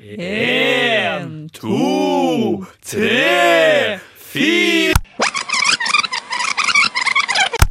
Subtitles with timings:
[0.00, 4.94] En, to, tre, fire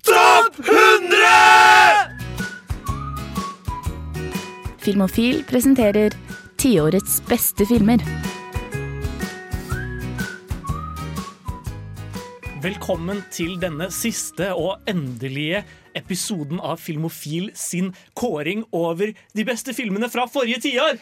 [0.04, 1.24] Topp 100!
[4.84, 6.12] Filmofil presenterer
[6.60, 8.04] tiårets beste filmer.
[12.60, 15.64] Velkommen til denne siste og endelige
[15.96, 21.00] episoden av Filmofil sin kåring over de beste filmene fra forrige tiår.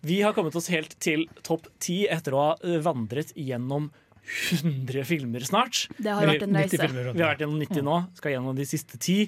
[0.00, 3.90] Vi har kommet oss helt til topp ti etter å ha eh, vandret gjennom
[4.60, 5.86] 100 filmer snart.
[5.98, 6.78] Det har vært en reise.
[6.78, 9.18] Vi har vært gjennom 90 nå, skal gjennom de siste ti.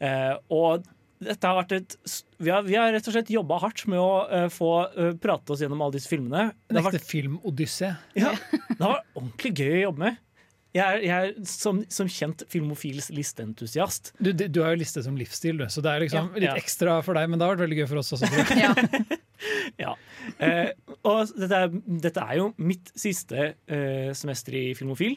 [0.00, 0.86] Eh, og
[1.18, 1.96] dette har vært et
[2.38, 4.70] Vi har, vi har rett og slett jobba hardt med å eh, få
[5.20, 6.52] prate oss gjennom alle disse filmene.
[6.68, 7.92] Det En har vært ekte filmodyssé.
[8.22, 8.32] ja,
[8.70, 10.22] det var ordentlig gøy å jobbe med.
[10.76, 14.12] Jeg er, jeg er som, som kjent Filmofils listeentusiast.
[14.20, 16.34] Du, du har jo liste som livsstil, du, så det er liksom Ja.
[16.42, 16.56] litt Ja.
[16.60, 17.28] ekstra for deg.
[17.30, 18.28] Men det har vært veldig gøy for oss også.
[18.28, 19.18] tror jeg.
[19.82, 19.94] Ja.
[20.42, 20.70] Eh,
[21.06, 25.16] og dette er, dette er jo mitt siste eh, semester i Filmofil.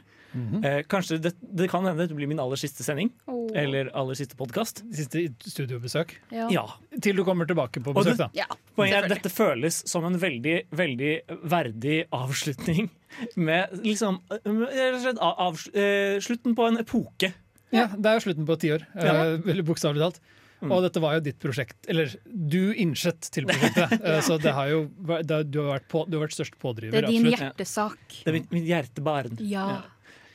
[0.64, 3.10] eh, kanskje det, det kan hende det blir min aller siste sending.
[3.58, 4.84] Eller aller siste podkast.
[4.96, 6.14] Siste studiobesøk.
[6.32, 6.48] Ja.
[6.54, 6.66] Ja.
[7.02, 8.30] Til du kommer tilbake på besøk, det, da.
[8.46, 11.14] Ja, Poenget er at dette føles som en veldig, veldig
[11.52, 12.90] verdig avslutning.
[13.36, 17.34] Med liksom eh, av, av, eh, slutten på en epoke.
[17.72, 19.12] Ja, Det er jo slutten på et tiår, Ja.
[19.26, 20.22] eh, veldig bokstavelig talt.
[20.62, 20.72] Mm.
[20.76, 23.96] Og dette var jo ditt prosjekt, eller du innsett til prosjektet.
[24.06, 24.20] ja.
[24.26, 24.86] Så det har jo
[25.26, 26.94] det du, har vært på, du har vært størst pådriver.
[26.94, 27.46] Det er din absolutt.
[27.48, 28.18] hjertesak.
[28.22, 29.40] Det er mitt, mitt hjertebarn.
[29.42, 29.68] Ja.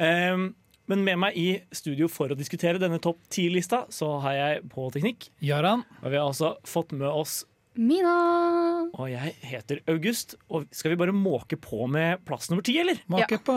[0.03, 0.49] Um,
[0.91, 4.87] men med meg i studio for å diskutere denne topp ti-lista, så har jeg på
[4.95, 5.29] teknikk.
[5.43, 7.45] Jaran, Og vi har også fått med oss
[7.77, 8.89] Mina!
[8.97, 10.35] Og jeg heter August.
[10.49, 13.03] Og skal vi bare måke på med plass nummer ti, eller?
[13.13, 13.57] make på.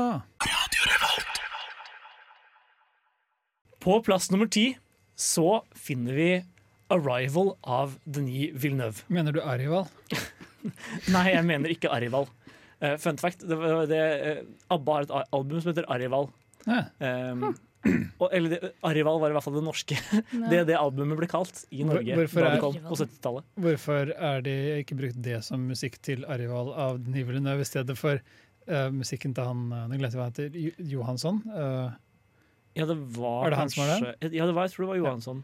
[3.80, 4.74] På plass nummer ti
[5.20, 6.30] så finner vi
[6.90, 9.04] 'Arrival' av Denis Villeneuve.
[9.08, 9.88] Mener du Arival?
[11.16, 12.28] Nei, jeg mener ikke Arrival.
[12.80, 13.58] Uh, fun fact, det,
[13.92, 16.30] det, eh, ABBA har et album som heter Arrival.
[16.66, 16.86] Ja.
[17.00, 17.50] Um,
[18.20, 19.96] og, eller det, Arrival var i hvert fall det norske.
[20.52, 23.46] Det det albumet ble kalt i Norge hvorfor da det kom på 70-tallet.
[23.64, 27.96] Hvorfor er de ikke brukt det som musikk til Arival av Denis Villeneuve i stedet
[28.00, 30.84] for uh, musikken til han Nå glemte jeg hva han heter.
[30.96, 31.40] Johansson?
[31.48, 31.96] Uh,
[32.78, 34.92] Ja, det var Er det han som er kanskje- Ja, det var, jeg tror det
[34.94, 35.40] var Johansson.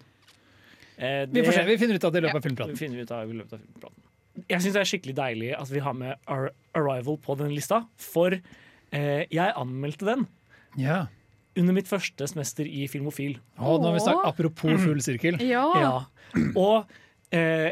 [0.97, 2.75] Eh, vi får se, vi finner ut av det i løpet av filmpraten.
[2.77, 4.01] Vi finner ut av i løpet av filmpraten.
[4.49, 7.81] Jeg syns det er skikkelig deilig at vi har med Ar Arrival på den lista,
[7.97, 10.25] for eh, jeg anmeldte den
[10.77, 11.05] Ja.
[11.55, 13.37] under mitt første semester i Filmofil.
[13.57, 15.39] Oh, nå har vi snakket, apropos full sirkel.
[15.41, 15.63] Ja.
[15.79, 15.95] Ja.
[16.55, 16.85] Og
[17.31, 17.71] eh,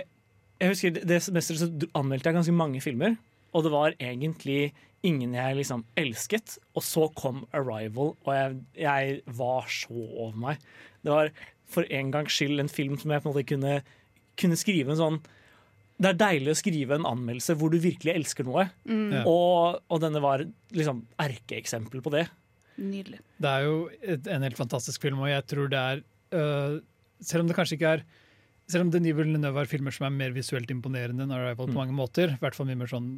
[0.61, 3.17] jeg husker det- det semesteret så anmeldte jeg ganske mange filmer,
[3.53, 4.71] og det var egentlig
[5.03, 6.57] ingen jeg liksom elsket.
[6.75, 10.57] Og så kom Arrival, og jeg, jeg var så over meg.
[11.03, 11.29] Det var
[11.73, 13.73] for en gangs skyld en film som jeg på en måte kunne,
[14.39, 15.17] kunne skrive en sånn
[16.03, 18.63] Det er deilig å skrive en anmeldelse hvor du virkelig elsker noe.
[18.89, 19.21] Ja.
[19.29, 20.41] Og, og denne var
[20.73, 22.25] liksom erkeeksempel på det.
[22.81, 23.19] Nydelig.
[23.37, 26.01] Det er jo et, en helt fantastisk film, og jeg tror det er
[26.33, 26.79] øh,
[27.21, 28.05] Selv om det kanskje ikke er
[28.73, 31.77] selv om Denis Villeneuve har filmer som er mer visuelt imponerende enn Arrival på Mm.
[31.81, 33.09] mange måter, i hvert fall mye mer sånn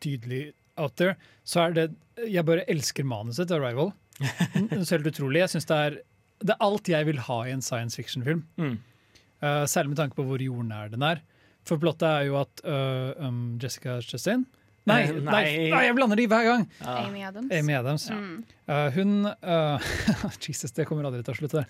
[0.00, 1.84] tydelig out there, så er det
[2.30, 3.92] Jeg bare elsker manuset til Arrival.
[4.18, 5.40] Det er helt utrolig.
[5.42, 5.96] Jeg synes det er
[6.42, 8.42] Det er alt jeg vil ha i en science fiction-film.
[8.58, 8.74] Mm.
[9.44, 11.20] Uh, særlig med tanke på hvor jordnær den er.
[11.64, 14.42] For plottet er jo at uh, um, Jessica Chastain
[14.84, 15.20] nei, nei.
[15.24, 15.44] nei.
[15.72, 16.64] Nei, jeg blander de hver gang!
[16.82, 16.96] Ja.
[17.06, 17.52] Amy Adams.
[17.56, 18.04] Amy Adams.
[18.12, 18.34] Mm.
[18.68, 19.86] Uh, hun uh,
[20.44, 21.64] Jesus, det kommer aldri til å slutte.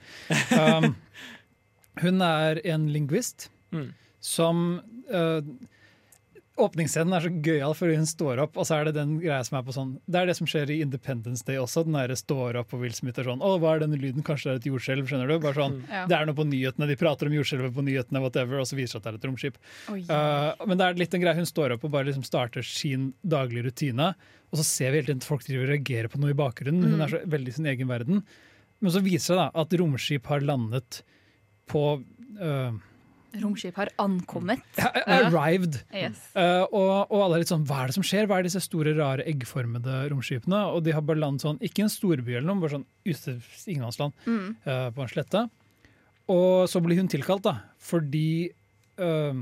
[0.58, 0.94] Um,
[2.04, 3.88] hun er en lingvist Mm.
[4.22, 4.58] som
[5.10, 5.40] uh,
[6.54, 9.56] Åpningsscenen er så gøyal, fordi hun står opp, og så er det den greia som
[9.58, 11.82] er på sånn Det er det som skjer i Independence Day også.
[11.82, 14.22] Den derre står opp og Will Smith er sånn Å, hva er denne lyden?
[14.26, 15.08] Kanskje det er et jordskjelv?
[15.10, 15.34] Skjønner du?
[15.42, 16.04] Bare sånn, Ja.
[16.10, 18.86] Det er noe på nyhetene, de prater om jordskjelvet på nyhetene, whatever, og så viser
[18.86, 19.58] det seg at det er et romskip.
[19.90, 20.00] Oi.
[20.06, 23.10] Uh, men det er litt en greia hun står opp og bare liksom starter sin
[23.26, 24.12] daglige rutine,
[24.54, 26.86] og så ser vi hele tiden folk driver og reagerer på noe i bakgrunnen.
[26.94, 28.22] Hun er så veldig i sin egen verden.
[28.78, 31.02] Men så viser det da at romskip har landet
[31.66, 32.82] på uh,
[33.42, 34.62] Romskip har ankommet.
[35.06, 35.80] Arrived.
[35.94, 36.20] Yes.
[36.36, 38.28] Uh, og, og alle er litt sånn Hva er det som skjer?
[38.30, 40.60] Hva er disse store, rare eggformede romskipene?
[40.74, 43.36] Og de har bare landet sånn, ikke i en storby eller noe, bare sånn ute
[43.40, 44.48] i ingenmannsland, Mm.
[44.68, 45.44] uh, på en slette.
[46.32, 48.48] Og så blir hun tilkalt, da, fordi
[49.02, 49.34] uh,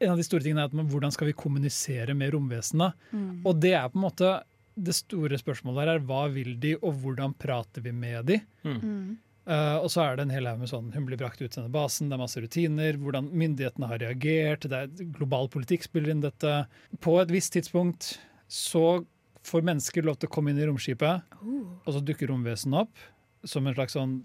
[0.00, 2.96] en av de store tingene er at man, hvordan skal vi kommunisere med romvesenet?
[3.12, 3.42] Mm.
[3.46, 4.32] Og det er på en måte
[4.76, 8.40] det store spørsmålet her er hva vil de, og hvordan prater vi med de?
[8.66, 9.14] Mm.
[9.46, 11.60] Uh, og så er det en hel haug med sånn, hun blir brakt ut til
[11.62, 16.10] denne basen, det er masse rutiner, hvordan myndighetene har reagert, det er global politikk spiller
[16.10, 16.54] inn dette.
[16.98, 18.16] På et visst tidspunkt
[18.50, 19.04] så
[19.46, 21.78] får mennesker lov til å komme inn i romskipet, Oh.
[21.86, 23.04] og så dukker romvesenet opp
[23.46, 24.16] som en slags sånn,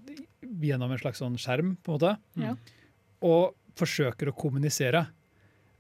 [0.66, 2.56] gjennom en slags sånn skjerm, på en måte, Ja.
[3.22, 5.04] og forsøker å kommunisere.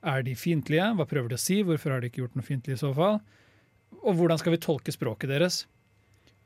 [0.04, 0.86] Er de fiendtlige?
[0.96, 1.64] Hva prøver de å si?
[1.64, 3.20] Hvorfor har de ikke gjort noe fiendtlig i så fall?
[4.04, 5.66] Og hvordan skal vi tolke språket deres?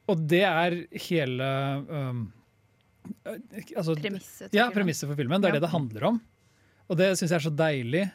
[0.08, 1.52] Og det er hele
[1.90, 2.24] um,
[3.78, 4.54] altså, Premisset.
[4.56, 5.42] Ja, premisset for filmen.
[5.42, 5.60] Det er Ja.
[5.60, 6.22] det det handler om.
[6.90, 8.06] Og det syns jeg er så deilig.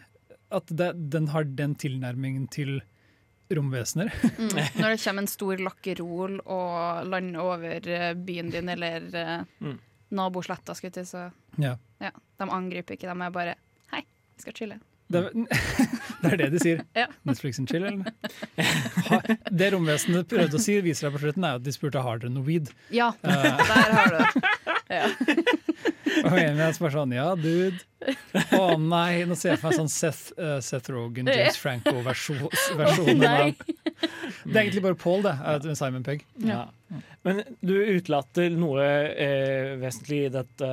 [0.51, 2.81] At det, den har den tilnærmingen til
[3.51, 4.11] romvesener.
[4.41, 4.55] Mm.
[4.81, 9.79] Når det kommer en stor lakkerol og lander over eh, byen din eller uh, Mm.
[10.11, 11.77] nabosletta, skulle til, så Ja.
[12.01, 13.07] ja, de angriper ikke.
[13.11, 13.55] De er bare
[13.93, 14.03] Hei,
[14.37, 14.81] vi skal chille.
[15.11, 15.25] Det,
[16.23, 16.85] det er det de sier.
[16.95, 17.07] Ja.
[17.27, 18.13] Netflix and chill, eller?
[19.11, 19.19] Ha,
[19.51, 22.31] det romvesenet prøvde å si, viser deg på slutten, er at de spurte har dere
[22.31, 22.71] noe weed.
[22.95, 23.43] Ja, Eh.
[23.43, 24.77] der har du det.
[24.91, 25.07] Ja.
[26.27, 27.79] Og av bare sånn ja, dude.
[28.57, 32.51] Å nei, nå ser jeg for meg sånn Seth, uh, Seth Rogan, James Franco-versjonen
[32.81, 35.37] Versjon, Det er egentlig bare Paul, det.
[35.39, 36.25] Uh, Simon Pegg.
[36.43, 36.65] Ja.
[37.27, 40.71] Men du utelater noe eh, vesentlig i dette,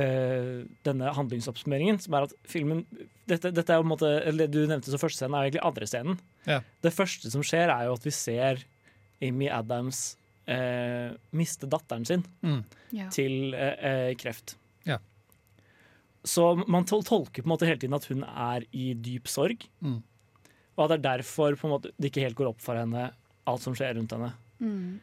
[0.00, 2.82] eh, denne handlingsoppsummeringen, som er at filmen
[3.30, 5.86] dette, dette er jo en måte, eller du nevnte som første scenen, er egentlig andre
[5.86, 6.16] scenen.
[6.48, 6.58] Ja.
[6.82, 8.64] Det første som skjer, er jo at vi ser
[9.22, 10.16] Amy Adams
[10.50, 12.62] eh, miste datteren sin Mm.
[12.96, 13.08] Ja.
[13.14, 14.56] til eh, eh, kreft.
[14.88, 14.98] Ja.
[16.24, 19.64] Så man tolker på en måte hele tiden at hun er i dyp sorg.
[19.80, 20.02] Mm.
[20.76, 23.10] Og at det er derfor på en måte, det ikke helt går opp for henne,
[23.48, 24.32] alt som skjer rundt henne.
[24.60, 24.98] Mm.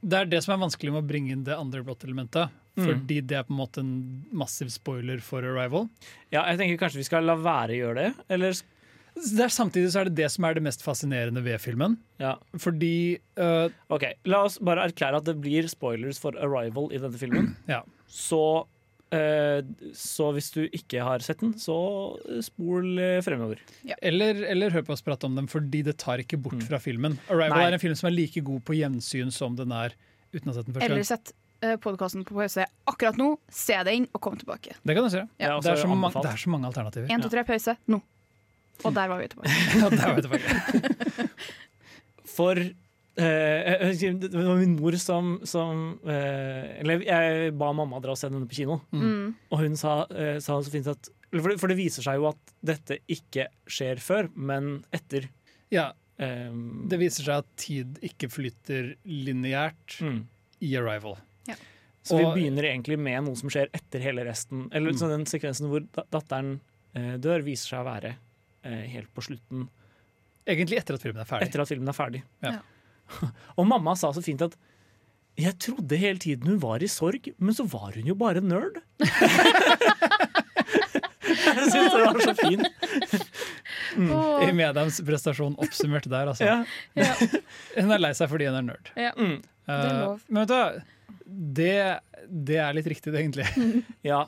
[0.00, 2.50] Det er det som er vanskelig med å bringe inn det andre blått-elementet.
[2.78, 2.84] Mm.
[2.86, 3.94] Fordi det er på en måte en
[4.32, 5.88] massiv spoiler for Arrival.
[6.32, 8.12] Ja, jeg tenker Kanskje vi skal la være å gjøre det?
[8.30, 8.62] Eller Det
[9.20, 11.98] er, samtidig så er det det som er det mest fascinerende ved filmen.
[12.22, 12.36] Ja.
[12.58, 17.18] Fordi uh, Ok, La oss bare erklære at det blir spoilers for Arrival i denne
[17.20, 17.52] filmen.
[17.70, 17.82] Ja.
[18.10, 18.66] Så,
[19.14, 19.60] eh,
[19.94, 21.76] så hvis du ikke har sett den, så
[22.42, 22.88] spol
[23.22, 23.60] fremover.
[23.62, 23.96] fremover.
[24.02, 26.66] eller, eller hør på oss prate om den, fordi det tar ikke bort Mm.
[26.66, 27.18] fra filmen.
[27.30, 27.66] Arrival Nei.
[27.68, 29.94] er en film som er like god på gjensyn som den er
[30.34, 30.86] uten å ha sett den først.
[30.90, 31.32] Eller sett
[31.64, 34.74] uh, podkasten på pause akkurat nå, se den og kom tilbake.
[34.82, 35.22] Det kan du si.
[35.38, 37.10] Ja, det, er så mange, det er så mange alternativer.
[37.14, 37.76] Én, to, tre, pause.
[37.90, 38.00] Nå.
[38.84, 39.56] Og der var vi tilbake.
[39.80, 41.28] Ja, der var vi tilbake.
[42.36, 48.20] For eh, det var min mor som, som eh, Eller jeg ba mamma dra og
[48.20, 49.34] se denne på kino, Mm.
[49.50, 52.24] og hun sa, eh, sa så fint at for det, for det viser seg jo
[52.32, 55.28] at dette ikke skjer før, men etter.
[55.70, 56.50] Ja, Eh,
[56.92, 60.18] det viser seg at tid ikke flytter lineært mm.
[60.68, 61.14] i Arrival.
[62.04, 64.66] Så vi begynner egentlig med noe som skjer etter hele resten.
[64.68, 64.98] Eller Mm.
[65.00, 65.80] så den sekvensen hvor
[66.12, 66.58] datteren
[66.92, 68.12] eh, dør, viser seg å være
[68.64, 69.68] helt på slutten,
[70.50, 71.46] Egentlig etter at filmen er ferdig.
[71.48, 72.22] etter at filmen er ferdig.
[72.42, 72.56] Ja.
[73.58, 74.56] Og mamma sa så fint at
[75.38, 78.80] jeg trodde hele tiden hun var i sorg, men så var hun jo bare nerd.
[81.30, 82.66] jeg syns det var så fint.
[83.96, 84.10] Mm.
[84.48, 86.46] I Mediums prestasjon oppsummert der, altså.
[86.46, 86.58] Ja.
[86.98, 87.14] Ja.
[87.80, 88.90] Hun er lei seg fordi hun er nerd.
[88.98, 89.10] Ja.
[89.18, 89.38] Mm.
[89.70, 90.22] er Eh, lov.
[90.28, 90.92] men vet du?
[91.60, 91.74] Det,
[92.50, 93.46] det er litt riktig, det, egentlig.
[94.06, 94.24] ja.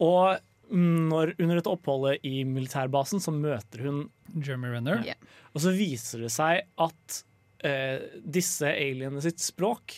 [0.00, 4.04] Og når, under dette oppholdet i militærbasen så møter hun
[4.38, 5.00] Jeremy Renner.
[5.06, 5.16] Ja.
[5.54, 7.16] Og så viser det seg at
[7.66, 9.96] eh, disse alienene sitt språk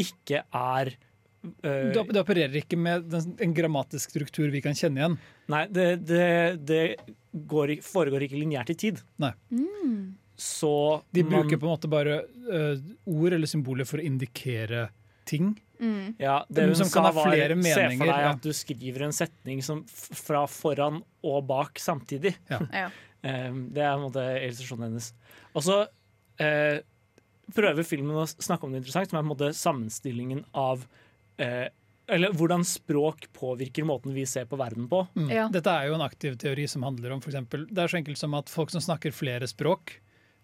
[0.00, 5.02] ikke er eh, Du, du opererer ikke med den, en grammatisk struktur vi kan kjenne
[5.02, 5.18] igjen.
[5.52, 6.24] Nei, det, det,
[6.64, 6.82] det
[7.52, 9.02] går, foregår ikke lineært i tid.
[9.20, 10.14] Mm.
[10.40, 10.72] Så
[11.14, 12.80] De man- bruker på en måte bare uh,
[13.12, 14.88] ord eller symboler for å indikere
[15.28, 15.52] ting.
[15.84, 16.14] Mm.
[16.22, 18.30] ja, det hun som sa kan ha var, meninger, Se for deg ja.
[18.32, 22.34] at du skriver en setning som fra foran og bak samtidig.
[22.48, 22.62] Ja.
[22.72, 22.88] ja.
[23.20, 25.12] det er på en måte illustrasjonen hennes.
[25.52, 25.78] Og så
[26.42, 26.82] eh,
[27.54, 30.84] prøver filmen å snakke om det interessant, som er på en måte sammenstillingen av
[31.42, 31.66] eh,
[32.14, 35.06] Eller hvordan språk påvirker måten vi ser på verden på.
[35.16, 35.28] Mm.
[35.32, 35.48] Ja.
[35.52, 38.20] Dette er jo en aktiv teori som handler om for eksempel, Det er så enkelt
[38.20, 39.98] som at folk som snakker flere språk,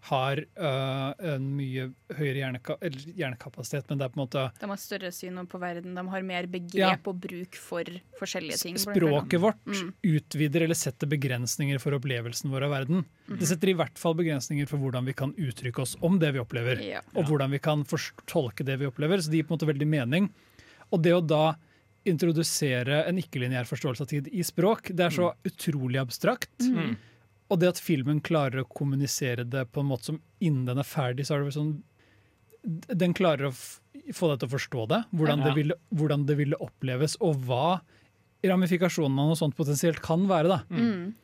[0.09, 4.69] har uh, en mye høyere hjerneka eller hjernekapasitet, men det er på en måte De
[4.71, 6.95] har større syn på verden, de har mer begrep Ja.
[7.05, 7.85] og bruk for
[8.19, 8.79] forskjellige ting.
[8.81, 9.93] Språket vårt Mm.
[10.03, 13.05] utvider eller setter begrensninger for opplevelsen vår av verden.
[13.29, 16.41] Det setter i hvert fall begrensninger for hvordan vi kan uttrykke oss om det vi
[16.41, 16.81] opplever.
[16.83, 17.01] Ja.
[17.15, 17.85] Og hvordan vi kan
[18.27, 19.19] tolke det vi opplever.
[19.21, 20.31] Så det gir på en måte veldig mening.
[20.91, 21.55] Og det å da
[22.09, 26.51] introdusere en ikke-linjær forståelse av tid i språk, det er så utrolig abstrakt.
[26.65, 26.97] Mm.
[27.51, 30.87] Og det at filmen klarer å kommunisere det på en måte som innen den er
[30.87, 31.73] ferdig, så er det vel sånn
[33.03, 33.81] Den klarer å f
[34.15, 34.99] få deg til å forstå det.
[35.15, 35.45] Hvordan, Ja.
[35.49, 37.81] det ville, hvordan det ville oppleves, og hva
[38.45, 40.49] ramifikasjonene av noe sånt potensielt kan være.
[40.49, 40.59] da.
[40.71, 41.15] Mm.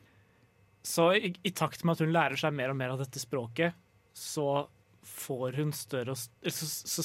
[0.83, 3.73] Så i, i takt med at hun lærer seg mer og mer av dette språket,
[4.15, 4.67] så
[5.07, 7.03] får hun større og så, så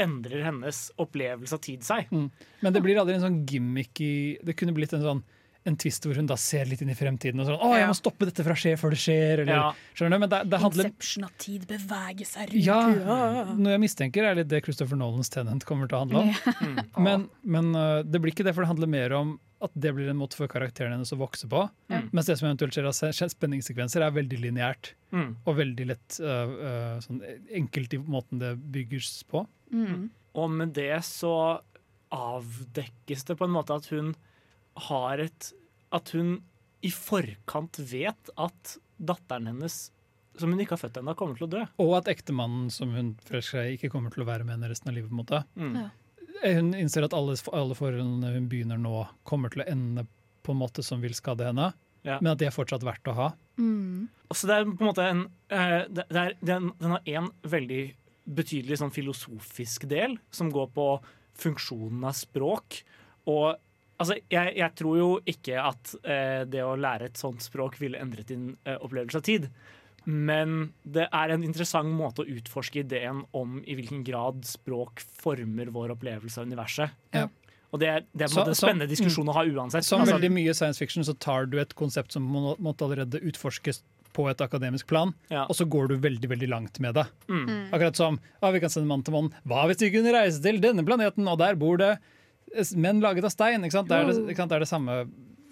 [0.00, 2.08] endrer hennes opplevelse av tid seg.
[2.12, 3.94] Men det blir aldri en sånn gimmick
[4.44, 5.22] Det kunne blitt en sånn
[5.64, 7.94] en twist hvor hun da ser litt inn i fremtiden og sånn 'Å, jeg må
[7.94, 9.68] stoppe dette fra å skje før det skjer', eller Ja.
[9.94, 10.22] Skjønner du?
[10.24, 12.80] Men det, det handler Inception av tid beveger seg rundt Ja,
[13.54, 16.34] noe jeg mistenker er litt det Christopher Nolans Tenant kommer til å handle om.
[16.34, 16.84] Ja.
[17.06, 20.08] Men, men uh, det blir ikke det, for det handler mer om at det blir
[20.10, 21.62] en måte for karakteren hennes å vokse på.
[21.88, 22.08] Mm.
[22.10, 25.36] Mens det som eventuelt skjer av spenningssekvenser, er veldig lineært Mm.
[25.44, 27.20] og veldig lett uh, sånn
[27.52, 29.46] enkelt i måten det bygges på.
[29.70, 30.08] Mm.
[30.34, 31.60] Og med det så
[32.12, 34.14] avdekkes det på en måte at hun
[34.88, 35.52] har et
[35.92, 36.38] At hun
[36.82, 39.90] i forkant vet at datteren hennes,
[40.38, 41.60] som hun ikke har født ennå, kommer til å dø.
[41.84, 44.70] Og at ektemannen som hun forelsker seg i, ikke kommer til å være med henne
[44.72, 45.10] resten av livet.
[45.10, 45.42] på en måte.
[45.54, 45.76] Mm.
[45.76, 46.56] Ja.
[46.56, 50.06] Hun innser at alle, alle forholdene hun begynner nå, kommer til å ende
[50.42, 52.16] på en måte som vil skade henne, Ja.
[52.20, 53.28] men at de er fortsatt verdt å ha.
[53.58, 54.08] Mm.
[54.28, 57.02] Og Så det er på en måte en eh, det, det er, den, den har
[57.06, 57.94] én veldig
[58.26, 60.88] betydelig sånn filosofisk del, som går på
[61.38, 62.80] funksjonen av språk.
[63.30, 63.54] Og
[64.02, 68.00] altså, jeg, jeg tror jo ikke at eh, det å lære et sånt språk ville
[68.02, 69.48] endret din eh, opplevelse av tid.
[70.04, 75.70] Men det er en interessant måte å utforske ideen om i hvilken grad språk former
[75.74, 76.90] vår opplevelse av universet.
[77.14, 77.28] Ja.
[77.72, 79.84] Og det er, det er en Så- en så- spennende diskusjon å ha uansett.
[79.86, 83.22] Som Altså, veldig mye science fiction så tar du et konsept som må, måtte allerede
[83.22, 83.82] utforskes
[84.12, 85.46] på et akademisk plan, Ja.
[85.48, 87.06] og så går du veldig veldig langt med det.
[87.28, 87.70] Mm.
[87.72, 89.30] Akkurat som ah, vi kan sende mann til mann.
[89.46, 91.98] Hva hvis vi kunne reise til denne planeten, og der bor det
[92.76, 93.64] menn laget av stein?
[93.64, 93.88] Ikke sant?
[93.88, 94.50] Det, er det, ikke sant?
[94.52, 94.96] det er det samme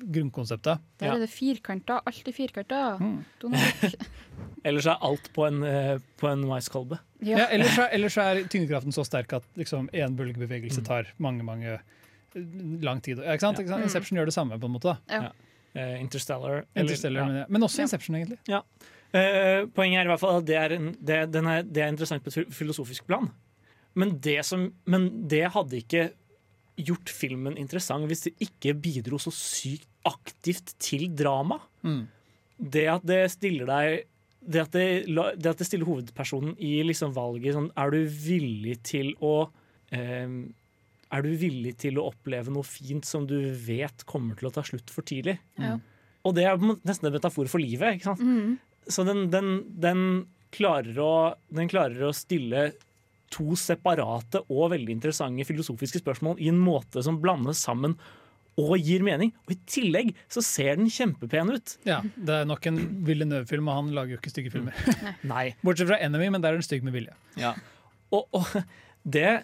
[0.01, 0.81] grunnkonseptet.
[1.01, 2.01] Der er det firkanter.
[2.09, 3.01] Alltid firkanter.
[3.01, 3.25] Mm.
[4.65, 6.99] Ellers er alt på en, eh, på en maiskolbe.
[7.25, 7.39] Ja.
[7.43, 7.47] Ja.
[7.53, 10.17] ellers, er, ellers er tyngdekraften så sterk at liksom, én Mm.
[10.17, 12.41] bølgebevegelse tar mange mange eh,
[12.81, 13.19] lang tid.
[13.21, 13.59] Ikke sant?
[13.59, 13.65] Ja.
[13.65, 13.85] Ikke sant?
[13.85, 14.95] Inception gjør det samme, på en måte.
[14.95, 14.97] da.
[15.09, 15.31] Ja.
[15.75, 16.65] Eh, Interstellar.
[16.75, 17.27] eller- ja.
[17.27, 17.83] men, men også Ja.
[17.85, 18.39] Inception, egentlig.
[19.13, 21.89] Uh, poenget er i hvert fall at det er, en, det, den er, det er
[21.89, 23.29] interessant på et filosofisk plan.
[23.95, 26.11] Men det, som, men det hadde ikke
[26.89, 31.59] gjort filmen interessant hvis det ikke bidro så sykt aktivt til drama.
[31.85, 32.07] Mm.
[32.61, 34.07] Det at det stiller deg
[34.41, 34.85] det at det,
[35.37, 39.51] det at det stiller hovedpersonen i liksom valget sånn Er du villig til å
[39.93, 40.33] eh,
[41.13, 44.65] Er du villig til å oppleve noe fint som du vet kommer til å ta
[44.65, 45.37] slutt for tidlig?
[45.61, 45.77] Ja.
[46.25, 47.99] Og det er nesten en metafor for livet.
[47.99, 48.25] ikke sant?
[48.25, 48.57] Mm.
[48.89, 50.05] Så den, den, den,
[50.51, 51.13] klarer å,
[51.53, 52.71] den klarer å stille
[53.31, 57.97] to separate og veldig interessante filosofiske spørsmål i en måte som blandes sammen
[58.61, 59.31] og gir mening.
[59.47, 61.77] Og i tillegg så ser den kjempepen ut.
[61.89, 64.77] Ja, Det er nok en Villeneuve-film, og han lager jo ikke stygge filmer.
[65.33, 65.55] Nei.
[65.65, 67.15] Bortsett fra Enemy, men der er den stygg med vilje.
[68.11, 68.51] Og, og
[69.07, 69.41] det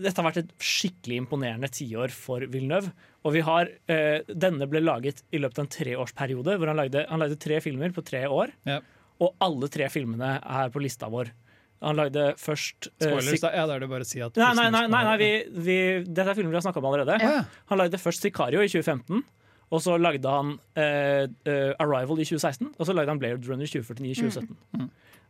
[0.00, 2.92] dette har vært et skikkelig imponerende tiår for Villeneuve.
[3.26, 7.04] Og vi har, eh, denne ble laget i løpet av en treårsperiode, hvor han lagde,
[7.08, 8.54] han lagde tre filmer på tre år.
[8.64, 8.78] Ja.
[9.20, 11.32] Og alle tre filmene er på lista vår.
[11.80, 13.50] Han lagde først uh, Spoilers, da.
[13.56, 15.30] Ja, da er det bare å si at Nei, nei, nei, nei, nei vi,
[15.64, 17.16] vi, dette er filmer vi har snakka om allerede.
[17.24, 17.44] Ja.
[17.72, 19.22] Han lagde først Sicario i 2015.
[19.70, 23.64] Og så lagde han uh, uh, Arrival i 2016, og så lagde han Blade Runner
[23.64, 24.56] i 2049 i 2017.
[24.74, 24.88] Mm.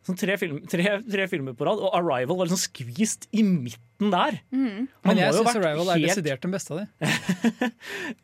[0.09, 4.09] Sånn tre, film, tre, tre filmer på rad, og Arrival var liksom skvist i midten
[4.15, 4.39] der.
[4.49, 4.87] Mm.
[5.05, 7.75] Men jeg syns 'Arrival' Arrival er desidert den beste av dem.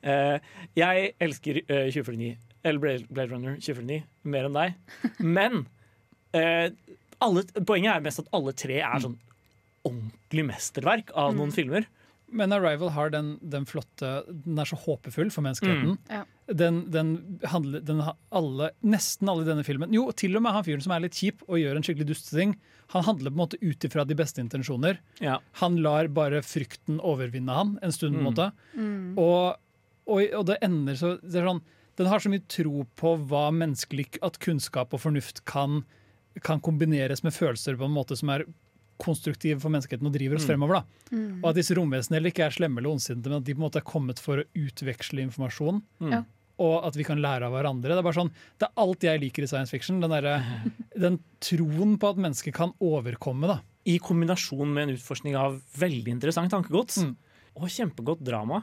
[0.09, 0.39] uh,
[0.83, 2.33] jeg elsker eh, 2049,
[2.65, 4.97] eller Blade, Runner 2049 mer enn deg.
[5.21, 5.67] Men
[6.33, 6.73] eh,
[7.25, 9.19] alle, poenget er mest at alle tre er sånn
[9.87, 11.87] ordentlig mesterverk av noen filmer.
[12.29, 15.93] Men Arrival har den, den flotte Den er så håpefull for menneskeheten.
[15.95, 15.99] Mm.
[16.11, 16.25] Ja.
[16.59, 17.13] Den, den
[17.47, 18.01] handler den
[18.35, 21.15] alle, Nesten alle i denne filmen Jo, til og med han fyren som er litt
[21.15, 22.57] kjip og gjør en skikkelig dusteting.
[22.97, 24.99] Han handler på en måte ut ifra de beste intensjoner.
[25.23, 25.39] Ja.
[25.63, 28.19] Han lar bare frykten overvinne han en stund.
[28.19, 28.33] på en Mm.
[28.33, 29.19] måte Mm.
[29.19, 29.57] og,
[30.07, 31.63] og, og det ender så det er sånn,
[31.97, 35.85] Den har så mye tro på hva menneskelig At kunnskap og fornuft kan,
[36.43, 38.45] kan kombineres med følelser på en måte som er
[38.99, 40.51] konstruktive for menneskeheten og driver oss Mm.
[40.55, 40.75] fremover.
[40.81, 41.41] da Mm.
[41.45, 43.69] og at disse romvesenene heller ikke er slemme eller ondsinte, men at de på en
[43.71, 45.83] måte er kommet for å utveksle informasjon.
[46.01, 46.11] Mm.
[46.13, 46.23] Ja.
[46.59, 47.83] Og at vi kan lære av hverandre.
[47.93, 50.01] Det er bare sånn, det er alt jeg liker i science fiction.
[50.01, 50.43] Den, derre-
[50.99, 53.47] den troen på at mennesket kan overkomme.
[53.47, 53.61] da.
[53.85, 57.05] I kombinasjon med en utforskning av veldig interessant tankegods.
[57.05, 57.17] Mm.
[57.57, 58.63] Og kjempegodt drama.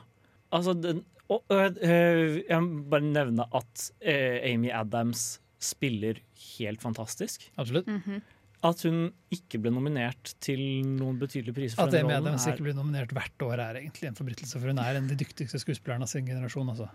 [0.52, 6.20] Altså, den, og, øh, øh, jeg må bare nevne at øh, Amy Adams spiller
[6.60, 7.50] helt fantastisk.
[7.58, 7.88] Absolutt.
[7.88, 8.22] Mhm.
[8.64, 12.14] At hun ikke ble nominert til noen betydelige priser for At Amy.
[12.16, 14.56] Adams ikke blir nominert hvert år, er egentlig en forbrytelse.
[14.56, 16.70] For hun er en av de dyktigste skuespillerne av sin generasjon.
[16.72, 16.88] altså.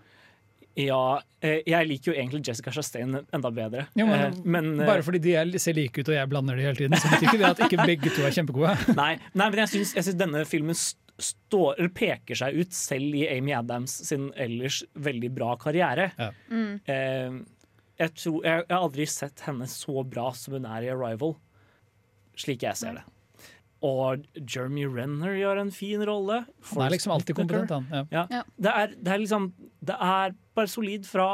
[0.79, 3.87] Ja, eh, jeg liker jo egentlig Jessica Chastain enda bedre.
[3.97, 6.55] Jo, men, Eh, men, eh, bare fordi de er, ser like ut og jeg blander
[6.55, 8.73] de hele tiden, så betyr ikke det at ikke begge to er kjempegode.
[8.95, 10.75] Nei, nei, men jeg syns, jeg syns denne filmen
[11.19, 16.11] står, eller peker seg ut selv i Amy Adams sin ellers veldig bra karriere.
[16.17, 16.31] Ja.
[16.49, 16.79] Mm.
[16.87, 17.39] Eh,
[17.99, 21.35] jeg, tror, jeg, jeg har aldri sett henne så bra som hun er i Arrival,
[22.39, 23.05] slik jeg ser det.
[23.85, 26.41] Og Jeremy Renner gjør en fin rolle.
[26.73, 27.85] Han er liksom alltid kompetent, han.
[28.11, 28.25] Ja.
[28.31, 28.41] Ja.
[28.59, 29.45] Det, er, det er liksom
[29.79, 31.27] Det er bare solid fra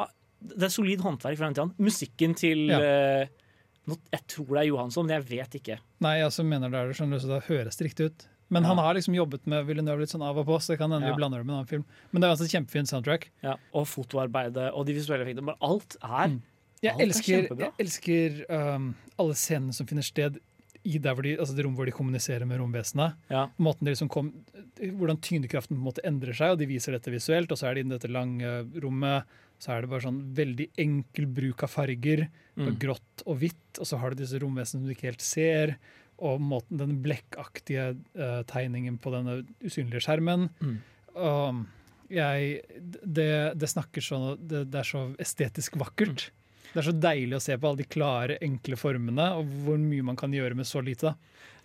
[0.45, 1.65] Det er solid håndverk fra den tida.
[1.81, 2.77] Musikken til Ja.
[2.77, 5.79] uh, Jeg tror det er Johansson, men jeg vet ikke.
[6.05, 8.27] Nei, altså mener det er det, så da høres det riktig ut.
[8.53, 10.91] Men han har liksom jobbet med Villeneuve litt sånn av og på, så det kan
[10.93, 11.85] hende vi blander det med en annen film.
[12.11, 13.27] Men det er altså et kjempefint soundtrack.
[13.45, 15.55] Ja, og fotoarbeidet og de visuelle effektene.
[15.65, 16.41] Alt er Mm.
[16.85, 20.37] Jeg er elsker, jeg elsker um, alle scenene som finner sted
[20.85, 23.15] i de, altså det rom hvor de kommuniserer med romvesenet.
[23.33, 23.47] Ja.
[23.57, 24.29] Liksom kom,
[24.77, 27.49] hvordan tyngdekraften på en måte endrer seg, og de viser dette visuelt.
[27.49, 29.25] Og så er det innen dette lange rommet
[29.61, 32.25] så er det bare sånn veldig enkel bruk av farger.
[32.59, 32.73] Mm.
[32.81, 35.75] Grått og hvitt, og så har du disse romvesenene som du ikke helt ser.
[36.21, 40.49] Og måten, den blekkaktige uh, tegningen på denne usynlige skjermen.
[40.61, 40.77] Mm.
[41.15, 41.65] Um,
[42.11, 42.59] jeg,
[43.01, 46.29] det, det snakker sånn det, det er så estetisk vakkert.
[46.75, 50.03] Det er så deilig å se på alle de klare, enkle formene, og hvor mye
[50.03, 51.13] man kan gjøre med så lite.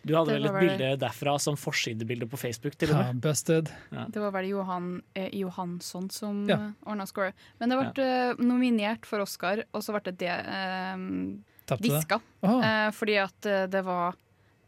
[0.06, 2.76] Du hadde vel et bilde derfra som forsidebilde på Facebook?
[2.78, 3.20] til og Ja, med.
[3.20, 3.68] busted.
[3.90, 6.56] Det var vel Johan eh, Johansson som Ja.
[6.56, 6.70] ja.
[6.86, 7.32] ordna score.
[7.58, 8.34] Men det ble ja.
[8.38, 12.20] nominert for Oscar, og så ble det, det eh, diska.
[12.40, 12.54] det.
[12.70, 14.14] Eh, fordi at eh, det var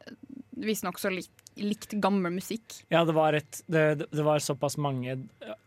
[0.06, 0.12] eh,
[0.66, 2.78] visstnok så likt, likt gammel musikk.
[2.92, 5.16] Ja, det var, et, det, det var såpass mange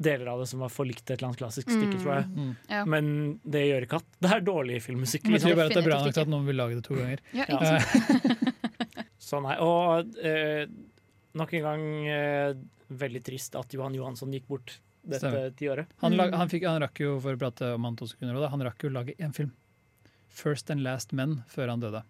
[0.01, 2.01] deler av det som var for likt et eller annet klassisk stykke, Mm.
[2.01, 2.25] tror jeg.
[2.35, 2.55] Mm.
[2.69, 2.85] Ja.
[2.85, 5.27] Men det gjør ikke at det er dårlig filmmusikk.
[5.29, 5.49] Liksom.
[5.51, 7.19] tror bare at det er bra nok til at noen vil lage det to ganger.
[7.33, 7.59] Ja, Ja.
[7.59, 8.55] ikke sant?
[9.25, 10.65] Så nei, og eh,
[11.33, 12.53] nok en gang eh,
[12.93, 15.87] veldig trist at Johan Johansson gikk bort dette tiåret.
[16.01, 16.37] Han, lag, Mm.
[16.41, 18.89] han, fikk, han rakk jo, for å prate om han to sekunder, han rakk jo
[18.89, 19.51] å lage én film.
[20.29, 22.03] 'First and Last Men' før han døde.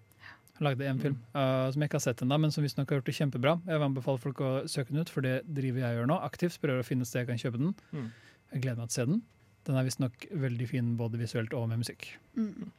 [0.55, 3.01] Han lagde en film uh, som jeg ikke har sett ennå, men som visstnok har
[3.01, 3.57] gjort det kjempebra.
[3.67, 6.19] Jeg vil anbefale folk å søke den ut, for det driver jeg og gjør nå.
[6.23, 7.73] Aktivt prøver å finne et sted jeg kan kjøpe den.
[7.91, 8.07] Mm.
[8.53, 9.21] Jeg gleder meg til å se den.
[9.65, 12.07] Den er visstnok veldig fin både visuelt og med musikk.
[12.39, 12.71] Mm.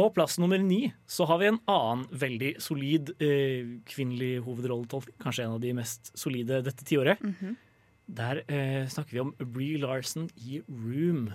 [0.00, 5.16] På plass nummer ni så har vi en annen veldig solid eh, kvinnelig hovedrolletolkning.
[5.20, 7.20] Kanskje en av de mest solide dette tiåret.
[7.24, 7.56] Mhm.
[8.10, 11.28] Der eh, snakker vi om Bree Larson i Room.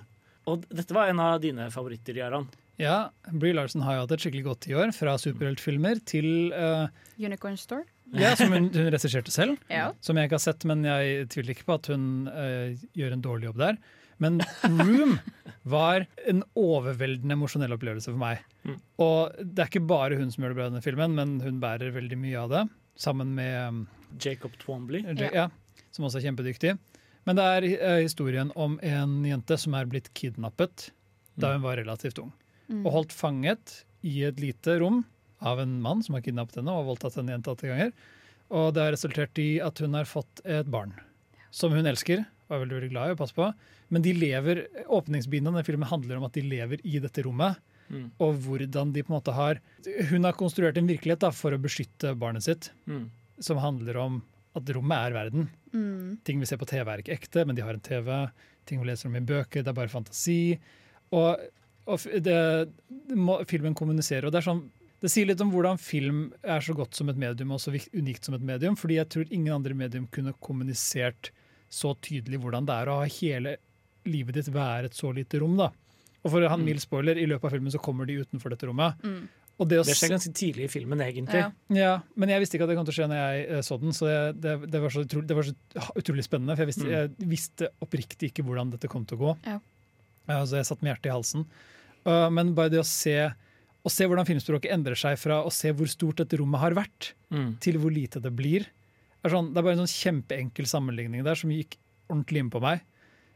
[0.49, 2.47] Og dette var en av dine favoritter, Jaran.
[2.81, 6.87] Ja, Brie Larson har jo hatt et skikkelig godt tiår, fra superheltfilmer til uh,
[7.17, 7.85] Unicorn Store.
[8.13, 9.59] Ja, som hun, hun regisserte selv.
[9.71, 9.89] Ja.
[10.03, 13.23] Som jeg ikke har sett, men jeg tviler ikke på at hun uh, gjør en
[13.23, 13.79] dårlig jobb der.
[14.23, 15.17] Men Room
[15.75, 18.43] var en overveldende emosjonell opplevelse for meg.
[18.67, 18.77] Mm.
[19.03, 21.61] Og det er ikke bare hun som gjør det bra i denne filmen, men hun
[21.63, 22.65] bærer veldig mye av det.
[22.99, 23.81] Sammen med um,
[24.21, 25.03] Jacob Twombly.
[25.19, 25.31] ja.
[25.43, 25.47] ja,
[25.95, 26.75] som også er kjempedyktig.
[27.25, 30.91] Men det er eh, historien om en jente som er blitt kidnappet
[31.35, 32.31] da hun var relativt ung.
[32.85, 35.03] Og holdt fanget i et lite rom
[35.45, 37.91] av en mann som har kidnappet henne og voldtatt henne gjentatte ganger.
[38.55, 40.93] Og det har resultert i at hun har fått et barn
[41.53, 43.49] som hun elsker og er veldig, veldig glad i å passe på.
[43.93, 47.57] Men de lever, åpningsbiten av den filmen handler om at de lever i dette rommet.
[47.89, 48.07] Mm.
[48.21, 49.59] Og hvordan de på en måte har
[50.09, 53.09] Hun har konstruert en virkelighet da, for å beskytte barnet sitt, Mm.
[53.39, 54.23] som handler om
[54.55, 55.49] at rommet er verden.
[55.73, 56.17] Mm.
[56.23, 58.09] Ting vi ser på TV er ikke ekte, men de har en TV.
[58.65, 60.57] Ting vi leser om i bøker, det er bare fantasi.
[61.11, 61.43] Og,
[61.91, 62.39] og det,
[63.15, 64.25] må, filmen kommuniserer.
[64.25, 64.65] og det er sånn
[65.03, 68.25] det sier litt om hvordan film er så godt som et medium og så unikt
[68.25, 68.77] som et medium.
[68.79, 71.29] fordi jeg tror ingen andre medium kunne kommunisert
[71.69, 73.57] så tydelig hvordan det er å ha hele
[74.07, 75.57] livet ditt være et så lite rom.
[75.59, 75.67] da.
[76.23, 76.65] Og for å ha en Mm.
[76.65, 78.95] mild spoiler, i løpet av filmen så kommer de utenfor dette rommet.
[79.03, 79.27] Mm.
[79.55, 81.39] Og det å Det skjer ganske tidlig i filmen, egentlig.
[81.39, 81.51] Ja.
[81.71, 83.77] ja, men jeg visste ikke at det kom til å skje når jeg eh, så
[83.79, 86.57] den, så jeg, det, det, var så utrolig, det var så utrolig spennende.
[86.57, 86.91] For jeg visste, Mm.
[87.23, 89.31] jeg visste oppriktig ikke hvordan dette kom til å gå.
[89.47, 89.59] Ja.
[90.27, 91.45] Ja, så jeg satt med hjertet i halsen.
[92.05, 93.15] Uh, men bare det å se,
[93.85, 97.13] å se hvordan filmspråket endrer seg fra å se hvor stort dette rommet har vært,
[97.31, 97.55] Mm.
[97.59, 98.67] til hvor lite det blir,
[99.25, 101.77] er sånn, det er bare en sånn kjempeenkel sammenligning der som gikk
[102.09, 102.83] ordentlig inn på meg.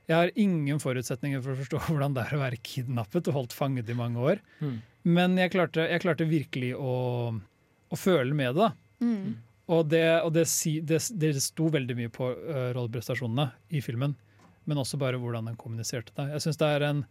[0.09, 3.57] Jeg har ingen forutsetninger for å forstå hvordan det er å være kidnappet og holdt
[3.57, 4.41] fanget i mange år.
[4.63, 4.79] Mm.
[5.09, 6.95] Men jeg klarte, jeg klarte virkelig å,
[7.29, 8.71] å føle med det.
[9.05, 9.37] Mm.
[9.69, 10.47] Og det, og det,
[10.89, 14.15] det, det sto veldig mye på uh, rolleprestasjonene i filmen,
[14.65, 16.25] men også bare hvordan den kommuniserte det.
[16.33, 17.03] Jeg synes det er en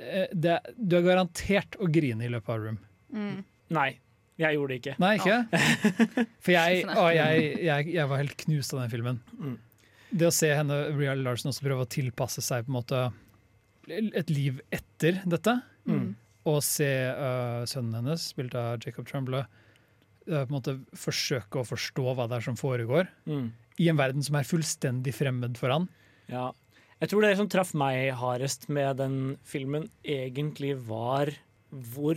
[0.00, 2.80] eh, det, Du er garantert å grine i løpet av Room.
[3.12, 3.44] Mm.
[3.76, 3.90] Nei,
[4.40, 4.96] jeg gjorde det ikke.
[5.04, 5.38] Nei, ikke?
[6.44, 9.20] For jeg, å, jeg, jeg, jeg var helt knust av den filmen.
[9.36, 9.56] Mm.
[10.10, 13.00] Det å se henne, Real Larson også prøve å tilpasse seg på en måte
[13.88, 16.16] et liv etter dette, Mm.
[16.46, 19.44] og se uh, sønnen hennes, spilt av Jacob Tremblay,
[20.26, 23.06] uh, på en måte forsøke å forstå hva det er som foregår.
[23.26, 23.52] Mm.
[23.78, 25.86] i en verden som er fullstendig fremmed for han.
[26.32, 26.50] Ja.
[26.98, 31.28] Jeg tror det som traff meg hardest med den filmen, egentlig var
[31.70, 32.16] hvor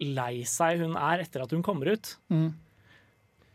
[0.00, 2.16] lei seg hun er etter at hun kommer ut.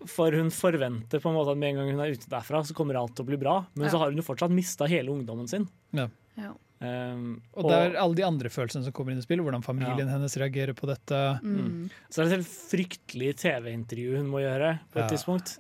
[0.08, 2.74] For hun forventer på en måte at med en gang hun er ute derfra, så
[2.78, 3.66] kommer alt til å bli bra.
[3.76, 3.92] Men Ja.
[3.92, 5.68] så har hun jo fortsatt mista hele ungdommen sin.
[5.94, 6.08] Ja.
[6.38, 6.54] Ja.
[6.82, 10.10] Um, Og det er alle de andre følelsene som kommer inn i spill, hvordan familien
[10.12, 11.40] hennes reagerer på dette.
[11.42, 11.90] Mm.
[12.12, 15.08] Så det er et helt fryktelig TV-intervju hun må gjøre på et Ja.
[15.16, 15.58] tidspunkt.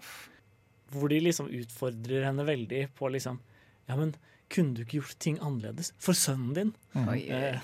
[0.91, 3.39] Hvor de liksom utfordrer henne veldig på liksom
[3.87, 4.13] Ja, men
[4.49, 6.75] kunne du ikke gjort ting annerledes for sønnen din?
[6.93, 7.07] Mm.
[7.31, 7.59] Eh,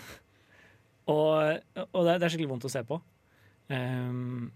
[1.07, 3.01] og og det, er- det er skikkelig vondt å se på.
[3.69, 4.51] Um,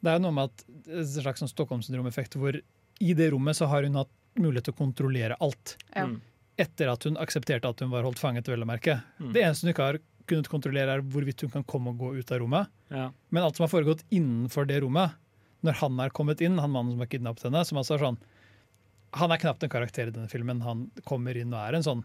[0.00, 3.86] Det er noe med at en slags sånn Stockholm-syndrom-effekt hvor i det rommet så har
[3.86, 5.76] hun hatt mulighet til å kontrollere alt.
[5.94, 6.06] Ja.
[6.06, 6.20] Mm.
[6.58, 9.00] Etter at hun aksepterte at hun var holdt fanget, vel å merke.
[9.18, 9.32] Mm.
[9.34, 12.32] Det eneste hun ikke har kunnet kontrollere, er hvorvidt hun kan komme og gå ut
[12.34, 12.70] av rommet.
[12.92, 13.08] Ja.
[13.30, 15.14] Men alt som har foregått innenfor det rommet,
[15.66, 18.20] når han er kommet inn, han mannen som har kidnappet henne, som altså er sånn
[19.16, 20.58] Han er knapt en karakter i denne filmen.
[20.60, 22.02] Han kommer inn og er en sånn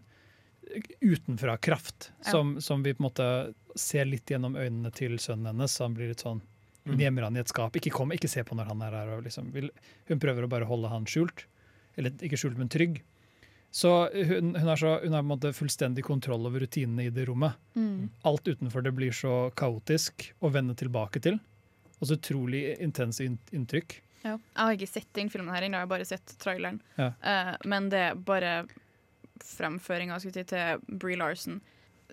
[1.04, 2.32] utenfra-kraft Ja.
[2.32, 5.76] som, som vi på en måte ser litt gjennom øynene til sønnen hennes.
[5.84, 6.40] Han blir litt sånn.
[6.84, 7.76] Gjemmer han i et skap.
[7.80, 9.16] Ikke kom, ikke se på når han er her.
[9.24, 9.72] Liksom vil,
[10.10, 11.46] hun prøver å bare holde han skjult.
[11.96, 13.02] Eller ikke skjult, men trygg.
[13.74, 17.14] Så hun, hun, har så, hun har på en måte fullstendig kontroll over rutinene i
[17.14, 17.58] det rommet.
[17.74, 18.12] Mm.
[18.30, 21.40] Alt utenfor det blir så kaotisk å vende tilbake til.
[21.98, 23.98] Og så utrolig intense inntrykk.
[24.24, 24.38] Ja.
[24.38, 26.80] Jeg har ikke sett den filmen her ennå, jeg har bare sett traileren.
[27.00, 27.10] Ja.
[27.24, 28.54] Uh, men det er bare
[29.44, 31.60] fremføringa til Bree Larson.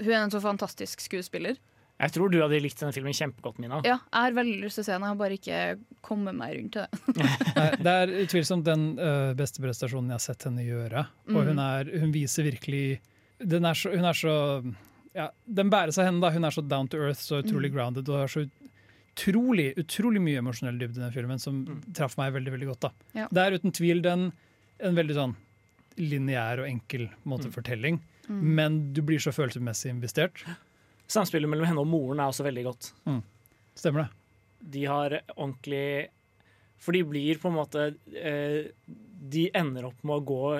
[0.01, 1.61] Hun er en så fantastisk skuespiller.
[2.01, 3.81] Jeg tror du hadde likt denne filmen kjempegodt, Mina.
[3.85, 5.59] Ja, jeg har veldig lyst til å se den, jeg har bare ikke
[6.07, 7.25] kommet meg rundt til det.
[7.57, 11.07] Nei, Det er utvilsomt den uh, beste prestasjonen jeg har sett henne gjøre.
[11.29, 11.65] Og hun, Mm.
[11.67, 13.01] er, hun viser virkelig
[13.41, 14.35] den er så, Hun er så
[15.15, 16.21] ja, Den bæres av henne.
[16.21, 17.75] da Hun er så down to earth, så utrolig Mm.
[17.77, 18.09] grounded.
[18.09, 18.47] Og har så
[19.17, 21.81] utrolig utrolig mye emosjonell dybde i den filmen, som Mm.
[21.95, 22.81] traff meg veldig veldig godt.
[22.81, 23.29] da Ja.
[23.31, 24.33] Det er uten tvil den,
[24.81, 25.37] en veldig sånn
[25.99, 27.53] lineær og enkel måte Mm.
[27.53, 28.01] fortelling.
[28.29, 28.43] Mm.
[28.55, 30.45] Men du blir så følelsesmessig investert.
[31.11, 32.91] Samspillet mellom henne og moren er også veldig godt.
[33.79, 34.11] Stemmer det?
[34.75, 36.11] De har ordentlig
[36.81, 38.69] For de blir på en måte eh,
[39.33, 40.51] De ender opp med å gå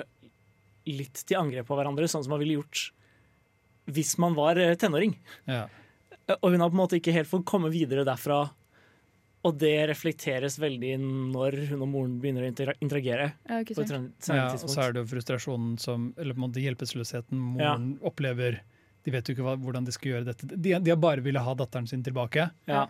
[0.89, 2.87] litt til angrep på hverandre, sånn som man ville gjort
[3.91, 5.13] hvis man var eh, tenåring.
[5.49, 5.65] Ja.
[6.39, 8.43] Og hun har på en måte ikke helt fått komme videre derfra.
[9.41, 13.31] Og det reflekteres veldig når hun og moren begynner å interagere.
[13.49, 13.93] Ja, På et
[14.29, 18.61] Ja, og så er det jo frustrasjonen som Eller på en måte hjelpeløsheten moren opplever.
[19.05, 20.47] De vet jo ikke hva, hvordan de skal gjøre dette.
[20.55, 22.49] De, de har bare ville ha datteren sin tilbake.
[22.67, 22.87] ja.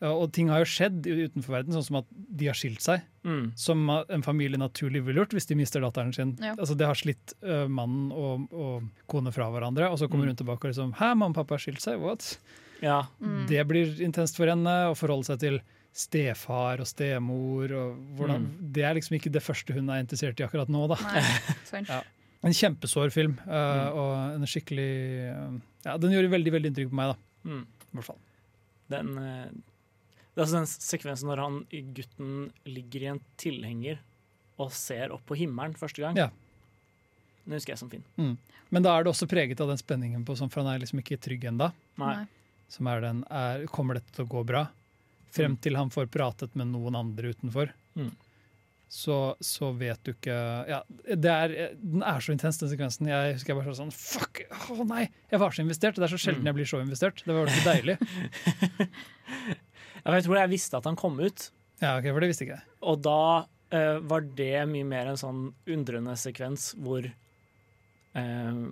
[0.00, 3.02] Ja, Og ting har jo skjedd utenfor verden, sånn som at de har skilt seg.
[3.22, 3.50] mm.
[3.60, 6.30] Som en familie naturlig ville gjort hvis de mister datteren sin.
[6.40, 6.54] Ja.
[6.56, 10.30] Altså Det har slitt uh, mannen og, og kone fra hverandre, og så kommer Mm.
[10.32, 12.00] hun tilbake og liksom Hæ, mamma og pappa har skilt seg?
[12.00, 12.38] What?
[12.80, 13.02] ja.
[13.20, 13.44] Mm.
[13.46, 15.60] Det blir intenst for henne å forholde seg til
[15.92, 17.68] stefar og stemor.
[17.82, 18.72] Og hvordan, Mm.
[18.72, 20.86] Det er liksom ikke det første hun er interessert i akkurat nå.
[20.88, 20.96] da.
[21.12, 21.22] Nei,
[21.68, 21.88] sant.
[21.92, 22.00] Ja.
[22.42, 23.96] En kjempesår film, Uh, Mm.
[24.00, 24.90] og en skikkelig
[25.34, 27.50] uh, Ja, Den gjorde veldig veldig inntrykk på meg, da.
[27.50, 27.66] Mm.
[27.66, 28.20] I hvert fall.
[28.90, 29.48] Den, uh,
[30.34, 31.58] det er altså den sekvensen når han,
[31.96, 32.30] gutten
[32.64, 33.98] ligger i en tilhenger
[34.60, 36.16] og ser opp på himmelen første gang.
[36.16, 36.28] Ja.
[37.44, 38.04] Den husker jeg som fin.
[38.70, 41.00] Men da er det også preget av den spenningen på sånn, for han er liksom
[41.00, 41.70] ikke trygg ennå.
[42.70, 44.66] Som er den er, Kommer dette til å gå bra?
[45.34, 47.72] Frem til han får pratet med noen andre utenfor.
[47.96, 48.12] Mm.
[48.90, 50.34] Så, så vet du ikke
[50.66, 53.06] ja, er, Den er så intens, den sekvensen.
[53.06, 54.40] Jeg husker jeg bare sånn Fuck!
[54.74, 55.04] Å nei!
[55.30, 55.94] Jeg var så investert.
[56.00, 56.48] Det er så sjelden Mm.
[56.50, 57.22] jeg blir så investert.
[57.22, 57.94] Det var så deilig.
[60.00, 61.50] Jeg tror jeg visste at han kom ut,
[61.82, 62.66] Ja, ok, For det visste ikke jeg.
[62.88, 68.62] og da uh, var det mye mer en sånn undrende sekvens hvor eh,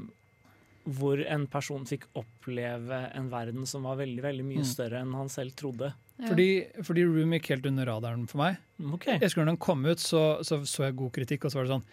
[0.89, 4.69] hvor en person fikk oppleve en verden som var veldig veldig mye Mm.
[4.71, 5.93] større enn han selv trodde.
[6.19, 6.29] Ja.
[6.31, 8.57] Fordi, fordi Room gikk helt under radaren for meg.
[8.81, 8.95] Okay.
[8.95, 9.07] OK.
[9.07, 11.65] Jeg husker når den kom ut, så, så så jeg god kritikk, og så var
[11.69, 11.85] det sånn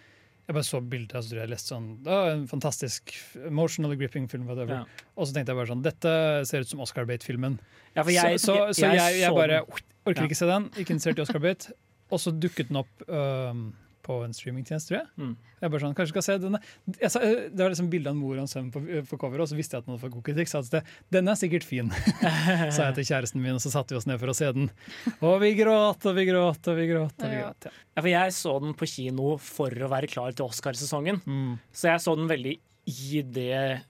[0.47, 3.13] Jeg bare så bildet, og så tror jeg leste sånn det var En fantastisk
[3.47, 4.84] emotional gripping film, whatever.
[4.86, 5.05] Ja.
[5.17, 7.60] Og så tenkte jeg bare sånn Dette ser ut som Oscar Bate-filmen.
[7.95, 9.63] Ja, så så, så jeg, jeg, bare
[10.05, 10.27] orker Ja.
[10.29, 10.69] ikke se den.
[10.77, 11.73] Ikke interessert i Oscar Bate.
[12.12, 13.73] Og så dukket den opp øhm,
[14.05, 15.07] på en streamingtjeneste, tror jeg.
[15.17, 15.31] Mm.
[15.61, 16.61] Jeg bare sånn, kanskje skal se denne.
[16.99, 19.19] Jeg sa, øh, det var liksom bilde av en mor og en sønn på, på
[19.21, 20.51] coveret, og så visste jeg at den hadde fått god kritikk.
[20.51, 21.89] Så jeg at den er sikkert fin,
[22.75, 24.69] sa jeg til kjæresten min, og så satte vi oss ned for å se den.
[25.17, 27.17] Og vi gråt og vi gråt og vi gråt.
[27.17, 27.69] og vi gråt.
[27.69, 27.73] Ja.
[27.95, 31.21] Ja, for jeg så den på kino for å være klar til Oscarsesongen.
[31.25, 31.57] Mm.
[31.73, 33.81] Så jeg så den veldig i, det,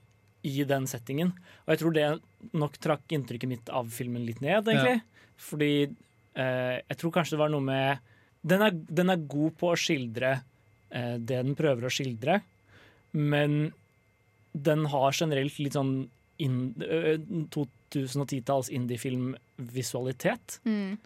[0.46, 1.34] i den settingen.
[1.66, 2.08] Og jeg tror det
[2.56, 5.00] nok trakk inntrykket mitt av filmen litt ned, egentlig.
[5.42, 8.14] Fordi eh, jeg tror kanskje det var noe med
[8.46, 10.36] Den er, den er god på å skildre
[10.90, 12.40] eh, det den prøver å skildre,
[13.16, 13.72] men
[14.56, 15.96] den har generelt litt sånn
[16.42, 17.18] in, eh,
[17.56, 20.60] 2010-talls indiefilm-visualitet.
[20.64, 20.96] Mm.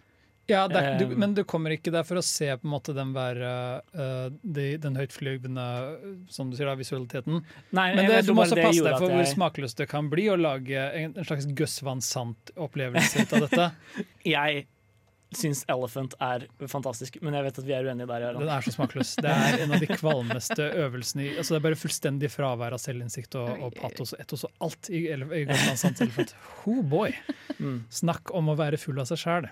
[0.49, 2.73] Ja, det er, du, Um, men du kommer ikke der for å se på en
[2.73, 3.51] måte den være
[3.95, 7.39] uh, de, den høytflygende øh, som du sier da, visualiteten.
[7.71, 10.27] Nei, Men det, du må også passe deg for hvor jeg- smakløst det kan bli
[10.33, 13.69] å lage en, en slags Gus Van Sant-opplevelse ut av dette.
[14.33, 14.65] Jeg
[15.35, 18.25] syns Elephant er fantastisk, men jeg vet at vi er uenige der.
[18.35, 19.13] Den er så smakløs.
[19.23, 22.81] Det er en av de kvalmeste øvelsene i altså Det er bare fullstendig fravær av
[22.83, 26.35] selvinnsikt og, og patos og etos og alt i, i Elephant.
[26.67, 27.15] Oh boy!
[27.59, 27.83] Mm.
[28.01, 29.47] Snakk om å være full av seg sjæl.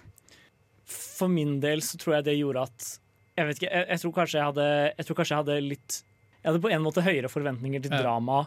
[0.90, 2.88] For min del så tror jeg det gjorde at
[3.38, 5.98] Jeg vet ikke, jeg, jeg tror kanskje jeg hadde Jeg tror kanskje jeg hadde litt
[6.40, 8.00] Jeg hadde på en måte høyere forventninger til Ja.
[8.02, 8.40] drama,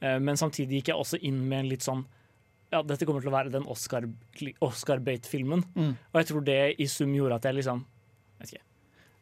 [0.00, 2.02] eh, men samtidig gikk jeg også inn med en litt sånn
[2.74, 4.10] ja, dette kommer til å være den Oscar-
[4.64, 5.64] Oscar-bait-filmen.
[5.74, 5.92] Mm.
[6.12, 7.84] Og jeg tror det i sum gjorde at jeg liksom
[8.42, 8.64] vet ikke.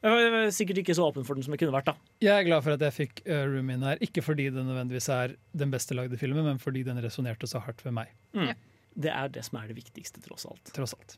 [0.03, 1.93] Jeg var sikkert ikke så åpen for den som jeg kunne vært.
[1.93, 4.01] da Jeg er glad for at jeg fikk uh, Room in her.
[4.03, 7.85] Ikke fordi den nødvendigvis er den beste lagde filmen, men fordi den resonnerte så hardt
[7.87, 8.11] ved meg.
[8.99, 10.73] Det er det som er det viktigste, tross alt.
[10.75, 11.15] tross alt.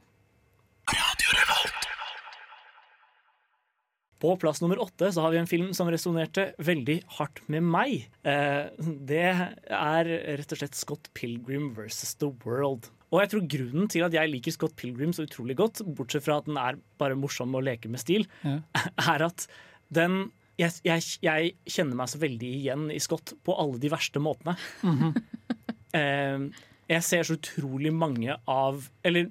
[4.25, 8.07] På plass nummer åtte så har vi en film som resonnerte veldig hardt med meg.
[8.25, 10.09] Eh, det er
[10.41, 12.89] rett og slett Scott Pilgrim versus The World.
[13.13, 16.39] Og jeg tror grunnen til at jeg liker Scott Pilgrim så utrolig godt, bortsett fra
[16.41, 18.63] at den er bare morsom og leker med stil, Ja.
[19.13, 19.45] er at
[19.93, 24.23] den jeg, jeg, jeg kjenner meg så veldig igjen i Scott på alle de verste
[24.23, 24.55] måtene.
[25.99, 26.47] eh,
[26.91, 29.31] jeg ser så utrolig mange av Eller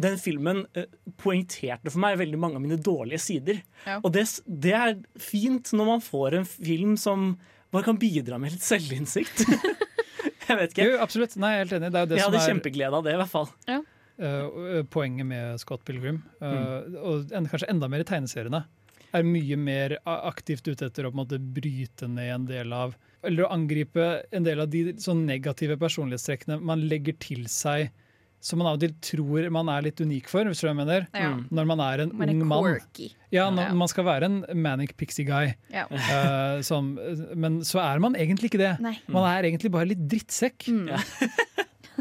[0.00, 0.88] den filmen eh,
[1.20, 3.60] poengterte for meg veldig mange av mine dårlige sider.
[3.86, 3.98] Ja.
[4.00, 7.32] Og det, det er fint når man får en film som
[7.70, 9.44] bare kan bidra med litt selvinnsikt.
[10.48, 10.88] jeg vet ikke.
[10.88, 11.36] Jo, absolutt.
[11.40, 11.92] Nei, jeg er helt enig.
[11.92, 13.50] Det er jo det Jeg som hadde er kjempeglede av det, i hvert fall.
[13.70, 16.22] uh, poenget med Scott Pilgrim.
[16.42, 18.64] Uh, Og en, kanskje enda mer i tegneseriene.
[19.14, 22.92] Er mye mer aktivt ute etter å på en måte bryte ned en del av
[23.26, 27.90] Eller å angripe en del av de sånn negative personlighetstrekkene man legger til seg
[28.40, 31.06] som man av og til tror man er litt unik for, hvis du jeg mener.
[31.12, 31.34] Ja.
[31.36, 31.42] Mm.
[31.52, 32.78] Når man er en Man ung mann.
[33.30, 33.74] Ja, når Ja.
[33.74, 35.52] man skal være en manic pixie guy.
[35.70, 35.84] Ja.
[35.90, 36.94] Uh, som,
[37.36, 38.72] men så er man egentlig ikke det.
[38.80, 38.96] Nei.
[39.08, 40.68] Man er egentlig bare litt drittsekk.
[40.72, 40.88] Mm.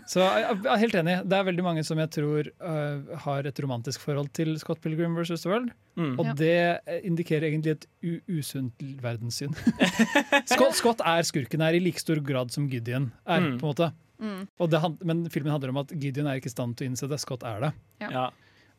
[0.09, 1.15] Så jeg er helt enig.
[1.29, 5.13] Det er veldig mange som jeg tror uh, har et romantisk forhold til Scott Pilgrim
[5.19, 5.43] vs.
[5.43, 5.69] The World.
[5.99, 6.15] Mm.
[6.17, 6.33] Og Ja.
[6.39, 7.85] det indikerer egentlig et
[8.25, 8.73] usunt
[9.03, 9.53] verdenssyn.
[10.49, 13.39] Scott, Scott er skurken her i like stor grad som Gideon er.
[13.43, 13.59] Mm.
[13.59, 13.91] på en måte.
[14.19, 14.47] Mm.
[14.59, 17.07] Og det, men filmen handler om at Gideon er ikke i stand til å innse
[17.11, 17.19] det.
[17.23, 17.73] Scott er det.
[18.03, 18.25] Ja.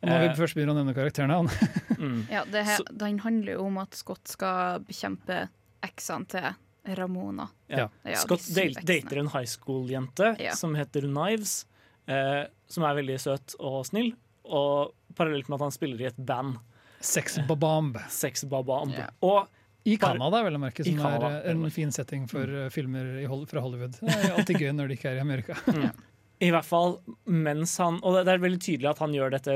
[0.01, 1.49] Og når Eh, vi først begynner å nevne karakterene han,
[2.01, 2.19] mm.
[2.31, 5.43] Ja, det he, Den handler jo om at Scott skal bekjempe
[5.85, 7.45] eksene til Ramona.
[7.69, 7.87] Ja.
[8.05, 10.55] Ja, Scott dater en high school-jente Ja.
[10.57, 11.67] som heter Knives,
[12.09, 14.13] eh, som er veldig søt og snill.
[14.45, 16.57] Og parallelt med at han spiller i et band,
[17.01, 17.97] Sex Babamb.
[18.13, 18.93] Sex Babamb.
[18.93, 19.07] Ja.
[19.25, 19.47] Og
[19.83, 22.69] I Canada, vel å merke, som Canada, er eh, en fin setting for mm.
[22.73, 23.97] filmer i Hol fra Hollywood.
[24.01, 25.57] Det er alltid gøy når de ikke er i Amerika.
[26.41, 26.95] i hvert fall
[27.29, 29.55] mens han Og det er veldig tydelig at han gjør dette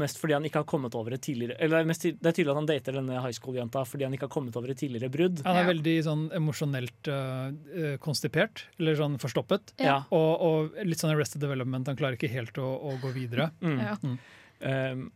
[0.00, 2.36] mest fordi han ikke har kommet over et tidligere Eller det er, mest, det er
[2.36, 5.12] tydelig at han dater denne high school-jenta fordi han ikke har kommet over et tidligere
[5.12, 5.42] brudd.
[5.44, 5.70] Han er Ja.
[5.72, 7.50] veldig sånn emosjonelt eh,
[7.82, 9.74] eh, konstipert, eller sånn forstoppet.
[9.84, 9.98] Ja.
[10.14, 11.88] Og, og litt sånn Arrested Development.
[11.90, 13.50] Han klarer ikke helt å, å gå videre.
[13.64, 13.78] Mm.
[13.84, 13.94] Ja.
[14.00, 15.06] Um,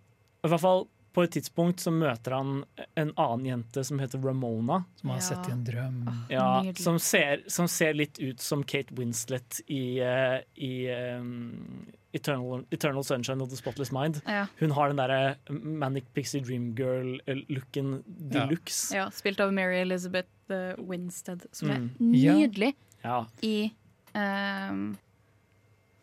[0.44, 2.64] I hvert fall på et tidspunkt så møter han
[2.96, 4.84] en annen jente som heter Ramona.
[5.00, 5.28] Som han har Ja.
[5.36, 6.00] sett i en drøm.
[6.30, 12.64] Ja, som, ser, som ser litt ut som Kate Winslet i, uh, i um, Eternal,
[12.70, 14.20] Eternal Sunshine of the Spotless Mind.
[14.26, 14.46] Ja.
[14.60, 18.46] Hun har den derre Manic Pixie Dream Girl-looken de Ja.
[18.46, 18.94] luxe.
[18.96, 21.74] ja, Spilt av Mary Elizabeth eh, Winstead, som Mm.
[21.74, 23.26] er nydelig Ja.
[23.42, 23.72] i
[24.14, 24.96] ehm,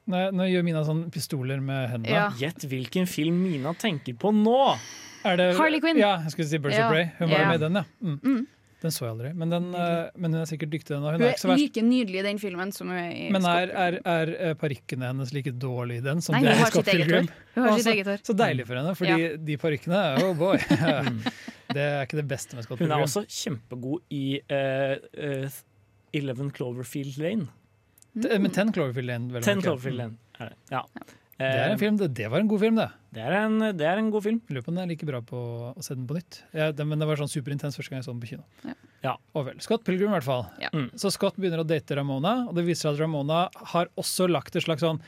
[0.05, 2.13] Nå, nå gjør Mina sånn pistoler med hendene.
[2.13, 2.25] Ja.
[2.37, 4.75] Gjett hvilken film Mina tenker på nå!
[5.25, 5.97] Er det, Harley Quinn.
[5.97, 6.85] Ja, jeg skulle si Birds Ja.
[6.85, 7.07] of Prey.
[7.17, 7.47] Hun var jo Ja.
[7.49, 7.83] med i den, ja.
[8.03, 8.19] Mm.
[8.21, 8.43] Mm.
[8.85, 9.29] Den så jeg aldri.
[9.33, 10.93] Men, den, eh, men hun er sikkert dyktig.
[10.93, 11.61] Hun, hun Hun er er ikke så verst.
[11.63, 15.07] like nydelig i den filmen som hun er i Men er, er, er eh, parykkene
[15.09, 17.29] hennes like dårlige i den som Nei, de er i har Scott Pilgrim?
[17.55, 18.21] Hun har sitt eget hår.
[18.29, 20.57] Så deilig for henne, fordi de parykkene Oh boy!
[21.73, 25.49] det er ikke det beste med Scott Hun er også kjempegod i uh, uh,
[26.13, 27.47] Eleven Cloverfield Lane.
[28.15, 29.61] T- Men Ten Cloverfield Lane, Ten.
[29.61, 30.57] Cloverfield Lane er det.
[30.71, 30.83] Ja.
[31.35, 32.87] Det er en film, det, det var en god film, det.
[33.11, 34.37] Det er en, det er en god film.
[34.47, 35.39] Lurer på om det er like bra på
[35.73, 36.37] å se den på nytt.
[36.55, 38.45] Ja, det, men det var sånn superintens første gang jeg så den på kino.
[38.63, 38.75] Ja.
[39.03, 39.13] Ja.
[39.35, 39.59] Og vel.
[39.61, 40.45] Scott Pilgrim, i hvert fall.
[40.63, 40.71] Ja.
[40.71, 40.87] Mm.
[40.97, 44.63] Så Scott begynner å date Ramona, og det viser at Ramona har også lagt et
[44.63, 45.01] slags sånn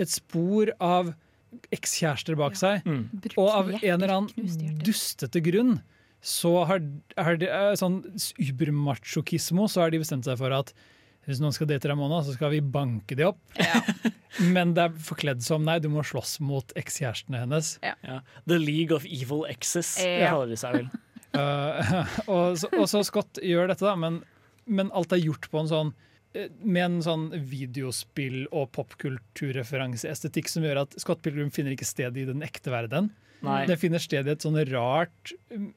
[0.00, 1.12] et spor av
[1.76, 2.80] ekskjærester bak seg.
[2.88, 3.04] Mm.
[3.36, 5.76] Og av en eller annen dustete grunn
[6.26, 6.80] så har,
[7.20, 8.00] har de, eh, sånn
[8.40, 10.72] ubermachokismo, så har de bestemt seg for at
[11.26, 13.40] hvis noen skal date Ramona, så skal vi banke de opp.
[13.58, 13.80] Ja.
[14.54, 17.72] Men det er forkledd som nei, du må slåss mot ekskjærestene hennes.
[17.82, 18.20] Ja.
[18.46, 20.30] The League of Evil Exes, Ja.
[20.34, 20.88] kaller de seg vel.
[21.36, 24.20] Uh, og, så, og så Scott gjør dette, da, men,
[24.70, 25.90] men alt er gjort på en sånn
[26.36, 32.16] eh, med en sånn videospill- og popkulturreferanseestetikk som gjør at Scott Pilgrim finner ikke sted
[32.20, 33.10] i den ekte verden.
[33.44, 33.64] Nei.
[33.68, 35.72] Det finner sted i et sånn rart, um,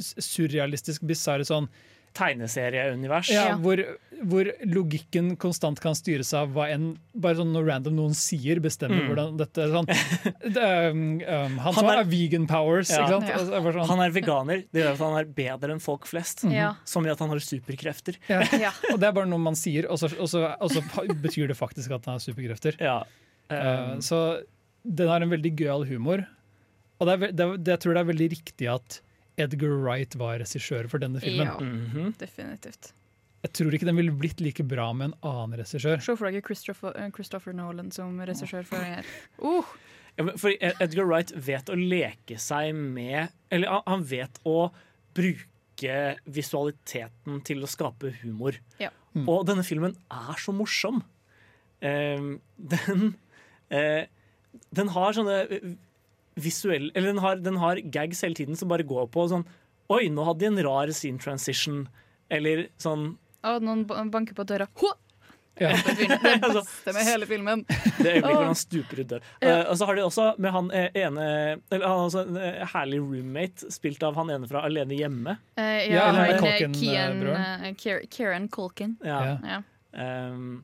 [0.00, 1.68] surrealistisk, bisarr sånn
[2.14, 3.28] Tegneserieunivers.
[3.30, 3.56] ja, Ja.
[3.56, 3.80] hvor,
[4.26, 9.00] hvor logikken konstant kan styres av hva en bare sånn noe random noen sier, bestemmer
[9.00, 9.08] Mm.
[9.08, 9.86] hvordan dette sånn.
[10.56, 13.04] Det, um, um, han Han er- er vegan powers, Ja.
[13.04, 13.28] ikke sant?
[13.28, 13.36] Ja.
[13.38, 14.64] Altså, sånn, Han er veganer.
[14.72, 16.44] Det gjør at han er bedre enn folk flest.
[16.50, 16.74] Ja.
[16.84, 18.16] Som i at han har superkrefter.
[18.28, 18.40] ja.
[18.66, 18.70] Ja.
[18.92, 20.80] Og det er bare noe man sier, og så, og så, og så
[21.22, 22.76] betyr det faktisk at han har superkrefter.
[22.80, 23.02] Ja.
[23.50, 24.42] Uh, Um, så
[24.86, 26.26] den har en veldig gøyal humor.
[27.00, 29.00] Og det er, det, det, jeg tror det er veldig riktig at
[29.40, 31.46] Edgar Wright var regissør for denne filmen.
[31.46, 32.14] ja, mhm.
[32.20, 32.92] definitivt.
[33.42, 36.00] jeg tror ikke den ville blitt like bra med en annen regissør.
[36.04, 39.14] Se for deg Christopher, eh, Christopher Nolan som regissør for den her.
[39.42, 39.76] Uh,
[40.18, 44.72] Ja, For Edgar Wright vet å leke seg med Eller han- han vet å
[45.14, 48.58] bruke visualiteten til å skape humor.
[48.82, 48.90] Ja.
[49.14, 49.28] Mm.
[49.28, 51.02] Og denne filmen er så morsom.
[51.80, 53.14] Uh, den
[53.72, 54.04] uh,
[54.74, 55.78] Den har sånne
[56.36, 59.46] visuelle Eller den har, den har gags hele tiden som bare går på sånn
[59.90, 61.88] Oi, nå hadde de en rar scene transition.
[62.30, 64.68] Eller sånn Å, noen banker på døra.
[64.78, 64.92] Hå!
[65.60, 65.72] Ja.
[65.84, 67.64] Det det Altså, beste med hele filmen.
[67.98, 69.24] Det øyeblikket hvor han stuper ut dør.
[69.42, 69.48] Ja.
[69.50, 71.26] Eh, og så har de også med han eh, ene
[71.74, 75.34] Eller han også en eh, herlig roommate, spilt av han ene fra Alene hjemme.
[75.58, 77.20] Uh, Ja, er eh, Culkin, Kian,
[77.82, 78.94] Kier- Kieran Culkin.
[79.04, 79.18] Ja.
[79.26, 79.36] Ja.
[79.56, 79.60] Ja.
[80.00, 80.62] Ehm,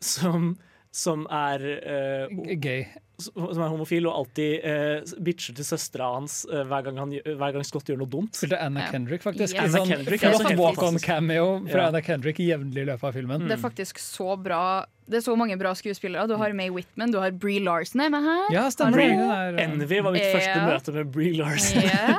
[0.00, 0.54] som,
[0.96, 2.86] som er uh, Gay.
[3.20, 7.52] som er homofil og alltid uh, bitcher til søstera hans uh, hver, gang han, hver
[7.52, 8.32] gang Scott gjør noe dumt.
[8.36, 8.90] Spilte Anna Ja.
[8.94, 9.52] Kendrick, faktisk.
[9.56, 9.62] Yes.
[9.66, 11.88] Anna sånn Kendrick er sånn walk-on-cameo fra Ja.
[11.92, 13.44] Anna Kendrick jevnlig i løpet av filmen.
[13.44, 13.48] Mm.
[13.52, 14.62] Det er faktisk så bra.
[15.06, 16.24] Det er så mange bra skuespillere.
[16.26, 18.48] Du har May Whitman, du har Bree Larsen er med her.
[18.56, 19.04] Ja, stemmer.
[19.04, 20.32] Er, eh, Envy var mitt Ja.
[20.38, 21.84] første møte med Bree Larson.
[21.84, 22.16] Yeah.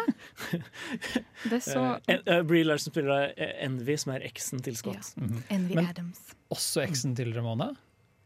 [1.49, 5.13] Det er så en- eh, Brie Larson spiller Envy, som er eksen til Scott.
[5.17, 5.43] mhm.
[5.49, 6.21] Envy Men- Adams.
[6.53, 7.73] Også eksen til Ramona.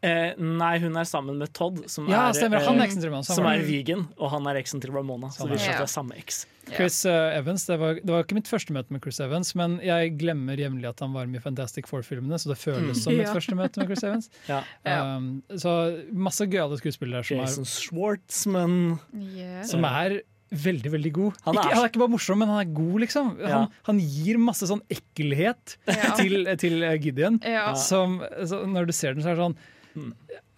[0.01, 2.57] Eh, nei, hun er sammen med Todd, som Ja, er, stemmer.
[2.57, 3.23] eh, Han er eksen til Ramona.
[3.35, 5.27] som er vegan, og han er eksen til Ramona.
[5.29, 6.39] Så vi skjønner at det er samme eks.
[6.71, 9.79] Chris uh, Evans, det var, det var ikke mitt første møte med Chris Evans, men
[9.85, 13.27] jeg glemmer jevnlig at han var med i Fantastic Four-filmene, så det føles som mitt
[13.27, 13.33] Ja.
[13.33, 14.29] første møte med Chris Evans.
[14.49, 14.63] Ja.
[15.17, 15.75] Um, så
[16.13, 18.99] masse gøyale skuespillere som, Jason er, Schwartzman.
[19.13, 19.63] Yeah.
[19.69, 21.37] som er veldig, veldig god.
[21.45, 23.29] Han er ikke, han er ikke bare morsom, men han er god, liksom.
[23.39, 23.51] Ja.
[23.61, 26.15] Han, han gir masse sånn ekkelhet Ja.
[26.19, 27.37] til, til eh, Gideon.
[27.45, 27.69] Ja.
[27.79, 29.77] Som, så når du ser den, så er det sånn Mm.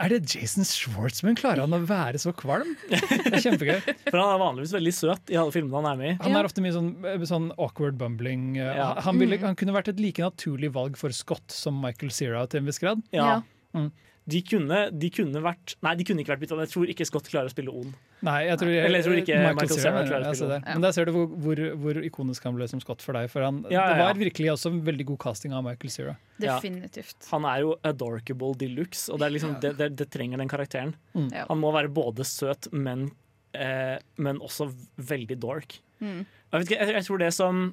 [0.04, 1.36] Er det Jason Schwartzman?
[1.40, 2.76] Klarer han å være så kvalm?
[2.90, 3.00] Det
[3.32, 3.80] er kjempegøy.
[4.10, 6.16] For han er vanligvis veldig søt i alle filmene han er med i.
[6.26, 6.92] Han er ofte mye sånn,
[7.30, 8.58] sånn awkward bumbling.
[8.58, 8.92] eh, Ja.
[9.06, 12.62] Han, ville, han kunne vært et like naturlig valg for Scott som Michael Cera til
[12.64, 13.02] en viss grad.
[13.16, 13.42] Ja.
[13.74, 13.92] Mm.
[14.30, 16.60] De, kunne, de kunne vært Nei, de kunne ikke vært bytta.
[16.64, 17.94] Jeg tror ikke Scott klarer å spille On.
[18.24, 20.60] Nei, jeg tror, Eller jeg tror ikke Michael Cera Cera, jeg, jeg det.
[20.70, 23.28] Men der ser du hvor, hvor, hvor ikonisk han ble som Scott for deg.
[23.32, 26.16] For han, Ja, ja, Det var virkelig også en veldig god casting av Michael Cera.
[26.38, 26.56] Ja.
[26.56, 27.18] Definitivt.
[27.34, 30.52] Han er jo adorkable de luxe, og det, er liksom, det, det, det trenger den
[30.52, 30.96] karakteren.
[31.18, 31.30] Mm.
[31.52, 33.10] Han må være både søt, men,
[33.52, 34.70] eh, men også
[35.12, 35.80] veldig dork.
[36.00, 36.24] Mm.
[36.24, 37.64] Jeg, vet ikke, jeg, jeg tror det som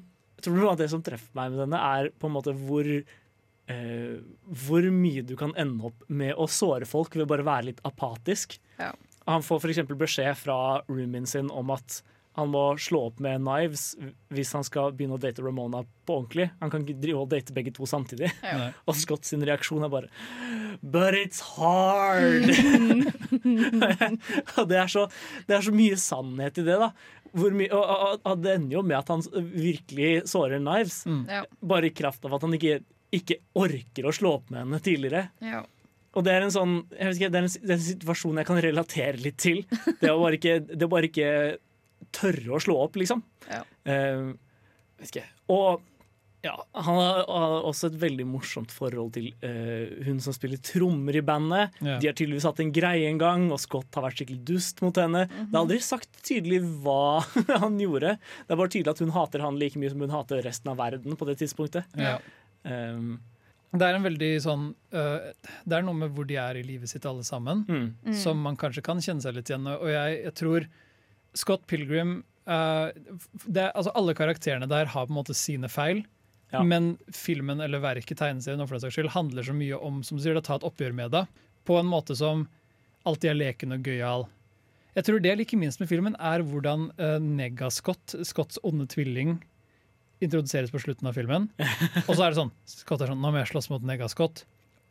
[0.41, 2.87] jeg tror noe av det som treffer meg med denne, er på en måte hvor
[2.89, 4.13] eh,
[4.65, 7.81] Hvor mye du kan ende opp med å såre folk ved bare å være litt
[7.85, 8.57] apatisk.
[8.81, 8.89] Ja.
[9.29, 9.83] Han får f.eks.
[9.99, 10.57] beskjed fra
[10.87, 11.99] roomien sin om at
[12.39, 13.89] han må slå opp med knives
[14.31, 16.47] hvis han skal begynne å date Ramona på ordentlig.
[16.61, 18.29] Han kan ikke drive og date begge to samtidig.
[18.45, 18.69] Ja.
[18.87, 20.11] Og Scott sin reaksjon er bare
[20.81, 22.47] But it's hard!
[24.57, 25.03] og det er, så,
[25.49, 26.89] det er så mye sannhet i det, da.
[27.35, 31.03] Hvor mye, og, og, og det ender jo med at han virkelig sårer Knives.
[31.05, 31.25] Mm.
[31.29, 31.43] Ja.
[31.73, 32.79] Bare i kraft av at han ikke,
[33.13, 35.27] ikke orker å slå opp med henne tidligere.
[35.43, 35.61] Ja.
[36.11, 38.41] Og det er en sånn jeg vet ikke, det er en, det er en situasjon
[38.41, 39.61] jeg kan relatere litt til.
[40.01, 41.29] Det å bare ikke, det å bare ikke
[42.15, 43.21] tørre å slå opp, liksom.
[43.47, 43.61] Ja.
[43.87, 44.33] Uh,
[44.99, 45.25] vet ikke.
[45.53, 45.87] Og
[46.41, 51.19] ja, han har, har også et veldig morsomt forhold til uh, hun som spiller trommer
[51.19, 51.75] i bandet.
[51.79, 51.99] Ja.
[52.01, 54.97] De har tydeligvis hatt en greie en gang, og Scott har vært skikkelig dust mot
[54.97, 55.27] henne.
[55.29, 57.21] Det er aldri sagt tydelig hva
[57.63, 58.17] han gjorde.
[58.17, 60.81] Det er bare tydelig at hun hater han like mye som hun hater resten av
[60.81, 61.99] verden på det tidspunktet.
[61.99, 62.17] Ja.
[62.65, 63.19] Um,
[63.71, 65.29] Det er en veldig sånn øh,
[65.63, 68.13] Det er noe med hvor de er i livet sitt alle sammen, mm, Mm.
[68.19, 69.75] som man kanskje kan kjenne seg litt igjen i.
[69.77, 70.65] Og jeg, jeg tror
[71.33, 72.91] Scott Pilgrim øh,
[73.47, 76.03] det, er- altså Alle karakterene der har på en måte sine feil.
[76.51, 76.63] Ja.
[76.67, 80.23] Men filmen eller verket, tegneserien, for den saks skyld, handler så mye om som du
[80.25, 81.25] sier, å ta et oppgjør med det.
[81.63, 82.49] På en måte som
[83.07, 84.25] alltid er leken og gøyal.
[84.97, 89.37] Jeg tror det jeg liker minst med filmen, er hvordan uh, Negascott, Scotts onde tvilling,
[90.21, 91.49] introduseres på slutten av filmen.
[92.07, 94.43] Og så er det sånn Scott er sånn, nå må jeg slåss mot Nega-Scott'.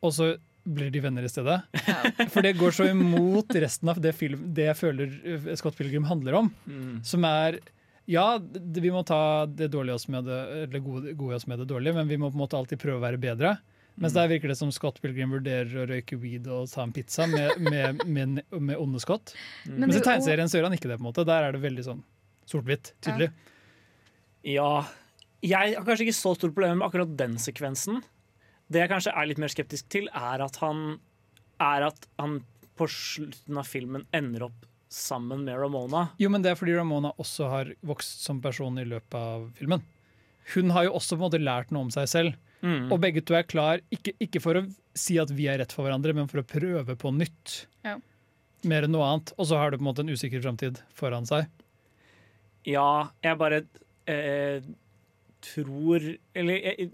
[0.05, 0.31] Og så
[0.65, 1.59] blir de venner i stedet.
[2.33, 6.05] For det går så imot resten av det, film, det jeg føler eh, Scott Pilgrim
[6.11, 6.51] handler om.
[6.69, 6.97] mm.
[7.07, 7.61] Som er
[8.11, 11.61] Ja, det, vi må ta det dårlige oss med det, eller gode, gode oss med
[11.63, 13.59] det dårlige, men vi må på en måte alltid prøve å være bedre.
[14.01, 17.27] Mens der virker det som Scott Pilgrim vurderer å røyke weed og ta en pizza
[17.29, 19.35] med, med, med, med onde Scott.
[19.67, 20.97] Men Mens i tegneserien så gjør han ikke det.
[20.97, 22.01] på en måte Der er det veldig sånn
[22.49, 22.95] sort-hvitt.
[23.05, 23.29] Tydelig.
[24.57, 24.71] Ja
[25.47, 28.03] Jeg har kanskje ikke så stort problem med akkurat den sekvensen.
[28.71, 30.99] Det jeg kanskje er litt mer skeptisk til, er at han,
[31.63, 32.41] er at han
[32.79, 36.09] på slutten av filmen ender opp sammen med Ramona.
[36.19, 39.83] Jo, men det er fordi Ramona også har vokst som person i løpet av filmen.
[40.55, 42.39] Hun har jo også på en måte lært noe om seg selv.
[42.61, 42.91] Mm.
[42.93, 44.65] Og begge to er klar, ikke, ikke for å
[44.99, 47.63] si at vi er rett for hverandre, men for å prøve på nytt.
[47.87, 47.97] Ja.
[48.69, 49.33] Mer enn noe annet.
[49.39, 51.49] Og så har du på en måte en usikker framtid foran seg.
[52.69, 53.63] Ja, jeg bare
[54.11, 54.67] eh,
[55.45, 56.05] tror
[56.37, 56.91] Eller jeg,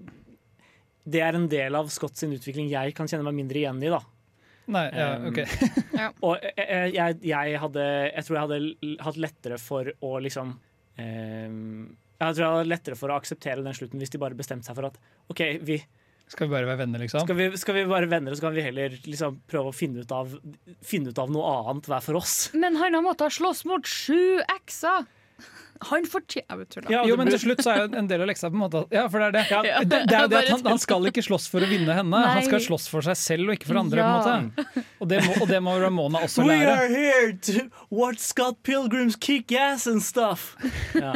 [1.07, 3.91] det er en del av Scott sin utvikling jeg kan kjenne meg mindre igjen i.
[3.93, 4.03] da
[4.67, 5.37] Nei, ja, Um, ok.
[6.27, 11.61] Og jeg, jeg, jeg hadde Jeg tror jeg hadde hatt lettere for å liksom um,
[12.19, 14.79] Jeg tror jeg hadde lettere for å akseptere den slutten hvis de bare bestemte seg
[14.79, 14.99] for at
[15.31, 15.79] OK, vi,
[16.33, 17.23] Skal vi bare være venner, liksom?
[17.29, 20.03] skal, vi, skal vi være venner, og så kan vi heller liksom prøve å finne
[20.03, 20.35] ut av,
[20.83, 22.35] finne ut av noe annet hver for oss.
[22.59, 25.07] Men han har måttet slåss mot sju ekser!
[25.91, 26.85] Han fortjener Jeg.
[26.93, 28.83] Ja, Jo, men til slutt så er jo en del av leksa på en måte
[28.95, 29.45] Ja, for det er det.
[29.51, 29.61] Ja.
[29.85, 32.45] Det, det er det at han, han skal ikke slåss for å vinne henne, han
[32.47, 34.01] skal slåss for seg selv og ikke for andre.
[34.03, 34.15] Ja.
[34.17, 36.65] på en måte Og det må, og det må Ramona også lære.
[36.65, 40.55] We are here to watch Scott Pilgrims kick ass and stuff.
[40.97, 41.15] Ja,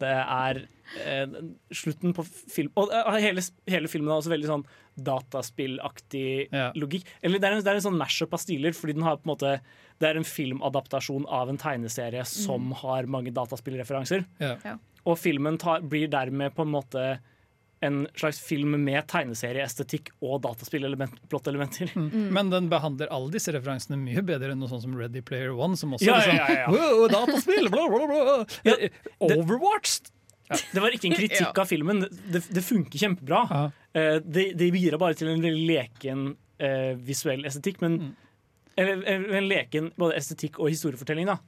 [0.00, 0.62] det er
[1.04, 1.38] eh,
[1.74, 4.66] slutten på film Og eh, hele, hele filmen er også veldig sånn
[4.96, 6.72] dataspillaktig Ja.
[6.74, 7.04] logikk.
[7.22, 9.26] Eller det er, en, det er en sånn mash-up av stiler, fordi den har på
[9.28, 9.60] en måte
[9.98, 14.26] det er en filmadaptasjon av en tegneserie som har mange dataspillreferanser.
[14.42, 14.56] Ja.
[15.06, 17.18] Og filmen tar, blir dermed på en måte
[17.84, 21.92] en slags film med tegneserieestetikk og dataspillelementer.
[22.32, 25.76] Men den behandler alle disse referansene mye bedre enn noe sånt som Ready Player One,
[25.76, 26.68] som også Ja, liksom ja, ja, ja.
[26.72, 28.36] «Wow, dataspill, bla, bla, bla.
[28.64, 28.76] Ja,
[29.20, 29.98] Overwatch!
[30.46, 31.52] Det var ikke en kritikk Ja.
[31.58, 32.04] av filmen.
[32.30, 33.70] Det, det funker kjempebra.
[33.96, 34.02] Ja.
[34.16, 36.26] Eh, det, det bidrar bare til en veldig leken
[36.60, 38.12] eh, visuell estetikk, men Mm.
[38.76, 41.26] eller, eller en leken både estetikk og historiefortelling.
[41.26, 41.38] da.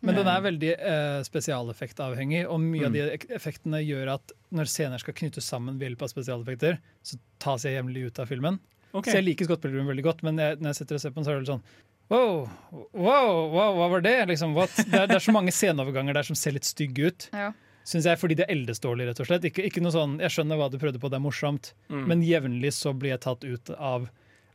[0.00, 3.26] Men den er veldig eh, spesialeffektavhengig, og mye av de Mm.
[3.34, 7.74] effektene gjør at når scener skal knyttes sammen ved hjelp av spesialeffekter, så tas jeg
[7.76, 8.58] jevnlig ut av filmen.
[8.94, 11.14] Så jeg liker Scott Pilgrim veldig godt, men jeg, når jeg sitter og ser på
[11.20, 11.64] den, så er det litt sånn
[12.08, 12.48] Wow,
[12.94, 14.14] wow, wow hva var det?
[14.30, 14.70] Liksom, what?
[14.76, 17.26] Det, er, det er så mange sceneoverganger der som ser litt stygge ut.
[17.36, 17.50] Ja.
[17.88, 19.44] Synes jeg, Fordi det eldes dårlig, rett og slett.
[19.48, 22.06] Ikke, ikke noe sånn, Jeg skjønner hva du prøvde på, det er morsomt, Mm.
[22.10, 24.08] men jevnlig så blir jeg tatt ut av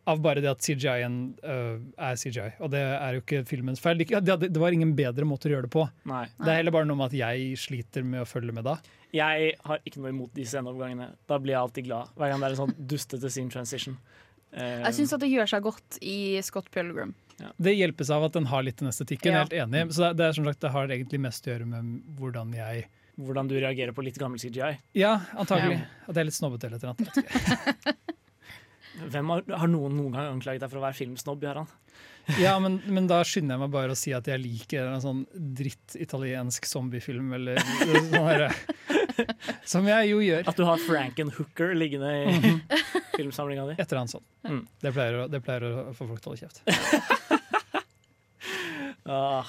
[0.05, 1.13] av bare det at CGI-en
[1.47, 2.49] øh, er CGI.
[2.59, 3.95] Og det er jo ikke filmens feil.
[4.01, 5.85] Det, det, det var ingen bedre måte å gjøre det på.
[6.11, 6.25] Nei.
[6.43, 8.73] Det er heller bare noe med at jeg sliter med å følge med da.
[9.15, 11.07] Jeg har ikke noe imot de sceneovergangene.
[11.31, 12.11] Da blir jeg alltid glad.
[12.19, 13.95] Hver gang det er en sånn dustete scene transition.
[14.51, 17.15] Uh, Jeg syns at det gjør seg godt i Scott Pilgrim.
[17.55, 19.31] Det hjelpes av at den har litt den estetikken.
[19.31, 19.45] Ja.
[19.45, 19.85] Helt enig.
[19.95, 22.89] Så det, det er som sagt, det har egentlig mest å gjøre med hvordan jeg
[23.21, 24.71] hvordan du reagerer på litt gammel CGI.
[24.97, 25.81] Ja, antagelig.
[26.07, 27.99] At jeg er litt snobbete eller et eller annet.
[29.13, 31.71] Hvem har, har noen noen gang anklaget deg for å være filmsnobb, Jarand?
[32.39, 35.23] Ja, men, men da skynder jeg meg bare å si at jeg liker en sånn
[35.57, 38.47] dritt italiensk zombiefilm eller sånn herre
[39.73, 40.45] Som jeg jo gjør.
[40.47, 42.61] At du har Frankenhooker liggende i Mhm.
[43.17, 43.75] filmsamlinga di?
[43.77, 44.25] Et eller annet sånt.
[44.47, 44.61] Mm.
[44.81, 46.63] Det, pleier det pleier å få folk til å holde kjeft.
[49.05, 49.45] Ah,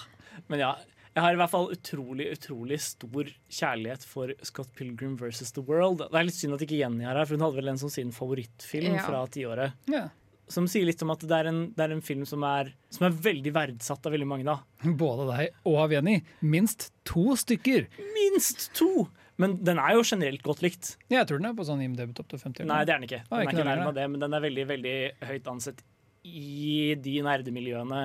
[0.51, 0.73] men ja,
[1.15, 6.03] jeg har i hvert fall utrolig utrolig stor kjærlighet for Scott Pilgrim versus The World.
[6.11, 7.93] Det er litt synd at ikke Jenny er her, for hun hadde vel en som
[7.93, 9.03] sin favorittfilm Ja.
[9.07, 9.73] fra tiåret.
[9.91, 10.09] Ja.
[10.51, 13.07] Som sier litt om at det er en, det er en film som er, som
[13.07, 14.45] er veldig verdsatt av veldig mange.
[14.45, 14.59] da.
[14.91, 16.19] Både deg og av Jenny.
[16.43, 17.87] Minst to stykker.
[18.13, 19.09] Minst to!
[19.39, 20.97] Men den er jo generelt godt likt.
[21.11, 22.61] Jeg tror den er på sånn IMDb topp til 50.
[22.63, 23.23] eller Nei, det er den ikke.
[23.31, 24.97] Ah, Den er ikke ikke nærme det, men den er veldig veldig
[25.31, 25.81] høyt ansett
[26.25, 28.03] i de nerdemiljøene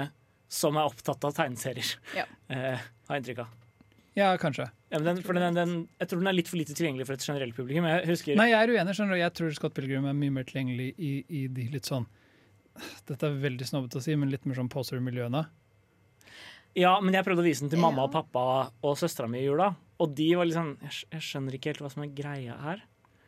[0.50, 1.92] som er opptatt av tegneserier.
[2.18, 2.24] Ja.
[2.50, 2.80] Eh,
[3.10, 3.58] har jeg inntrykk av.
[4.18, 4.66] Ja, kanskje.
[4.90, 7.16] Ja, men den, for den, den, jeg tror den er litt for lite tilgjengelig for
[7.16, 7.86] et generelt publikum.
[7.88, 8.96] Jeg husker Nei, jeg er uenig.
[8.98, 9.22] skjønner du.
[9.22, 12.08] Jeg tror Scott Pilgrim er mye mer tilgjengelig i, i de litt sånn
[13.10, 15.42] Dette er veldig snobbete å si, men litt mer sånn poser-miljøene.
[16.80, 18.44] Ja, men jeg prøvde å vise den til mamma og pappa
[18.86, 19.74] og søstera mi i jula.
[20.00, 22.86] Og de var litt sånn jeg, jeg skjønner ikke helt hva som er greia her.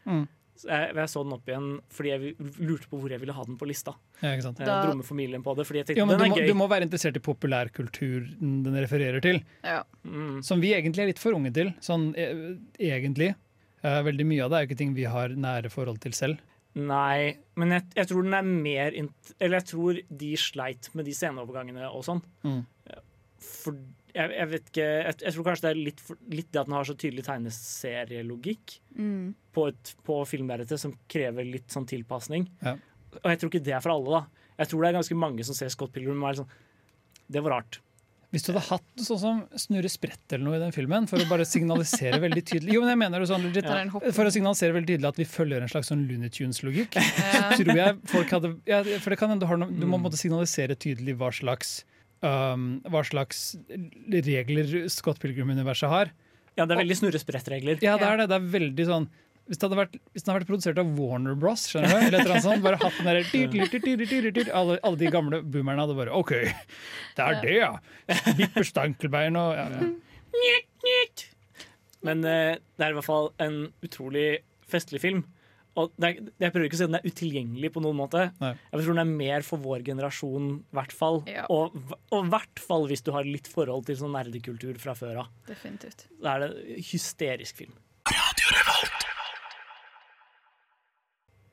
[0.07, 0.23] Mm.
[0.67, 3.57] Jeg, jeg så den opp igjen fordi jeg lurte på hvor jeg ville ha den
[3.57, 3.93] på lista.
[4.21, 4.57] Ja, ikke sant?
[4.61, 6.67] Da- dro familien på det, fordi jeg tenkte Jo, men du må, er du må
[6.71, 9.83] være interessert i populærkulturen den refererer til, Ja.
[10.05, 10.43] Mm.
[10.43, 11.73] som vi egentlig er litt for unge til.
[11.81, 12.27] Sånn e
[12.79, 13.35] egentlig.
[13.83, 16.37] Eh, veldig mye av det er jo ikke ting vi har nære forhold til selv.
[16.75, 21.03] Nei, men jeg, jeg tror den er mer int Eller jeg tror de sleit med
[21.03, 22.21] de sceneovergangene og sånn.
[22.47, 22.61] Mm.
[23.41, 23.75] For
[24.15, 26.75] jeg, jeg vet ikke jeg, jeg tror kanskje det er litt, litt det at den
[26.75, 29.33] har så tydelig tegneserielogikk Mm.
[29.53, 32.47] på, et- på filmlerretet som krever litt sånn tilpasning.
[32.61, 32.75] Ja.
[33.23, 34.25] Og jeg tror ikke det er for alle, da.
[34.59, 36.49] Jeg tror det er ganske mange som ser Scott Pilgrim og er sånn
[37.31, 37.79] Det var rart.
[38.33, 41.27] Hvis du hadde hatt sånn som Snurre Sprett eller noe i den filmen, for å
[41.27, 44.03] bare signalisere veldig tydelig Jo, men jeg mener det sånn legit, hopp.
[44.13, 47.51] For å signalisere veldig tydelig at vi følger en slags sånn Looney Tunes-logikk, Ja.
[47.55, 50.03] tror jeg folk hadde ja, For det kan hende du har noe, du må Mm.
[50.07, 51.83] måtte signalisere tydelig hva slags
[52.25, 53.43] um, hva slags
[54.11, 56.13] regler Scott Pilgrim-universet har.
[56.59, 57.81] Ja, det er veldig snurresprettregler.
[57.83, 58.31] Ja, det er det.
[58.31, 59.11] Det er veldig sånn
[59.51, 61.95] hvis det, hadde vært, hvis den hadde vært produsert av Warner Bros, skjønner du?
[61.97, 63.17] Eller et eller annet sånt, bare hatt den der
[64.55, 66.31] alle, alle de gamle boomerne hadde bare OK,
[67.17, 67.71] det er det, ja.
[68.37, 69.89] Bipper stankelbein og ja, ja.
[70.37, 71.25] Nytt, nytt.
[72.07, 74.27] Men uh, det er i hvert fall en utrolig
[74.71, 75.25] festlig film.
[75.79, 78.25] Og det er, jeg prøver ikke å si at den er utilgjengelig på noen måte.
[78.41, 78.51] Nei.
[78.73, 81.21] Jeg tror den er mer for vår generasjon, i hvert fall.
[81.31, 81.45] Ja.
[81.47, 85.31] Og i hvert fall hvis du har litt forhold til sånn nerdekultur fra før av.
[85.47, 86.09] Definitivt.
[86.19, 87.77] Da er det hysterisk film.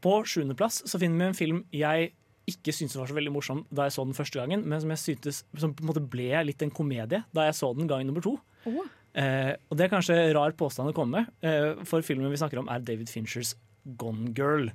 [0.02, 2.12] På sjuendeplass så finner vi en film jeg
[2.48, 5.02] ikke syntes var så veldig morsom da jeg så den første gangen, men som jeg
[5.02, 8.24] syntes som på en måte ble litt en komedie da jeg så den gang nummer
[8.24, 8.38] to.
[8.66, 8.86] Oh.
[9.18, 12.62] Eh, og det er kanskje rar påstand å komme med, eh, for filmen vi snakker
[12.62, 13.54] om er David Finchers
[14.00, 14.70] Gone Girl.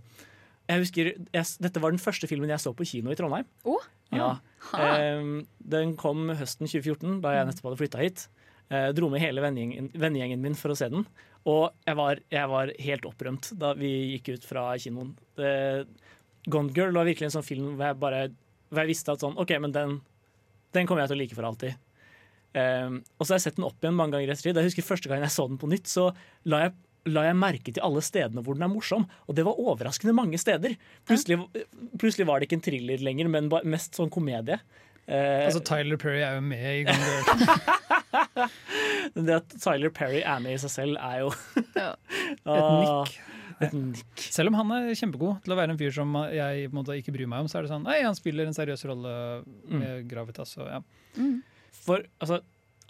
[0.70, 3.49] Jeg husker, jeg, Dette var den første filmen jeg så på kino i Trondheim.
[3.68, 3.89] Åh.
[4.14, 4.30] Ja.
[4.78, 5.28] Eh,
[5.74, 8.26] den kom høsten 2014, da jeg nettopp hadde flytta hit.
[8.74, 11.05] Eh, dro med hele vennegjengen, vennegjengen min for å se den.
[11.49, 15.11] Og jeg var, jeg var helt opprømt da vi gikk ut fra kinoen.
[15.38, 15.51] Det,
[16.51, 18.24] Gone Girl var virkelig en sånn film hvor jeg bare
[18.74, 19.97] hvor jeg visste at sånn, OK, men den,
[20.74, 21.78] den kommer jeg til å like for alltid.
[22.53, 24.57] Um, og så har jeg sett den opp igjen mange ganger i ettertid.
[24.57, 26.09] Jeg husker Første gang jeg så den på nytt, så
[26.49, 26.74] la jeg,
[27.11, 29.03] la jeg merke til alle stedene hvor den er morsom.
[29.27, 30.77] Og det var overraskende mange steder.
[31.09, 31.39] Plutselig,
[31.99, 34.59] plutselig var det ikke en thriller lenger, men mest sånn komedie.
[35.03, 38.47] Eh, Altså, Tyler Perry er jo med i Gone Girl.
[39.27, 41.31] det at Tyler Perry er med i seg selv, er jo
[41.75, 41.89] Ja.
[42.43, 43.17] Et Ah, nikk.
[43.63, 44.23] Et nikk.
[44.33, 46.95] Selv om han er kjempegod til å være en fyr som jeg på en måte
[46.99, 49.13] ikke bryr meg om, så er det sånn Nei, han spiller en seriøs rolle
[49.69, 50.55] med Gravitas.
[50.63, 50.81] Og, ja.
[51.83, 52.39] For altså,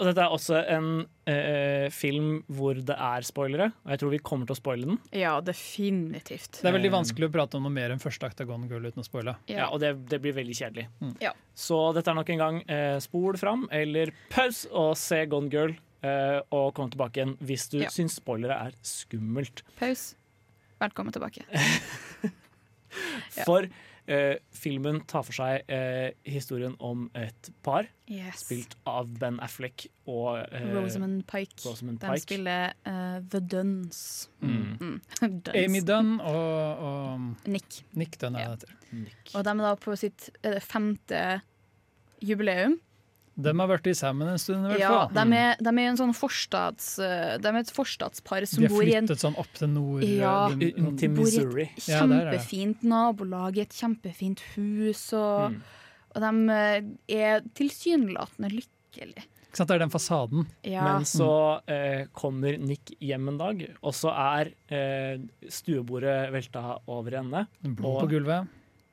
[0.03, 0.87] og dette er også en
[1.31, 4.97] eh, film hvor det er spoilere, og jeg tror vi kommer til å spoile den.
[5.15, 6.59] ja, definitivt.
[6.59, 8.83] Det er veldig vanskelig å prate om noe mer enn første akt av Gone Girl
[8.89, 9.37] uten å spoile.
[9.47, 10.85] Ja, og det, det blir veldig kjedelig.
[11.23, 11.31] Ja.
[11.55, 15.73] Så dette er nok en gang eh, spol fram, eller pause og se Gone Girl.
[16.03, 17.89] eh, og kom tilbake igjen hvis du Ja.
[17.93, 19.63] syns spoilere er skummelt.
[19.79, 20.17] Pause.
[20.83, 21.47] Velkommen tilbake.
[23.33, 23.43] Ja.
[23.47, 23.65] For
[24.07, 28.41] eh, filmen tar for seg eh, historien om et par, Yes.
[28.43, 31.55] spilt av Ben Affleck og eh, Rosamund Pike.
[31.65, 32.21] Rosamund De Pike.
[32.25, 34.29] spiller eh, The Duns.
[34.41, 34.77] Mm.
[34.79, 34.97] Mm.
[35.45, 35.55] Duns.
[35.55, 37.83] Amy Dunn og, og Nick.
[37.95, 38.55] Nick Dunn er Ja.
[38.91, 39.31] Nick.
[39.33, 41.41] Og de er da på sitt eh, femte
[42.21, 42.79] jubileum.
[43.35, 45.13] De har vært sammen en stund, i hvert Ja, fall.
[45.31, 46.99] de er, de er en sånn forstads...
[47.01, 50.03] eh, De er et forstadspar som bor i en flyttet sånn opp til nord.
[50.05, 50.49] Ja.
[50.53, 51.69] de- Inn til bor i et Missouri.
[51.87, 52.39] Ja, der er det.
[52.41, 55.61] kjempefint nabolag, i et kjempefint hus, og, Mm.
[56.15, 59.25] og de eh, er tilsynelatende lykkelige.
[59.53, 60.47] Ikke sant, det er den fasaden.
[60.65, 60.83] Ja.
[60.83, 65.17] Men så eh, kommer Nick hjem en dag, og så er eh,
[65.47, 67.47] stuebordet velta over ende.
[67.61, 68.47] Blod på gulvet.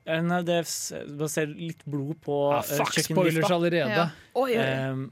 [0.07, 3.91] Nei, det ser litt blod på Ah, eh, fuck, spoilers allerede.
[3.93, 4.07] Ja.
[4.35, 4.65] Oi, oi, oi.
[4.65, 5.03] Ehm,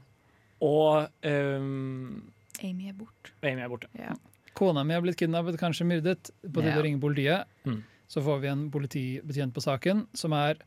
[0.65, 2.31] og um,
[2.63, 3.31] Amy er borte.
[3.45, 3.87] Amy er borte.
[3.95, 4.15] Ja.
[4.57, 6.31] Kona mi har blitt kidnappet, kanskje myrdet.
[6.43, 6.81] På tide Ja.
[6.81, 7.45] å ringe politiet.
[7.65, 7.83] Mm.
[8.09, 10.57] Så får vi en politibetjent på saken som er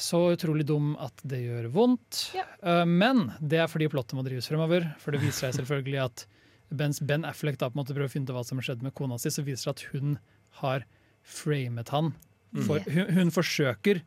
[0.00, 2.24] så utrolig dum at det gjør vondt.
[2.34, 2.46] Ja.
[2.64, 4.88] Uh, Men det er fordi plottet må drives fremover.
[4.98, 6.26] For det viser seg selvfølgelig at
[6.74, 8.82] mens Ben Affleck da på en måte prøver å finne ut hva som har skjedd
[8.82, 10.16] med kona si, så viser det at hun
[10.64, 10.86] har
[11.22, 12.14] framet han.
[12.62, 14.02] For, hun, hun forsøker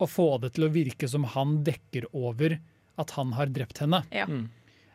[0.00, 2.58] å få det til å virke som han dekker over
[2.98, 4.00] at han har drept henne.
[4.14, 4.24] Ja.
[4.26, 4.46] Mm.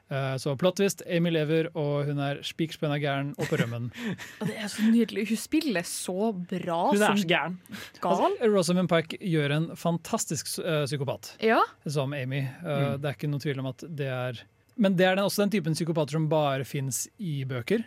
[0.10, 3.92] Eh, Så plottvist, Amy lever, og hun er spik spenna gæren og på rømmen.
[4.50, 5.28] Det er så nydelig.
[5.30, 7.58] Hun spiller så bra Hun er som så gæren.
[8.02, 8.10] gal.
[8.16, 11.62] Altså, Rosamund Pike gjør en fantastisk uh, psykopat Ja.
[11.86, 12.42] som Amy.
[12.64, 13.02] Uh, Mm.
[13.04, 14.42] Det er ikke noe tvil om at det er
[14.80, 17.84] Men det er den, også den typen psykopater som bare fins i bøker.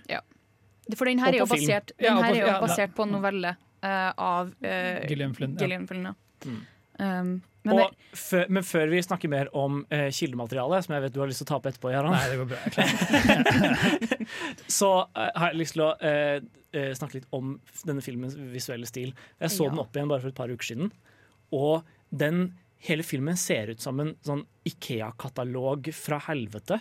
[0.96, 3.12] For den her er jo basert, Ja, den på- er jo ja, basert på en
[3.18, 5.56] novelle av uh, Gillian Flynn.
[5.58, 6.10] Gillian Flynn.
[6.10, 6.14] Ja.
[6.46, 6.60] Mm.
[7.02, 11.14] Um, men Og før, men før vi snakker mer om eh, kildematerialet, som jeg vet
[11.14, 12.58] du har lyst til å ta opp etterpå, Jaran, Nei, det går bra.
[12.66, 12.96] Jeg klarer
[14.80, 17.54] så uh, har jeg lyst til å uh, eh, snakke litt om
[17.86, 19.14] denne filmens visuelle stil.
[19.38, 19.70] Jeg så Ja.
[19.70, 20.90] den opp igjen bare for et par uker siden,
[21.54, 22.48] og den
[22.82, 26.80] hele filmen ser ut som en sånn Ikea-katalog fra helvete.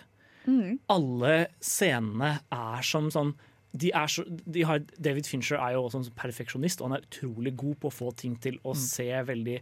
[0.50, 3.36] mm, alle scenene er som sånn
[3.72, 7.06] de er så, de har, David Fincher er jo også en perfeksjonist, og han er
[7.08, 9.62] utrolig god på å få ting til å se veldig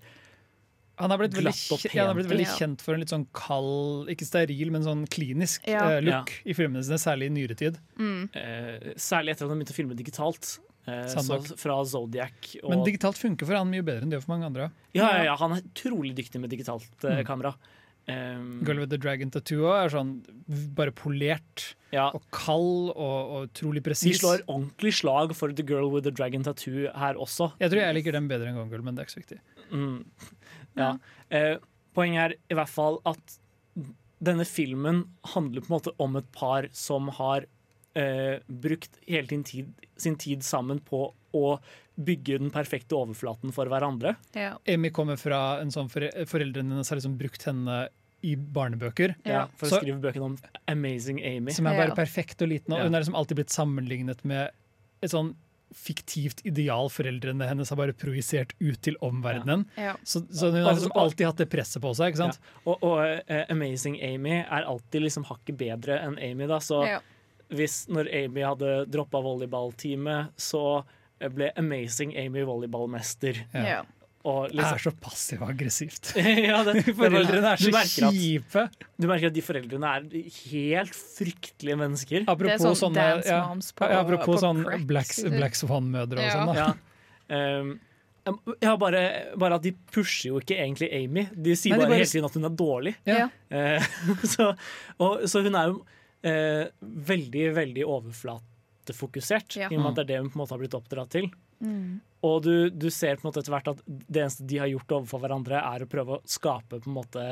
[0.99, 1.53] Han har blitt veldig,
[1.93, 5.05] ja, han er blitt veldig kjent for en litt sånn kald, ikke steril, men sånn
[5.07, 5.85] klinisk Ja.
[5.85, 7.77] uh, look i filmene sine, særlig i nyere tid.
[7.95, 8.23] mm.
[8.33, 10.57] Uh, Særlig etter at han begynte å filme digitalt.
[10.89, 14.25] Uh, så fra Zodiac og Men digitalt funker for han mye bedre enn det gjør
[14.25, 14.71] for mange andre.
[14.97, 17.53] ja, ja, ja, han er utrolig dyktig med digitalt kamera.
[17.53, 17.75] Mm.
[18.09, 20.15] Um, Girl with the Dragon Tattoo er sånn
[20.77, 25.91] bare polert ja, og kald og, og utrolig de slår ordentlig slag for The Girl
[25.93, 27.51] with the Dragon Tattoo her også.
[27.61, 29.41] Jeg tror jeg liker den bedre enn Gone Girl, men det er ikke så viktig.
[29.69, 29.99] Mm.
[30.79, 30.93] Ja.
[31.33, 31.57] Uh,
[31.97, 33.33] poenget er i hvert fall at
[34.23, 35.01] denne filmen
[35.33, 37.47] handler på en måte om et par som har
[37.97, 41.45] uh, brukt hele sin tid, sin tid sammen på å
[41.99, 44.15] bygge den perfekte overflaten for hverandre.
[44.37, 44.53] ja.
[44.69, 47.81] Emmy kommer fra en sånn Foreldrene hennes har liksom brukt henne
[48.23, 49.15] i barnebøker.
[49.25, 49.47] Ja.
[49.55, 51.51] for Så- å skrive bøkene om Amazing Amy.
[51.51, 52.73] Som er bare perfekt og liten.
[52.73, 54.51] Og hun er liksom alltid blitt sammenlignet med
[55.01, 55.35] et sånn
[55.75, 59.67] fiktivt ideal foreldrene hennes har bare projisert ut til omverdenen.
[59.77, 59.95] ja.
[60.03, 62.09] Så, så hun har liksom alltid hatt det presset på seg.
[62.13, 62.39] ikke sant?
[62.65, 62.97] Og, og
[63.29, 66.47] uh, Amazing Amy er alltid liksom hakket bedre enn Amy.
[66.47, 66.99] da, så ja.
[67.53, 70.83] hvis når Amy hadde droppa volleyballteamet, så
[71.19, 73.43] ble amazing Amy volleyballmester.
[73.53, 73.83] Ja.
[74.19, 74.33] Ja.
[74.43, 76.09] liksom, Det er liksom, så passiv-aggressivt.
[76.49, 76.57] ja,
[76.99, 78.63] Foreldrene er du så merker at- kjipe.
[78.99, 80.07] Du merker at de foreldrene er
[80.51, 82.25] helt fryktelige mennesker.
[82.25, 83.43] Er Apropos sånn sånne ja,
[83.79, 84.63] på, ja, Apropos på sånn.
[84.89, 86.33] Black, Black Swan-mødre og Ja.
[86.35, 86.51] sånn.
[86.51, 86.57] da.
[86.59, 86.73] Ja.
[87.29, 87.79] Um,
[88.61, 88.99] ja, bare,
[89.39, 91.23] bare at de pusher jo ikke egentlig Amy.
[91.33, 92.95] De sier Nei, de bare, bare hele tiden at hun er dårlig.
[93.07, 93.87] Eh,
[94.35, 94.49] så,
[94.99, 96.65] og, så hun er jo uh,
[97.09, 99.69] veldig, veldig overflatefokusert, Ja.
[99.71, 101.29] i og med at det er det hun på en måte har blitt oppdratt til.
[101.61, 101.99] Mm.
[102.27, 104.91] Og du, du ser på en måte etter hvert at det eneste de har gjort
[104.97, 107.23] overfor hverandre, er å prøve å skape på en måte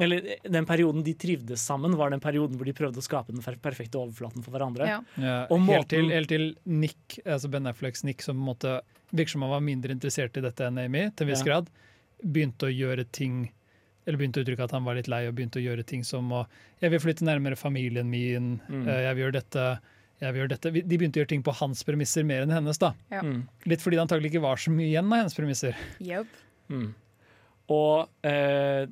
[0.00, 3.42] eller Den perioden de trivdes sammen, var den perioden hvor de prøvde å skape den
[3.60, 4.86] perfekte overflaten for hverandre.
[4.88, 5.00] Ja.
[5.20, 8.72] Ja, Og helt, til, helt til Nick, altså Ben Afflecks Nick, som på en måte
[9.12, 11.50] virker som han var mindre interessert i dette enn Amy, til en viss Ja.
[11.50, 11.68] grad,
[12.24, 13.50] begynte å gjøre ting
[14.06, 16.32] eller begynte å uttrykke at han var litt lei og begynte å gjøre ting som
[16.32, 16.46] å
[16.80, 18.88] Jeg vil flytte nærmere familien min, Mm.
[18.88, 19.80] eh, jeg vil gjøre dette
[20.20, 20.70] jeg vil gjøre dette.
[20.76, 22.78] De begynte å gjøre ting på hans premisser mer enn hennes.
[22.78, 22.92] da.
[23.12, 23.22] Ja.
[23.24, 23.42] Mm.
[23.70, 25.76] Litt fordi det antagelig ikke var så mye igjen av hennes premisser.
[26.04, 26.26] Yep.
[26.70, 26.88] Mm.
[27.72, 28.88] Og eh,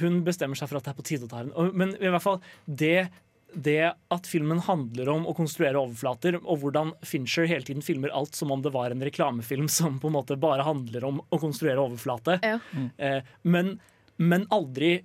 [0.00, 1.68] hun bestemmer seg for at det er på tide å ta henne.
[1.76, 3.08] Men i hvert fall det,
[3.52, 8.34] det at filmen handler om å konstruere overflater, og hvordan Fincher hele tiden filmer alt
[8.38, 11.82] som om det var en reklamefilm som på en måte bare handler om å konstruere
[11.84, 12.58] overflate, Ja.
[12.98, 13.76] eh, men,
[14.18, 15.02] men aldri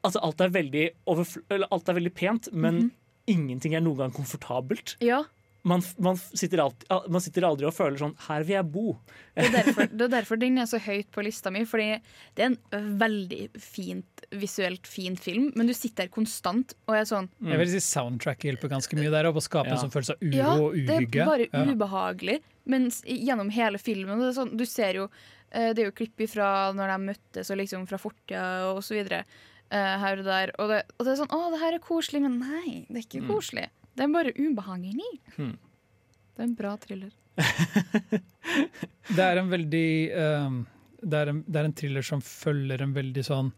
[0.00, 0.82] Altså, alt er veldig,
[1.12, 2.86] overfl eller, alt er veldig pent, men
[3.30, 4.96] ingenting er noen gang komfortabelt.
[5.04, 5.22] ja.
[5.62, 8.94] Man, man, sitter alltid, man sitter aldri og føler sånn Her vil jeg bo.
[9.36, 11.66] Det er, derfor, det er derfor den er så høyt på lista mi.
[11.68, 11.98] Fordi
[12.38, 17.04] det er en veldig fint, visuelt fin film, men du sitter der konstant og er
[17.04, 19.76] sånn Jeg vil si Soundtracket hjelper ganske mye der, å skape Ja.
[19.76, 21.66] en sånn følelse av uro Ja, og det er bare Ja.
[21.68, 22.38] ubehagelig.
[22.64, 25.10] men gjennom hele filmen det er sånn, Du ser jo
[25.52, 28.96] eh, Det er jo klipp fra når de møttes, og liksom fra fortida og så
[28.96, 29.26] videre.
[29.78, 30.52] Her og der.
[30.58, 33.06] Og det, og det er sånn Å, det her er koselig, men nei, det er
[33.06, 33.68] ikke koselig.
[33.94, 35.12] Det er bare ubehagelig.
[35.36, 35.54] Mm.
[36.34, 37.14] Det er en bra thriller.
[39.10, 40.60] Det er en veldig um,
[41.02, 43.50] det, er en, det er en thriller som følger en veldig sånn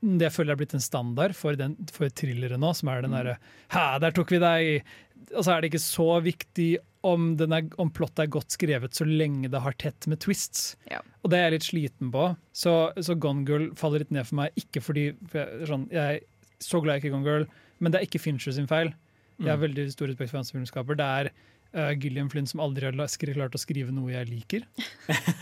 [0.00, 3.16] Det jeg føler er blitt en standard for, den, for thrillere nå, som er den
[3.16, 3.36] derre
[3.72, 4.92] Hæ, der tok vi deg!
[5.34, 6.68] Og så er det ikke så viktig
[7.04, 10.74] om, den er, om plottet er godt skrevet, så lenge det har tett med twists.
[10.90, 11.02] Ja.
[11.22, 12.28] Og det er jeg litt sliten på.
[12.56, 14.54] Så, så Gone Girl faller litt ned for meg.
[14.60, 17.48] Ikke fordi for jeg, sånn, jeg er så glad jeg ikke Gone Girl,
[17.82, 18.94] men det er ikke Fincher sin feil.
[19.42, 20.96] Jeg har veldig stor respekt for hans filmskaper.
[20.96, 21.30] Det er
[21.74, 24.66] uh, Gillian Flynn som aldri har klart å skrive noe jeg liker.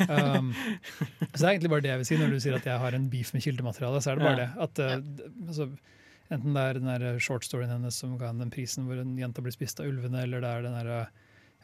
[0.02, 0.50] Um,
[1.32, 2.94] så det er egentlig bare det jeg vil si når du sier at jeg har
[2.96, 4.00] en beef med kildemateriale.
[4.02, 4.48] Så er det bare Ja.
[4.48, 4.64] det.
[4.66, 5.68] At, uh, altså,
[6.32, 9.14] enten det er den der short storyen hennes som ga henne den prisen hvor en
[9.18, 10.92] jente blir spist av ulvene, eller det er den der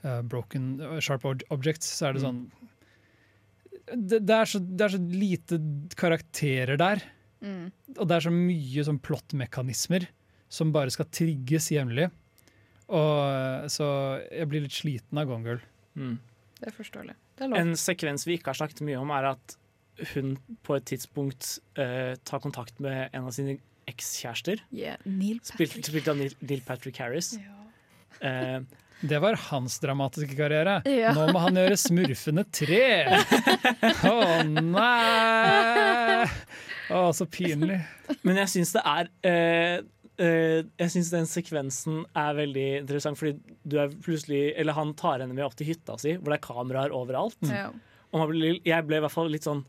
[0.05, 2.43] uh, broken uh, sharp objects, så er det sånn
[3.89, 5.59] det, det, er så, det er så lite
[5.97, 7.01] karakterer der.
[7.41, 7.71] Mm.
[7.97, 10.05] Og det er så mye sånn plottmekanismer
[10.53, 12.11] som bare skal trigges jevnlig.
[12.89, 13.87] Og Så
[14.33, 15.63] jeg blir litt sliten av Gone Girl.
[15.97, 16.19] Mm.
[16.59, 17.17] Det er forståelig.
[17.39, 17.61] Det er lov.
[17.61, 19.57] En sekvens vi ikke har snakket mye om, er at
[20.13, 23.59] hun på et tidspunkt uh, tar kontakt med en av sine
[23.89, 24.99] ekskjærester, Yeah,
[25.49, 27.33] spilt, spilt av Neil, Neil Patrick Harris.
[27.39, 27.57] Ja.
[28.29, 28.61] Eh,
[29.01, 30.81] Det var hans dramatiske karriere.
[30.91, 31.13] Ja.
[31.15, 32.81] Nå må han gjøre Smurfene 3!
[34.11, 34.17] Å
[34.49, 36.27] nei!
[36.91, 37.79] Å, så pinlig.
[38.25, 39.75] men jeg syns det er eh,
[40.25, 43.37] eh, Jeg syns den sekvensen er veldig interessant, fordi
[43.69, 46.47] du er plutselig Eller han tar henne med opp til hytta si, hvor det er
[46.49, 47.37] kameraer overalt.
[47.45, 47.69] Ja.
[48.09, 49.63] Og man blir, jeg ble i hvert fall litt sånn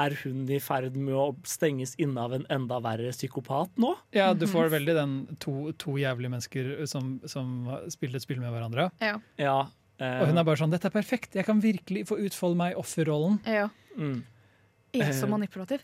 [0.00, 3.92] Er hun i ferd med å stenges inne av en enda verre psykopat nå?
[4.16, 8.52] Ja, du får veldig den to, to jævlige mennesker som, som spiller et spill med
[8.54, 8.88] hverandre.
[9.04, 9.18] Ja.
[9.40, 9.58] Ja.
[10.00, 11.34] eh, Og hun er bare sånn 'Dette er perfekt.
[11.36, 13.40] Jeg kan virkelig få utfolde meg i offerrollen'.
[13.46, 13.68] ja.
[13.98, 14.22] mm.
[14.94, 15.30] Er så Eh.
[15.30, 15.80] manipulativ.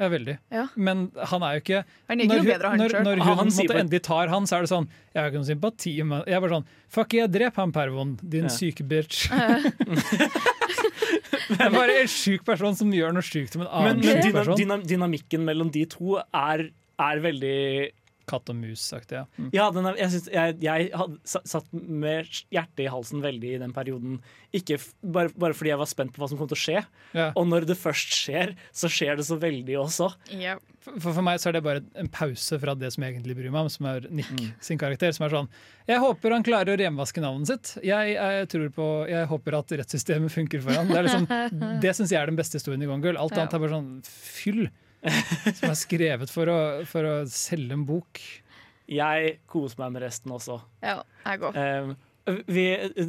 [0.00, 0.38] Ja, veldig.
[0.50, 0.62] Ja.
[0.76, 3.18] Men han er jo ikke Han er ikke når noe hun, bedre, han når, når
[3.20, 5.50] Han- hun han måtte endelig tar han, så er det sånn Jeg har ikke noen
[5.50, 8.48] sympati med Jeg er bare sånn Fuck jeg drep han pervoen, din Ja.
[8.48, 9.28] syke bitch.
[11.50, 14.22] det er bare en sjuk person som gjør noe sjukt med en Men, annen men
[14.24, 14.60] sjuk person.
[14.60, 16.68] Dynam dynamikken mellom de to er,
[17.00, 17.58] er veldig
[18.30, 19.24] Katt og mus-aktig, ja.
[19.40, 19.50] Mm.
[19.56, 23.60] Ja, den er, jeg, synes, jeg, jeg hadde satt med hjertet i halsen veldig i
[23.62, 24.20] den perioden.
[24.54, 26.80] Ikke f bare, bare fordi jeg var spent på hva som kom til å skje.
[27.14, 27.32] Yeah.
[27.38, 30.08] Og når det først skjer, så skjer det så veldig også.
[30.34, 30.58] Yeah.
[30.80, 33.52] For, for meg så er det bare en pause fra det som jeg egentlig bryr
[33.52, 34.52] meg om, som er Nick Mm.
[34.62, 35.10] sin karakter.
[35.12, 35.48] Som er sånn
[35.90, 37.72] Jeg håper han klarer å renvaske navnet sitt.
[37.84, 40.88] Jeg, jeg, tror på, jeg håper at rettssystemet funker for han.
[40.88, 41.26] Det, liksom,
[41.84, 43.18] det syns jeg er den beste historien i Gone Girl.
[43.20, 43.42] Alt Ja.
[43.44, 44.68] annet er bare sånn fyll.
[45.00, 48.20] Som er skrevet for å, for å selge en bok.
[48.90, 50.58] Jeg koser meg med resten også.
[50.82, 51.58] ja, jeg går.
[51.60, 51.92] Eh,
[52.50, 52.64] vi,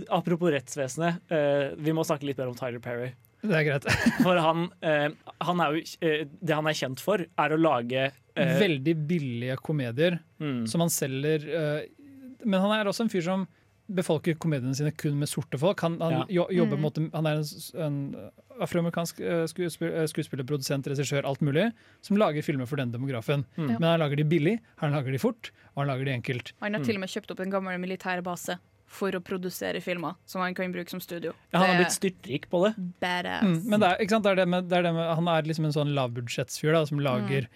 [0.09, 3.11] apropos rettsvesenet, uh, vi må snakke litt mer om Tyler Perry.
[3.41, 3.87] Det er greit.
[4.25, 8.09] For han, uh, han er jo, uh, det han er kjent for, er å lage
[8.31, 11.43] Veldig billige komedier mm, som han selger.
[12.47, 13.43] men han er også en fyr som
[13.95, 15.79] befolker komediene sine kun med sorte folk.
[15.85, 16.25] Han, han, Ja.
[16.29, 16.81] jo, jobber, Mm.
[16.81, 18.31] måte, han er en, en
[18.61, 21.71] afroamerikansk eh, skuespiller, eh, skuespiller, produsent, regissør, alt mulig,
[22.01, 23.45] som lager filmer for den demografen.
[23.57, 23.67] Mm.
[23.79, 26.53] Men han lager de billig, han lager de fort, og han lager de enkelt.
[26.61, 26.77] Han Mm.
[26.79, 30.53] har til og med kjøpt opp en gammel militærbase for å produsere filmer som han
[30.53, 31.31] kan bruke som studio.
[31.53, 32.75] Ja, han har blitt styrtrik på det.
[32.99, 33.43] badass.
[33.43, 34.23] Mm, men det er, ikke sant?
[34.23, 36.99] Det er det med, det er det med, han er liksom en sånn lavbudsjettsfyr som
[36.99, 37.47] lager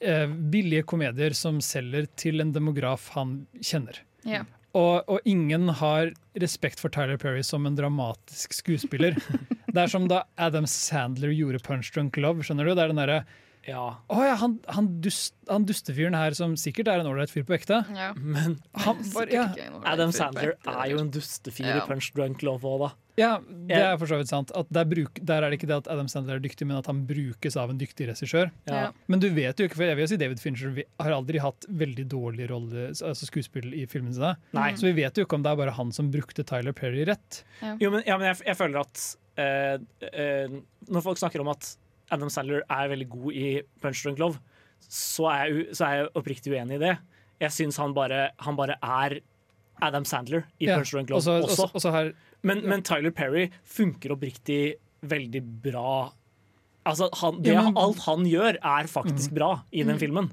[0.00, 3.96] eh, billige komedier som selger til en demograf han kjenner.
[4.24, 4.42] Ja.
[4.76, 6.10] Og, og ingen har
[6.42, 9.16] respekt for Tyler Perry som en dramatisk skuespiller.
[9.72, 12.44] det er som da Adam Sandler gjorde Punch Drunk Love.
[12.44, 12.74] skjønner du?
[12.76, 13.18] Det er den derre
[13.66, 17.46] Ja, Å ja, han, han, dust, han dustefyren her som sikkert er en ålreit fyr
[17.48, 17.80] på ekte.
[17.96, 18.12] Ja.
[18.14, 19.48] men Han bare,
[19.88, 21.80] Adam Sandler er jo en dustefyr Ja.
[21.80, 22.92] i Punch Drunk Love òg, da.
[23.16, 23.30] Ja,
[23.68, 24.50] det er for så vidt sant.
[24.56, 26.88] At der, bruk, der er det ikke det at Adam Sandler er dyktig, men at
[26.90, 28.50] han brukes av en dyktig regissør.
[28.68, 28.90] Ja.
[29.08, 31.40] Men du vet jo ikke, for jeg vil jo si David Fincher vi har aldri
[31.40, 34.34] hatt veldig dårlig rolle, altså skuespill i filmene sine.
[34.56, 34.68] Nei.
[34.76, 37.40] Så vi vet jo ikke om det er bare han som brukte Tyler Perry rett.
[37.80, 39.04] Jo, men, ja, men jeg, jeg føler at
[39.40, 39.76] uh,
[40.12, 40.58] uh,
[40.92, 41.72] Når folk snakker om at
[42.12, 43.46] Adam Sandler er veldig god i
[43.82, 44.42] Punch Drunk Love,
[44.86, 46.92] så er, jeg, så er jeg oppriktig uenig i det.
[47.42, 49.18] Jeg syns han bare, han bare er
[49.82, 51.66] Adam Sandler i Ja, Punch Drunk Love Også, også.
[51.66, 52.12] også, også her,
[52.46, 54.76] Men, men Tyler Perry funker oppriktig
[55.06, 56.12] veldig bra.
[56.86, 60.30] Altså, han, det, alt han gjør, er faktisk bra i den filmen.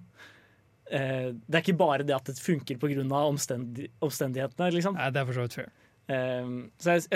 [0.94, 3.06] Uh, det er ikke bare det at det funker pga.
[3.24, 4.70] Omstendi omstendighetene.
[4.76, 5.00] Liksom.
[5.00, 5.74] nei, det er for så vidt fair.
[6.12, 7.08] Uh, så jeg,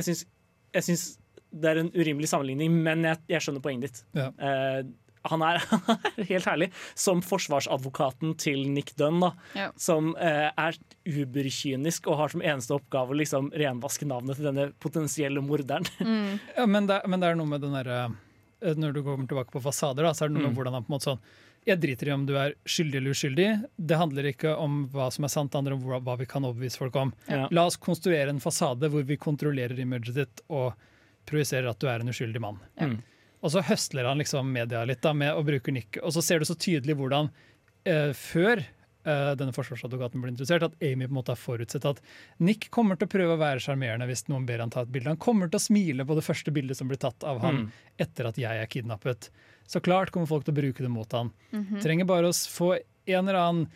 [0.73, 1.05] jeg, syns,
[1.51, 4.01] det er en urimelig sammenligning, men jeg, jeg skjønner poenget ditt.
[4.17, 4.31] Ja.
[4.35, 4.79] Eh,
[5.33, 5.61] han er,
[6.29, 6.69] helt herlig.
[6.97, 9.69] Som forsvarsadvokaten til Nick Dunn, da, Ja.
[9.79, 14.69] som eh, er uberkynisk og har som eneste oppgave å liksom renvaske navnet til denne
[14.83, 15.85] potensielle morderen.
[16.07, 16.37] Mm.
[16.55, 17.97] Ja, men, det, men det er noe med den derre
[18.61, 20.57] eh, Når du kommer tilbake på fasader, da, så er det noe med Mm.
[20.59, 21.19] hvordan han på en måte sånn
[21.67, 23.47] Jeg driter i om du er skyldig eller uskyldig.
[23.75, 26.45] Det handler ikke om hva som er sant, det handler om hva, hva vi kan
[26.47, 27.11] overbevise folk om.
[27.27, 27.49] Ja.
[27.51, 30.77] La oss konstruere en fasade hvor vi kontrollerer imaget ditt og
[31.27, 32.61] projiserer at du er en uskyldig mann.
[32.79, 32.87] Ja.
[32.93, 33.01] Mm.
[33.43, 35.99] Og så høstler han liksom media litt da, med å bruke Nick.
[36.03, 37.29] Og så ser du så tydelig hvordan
[37.85, 42.01] eh, før eh, denne forsvarsadvokaten ble interessert, at Amy på en måte har forutsett at
[42.43, 45.13] Nick kommer til å prøve å være sjarmerende hvis noen ber han ta et bilde.
[45.13, 47.71] Han kommer til å smile på det første bildet som blir tatt av han Mm.
[48.03, 49.29] etter at jeg er kidnappet.
[49.67, 51.31] Så klart kommer folk til å bruke det mot han.
[51.53, 51.81] Mhm.
[51.83, 52.73] Trenger bare å få
[53.07, 53.67] en eller annen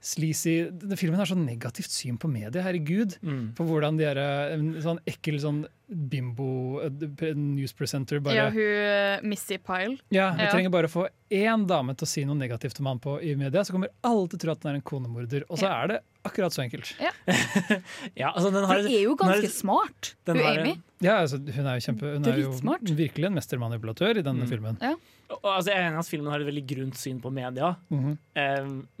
[0.00, 3.16] sleazy filmen har så negativt syn på media, herregud.
[3.22, 3.52] Mm.
[3.58, 8.60] På hvordan de er eh, en sånn ekkel sånn bimbo news newspresenter bare Ja, hun
[8.60, 9.96] eh, Missy Pyle.
[10.12, 10.50] ja, Vi Ja.
[10.52, 13.34] trenger bare å få én dame til å si noe negativt om han på, i
[13.34, 15.42] media, så kommer alle til å tro at han er en konemorder.
[15.50, 15.82] Og så Ja.
[15.82, 16.94] er det akkurat så enkelt.
[17.00, 17.10] Ja,
[18.36, 20.76] altså den har, hun er jo den har- ganske smart, den hun har- Amy.
[21.00, 22.50] Ja, altså, Hun er jo kjempe Hun er jo
[22.94, 24.48] virkelig en mestermanipulatør i denne Mm.
[24.48, 24.78] filmen.
[24.82, 24.98] og,
[25.30, 27.98] altså, jeg er enig i at filmen har et veldig grunt syn på media, mm
[28.04, 28.16] -hmm.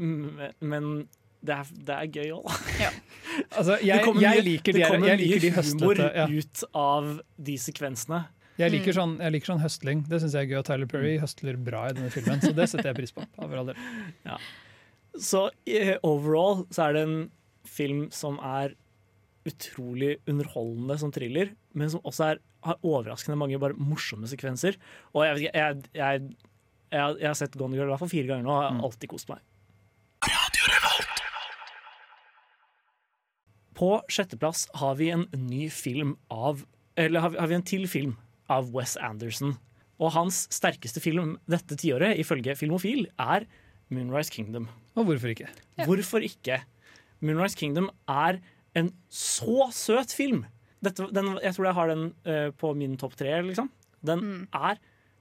[0.00, 1.08] um, men
[1.40, 2.90] det er, det er gøy òg, Ja.
[3.56, 6.26] Altså, Det jeg, kommer jeg liker de, det kommer jeg liker de mye humor ja.
[6.26, 8.24] ut av de sekvensene.
[8.58, 8.78] Jeg Mm.
[8.78, 10.08] liker, sånn, jeg liker sånn høstling.
[10.08, 10.58] Det syns jeg er gøy.
[10.58, 11.20] Og Tyler Perry Mm.
[11.22, 13.22] høstler bra i denne filmen, så det setter jeg pris på.
[14.26, 14.36] Ja.
[15.16, 17.30] Så eh, overall så er det en
[17.64, 18.74] film som er
[19.48, 24.76] utrolig underholdende som thriller, men som også er, har overraskende mange bare morsomme sekvenser.
[25.14, 26.28] Og jeg, vet ikke, jeg, jeg,
[26.92, 28.76] jeg, jeg har sett Gone Girl i hvert fall fire ganger nå, og jeg har
[28.78, 28.84] Mm.
[28.88, 29.44] alltid kost meg.
[33.78, 36.64] På sjetteplass har vi en ny film av
[36.98, 38.16] Eller har vi, har vi en til film
[38.50, 39.52] av Wes Anderson.
[40.02, 43.44] Og hans sterkeste film dette tiåret, ifølge Filmofil, er
[43.94, 44.66] Moonrise Kingdom.
[44.98, 45.46] Og hvorfor ikke?
[45.78, 45.86] Ja.
[45.86, 46.56] Hvorfor ikke?
[47.22, 48.40] Moonrise Kingdom er
[48.78, 50.44] en så søt film.
[50.84, 53.32] Dette, den, jeg tror jeg har den uh, på min topp tre.
[53.42, 53.70] Liksom.
[54.04, 54.44] Den Mm.
[54.54, 54.78] er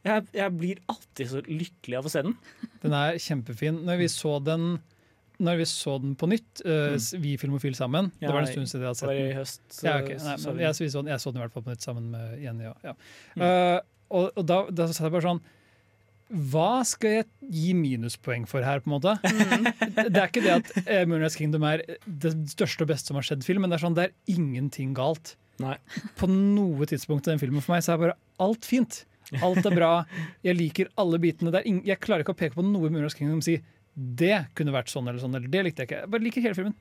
[0.07, 2.35] jeg, jeg blir alltid så lykkelig av å se den.
[2.83, 3.81] Den er kjempefin.
[3.87, 4.77] Når vi så den
[5.39, 8.33] når vi så den på nytt, uh, vi Filmofil sammen Det Mm.
[8.33, 9.27] Var en stund siden jeg hadde Det sett var den.
[9.29, 9.83] i høst.
[9.83, 10.15] Ja, okay.
[10.15, 10.23] ok.
[10.23, 12.39] Nei, så vi- jeg, så, jeg så den i hvert fall på nytt sammen med
[12.41, 12.63] Jenny.
[12.83, 12.93] Ja.
[13.35, 13.41] Mm.
[13.45, 13.79] Eh,
[14.09, 15.41] og, og da, da satt jeg bare sånn
[16.27, 19.13] Hva skal jeg gi minuspoeng for her, på en måte?
[19.23, 19.67] Mm.
[20.11, 23.27] Det er ikke det at eh, Moonrise Kingdom er det største og beste som har
[23.27, 25.37] skjedd film, men det er sånn, det er ingenting galt.
[25.63, 25.77] Nei.
[26.19, 29.05] På noe tidspunkt i den filmen for meg så er bare alt fint.
[29.43, 29.91] Alt er bra.
[30.45, 31.51] Jeg liker alle bitene.
[31.51, 33.57] Det er ing jeg klarer ikke å peke på noe i Moonrise Kingdom og si
[33.97, 36.01] det kunne vært sånn eller sånn, eller det likte jeg ikke.
[36.03, 36.75] Jeg bare liker hele filmen.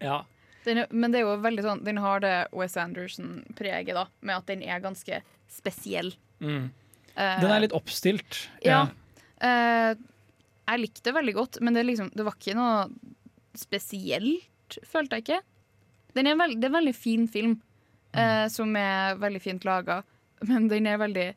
[0.00, 0.22] Ja.
[0.64, 4.48] Den men det er jo veldig sånn, den har det Wes Anderson-preget, da, med at
[4.48, 5.20] den er ganske
[5.52, 6.14] spesiell.
[6.40, 6.70] Mm.
[7.16, 8.46] Eh, Den er litt oppstilt.
[8.64, 8.86] Ja.
[9.42, 9.92] Eh,
[10.72, 12.86] jeg likte det veldig godt, men det, liksom, det var ikke noe
[13.58, 15.40] spesielt, følte jeg ikke.
[16.16, 17.58] Den er veld, det er en veldig fin film,
[18.14, 20.02] eh, som er veldig fint laga,
[20.48, 21.28] men den er veldig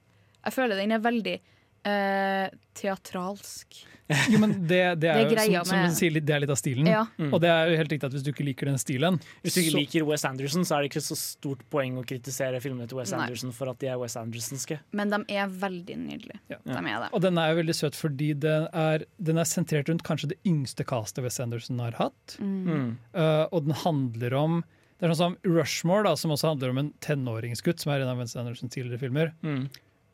[0.45, 1.39] Jeg føler den er veldig
[1.85, 3.83] eh, teatralsk.
[4.29, 6.51] Jo, men det, det er Det er jo som, som med- sier, det er litt
[6.53, 6.85] av stilen.
[6.85, 6.99] Ja.
[7.33, 9.61] Og det er jo helt riktig at hvis du ikke liker den stilen Hvis du
[9.63, 12.85] ikke så- liker Wes Anderson, så er det ikke så stort poeng å kritisere filmene
[12.91, 13.23] til Wes Nei.
[13.25, 14.77] Anderson for at de er Wes Andersonske.
[14.93, 16.37] Men de er veldig nydelige.
[16.53, 16.59] Ja.
[16.67, 17.09] De er det.
[17.17, 20.39] Og den er jo veldig søt fordi den er, den er sentrert rundt kanskje det
[20.45, 22.37] yngste castet Wes Anderson har hatt.
[22.37, 22.97] Mm.
[23.15, 24.63] Uh, og den handler om
[24.95, 28.13] Det er sånn som Rushmore, da, som også handler om en tenåringsgutt, som er en
[28.13, 29.33] av Wes Andersons tidligere filmer.
[29.43, 29.65] Mm.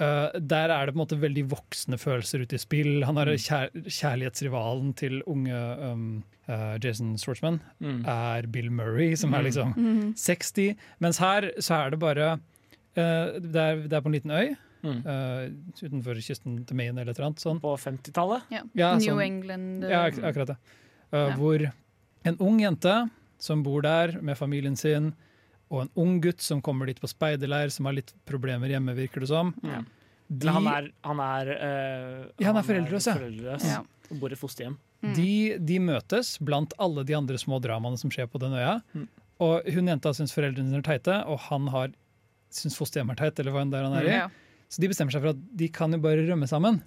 [0.01, 3.03] Uh, der er det på en måte veldig voksne følelser ute i spill.
[3.05, 5.53] Han har kjær kjærlighetsrivalen til unge
[5.91, 8.01] um, uh, Jason Schwartzman, Mm.
[8.09, 9.75] er Bill Murray, som er liksom
[10.17, 10.75] 60.
[10.99, 14.55] Mens her så er det bare uh, det, er, det er på en liten øy
[14.81, 15.03] Mm.
[15.05, 15.45] uh,
[15.85, 17.41] utenfor kysten til Maine eller et eller annet.
[17.43, 17.59] Sånn.
[17.61, 18.47] På 50-tallet.
[18.49, 18.63] Ja.
[18.73, 19.83] Ja, New sånn- England.
[19.85, 20.55] Ja, ak akkurat det.
[21.13, 21.35] Uh, Ja.
[21.37, 21.67] Hvor
[22.25, 22.95] en ung jente
[23.37, 25.11] som bor der med familien sin,
[25.71, 29.23] og en ung gutt som kommer dit på speiderleir, som har litt problemer hjemme, virker
[29.23, 29.53] det som.
[29.63, 29.79] Ja.
[30.31, 33.15] De, han er, han er, øh, Ja, han er foreldreløs, ja.
[33.17, 33.79] foreldreløs Ja.
[34.11, 34.77] og bor i fosterhjem.
[35.01, 35.13] Mm.
[35.17, 38.75] de, de møtes blant alle de andre små dramaene som skjer på den øya.
[38.93, 39.07] Mm.
[39.41, 41.95] Og hun jenta syns foreldrene sine er teite, og han har
[42.53, 44.13] syns fosterhjem er teit, eller hva enn der er han er i.
[44.19, 44.29] Ja.
[44.71, 46.77] Så de bestemmer seg for at de kan jo bare rømme sammen.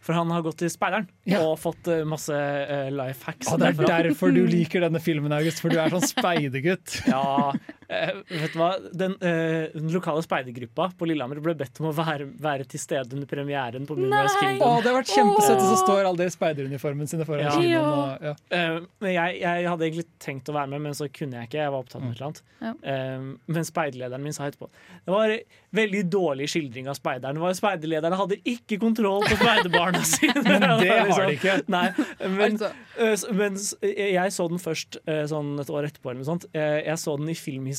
[0.00, 1.42] For han har gått til speideren Ja.
[1.44, 3.50] og fått uh, masse uh, life hacks.
[3.52, 7.02] Og det er derfor du liker denne filmen, August, for du er sånn speidergutt.
[7.12, 7.83] Ja, eh,
[8.28, 8.70] vet du hva?
[8.92, 13.14] Den, eh, den lokale speidergruppa på Lillehammer ble bedt om å være, være til stede
[13.16, 14.68] under premieren på Moonrise Kingdom.
[14.68, 17.54] Å, det har vært kjempesøtt, og så står alle de i speideruniformen sine foran Ja.
[17.56, 17.90] kinoen.
[17.94, 18.34] Og, ja.
[18.58, 21.60] Eh, men jeg, jeg hadde egentlig tenkt å være med, men så kunne jeg ikke.
[21.64, 22.42] Jeg var opptatt med et eller annet.
[22.60, 22.74] Ja.
[22.94, 23.28] Eh,
[23.58, 24.68] men speiderlederen min sa etterpå
[25.04, 25.34] Det var
[25.74, 27.34] veldig dårlig skildring av speideren.
[27.34, 30.42] Det var Speiderlederne hadde ikke kontroll på speiderbarna sine.
[30.44, 31.26] Men det har Liksom.
[31.26, 31.54] de ikke.
[31.68, 31.86] Nei,
[32.28, 36.10] men, Altså, eh, s- men jeg så den først eh, sånn et år etterpå.
[36.12, 36.46] Eller noe sånt.
[36.54, 37.34] Eh, Jeg så den i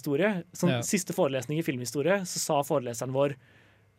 [0.05, 0.43] filmhistorie.
[0.53, 0.81] Sånn, Ja.
[0.85, 3.35] Siste forelesning i filmhistorie så sa foreleseren vår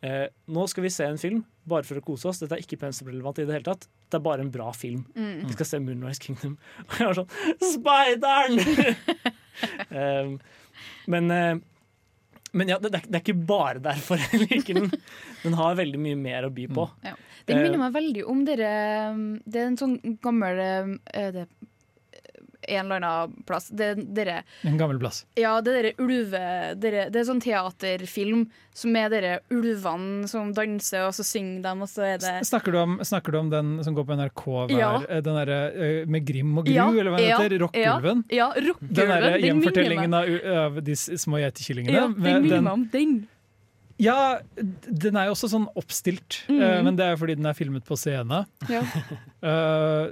[0.03, 2.39] eh, nå skal vi se en film bare for å kose oss.
[2.39, 3.87] Dette er ikke pensumrelevant i det hele tatt.
[4.09, 5.05] Det er bare en bra film.
[5.15, 5.47] mm.
[5.47, 6.57] Vi skal se Moonrise Kingdom.
[6.89, 7.31] Og jeg var sånn
[7.73, 8.59] Speideren!
[9.91, 10.37] um,
[11.13, 11.55] men eh,
[12.57, 14.91] men ja, det, det er- er ikke bare derfor jeg liker den.
[15.43, 16.85] Den har veldig mye mer å by på.
[17.03, 17.63] Den Eh.
[17.63, 18.69] minner meg veldig om dere
[19.45, 21.43] Det er en sånn gammel eh, det,
[22.67, 23.69] En eller annen plass.
[23.71, 25.23] Det, dere, En gammel plass.
[25.39, 26.41] ja, det er ulve...
[26.77, 28.47] Dere, det er sånn teaterfilm
[28.77, 32.75] som er dere ulvene som danser, og så synger de, og så er det Snakker
[32.75, 34.91] du, om, snakker du om den som går på NRK hver Ja.
[35.07, 37.57] eh, Den derre eh, med Grim og Gru, Ja, eller hva den ja, heter?
[37.63, 38.21] Rockeulven?
[38.29, 38.93] Ja, rockeulven.
[38.99, 40.29] derre Den minner gjenfortellingen av,
[40.67, 41.97] av de små geitekillingene.
[41.97, 43.17] Ja, den minner meg om den.
[43.97, 44.37] Ja,
[44.85, 46.59] den er jo også sånn oppstilt, mm.
[46.85, 48.43] men det er jo fordi den er filmet på scene.
[48.69, 48.83] Ja.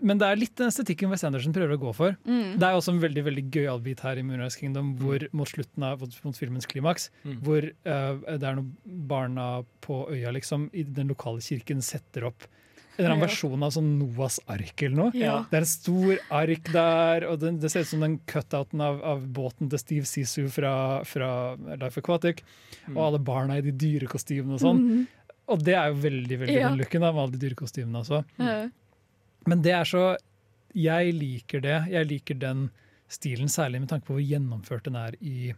[0.00, 2.16] Men det er litt den estetikken Wes Anderson prøver å gå for.
[2.24, 2.58] Mm.
[2.58, 5.48] Det er jo også en veldig veldig gøyal bit her i Moonrise Kingdom, hvor mot
[5.50, 7.40] slutten av mot, filmens klimaks, Mm.
[7.42, 8.76] hvor uh, det er noen
[9.08, 12.46] barna på øya liksom, i den lokale kirken setter opp
[12.98, 15.10] en eller annen versjon av sånn Noahs ark eller noe.
[15.14, 15.44] Ja.
[15.50, 18.98] Det er en stor ark der, og den, det ser ut som den cutouten av,
[19.06, 21.28] av båten til Steve Sisu fra, fra
[21.78, 22.42] Life Aquatic.
[22.88, 22.96] Mm.
[22.96, 24.82] Og alle barna i de dyrekostymene og sånn.
[24.82, 25.06] Mhm.
[25.48, 26.68] Og det er jo veldig veldig Ja.
[26.68, 28.24] den looken da, med alle de dyrekostymene også.
[28.42, 28.68] Ja.
[29.48, 30.02] Men det er så
[30.76, 31.78] Jeg liker det.
[31.90, 32.68] Jeg liker den
[33.08, 35.54] stilen, særlig med tanke på hvor gjennomført den er i,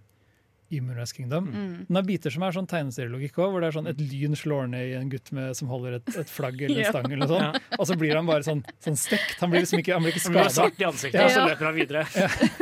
[0.71, 1.49] i Moonrise Kingdom.
[1.51, 1.73] Mm.
[1.89, 4.69] Den har biter som er sånn tegneserielogikk òg, hvor det er sånn et lyn slår
[4.71, 7.33] ned i en gutt med, som holder et, et flagg eller en stang, eller noe
[7.33, 9.35] sånt, og så blir han bare sånn, sånn stekt.
[9.43, 10.55] Han blir liksom ikke, han blir ikke Han blir skada.
[10.61, 11.27] svart i ansiktet, Ja.
[11.27, 12.05] og så løper han videre.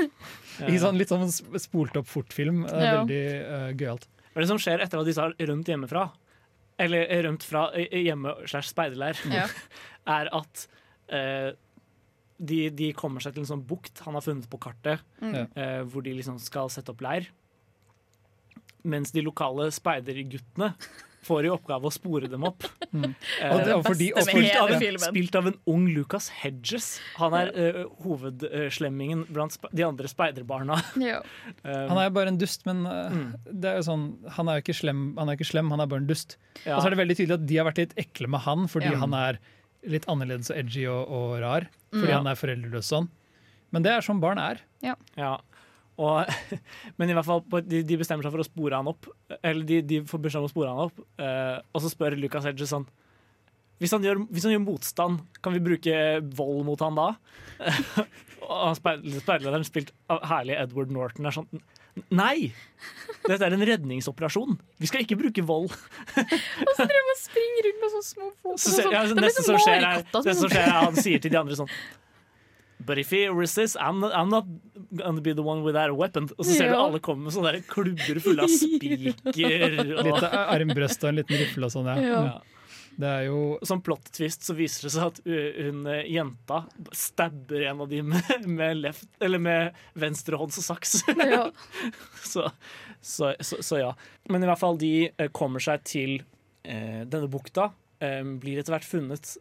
[0.72, 1.28] I sånn, litt sånn
[1.60, 2.64] spolt opp fort-film.
[2.66, 2.94] Er Ja.
[3.02, 4.08] Veldig uh, gøyalt.
[4.32, 6.06] Hva er det som skjer etter at disse har rømt hjemmefra?
[6.80, 9.20] Eller rømt fra eh, hjemme slash speiderleir?
[9.34, 9.44] Ja.
[10.08, 10.62] Er at
[11.10, 11.52] eh,
[12.38, 15.34] de, de kommer seg til en sånn bukt han har funnet på kartet, Mm.
[15.56, 17.26] Eh, hvor de liksom skal sette opp leir.
[18.88, 20.72] Mens de lokale speiderguttene
[21.26, 22.62] får i oppgave å spore dem opp.
[22.94, 23.10] Mm.
[23.42, 27.00] Eh, Og det- er fordi- og spilt, av en, spilt av en ung Lucas Hedges.
[27.16, 30.78] Han er uh, hovedslemmingen blant de andre speiderbarna.
[30.96, 31.18] Ja.
[31.64, 33.34] Eh, Han er jo bare en dust, men uh, Mm.
[33.60, 35.86] det er jo sånn, han er jo ikke slem, han er ikke slem, han er
[35.86, 36.36] bare en dust.
[36.64, 36.76] ja.
[36.76, 38.90] Og så er det veldig tydelig at de har vært litt ekle med han, fordi
[38.92, 38.96] Ja.
[39.02, 39.38] han er
[39.86, 41.68] litt annerledes og edgy og, og rar.
[41.92, 42.16] Fordi Mm.
[42.18, 43.06] han er foreldreløs sånn.
[43.72, 44.58] Men det er sånn barn er.
[44.82, 44.94] Ja.
[45.98, 46.26] Og,
[46.98, 49.08] men i hvert fall, på- de, de bestemmer seg for å spore han opp.
[49.42, 52.44] Eller de, de får beskjed om å spore han opp, eh, og så spør Lucas
[52.48, 52.86] Hedges sånn
[53.78, 55.92] hvis han, gjør, hvis han gjør motstand, kan vi bruke
[56.34, 57.04] vold mot han da?
[58.48, 61.46] og han speil- speiderlederen, spilt av herlig Edward Norton, er sånn
[62.10, 62.50] Nei!
[63.28, 64.56] Dette er en redningsoperasjon.
[64.80, 65.68] Vi skal ikke bruke vold.
[65.68, 68.60] Og så driver man springer rundt med sånne små fot.
[68.62, 71.34] Så, ja, er neste som som skjer, er, det som- skjer er han sier til
[71.34, 71.72] de andre sånn
[72.86, 74.46] But if he resists, I'm not, I'm not
[74.94, 76.28] gonna be the one with that weapon.
[76.38, 79.16] Og så ser du alle komme med sånne klubber fulle av spiker.
[79.26, 81.96] Og, Litt armbrøst og en liten rifle og sånn, ja.
[82.06, 82.57] Ja.
[82.98, 87.84] Det er jo Som plot twist så viser det seg at hun jenta stabber en
[87.84, 91.00] av de med, med, left, eller med venstrehåndssaks.
[91.18, 91.44] Ja.
[92.32, 92.48] så,
[93.00, 93.92] så, så, så ja.
[94.28, 96.16] Men i hvert fall, de kommer seg til
[96.66, 99.36] eh, denne bukta, Eh, blir etter hvert funnet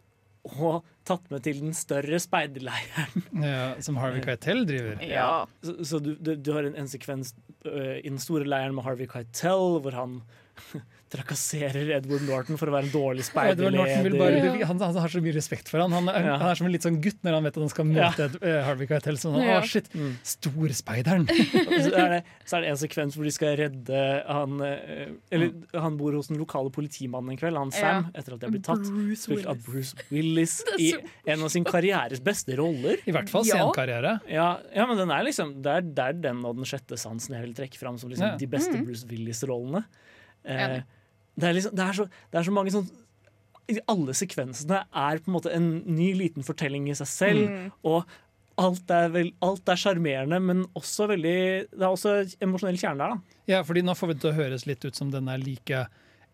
[0.48, 3.26] og tatt med til den større speiderleiren.
[3.44, 5.02] ja, som Harvey Keitel driver.
[5.04, 5.46] ja.
[5.62, 7.34] Så, så du, du, du har en, en sekvens
[7.68, 10.22] uh, i den store leiren med Harvey Keitel, hvor han
[11.14, 14.66] trakasserer Edward Norton for å være en dårlig Edward Norton vil bare, speiderleder.
[14.68, 15.94] Han, han har så mye respekt for han.
[15.96, 16.34] Han er, Ja.
[16.42, 18.58] han er som en litt sånn gutt når han vet at han skal møte eh,
[18.68, 19.16] Harvey Keitel.
[19.22, 19.62] Sånn, Ja.
[19.62, 20.18] å shit, Mm.
[20.28, 21.24] storspeideren!
[21.86, 25.64] så, er det, så er det en sekvens hvor de skal redde han Eller mm.
[25.80, 28.68] han bor hos den lokale politimannen en kveld, han Sam, etter at de har blitt
[28.68, 28.84] tatt.
[28.92, 29.94] Bruce Spilt av Willis.
[29.96, 30.92] Bruce Willis i
[31.32, 33.00] en av sin karrieres beste roller.
[33.08, 33.62] I hvert fall Ja.
[33.64, 34.18] scenkarriere.
[34.28, 37.36] Ja, ja, men den er liksom Det er, det er den og Den sjette sansen
[37.40, 38.36] jeg vil trekke fram som liksom Ja.
[38.38, 38.86] de beste Mm.
[38.86, 39.86] Bruce Willis-rollene.
[40.48, 40.78] Eh,
[41.38, 42.88] det, er liksom, det, er så, det er så mange sånn
[43.92, 47.50] Alle sekvensene er på en måte en ny liten fortelling i seg selv.
[47.52, 47.72] Mm.
[47.84, 48.06] Og
[48.64, 51.34] alt er, vel, alt er sjarmerende, men også veldig
[51.74, 53.18] Det er også emosjonell kjerne der.
[53.18, 55.38] da Ja, fordi nå får vi det til å høres litt ut som den er
[55.44, 55.84] like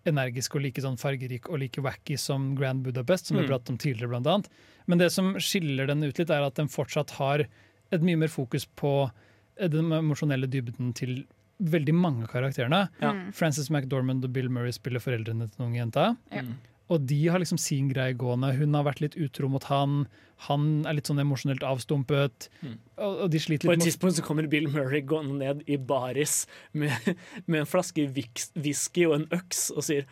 [0.06, 3.50] energisk og like sånn fargerik og like wacky som Grand Budapest, som vi Mm.
[3.50, 4.50] pratet om tidligere, blant annet.
[4.86, 7.46] Men det som skiller den ut litt, er at den fortsatt har
[7.92, 9.10] et mye mer fokus på
[9.58, 11.26] den emosjonelle dybden til
[11.72, 12.86] veldig mange av karakterene.
[13.02, 13.14] Ja.
[13.16, 13.26] Mm.
[13.36, 16.06] Frances McDormand og Bill Murray spiller foreldrene til den unge jenta.
[16.34, 16.46] Ja.
[16.46, 16.56] Mm.
[16.92, 18.52] Og de har liksom sin greie gående.
[18.58, 20.04] Hun har vært litt utro mot han.
[20.50, 22.50] Han er litt sånn emosjonelt avstumpet.
[22.62, 22.76] Mm.
[23.08, 26.44] Og, de sliter På et tidspunkt så kommer Bill Murray gående ned i baris
[26.76, 26.94] med,
[27.48, 30.08] med en flaske whisky og en øks og sier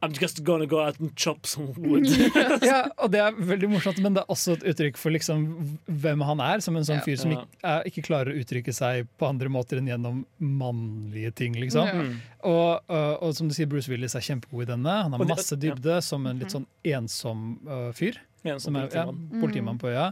[0.00, 2.06] I'm just gonna go out and chop some wood.
[2.62, 5.42] ja, og det er veldig morsomt, men det er også et uttrykk for liksom
[5.90, 9.10] hvem han er, som en sånn fyr som ikke, er, ikke klarer å uttrykke seg
[9.18, 11.90] på andre måter enn gjennom mannlige ting, liksom.
[11.90, 12.14] Mm.
[12.46, 14.94] Og, og, og som du sier, Bruce Willis er kjempegod i denne.
[15.08, 18.20] Han har masse dybde som en litt sånn ensom uh, fyr.
[18.46, 19.20] Ensom Som er, politimann.
[19.32, 19.82] ja, politimann.
[19.82, 20.08] på øya.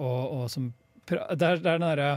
[0.00, 0.72] Og, og som
[1.08, 2.10] det, er, det er den derre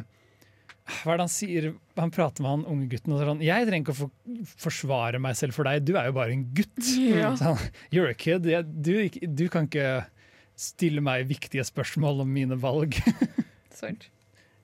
[1.03, 1.67] Hva er det han sier?
[1.99, 4.11] Han prater med han unge gutten og sånn Jeg trenger ikke å for,
[4.67, 6.79] forsvare meg selv for deg, du er jo bare en gutt.
[6.99, 7.33] Ja.
[7.39, 8.45] Så han, You're a kid.
[8.49, 8.93] Jeg, du,
[9.41, 10.05] du kan ikke
[10.61, 12.97] stille meg viktige spørsmål om mine valg.
[13.81, 14.09] Sant.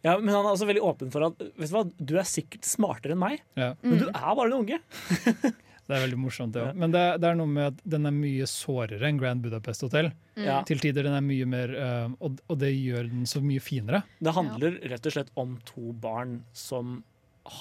[0.05, 2.67] Ja, men han er også veldig åpen for at vet du hva, du er sikkert
[2.69, 4.13] smartere enn meg, Ja, men du Mm.
[4.15, 4.77] er bare en unge.
[5.87, 6.71] det er veldig morsomt, det Ja.
[6.71, 6.75] òg.
[6.75, 10.11] Men det, det er noe med at den er mye sårere enn Grand Budapest Hotel.
[10.35, 10.43] Mm.
[10.45, 10.61] Ja.
[10.67, 14.03] Til tider den er mye mer uh, og, og det gjør den så mye finere.
[14.19, 17.03] Det handler rett og slett om to barn som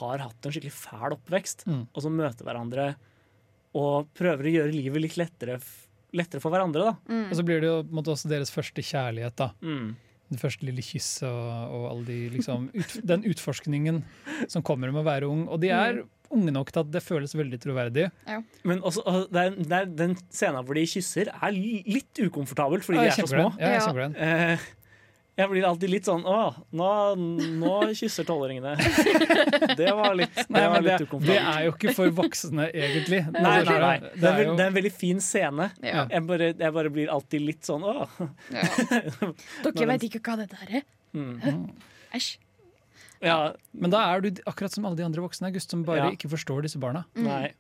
[0.00, 1.84] har hatt en skikkelig fæl oppvekst, Mm.
[1.94, 2.96] og som møter hverandre
[3.76, 5.60] og prøver å gjøre livet litt lettere,
[6.16, 6.82] lettere for hverandre.
[6.90, 6.96] da.
[7.12, 7.28] Mm.
[7.30, 9.36] Og så blir det jo på en måte også deres første kjærlighet.
[9.36, 9.50] da.
[9.62, 9.94] Mm.
[10.32, 14.00] Det første lille kysset og, og de, liksom, ut, den utforskningen
[14.50, 15.44] som kommer med å være ung.
[15.46, 16.00] Og de er
[16.34, 18.08] unge nok til at det føles veldig troverdig.
[18.26, 18.40] Ja.
[18.66, 22.84] Men også, og det er, det er den scenen hvor de kysser, er litt ukomfortabelt
[22.86, 23.52] fordi Ja, de er så små.
[23.60, 24.10] Ja, jeg Ja.
[24.56, 24.66] Eh,
[25.36, 26.36] jeg blir alltid litt sånn Å,
[26.72, 26.86] nå,
[27.60, 28.70] nå kysser tolvåringene.
[29.76, 31.28] Det var litt, det Nei, var litt det, ukomfortabelt.
[31.28, 33.18] det er jo ikke for voksne, egentlig.
[33.34, 33.98] Nei, nei, Altså, nei.
[34.00, 35.68] Det Det er, jo, det er en veldig fin scene.
[35.84, 36.06] Ja.
[36.08, 37.96] Jeg bare, jeg bare blir alltid litt sånn Å.
[38.56, 38.64] Ja.
[39.66, 40.88] Dere vet ikke hva dette der er?
[41.12, 41.68] Mm.
[43.26, 43.38] Ja,
[43.74, 46.14] men da er du akkurat som alle de andre voksne August, som bare Ja.
[46.14, 47.04] ikke forstår disse barna.
[47.18, 47.50] nei.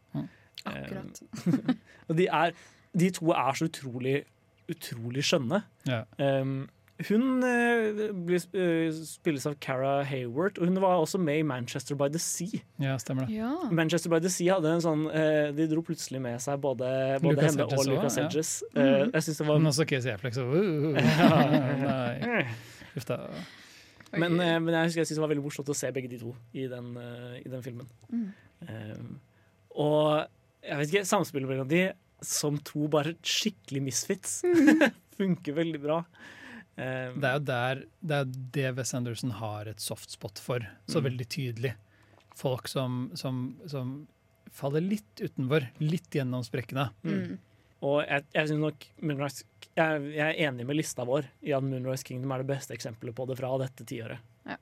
[0.66, 1.20] Akkurat.
[2.08, 2.56] Og de, er,
[2.96, 4.24] de to er så utrolig,
[4.72, 5.60] utrolig skjønne.
[5.86, 6.04] Ja.
[6.18, 6.64] Um,
[7.10, 11.94] hun uh, blir, eh, spilles av Cara Hayward, og hun var også med i Manchester
[11.94, 12.62] by the Sea.
[12.80, 13.36] Ja, stemmer det.
[13.36, 13.50] Ja.
[13.70, 16.88] Manchester by the Sea hadde en sånn uh, De dro plutselig med seg både,
[17.20, 18.30] både Lucas henne Hedges og Lucas også, ja.
[18.30, 18.54] Hedges.
[18.72, 20.96] Eh, jeg synes det var Men også Casey Affleck, så uh,
[21.84, 22.46] Nei,
[22.96, 23.20] uff da.
[24.18, 26.18] Men, eh, men jeg husker jeg synes det var veldig morsomt å se begge de
[26.22, 27.88] to i den, eh, i den filmen.
[28.12, 28.26] Mm.
[28.68, 29.20] Um,
[29.76, 30.26] og
[30.64, 31.82] jeg vet ikke, samspillet mellom de
[32.24, 34.38] som to bare skikkelig misfits
[35.18, 35.98] funker veldig bra.
[36.76, 41.00] Um, Det er jo der det er det Wes Anderson har et softspot for, så
[41.00, 41.04] Mm.
[41.10, 41.74] veldig tydelig.
[42.36, 44.06] Folk som, som, som
[44.52, 46.90] faller litt utenfor, litt gjennom sprekkene.
[47.04, 47.38] Mm.
[47.84, 49.44] Og jeg, jeg, synes nok Moonrise,
[49.76, 53.16] jeg, jeg er enig med lista vår i at Moonrise Kingdom er det beste eksempelet
[53.16, 54.22] på det fra dette tiåret.
[54.48, 54.56] Ja.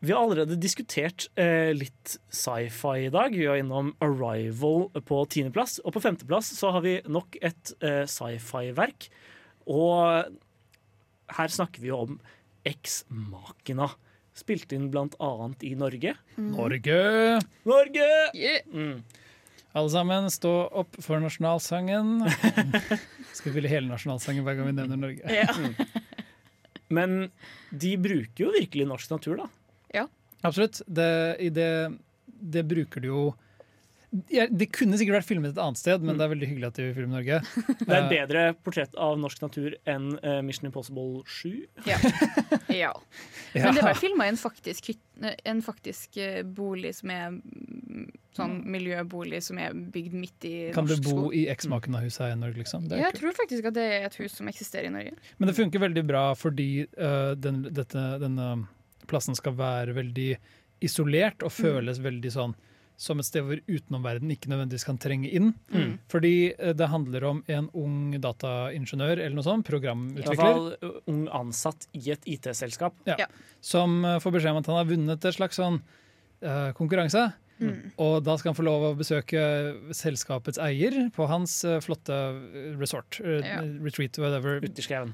[0.00, 3.34] Vi har allerede diskutert eh, litt sci-fi i dag.
[3.36, 5.76] Vi var innom Arrival på tiendeplass.
[5.84, 9.10] Og på femteplass så har vi nok et eh, sci-fi-verk.
[9.68, 10.32] Og
[11.36, 12.16] her snakker vi om
[12.64, 13.90] Ex-Makena.
[14.40, 16.14] Spilt inn blant annet i Norge.
[16.40, 17.00] Norge!
[17.68, 18.10] Norge!
[18.34, 18.64] Yeah.
[18.72, 19.02] Mm.
[19.76, 22.24] Alle sammen, stå opp for nasjonalsangen.
[23.36, 25.30] Skal spille hele nasjonalsangen hver gang vi nevner Norge.
[25.30, 25.52] Ja.
[26.90, 27.28] Men
[27.70, 29.50] de bruker jo virkelig norsk natur, da.
[30.42, 30.80] Absolutt.
[30.86, 31.92] Det, i det,
[32.26, 33.34] det bruker de jo Ja,
[34.10, 36.86] det kunne sikkert vært filmet et annet sted, men det er veldig hyggelig at de
[36.88, 37.36] vil filme Norge.
[37.80, 41.66] Det er Eh, et bedre portrett av norsk natur enn eh, Mission Impossible 7.
[41.90, 41.98] Ja.
[42.70, 42.92] ja.
[43.54, 44.90] Men det var filma i en faktisk,
[45.20, 50.88] en faktisk eh, bolig som er mm, sånn miljøbolig som er bygd midt i Kan
[50.90, 52.86] du bo i eksmaken av huset her i Norge, liksom?
[52.90, 55.14] Det er Jeg tror faktisk at det er et hus som eksisterer i Norge.
[55.38, 58.52] Men det funker veldig bra fordi uh, den, dette, denne
[59.10, 60.30] plassen skal være veldig
[60.86, 62.54] isolert og føles veldig sånn
[63.00, 65.52] som et sted hvor utenomverdenen ikke nødvendigvis kan trenge inn.
[65.72, 65.94] Mm.
[66.12, 70.34] Fordi øh, det handler om en ung dataingeniør eller noe sånt, programutvikler.
[70.34, 72.98] I hvert fall ung ansatt i et IT-selskap.
[73.08, 73.30] Ja,
[73.64, 77.30] som øh, får beskjed om at han har vunnet et slags sånn uh, konkurranse.
[77.60, 77.90] Mm.
[78.00, 79.40] Og da skal han få lov å besøke
[79.94, 83.18] selskapets eier på hans øh, flotte øh, resort.
[83.20, 83.60] øh, Ja.
[83.84, 84.60] Retreat, whatever.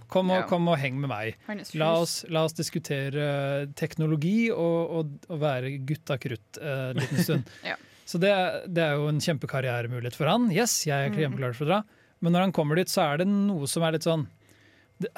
[0.09, 0.47] Kom og, Ja.
[0.47, 1.35] kom og heng med meg.
[1.75, 7.23] La oss, la oss diskutere teknologi og, og, og være gutta krutt eh, en liten
[7.25, 7.53] stund.
[7.73, 7.77] Ja.
[8.07, 10.45] Så det, er- det er jo en kjempekarrieremulighet for han.
[10.55, 11.81] Yes, jeg er kjempeklar for å dra.
[12.23, 14.29] Men når han kommer dit, så er det noe som er litt sånn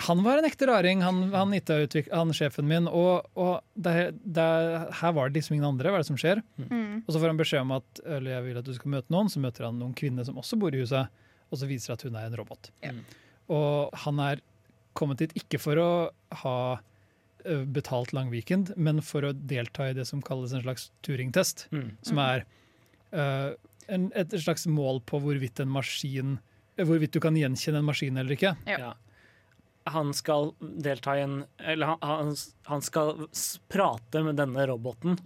[0.08, 3.92] Han var en ekte raring, han, han, han sjefen min, og, og det,
[4.24, 4.46] det,
[4.98, 5.92] her var det liksom ingen andre.
[5.92, 6.40] Hva er det som skjer?
[6.58, 7.04] Mm.
[7.04, 9.30] Og så får han beskjed om at eller jeg vil at du skal møte noen,
[9.30, 11.06] så møter han noen kvinner som også bor i huset,
[11.48, 12.72] og så viser det at hun er en robot.
[12.82, 13.00] Mm.
[13.54, 14.42] Og han er
[14.98, 15.90] kommet dit ikke for å
[16.42, 16.58] ha
[17.70, 21.90] betalt lang weekend, men for å delta i det som kalles en slags Turing-test, Mm.
[22.02, 22.42] som er
[23.14, 23.54] uh,
[23.88, 26.38] en, et slags mål på hvorvidt en maskin
[26.78, 28.52] Hvorvidt du kan gjenkjenne en maskin eller ikke.
[28.70, 28.92] Ja.
[29.89, 29.93] Ja.
[29.97, 32.34] Han skal delta i en Eller han,
[32.68, 33.26] han, skal
[33.72, 35.18] prate med denne roboten.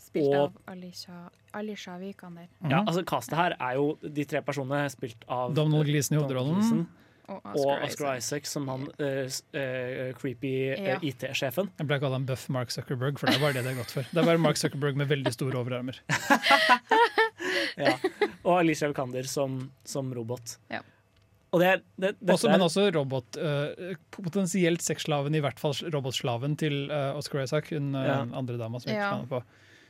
[0.00, 2.48] Spilt Og- av Alisha, Alisha Vikander.
[2.62, 6.58] Ja, altså Castet her er jo de tre personene spilt av Donald Gleeson i hovedrollen.
[6.58, 6.96] Og
[7.30, 8.16] Og Og Oscar, Oscar Isaac.
[8.18, 10.96] Isaac som han uh, eh, creepy eh, Ja.
[10.98, 11.68] IT-sjefen.
[11.78, 13.92] Jeg ble kalt han Buff Mark Zuckerberg, for det er bare det det er godt
[13.94, 14.02] for.
[14.10, 16.00] Det er bare Mark Zuckerberg med veldig store overarmer.
[17.76, 17.94] Ja.
[18.44, 20.58] Og Alicia Vikander som, som robot.
[20.68, 20.80] Ja.
[21.50, 25.74] Og det er, det, dette Også, men også robot, Uh, potensielt sexslaven, i hvert fall
[25.90, 28.20] robotslaven til uh, Oscar Isaac, hun eh, Ja.
[28.38, 29.16] andre dama som, Ja.
[29.26, 29.42] på,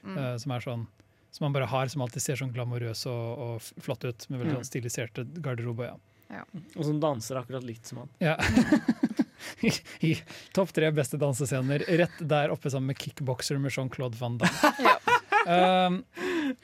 [0.09, 0.87] eh, som er sånn
[1.31, 4.57] som man bare har, som alltid ser sånn glamorøs og, og flott ut, med veldig
[4.57, 4.57] Mm.
[4.59, 5.93] sånn stiliserte garderober.
[6.31, 6.43] Ja.
[6.77, 8.09] Og som danser akkurat likt som han.
[8.19, 8.35] Ja.
[9.63, 10.15] I, i
[10.53, 14.73] topp tre beste dansescener, rett der oppe sammen med kickbokser med Jean-Claude Van Damme.
[15.47, 15.87] Ja.
[15.87, 16.03] Um,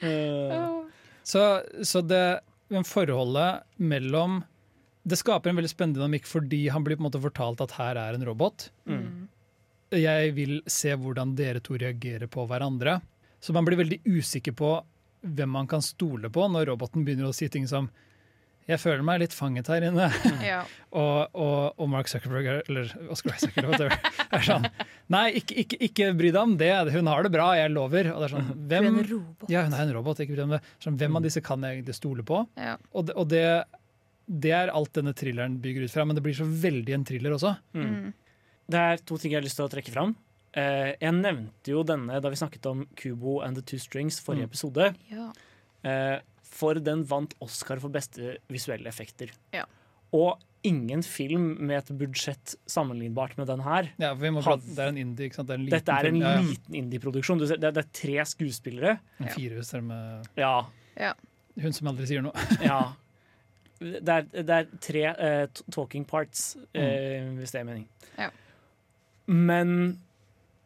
[0.03, 0.83] uh,
[1.23, 2.39] Så, så det
[2.69, 4.41] men forholdet mellom
[5.07, 7.99] Det skaper en veldig spennende dynamikk fordi han blir på en måte fortalt at her
[8.01, 8.69] er en robot.
[8.89, 9.27] Mm.
[9.95, 12.97] Jeg vil se hvordan dere to reagerer på hverandre.
[13.39, 14.73] Så man blir veldig usikker på
[15.27, 17.87] hvem man kan stole på når roboten begynner å si ting som
[18.67, 20.09] jeg føler meg litt fanget her inne.
[20.43, 20.57] Ja.
[20.97, 24.65] Og, og, og Mark Zuckerberg, er- eller Oscar Isaac, eller whatever, er sånn
[25.13, 26.69] Nei, ikke, ikke, ikke bry deg om det.
[26.91, 28.09] Hun har det bra, jeg lover.
[28.11, 29.45] Og det er sånn, Du er en robot.
[29.51, 30.61] ja, hun er en robot, ikke bry deg om det.
[30.83, 32.41] Sånn, hvem av disse kan jeg egentlig stole på?
[32.59, 32.73] Ja.
[32.91, 33.43] Og, det, og det,
[34.27, 37.31] det er alt denne thrilleren bygger ut fra, men det blir så veldig en thriller
[37.37, 37.53] også.
[37.73, 38.13] Mm.
[38.67, 40.15] Det er to ting jeg har lyst til å trekke fram.
[40.57, 44.43] Eh, jeg nevnte jo denne da vi snakket om Kubo and the Two Strings forrige
[44.47, 44.49] Mm.
[44.51, 44.89] episode.
[45.11, 45.31] Ja.
[45.87, 49.29] Eh, for den vant Oscar for beste visuelle effekter.
[49.53, 49.63] Ja.
[50.11, 53.91] Og ingen film med et budsjett sammenlignbart med den her.
[53.99, 55.47] Ja, prate, det er en indie, ikke sant?
[55.47, 56.47] Det er en liten Dette er en film.
[56.49, 57.39] Liten indie-produksjon.
[57.39, 58.99] Det, det er tre skuespillere.
[59.21, 60.65] En firehus med Ja,
[61.61, 62.33] hun som aldri sier noe.
[62.61, 62.81] ja.
[63.79, 67.87] Det er, det er tre uh, talking parts, uh, hvis det er mening.
[68.17, 68.29] Ja.
[69.27, 69.99] Men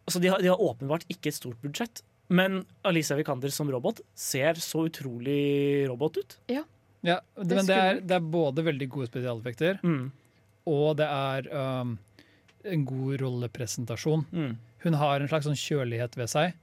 [0.06, 2.04] altså, de, har, de har åpenbart ikke et stort budsjett.
[2.32, 6.38] Men Alicia Vikander som robot ser så utrolig robot ut.
[6.48, 6.64] Ja,
[7.02, 7.18] Det
[7.50, 10.12] det, men det er, det er både veldig gode spesialeffekter, Mm.
[10.70, 11.48] og det er
[11.82, 11.98] um,
[12.64, 14.24] en god rollepresentasjon.
[14.32, 14.54] Mm.
[14.86, 16.54] Hun har en slags sånn kjølighet ved seg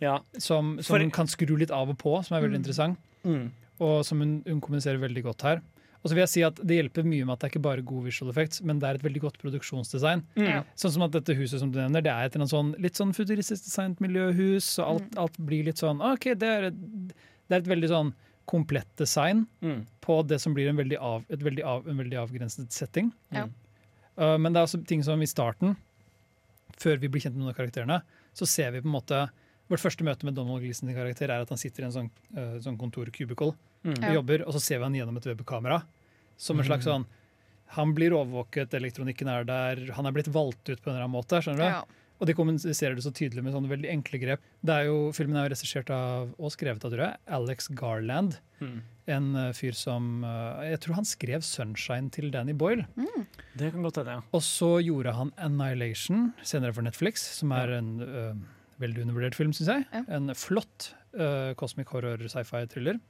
[0.00, 0.18] Ja.
[0.38, 2.64] som, som For- hun kan skru litt av og på, som er veldig Mm.
[2.64, 2.98] interessant.
[3.24, 3.50] Mm.
[3.80, 5.62] Og som hun, hun kommuniserer veldig godt her.
[6.04, 7.82] Og så vil jeg si at Det hjelper mye med at det er ikke bare
[7.88, 10.20] god visual effects, men det er et veldig godt produksjonsdesign.
[10.36, 10.66] Mm.
[10.76, 13.14] Sånn som at dette huset som du nevner, det er et eller sånn, litt sånn
[13.16, 15.18] futuristisk designet miljøhus, og alt, Mm.
[15.24, 16.76] alt blir litt sånn OK, det er, et,
[17.48, 18.12] det er et veldig sånn
[18.46, 19.86] komplett design Mm.
[20.04, 23.10] på det som blir en veldig, av, et veldig, av, en veldig avgrenset setting.
[23.32, 23.46] Ja.
[24.18, 25.76] Uh, men det er også ting som i starten,
[26.76, 28.02] før vi blir kjent med noen av karakterene,
[28.34, 29.30] så ser vi på en måte
[29.70, 32.10] Vårt første møte med Donald Gleeson sin karakter er at han sitter i en sånn,
[32.36, 33.98] uh, sånn kontorkubicle Mm.
[34.00, 35.82] og jobber, og så ser vi han gjennom et webkamera.
[36.40, 37.04] Som en slags sånn
[37.76, 41.14] Han blir overvåket, elektronikken er der, han er blitt valgt ut på en eller annen
[41.16, 41.40] måte.
[41.42, 41.64] skjønner du?
[41.64, 41.84] Ja.
[42.20, 44.42] Og de kommuniserer det så tydelig med sånne veldig enkle grep.
[44.62, 48.36] Det er jo, Filmen er jo regissert av, og skrevet av tror jeg, Alex Garland.
[48.60, 48.76] Mm.
[49.16, 52.86] En uh, fyr som uh, Jeg tror han skrev 'Sunshine' til Danny Boyle.
[53.58, 54.22] Det kan godt hende, ja.
[54.32, 58.32] Og så gjorde han 'Annihilation', senere for Netflix, som er en ø,
[58.78, 59.84] veldig undervurdert film, syns jeg.
[59.92, 60.04] Ja.
[60.16, 63.00] En flott ø, cosmic horror sci-fi-thriller.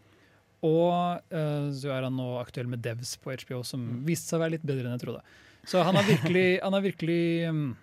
[0.65, 4.03] Og uh, så er han nå aktuell med Devs på HBO, som Mm.
[4.09, 5.23] viste seg å være litt bedre enn jeg trodde.
[5.69, 7.77] Så han har virkelig, han har virkelig, um,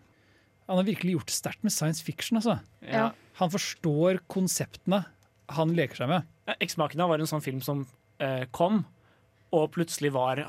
[0.67, 2.37] han har virkelig gjort det sterkt med science fiction.
[2.41, 2.59] Altså.
[2.85, 3.11] Ja.
[3.41, 5.03] Han forstår konseptene
[5.51, 6.27] han leker seg med.
[6.63, 7.85] Eksmakene var en sånn film som
[8.23, 8.85] uh, kom,
[9.51, 10.39] og plutselig var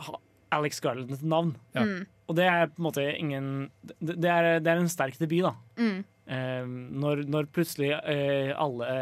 [0.55, 1.57] Alex Garland et navn.
[1.75, 1.83] Ja.
[1.89, 2.05] Mm.
[2.31, 3.47] Og det er på en måte ingen
[3.83, 5.55] Det, det, er, det er en sterk debut, da.
[5.81, 6.05] Mm.
[6.31, 6.67] Uh,
[7.03, 8.93] når, når plutselig eh, alle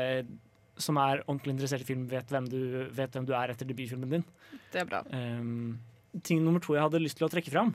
[0.82, 2.60] som er ordentlig interessert i film, vet hvem du,
[2.96, 4.26] vet hvem du er etter debutfilmen din.
[4.72, 5.02] Det er bra.
[5.12, 5.78] Um,
[6.26, 7.74] ting nummer to jeg hadde lyst til å trekke fram,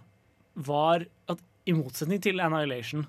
[0.56, 3.06] var at i motsetning til Annihilation,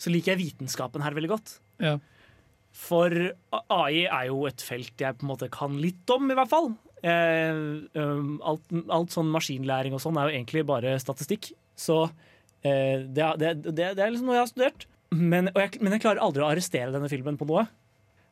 [0.00, 1.58] så liker jeg vitenskapen her veldig godt.
[1.82, 1.98] Ja.
[2.76, 3.12] For
[3.50, 6.72] AI er jo et felt jeg på en måte kan litt om, i hvert fall.
[7.00, 7.60] Eh,
[7.96, 11.52] um, alt, alt sånn maskinlæring og sånn er jo egentlig bare statistikk.
[11.78, 12.04] Så
[12.62, 14.88] eh, det, det, det, det er liksom noe jeg har studert.
[15.10, 17.66] Men, og jeg, men jeg klarer aldri å arrestere denne filmen på noe.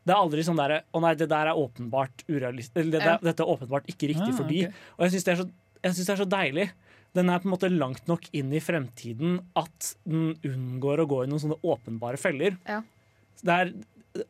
[0.09, 2.76] Det er aldri sånn derre Å nei, det der er åpenbart urealistisk.
[2.80, 3.16] Eller det, Ja.
[3.18, 4.85] der- dette er åpenbart ikke riktig Ah, fordi okay.
[4.97, 5.51] Og jeg syns det, er så-
[5.85, 6.70] jeg synes det er så deilig.
[7.14, 11.22] Den er på en måte langt nok inn i fremtiden at den unngår å gå
[11.24, 12.56] i noen sånne åpenbare feller.
[12.66, 12.82] Ja.
[13.43, 13.72] Det er,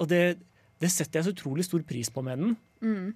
[0.01, 0.39] og det,
[0.81, 2.57] det setter jeg så utrolig stor pris på med den.
[2.83, 3.15] Mm.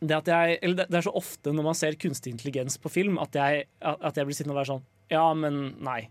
[0.00, 2.90] Det, at jeg, eller det, det er så ofte når man ser kunstig intelligens på
[2.90, 6.08] film, at jeg, at jeg blir sittende og være sånn Ja, men nei.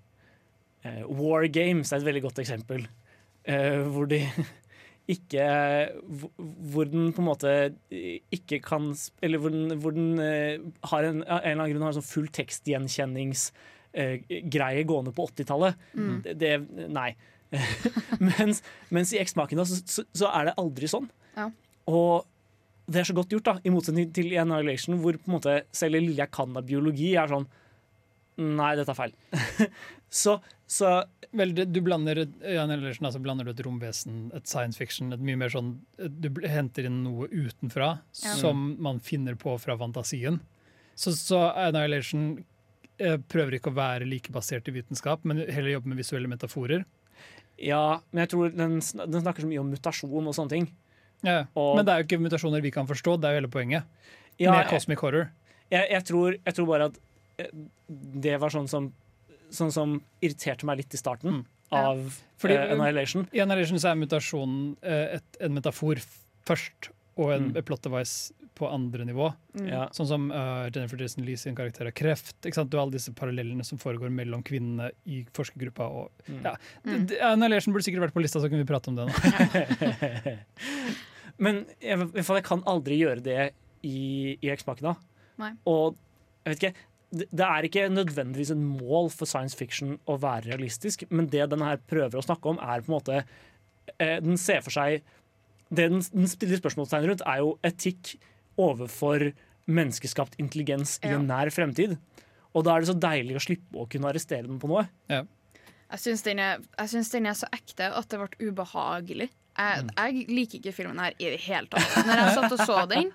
[0.83, 2.85] Eh, War Games er et veldig godt eksempel.
[3.45, 4.19] Eh, hvor de
[5.09, 5.45] ikke
[6.69, 7.51] hvor- den på en måte
[7.89, 8.91] ikke kan
[9.25, 10.59] Eller hvor den, hvor den eh,
[10.91, 15.73] har en, en eller annen grunn har en sånn full tekstgjenkjenningsgreie gående på 80-tallet.
[15.95, 16.21] Mm.
[16.25, 16.53] Det, det
[16.93, 17.11] Nei.
[18.21, 18.59] mens,
[18.93, 21.07] mens i X-Makina så, så, så er det aldri sånn.
[21.37, 21.47] Ja.
[21.89, 22.25] Og
[22.89, 25.53] det er så godt gjort, da, i motsetning til i Annihilation, hvor på en måte
[25.75, 27.47] selv jeg kan av biologi, er sånn
[28.39, 29.13] Nei, dette er feil.
[30.21, 30.37] så,
[30.69, 30.99] så
[31.31, 35.37] Vel, du blander, et- Ellersen, altså blander du et romvesen, et science fiction, et mye
[35.37, 38.33] mer sånn Du henter inn noe utenfra Ja.
[38.39, 40.39] som man finner på fra fantasien.
[40.95, 42.43] Så, så Annihilation
[42.99, 46.83] eh, prøver ikke å være like basert i vitenskap, men heller jobbe med visuelle metaforer.
[47.59, 50.67] Ja, men jeg tror den, den snakker så mye om mutasjon og sånne ting.
[51.21, 53.51] Ja, Og- men det er jo ikke mutasjoner vi kan forstå, det er jo hele
[53.53, 53.83] poenget.
[54.39, 55.29] Ja, med Cosmic Horror.
[55.69, 56.97] jeg, jeg, tror, jeg tror bare at
[57.37, 57.47] eh,
[57.87, 58.91] det var sånn som,
[59.51, 61.45] sånn som irriterte meg litt i starten Mm.
[61.71, 61.77] Ja.
[61.91, 63.27] av Fordi- eh, Annihilation.
[63.33, 65.99] I Annihilation så er mutasjonen eh, et, en metafor
[66.45, 67.61] først, og en Mm.
[67.65, 69.33] plot device på andre nivå.
[69.55, 69.67] Mm.
[69.69, 69.85] Ja.
[69.89, 72.35] Sånn som uh, Jennifer Jason Lee sin karakter av kreft.
[72.43, 72.69] Ikke sant?
[72.69, 75.85] Du har alle disse parallellene som foregår mellom kvinnene i forskergruppa.
[75.87, 76.41] Og, Mm.
[76.43, 76.55] ja.
[76.85, 77.07] Mm.
[77.21, 79.13] Annihilation burde sikkert vært på lista, så kunne vi prate om det nå.
[81.39, 83.53] Men jeg, i hvert fall, jeg kan aldri gjøre det
[83.87, 84.95] i, i X-Makina.
[85.39, 85.53] Nei.
[85.71, 85.95] Og
[86.43, 86.75] jeg vet ikke
[87.11, 91.63] det, er ikke nødvendigvis et mål for science fiction å være realistisk, men det den
[91.65, 93.15] her prøver å snakke om, er på en måte
[93.97, 95.01] eh, Den ser for seg
[95.71, 98.15] Det den, den stiller spørsmålstegn rundt, er jo etikk
[98.59, 99.29] overfor
[99.69, 101.97] menneskeskapt intelligens i en nær fremtid.
[102.57, 104.87] Og da er det så deilig å slippe å kunne arrestere den på noe.
[105.89, 109.29] Jeg syns den, er- den er så ekte at det ble ubehagelig.
[109.59, 111.95] Jeg, jeg liker ikke filmen her i det hele tatt.
[112.07, 113.09] Når jeg satt og så den,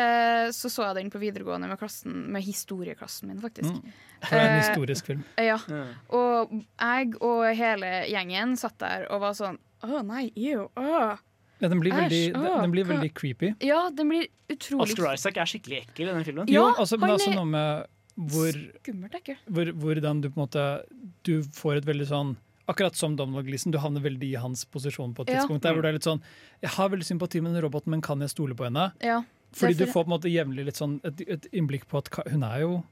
[0.00, 3.74] eh, så så jeg den på videregående med, klassen, med historieklassen min, faktisk.
[3.76, 3.98] Mm.
[4.24, 5.24] For det er en Eh, historisk film.
[5.40, 5.58] Ja.
[6.16, 10.66] Og jeg og hele gjengen satt der og var sånn Å nei, ew.
[10.76, 10.88] Å.
[11.60, 13.54] Ja, den blir veldig, Æsj, den, blir veldig creepy.
[13.64, 16.48] Ja, den blir utrolig Oscar Isaac er skikkelig ekkel i den filmen.
[16.48, 19.36] Ja, jo, altså, men det er han også er- noe med hvor, skummelt ekkel.
[19.48, 20.64] hvor, hvordan du på en måte
[21.24, 22.32] Du får et veldig sånn
[22.70, 25.40] Akkurat som Donald Gleeson, du havner veldig i hans posisjon på et Ja.
[25.40, 25.62] tidspunkt.
[25.66, 26.22] Der hvor det er litt sånn
[26.62, 28.92] Jeg har veldig sympati med den roboten, men kan jeg stole på henne?
[29.00, 29.22] Ja.
[29.52, 32.44] Fordi du får på en måte jevnlig litt sånn et, et innblikk på at hun
[32.46, 32.84] er jo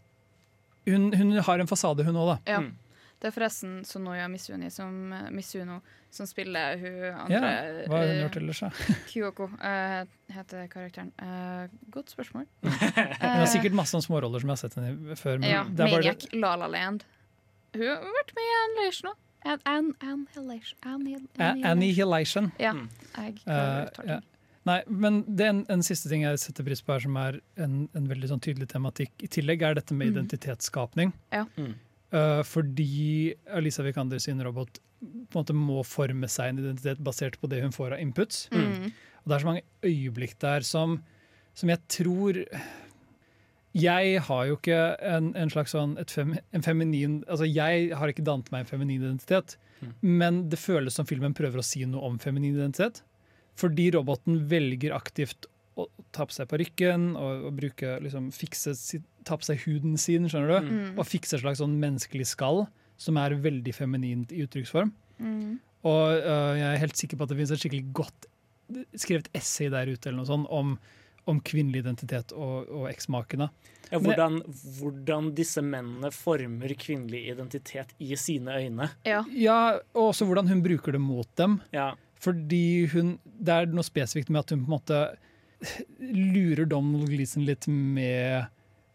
[0.88, 2.52] Hun, hun har en fasade, hun òg, da.
[2.52, 2.60] Ja.
[2.60, 2.76] Mm.
[3.18, 5.80] Det er forresten Sonoya Misuni som, Misuno
[6.10, 7.40] som spiller hun Ja,
[7.90, 8.70] hva har hun eh, gjort ellers, da?
[9.10, 11.10] Kyoko uh, heter karakteren.
[11.18, 12.46] Uh, godt spørsmål.
[12.62, 15.40] Hun har sikkert masse småroller som jeg har sett henne i før.
[15.42, 17.04] Men ja, Maniac, La La Land.
[17.74, 19.18] Hun har vært med i en Annihilation òg.
[19.44, 20.78] An- An- Annihilation.
[20.82, 22.52] Annihil- Annihilation.
[22.58, 22.72] Ja.
[22.72, 22.88] Mm.
[23.16, 24.20] Jeg Eh, klarer å uttale ja.
[24.66, 27.40] Nei, men det er en, en siste ting jeg setter pris på her, som er
[27.56, 30.16] en, en veldig sånn tydelig tematikk i tillegg, er dette med Mm.
[30.18, 31.12] identitetsskapning.
[31.32, 31.46] Ja.
[31.56, 31.74] Mm.
[32.12, 37.38] Uh, fordi Alisa Vikander sin robot på en måte må forme seg en identitet basert
[37.40, 38.48] på det hun får av inputs.
[38.50, 38.90] Mm.
[38.90, 41.02] Og det er så mange øyeblikk der som,
[41.54, 42.44] som jeg tror
[43.78, 48.24] Jeg har jo ikke en, en slags sånn fem, en feminin Altså jeg har ikke
[48.26, 49.92] dannet meg en feminin identitet, Mm.
[50.02, 52.96] men det føles som filmen prøver å si noe om feminin identitet.
[53.54, 55.46] Fordi roboten velger aktivt
[55.78, 59.94] å ta på seg parykken og, og bruke, liksom, fikse, sitt- ta på seg huden
[59.96, 60.66] sin, skjønner du?
[60.72, 60.98] Mm.
[60.98, 62.64] Og fikse et slags sånn menneskelig skall
[62.98, 64.90] som er veldig feminint i uttrykksform.
[65.22, 65.60] Mm.
[65.86, 68.26] Og uh, jeg er helt sikker på at det finnes et skikkelig godt
[68.98, 70.74] skrevet essay der ute eller noe sånt om,
[71.28, 73.50] om kvinnelig identitet og, og eksmakene.
[73.88, 74.42] Ja, hvordan,
[74.78, 78.90] hvordan disse mennene former kvinnelig identitet i sine øyne.
[79.08, 79.22] Ja.
[79.32, 79.60] Ja,
[79.94, 81.58] og også hvordan hun bruker det mot dem.
[81.72, 81.92] Ja.
[82.20, 85.00] Fordi hun, det er noe spesifikt med at hun på en måte
[85.98, 88.50] lurer Donald Gleeson litt med,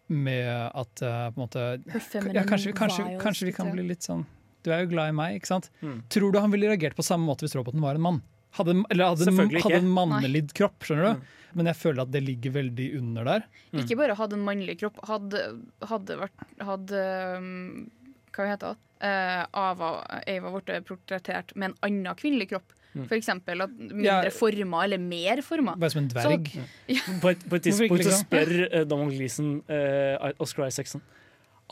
[0.07, 4.23] med at eh, på en måte ja, kanskje, kanskje, kanskje vi kan bli litt sånn
[4.63, 5.67] Du er jo glad i meg, ikke sant?
[5.83, 5.97] Mm.
[6.13, 8.21] Tror du han ville reagert på samme måte hvis roboten var en mann?
[8.55, 11.23] Hadde, eller hadde, hadde en mannelig kropp, skjønner du?
[11.23, 11.39] Mm.
[11.57, 13.47] Men jeg føler at det ligger veldig under der.
[13.81, 15.41] Ikke bare hadde en mannlig kropp, hadde,
[15.89, 17.03] hadde vært hadde,
[17.37, 17.89] um,
[18.33, 18.89] Hva heter det?
[19.03, 19.89] Uh, Ava,
[20.31, 22.71] Ava ble portrettert med en annen kvinnelig kropp.
[22.93, 23.07] Mm.
[23.09, 24.29] For eksempel at mindre Ja.
[24.33, 25.75] former eller mer former.
[25.81, 26.51] Bare som en dverg.
[27.23, 31.01] På et, på et tidspunkt så spør uh, Donald Gleeson uh, Oscar Isaacson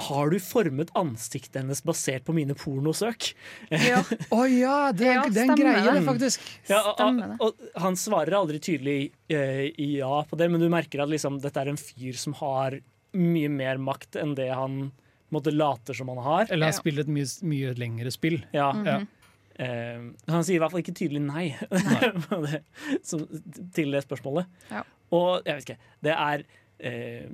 [0.07, 3.31] Har du formet ansiktet hennes basert på mine pornosøk.
[3.71, 4.01] Ja.
[4.35, 6.03] oh, ja, det er, Ja, det er en greie, det.
[6.07, 6.47] faktisk.
[6.69, 7.45] Ja, og, og,
[7.75, 8.97] og han svarer aldri tydelig
[9.33, 12.79] uh, ja på det, men du merker at liksom, dette er en fyr som har
[13.17, 14.91] mye mer makt enn det han
[15.31, 16.45] måtte later som han har.
[16.51, 16.79] Eller han Ja.
[16.81, 18.41] spiller et mye, mye lengre spill.
[18.55, 18.69] Ja.
[18.75, 18.87] Mhm.
[18.87, 18.99] Ja.
[19.61, 22.59] Uh, han sier i hvert fall ikke tydelig nei, nei.
[23.05, 23.25] som,
[23.75, 24.47] til det spørsmålet.
[24.71, 24.81] Ja.
[25.13, 27.33] Og jeg vet ikke, det er uh,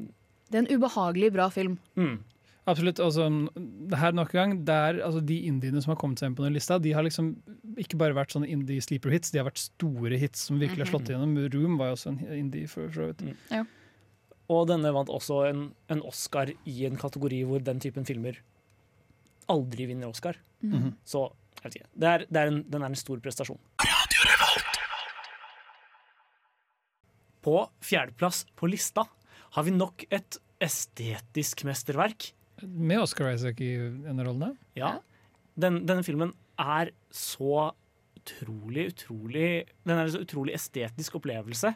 [0.50, 1.78] Det er en ubehagelig bra film.
[1.96, 2.18] mm,
[2.68, 3.00] Absolutt.
[3.00, 6.36] Altså, det her nok en gang, der, altså, De indiene som har kommet seg inn
[6.36, 7.32] på den lista, de har liksom
[7.80, 10.92] ikke bare vært sånne indie sleeper hits, de har vært store hits som virkelig har
[10.92, 11.38] slått igjennom.
[11.54, 12.68] Room var jo også en indie.
[12.68, 13.24] for så vidt.
[14.52, 18.40] Og denne vant også en, en Oscar i en kategori hvor den typen filmer
[19.52, 20.40] aldri vinner Oscar.
[20.62, 20.96] Mhm.
[21.08, 21.92] Så jeg vet ikke.
[21.96, 23.60] Det er, det er en, den er en stor prestasjon.
[27.48, 29.06] På fjerdeplass på lista
[29.56, 32.34] har vi nok et estetisk mesterverk.
[32.64, 34.54] Med Oscar Isaac i en av rollene.
[34.78, 34.98] Ja.
[35.58, 37.72] Den, denne filmen er så
[38.18, 39.50] utrolig, utrolig
[39.86, 41.76] Den er en så utrolig estetisk opplevelse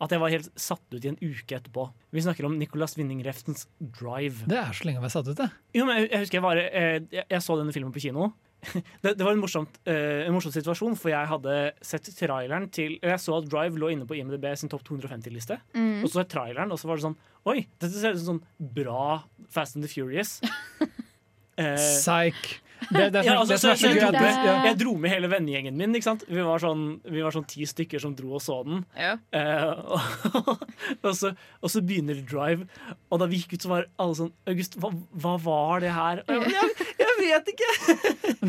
[0.00, 1.82] at jeg var helt satt ut i en uke etterpå.
[2.08, 4.46] Vi snakker om Nicolas Winning Reftens 'Drive'.
[4.48, 5.50] Det er så lenge vi har satt ut det.
[5.76, 8.30] Jo, men jeg, jeg husker jeg, var, eh, jeg, jeg så denne filmen på kino.
[9.02, 12.98] Det, det var en, morsomt, uh, en morsom situasjon, for jeg hadde sett traileren til
[12.98, 15.60] Jeg så at Drive lå inne på IMDb sin topp 250-liste.
[15.74, 16.02] Mm.
[16.02, 17.18] Og så så jeg traileren, og så var det sånn
[17.48, 19.22] Oi, dette ser ut som sånn bra
[19.52, 20.38] Fast and the Furious.
[20.44, 22.60] uh, Psych!
[22.88, 25.12] Det, det ja, altså, det som er så, så jeg, dro med, jeg dro med
[25.12, 25.92] hele vennegjengen min.
[25.96, 26.24] Ikke sant?
[26.28, 28.82] Vi var sånn, vi var sånn ti stykker som dro og så den.
[28.96, 29.16] Ja.
[29.34, 30.50] Uh, og,
[31.04, 32.66] og, så, og så begynner Drive,
[33.10, 34.92] og da vi gikk ut, så var alle sånn August, hva,
[35.22, 36.24] hva var det her?
[36.26, 36.89] Og jeg, jeg,
[37.26, 37.70] jeg vet ikke!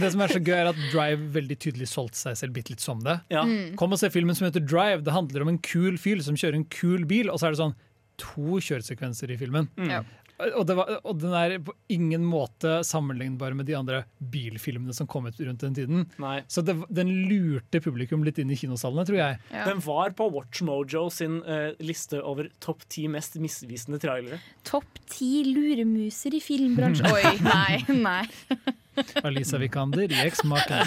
[0.02, 2.84] Det som er så gøy, er at Drive veldig tydelig solgte seg selv bitte litt
[2.84, 3.18] som det.
[3.34, 3.43] Ja.
[3.80, 5.03] Kom og se filmen som heter Drive.
[5.06, 7.61] Det handler om en kul fyr som kjører en kul bil, og så er det
[7.64, 7.77] sånn
[8.22, 9.68] to kjøresekvenser i filmen.
[9.80, 9.91] Mm.
[10.57, 14.03] Og, det var, og den er på ingen måte sammenlignbar med de andre
[14.34, 16.05] bilfilmene som kom ut rundt den tiden.
[16.22, 16.39] Nei.
[16.51, 19.39] Så det, den lurte publikum litt inn i kinosalene, tror jeg.
[19.53, 19.65] Ja.
[19.69, 24.41] Den var på WatchMojo sin uh, liste over topp ti mest misvisende trailere.
[24.68, 27.11] Topp ti luremuser i filmbransjen.
[27.15, 28.26] Oi, nei, nei.
[29.26, 30.84] Alisa Vikander i Eksmaken,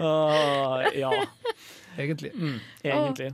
[0.00, 1.12] uh, ja,
[1.96, 2.32] egentlig.
[2.34, 3.30] mm, egentlig.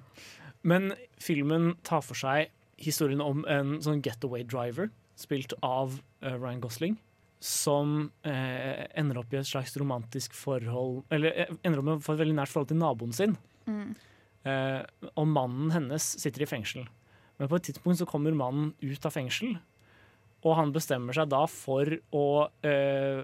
[0.67, 0.93] Men
[1.23, 2.51] filmen tar for seg
[2.81, 6.97] historien om en sånn getaway driver, spilt av uh, Ryan Gosling,
[7.41, 12.05] som eh, ender opp i et slags romantisk forhold Eller eh, ender opp med å
[12.05, 13.35] få et veldig nært forhold til naboen sin.
[13.69, 13.91] Mm.
[14.49, 16.87] Eh, og mannen hennes sitter i fengsel.
[17.37, 19.59] Men på et tidspunkt så kommer mannen ut av fengsel,
[20.47, 22.25] og han bestemmer seg da for å
[22.65, 23.21] eh,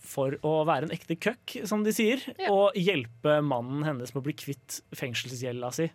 [0.00, 2.48] For å være en ekte køkk, som de sier, Ja.
[2.54, 5.90] og hjelpe mannen hennes med å bli kvitt fengselsgjelda si.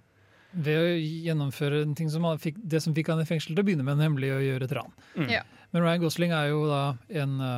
[0.55, 3.67] Ved å gjennomføre en ting som fikk, det som fikk han i fengsel til å
[3.67, 4.93] begynne med, nemlig å gjøre et ran.
[5.17, 5.29] Mm.
[5.33, 5.43] Ja.
[5.75, 6.81] Men Ryan Gosling er jo da
[7.21, 7.57] en, eh,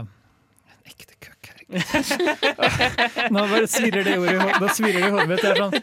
[0.73, 1.51] en ekte køkk.
[3.33, 5.43] Nå bare svirrer det ordet i hodet, da svirrer det i hodet mitt.
[5.43, 5.75] Det er sånn,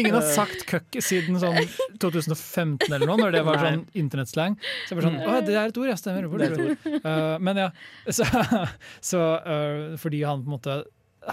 [0.00, 1.58] ingen har sagt køkk siden sånn
[2.02, 4.56] 2015 eller noe, når det var sånn internettslang.
[4.86, 6.26] Så jeg bare sånn, Å, det er et ord, ja, stemmer.
[6.26, 6.54] Er
[7.06, 7.66] Uh, men ja,
[8.10, 8.24] så,
[9.10, 10.76] så uh, fordi han på en måte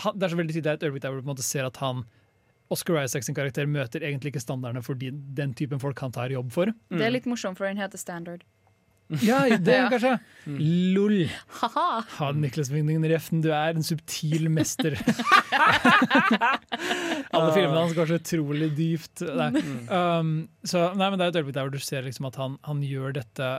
[0.03, 1.33] han, Det er så veldig tydelig det er et øyeblikk der hvor du på en
[1.33, 2.03] måte ser at han
[2.73, 6.33] Oscar Isaac sin karakter møter egentlig ikke standardene for de, den typen folk han tar
[6.33, 6.73] jobb for.
[6.93, 8.43] Det er litt morsomt, for den heter Standard.
[9.21, 9.89] Ja, det Ja.
[9.91, 10.13] kanskje.
[10.95, 11.25] Lol.
[11.59, 11.87] Ha-ha!
[12.17, 14.95] Ha, Niklas Winding Refn, du er en subtil mester.
[17.33, 19.23] Alle filmene hans går så utrolig dypt.
[19.27, 19.49] Nei.
[19.91, 20.33] Um,
[20.65, 22.81] så, nei, men det er et øyeblikk der hvor du ser liksom at han, han
[22.85, 23.51] gjør dette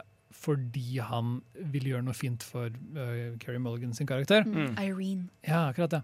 [0.44, 1.36] fordi han
[1.72, 4.44] vil gjøre noe fint for uh, Carrie Mulligan sin karakter.
[4.44, 4.74] Mm.
[4.82, 5.28] Irene.
[5.46, 6.02] Ja, akkurat det.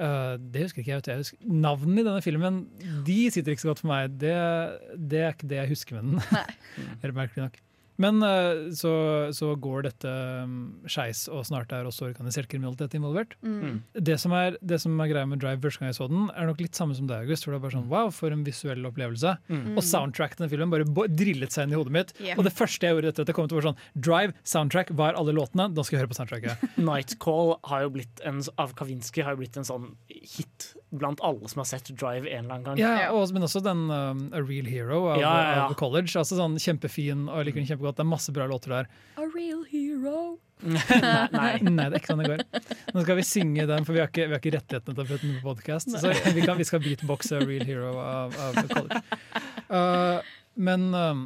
[0.00, 1.16] Uh, det husker ikke jeg.
[1.20, 2.62] husker, navnene i denne filmen
[3.06, 4.14] de sitter ikke så godt for meg.
[4.22, 4.32] Det,
[5.10, 6.24] det er ikke det jeg husker med den.
[6.32, 6.46] Nei.
[7.02, 7.60] Er merkelig nok.
[8.00, 8.92] Men eh, så,
[9.36, 10.12] så går dette
[10.44, 10.54] um,
[10.88, 13.36] skeis, og snart er også organisert kriminalitet involvert.
[13.44, 13.82] Mm.
[13.92, 16.48] Det som, er, det som er greia med Drive første gang jeg så den, er
[16.48, 17.46] nok litt samme som deg, August.
[17.46, 19.34] For det er bare sånn, wow, for en visuell opplevelse.
[19.52, 19.74] Mm.
[19.76, 22.14] Og soundtracken til filmen bare drillet seg inn i hodet mitt.
[22.20, 22.38] Yeah.
[22.38, 25.10] Og det første jeg gjorde etter at jeg kom til var sånn Drive, soundtrack, hva
[25.10, 25.68] er alle låtene?
[25.74, 26.68] Da skal jeg høre på soundtracket.
[26.88, 31.48] Nightcall har jo blitt en, av Kavinsky har jo blitt en sånn hit blant alle
[31.48, 32.78] som har sett Drive en eller annen gang.
[32.80, 35.66] Ja, og, Men også den um, A Real Hero av, Ja, ja, ja.
[35.70, 36.12] av College.
[36.20, 37.96] Altså sånn Kjempefin, og jeg liker den kjempegodt.
[37.98, 38.90] Det er masse bra låter der.
[39.16, 40.38] A real hero.
[40.62, 40.78] nei,
[41.32, 41.52] nei.
[41.66, 42.44] Nei, det er ikke sånn det går.
[42.94, 45.08] Nå skal vi synge den, for vi har ikke, vi har ikke rettighetene til å
[45.08, 45.90] putte den på podkast.
[45.98, 49.00] Så vi, kan, vi skal beatboxe A Real Hero av, av College.
[49.72, 51.24] Uh, men um,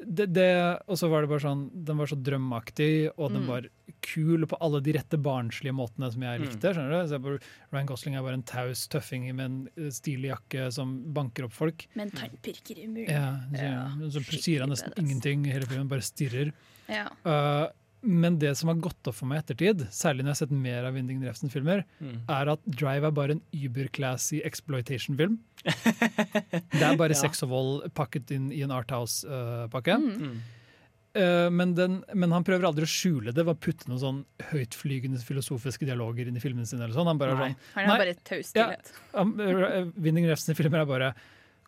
[0.00, 0.46] det, det
[0.88, 3.48] Og så var det bare sånn Den var så drømmaktig, og den Mm.
[3.50, 3.66] var
[4.02, 6.46] kul på alle de rette barnslige måtene som jeg Mm.
[6.48, 6.74] likte.
[6.74, 7.38] skjønner du?
[7.72, 11.52] Ryan Gosling er bare en taus tøffing med en uh, stilig jakke som banker opp
[11.52, 11.86] folk.
[11.94, 13.08] Med en tannpirker i muren.
[13.08, 16.52] Ja, så, Ja, så sier han nesten ingenting hele filmen, bare stirrer.
[16.88, 17.08] Ja.
[17.24, 17.68] Uh,
[18.02, 20.50] men det som har gått opp for meg i ettertid, særlig når jeg har sett
[20.56, 22.22] mer av Winding Refsen-filmer, Mm.
[22.32, 25.38] er at Drive er bare en uber-classy exploitation-film.
[25.64, 27.20] Det er bare Ja.
[27.20, 29.98] sex og vold pakket inn i en Arthouse-pakke.
[30.00, 30.16] Mm.
[30.22, 30.40] Mm.
[31.10, 34.18] Uh, men, den, men han prøver aldri å skjule det ved å putte noen sånn
[34.52, 36.84] høytflygende filosofiske dialoger inn i filmene sine.
[36.86, 37.08] eller sånn.
[37.10, 37.48] Han bare Nei.
[37.50, 38.92] sånn, Han er bare taus stillhet.
[39.10, 41.08] Ja, Winning Winding Refn-filmer er bare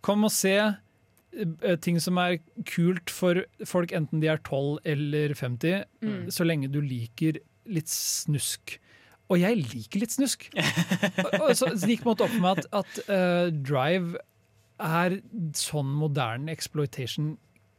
[0.02, 2.38] Kom og se uh, ting som er
[2.70, 6.30] kult for folk, enten de er 12 eller 50, Mm.
[6.34, 8.78] så lenge du liker litt snusk.
[9.30, 10.48] Og jeg liker litt snusk.
[10.54, 14.18] så, så det gikk på en måte opp for meg at, at uh, Drive
[14.82, 15.20] er
[15.54, 17.36] sånn moderne exploitation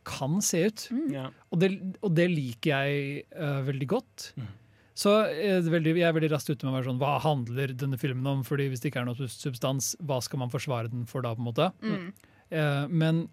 [0.08, 0.84] kan se ut.
[1.12, 1.28] Ja.
[1.52, 1.72] Og det,
[2.04, 4.30] og det liker jeg uh, veldig godt.
[4.40, 4.52] Mm.
[4.94, 7.72] Så eh, er veldig, jeg er veldig raskt ute med å være sånn, hva handler
[7.74, 8.44] denne filmen om?
[8.46, 11.32] Fordi Hvis det ikke er noe substans, hva skal man forsvare den for da?
[11.34, 11.72] på en måte?
[11.82, 12.12] Mm.
[12.54, 13.24] Uh, men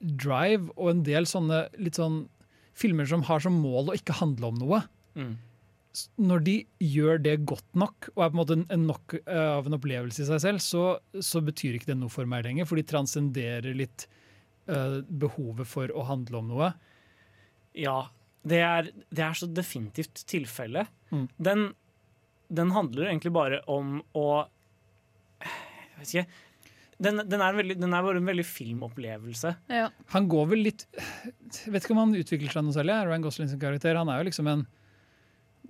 [0.00, 2.24] Drive og en del sånne litt sånn
[2.76, 4.82] filmer som har som mål å ikke handle om noe,
[5.14, 5.36] Mm.
[6.18, 9.68] når de gjør det godt nok, og er på en måte en, en nok av
[9.68, 10.82] en opplevelse i seg selv, så,
[11.22, 14.08] så betyr ikke det noe for meg lenger, for de transcenderer litt
[14.64, 16.70] behovet for å handle om noe.
[17.76, 17.98] Ja,
[18.44, 20.86] det er, det er så definitivt tilfelle.
[21.10, 21.26] Mm.
[21.36, 21.66] Den,
[22.52, 24.26] den handler egentlig bare om å
[25.44, 26.26] Jeg vet ikke.
[27.04, 29.50] Den, den, er veldig, den er bare en veldig filmopplevelse.
[29.72, 29.88] Ja.
[30.14, 33.50] Han går vel litt Jeg vet ikke om han utvikler seg noe særlig, Ryan Gosling
[33.50, 33.98] sin karakter.
[33.98, 34.66] Han er jo liksom en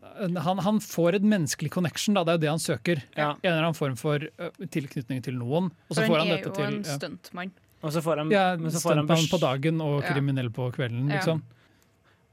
[0.04, 2.22] han, han får et menneskelig connection, da.
[2.26, 3.00] det er jo det han søker.
[3.16, 3.30] Ja.
[3.40, 5.70] En eller annen form for ø, tilknytning til noen.
[5.88, 7.46] Og så får han han er jo til en ja.
[7.84, 10.12] Og så får han, Ja, men så får han på dagen og Ja.
[10.14, 11.18] kriminell på kvelden, Ja.
[11.20, 11.42] liksom.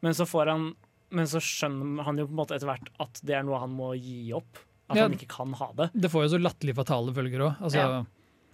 [0.02, 0.76] Men så får han
[1.14, 3.70] Men så skjønner han jo på en måte etter hvert at det er noe han
[3.76, 4.62] må gi opp.
[4.90, 5.02] At Ja.
[5.04, 5.90] han ikke kan ha det.
[5.94, 7.58] Det får jo så latterlig fatale følger òg.
[7.60, 8.06] Altså, Ja.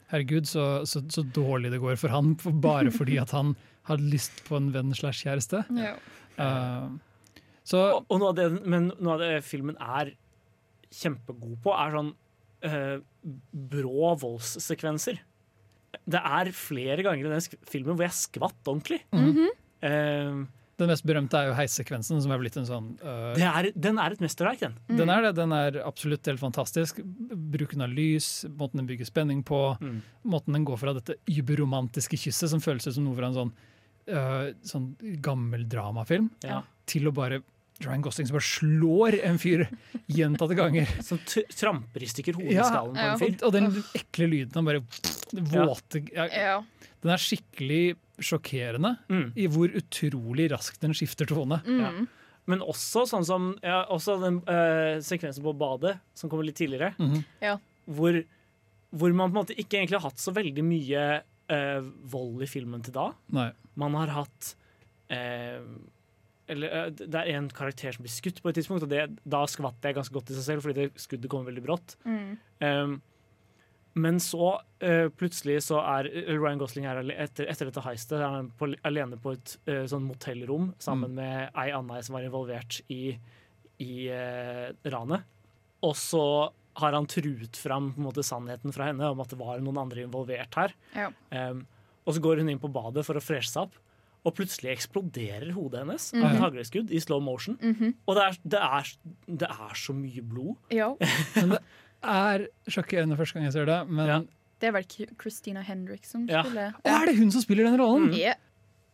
[0.10, 3.56] Herregud, så, så, så dårlig det går for han bare fordi at han
[3.86, 5.66] hadde lyst på en venn slash kjæreste.
[5.78, 5.94] Ja.
[6.40, 6.98] Uh,
[7.64, 10.14] så Og, og noe av det, men noe av det filmen er
[10.92, 12.14] kjempegod på, er sånn
[12.64, 13.00] eh,
[13.54, 15.20] brå voldssekvenser.
[16.08, 19.02] Det er flere ganger i den filmen hvor jeg skvatt ordentlig.
[19.12, 19.50] Mm -hmm.
[19.84, 20.46] uh,
[20.78, 23.98] den mest berømte er jo heissekvensen, som er blitt en sånn uh, det er, den
[23.98, 24.76] er et mesterverk, den.
[24.88, 27.02] Den er det, den er absolutt helt fantastisk.
[27.04, 30.02] Bruken av lys, måten den bygger spenning på, Mm.
[30.24, 33.52] måten den går fra dette überromantiske kysset, som føles som noe fra en sånn,
[34.10, 36.62] uh, sånn gammel dramafilm, Ja.
[36.86, 37.42] til å bare
[37.86, 39.66] Ryan Gosling som bare slår en fyr
[40.10, 40.90] gjentatte ganger.
[41.08, 43.36] Som t tramper i stykker Ja, på en fyr.
[43.38, 43.68] Og, og den
[44.00, 44.82] ekle lyden han bare
[45.52, 46.56] våte ja, ja.
[47.04, 49.28] Den er skikkelig sjokkerende Mm.
[49.38, 51.60] i hvor utrolig raskt den skifter tone.
[51.68, 52.08] Mm.
[52.50, 56.94] Men også sånn som ja, også den eh, sekvensen på badet, som kommer litt tidligere,
[56.98, 57.58] Mm Ja.
[57.86, 58.24] hvor,
[58.90, 61.04] hvor man på en måte ikke egentlig har hatt så veldig mye
[61.54, 63.12] eh, vold i filmen til da.
[63.36, 63.52] Nei.
[63.78, 64.56] Man har hatt
[65.14, 65.62] eh,
[66.48, 69.44] eller, eh, Det er en karakter som blir skutt på et tidspunkt, og det, da
[69.46, 71.96] skvatt jeg ganske godt i seg selv, fordi det skuddet kommer veldig brått.
[72.06, 72.38] Mm.
[72.64, 73.02] Um,
[73.98, 78.52] men så uh, plutselig så er Ryan Gosling her etter, etter dette heistet er han
[78.54, 83.18] på, alene på et uh, sånn motellrom sammen med ei anna som var involvert i,
[83.82, 85.26] i uh, ranet.
[85.82, 86.24] Og så
[86.78, 89.82] har han truet fram på en måte, sannheten fra henne om at det var noen
[89.82, 90.78] andre involvert her.
[90.94, 91.10] Ja.
[91.34, 91.66] Um,
[92.06, 93.80] og så går hun inn på badet for å freshe seg opp,
[94.28, 96.36] og plutselig eksploderer hodet hennes av Mhm.
[96.36, 97.56] et hagleskudd i slow motion.
[97.62, 97.94] Mhm.
[98.08, 98.92] Og det er, det, er,
[99.44, 100.56] det er så mye blod.
[100.70, 100.92] ja.
[102.08, 104.20] Er sjokkerende første gang jeg ser det, men Ja.
[104.60, 104.86] Det er vel
[105.22, 106.44] Christina Hendricks som Ja.
[106.44, 106.74] spiller.
[106.86, 108.10] Å, er det hun som spiller den rollen?
[108.12, 108.18] Mm.
[108.18, 108.34] Ja.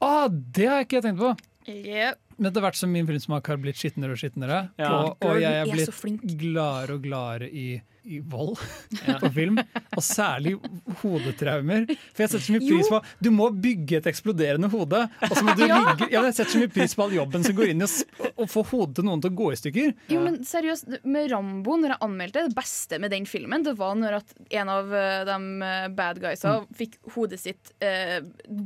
[0.02, 1.38] Ah, det har jeg ikke tenkt på!
[1.68, 2.18] Yep.
[2.38, 4.90] Men etter hvert som min filmsmak har blitt skitnere og skitnere, Ja.
[5.04, 8.58] og, og jeg er blitt gladere og gladere i, i vold
[9.08, 9.18] Ja.
[9.22, 9.58] på film,
[9.96, 10.56] og særlig
[11.02, 11.86] hodetraumer.
[12.14, 15.44] For jeg setter så mye pris på Du må bygge et eksploderende hode, og så
[15.48, 15.80] må du Ja.
[15.92, 18.48] ligge ja, Jeg setter så mye pris på all jobben som går inn i å,
[18.50, 19.94] få hodet til noen til å gå i stykker.
[20.14, 23.96] Jo, men seriøst, med Rambo, når jeg anmeldte det beste med den filmen, det var
[24.00, 25.38] når at en av eh, de
[25.70, 26.68] eh, bad guysa Mm.
[26.78, 28.20] fikk hodet sitt eh,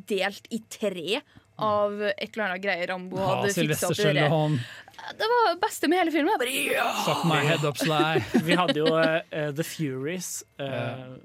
[0.10, 1.22] delt i tre
[1.58, 4.28] av et eller annet greier Rambo Ja, hadde fiksa opp i det.
[5.18, 6.34] Det var det beste med hele filmen.
[6.36, 6.88] Jeg bare, ja!
[7.06, 8.22] fuck my head up sly.
[8.44, 9.20] Vi hadde jo uh,
[9.56, 11.18] The Furies Uh,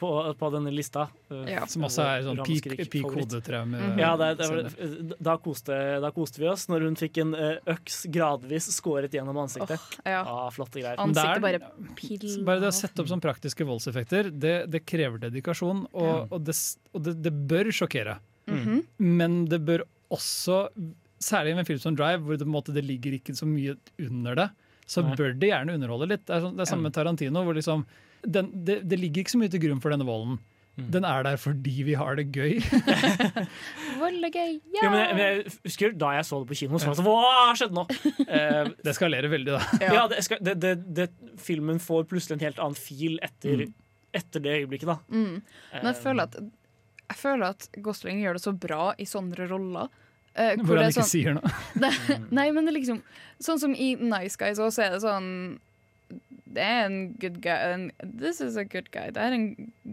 [0.00, 1.02] på, på denne lista.
[1.44, 1.66] Ja.
[1.68, 3.26] Som også er sånn peak, Ramaskrik peak favoritt.
[3.34, 3.76] hodetraume.
[3.90, 3.98] Mhm.
[4.00, 7.34] Ja, det, det, da, koste, da koste vi oss når hun fikk en
[7.68, 9.84] øks gradvis skåret gjennom ansiktet.
[10.08, 10.22] Ja.
[10.24, 10.96] Ah, flotte greier.
[10.96, 11.60] Er- Ansiktet bare
[12.00, 16.40] pilla Bare det å sette opp sånn praktiske voldseffekter, det, det krever dedikasjon, og, og,
[16.48, 16.56] det,
[16.96, 18.16] og det, det bør sjokkere.
[18.50, 18.82] Mhm.
[19.20, 20.68] Men det bør også,
[21.20, 23.46] særlig med en film som Drive, hvor det, på en måte, det ligger ikke så
[23.46, 24.48] mye under det,
[24.90, 25.14] så Nei.
[25.16, 26.24] bør det gjerne underholde litt.
[26.26, 27.84] Det er, sånn, det er samme med Tarantino, hvor liksom,
[28.26, 30.38] den, det, det ligger ikke så mye til grunn for denne volden.
[30.78, 30.86] Mm.
[30.94, 32.58] Den er der fordi vi har det gøy.
[34.00, 34.52] Vold er gøy.
[34.74, 34.82] Ja!
[34.84, 37.02] Jo, men, jeg, men jeg husker Da jeg så det på kino, så var det
[37.02, 37.84] sånn Hva skjedde nå?
[38.38, 39.80] Eh, Det eskalerer veldig, da.
[39.82, 41.06] ja, det, det, det, det,
[41.42, 43.74] filmen får plutselig en helt annen fil etter, Mm.
[44.16, 44.96] etter det øyeblikket, da.
[45.10, 45.36] Mm.
[45.74, 46.38] Men jeg Eh, føler, at,
[47.10, 49.90] jeg føler at Gosling gjør det så bra i sånne roller.
[50.30, 51.50] Uh, hvor han ikke sånn, sier noe.
[51.82, 51.90] det,
[52.30, 53.00] Nei, men det er liksom
[53.42, 55.26] Sånn som i Nice Guys også er det sånn
[56.54, 59.08] Det er en good guy en, This is a good guy.
[59.10, 59.48] Det er en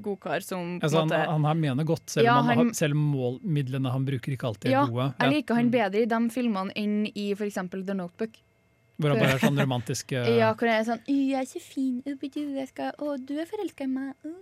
[0.06, 2.62] god kar som på Altså, en han, måte han her mener godt, selv om, han,
[2.62, 5.10] han- selv målmidlene han bruker, ikke alltid er Ja, gode.
[5.24, 7.58] Jeg liker han bedre i de filmene enn i f.eks.
[7.74, 8.38] The Notebook.
[8.98, 10.26] Hvor han bare er sånn romantisk uh...
[10.38, 12.02] Ja, hvor han er sånn 'Jeg er så fin.
[12.06, 14.34] Jeg skal, å, du er forelska i meg.' Uh.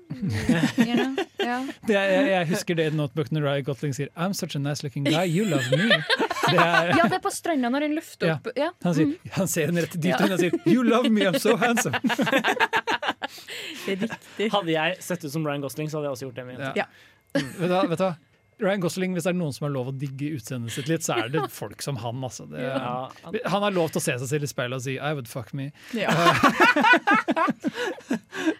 [0.79, 1.25] You know?
[1.43, 1.57] ja.
[1.89, 4.61] det er, jeg, jeg husker det i notebooken når Ryan Gotling sier 'I'm such a
[4.61, 5.99] nice looking guy, you love me'.
[6.45, 8.69] Det er, ja, det er på stranda når han løfter opp ja.
[8.85, 11.57] han, sier, han ser henne rett i dypt og sier 'You love me, I'm so
[11.59, 11.99] handsome'.
[13.85, 14.49] Riktig.
[14.53, 16.45] Hadde jeg sett ut som Ryan Gosling, så hadde jeg også gjort det.
[16.47, 16.87] Med Ja.
[17.35, 18.15] hva- vet du hva?
[18.59, 21.17] Ryan Gosling, Hvis det er noen som har lov å digge utseendet sitt litt, så
[21.25, 22.21] er det folk som han.
[22.23, 22.45] Altså.
[22.49, 24.95] Det, Ja, han- han har lov til å se seg selv i speilet og si
[24.97, 25.71] 'I would fuck me'.
[25.93, 26.09] Ja.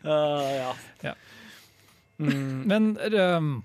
[0.06, 0.74] uh, ja.
[1.02, 1.14] Ja.
[2.20, 3.64] Mm, Men um,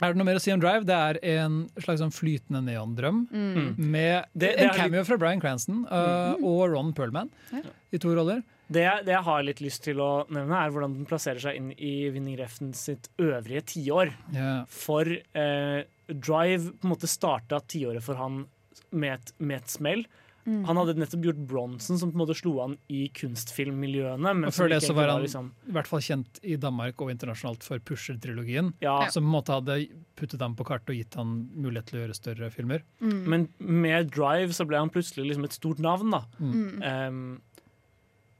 [0.00, 0.84] er det noe mer å si om Drive?
[0.88, 3.76] Det er en slags sånn flytende neondrøm Mm.
[3.78, 7.62] med Det- det en cameo cameo fra Bryan Cranston uh, og Ron Perlman Ja.
[7.92, 8.42] i to roller.
[8.70, 11.56] Det, jeg- det jeg har litt lyst til å nevne, er hvordan den plasserer seg
[11.56, 14.12] inn i Winning Refn sitt øvrige tiår.
[14.32, 14.64] Yeah.
[14.68, 15.04] For
[15.34, 18.46] eh, Drive på en måte starta tiåret for han
[18.92, 20.04] med et, med et smell.
[20.46, 20.66] Mm.
[20.66, 24.34] Han hadde nettopp gjort Bronson, som på en måte slo an i kunstfilmmiljøene.
[24.36, 27.00] Men Og før det så var han han- liksom, I hvert fall kjent i Danmark
[27.00, 28.74] og internasjonalt for Pusher-trilogien.
[28.80, 31.98] ja, Som på en måte hadde puttet ham på kartet og gitt han mulighet til
[32.00, 32.82] å gjøre større filmer.
[33.00, 33.24] Mm.
[33.26, 36.10] Men med Drive så ble han plutselig liksom et stort navn.
[36.10, 36.82] da Mm.
[36.82, 37.42] Em,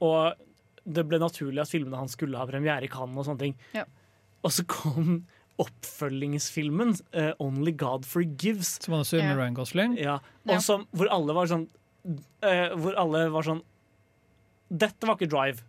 [0.01, 0.33] Og
[0.85, 3.55] det ble naturlig at filmene hans skulle ha premiere i Cannes og sånne ting.
[3.73, 3.85] Ja.
[4.45, 5.25] Og så kom
[5.61, 8.81] oppfølgingsfilmen, uh, 'Only God Forgives'.
[8.83, 9.35] Som han også med Ja.
[9.39, 9.97] Ryan Gosling.
[9.97, 10.55] Ja, Ja.
[10.55, 11.67] og som, hvor alle var sånn
[12.43, 13.61] uh, Hvor alle var sånn
[14.69, 15.61] Dette var ikke Drive.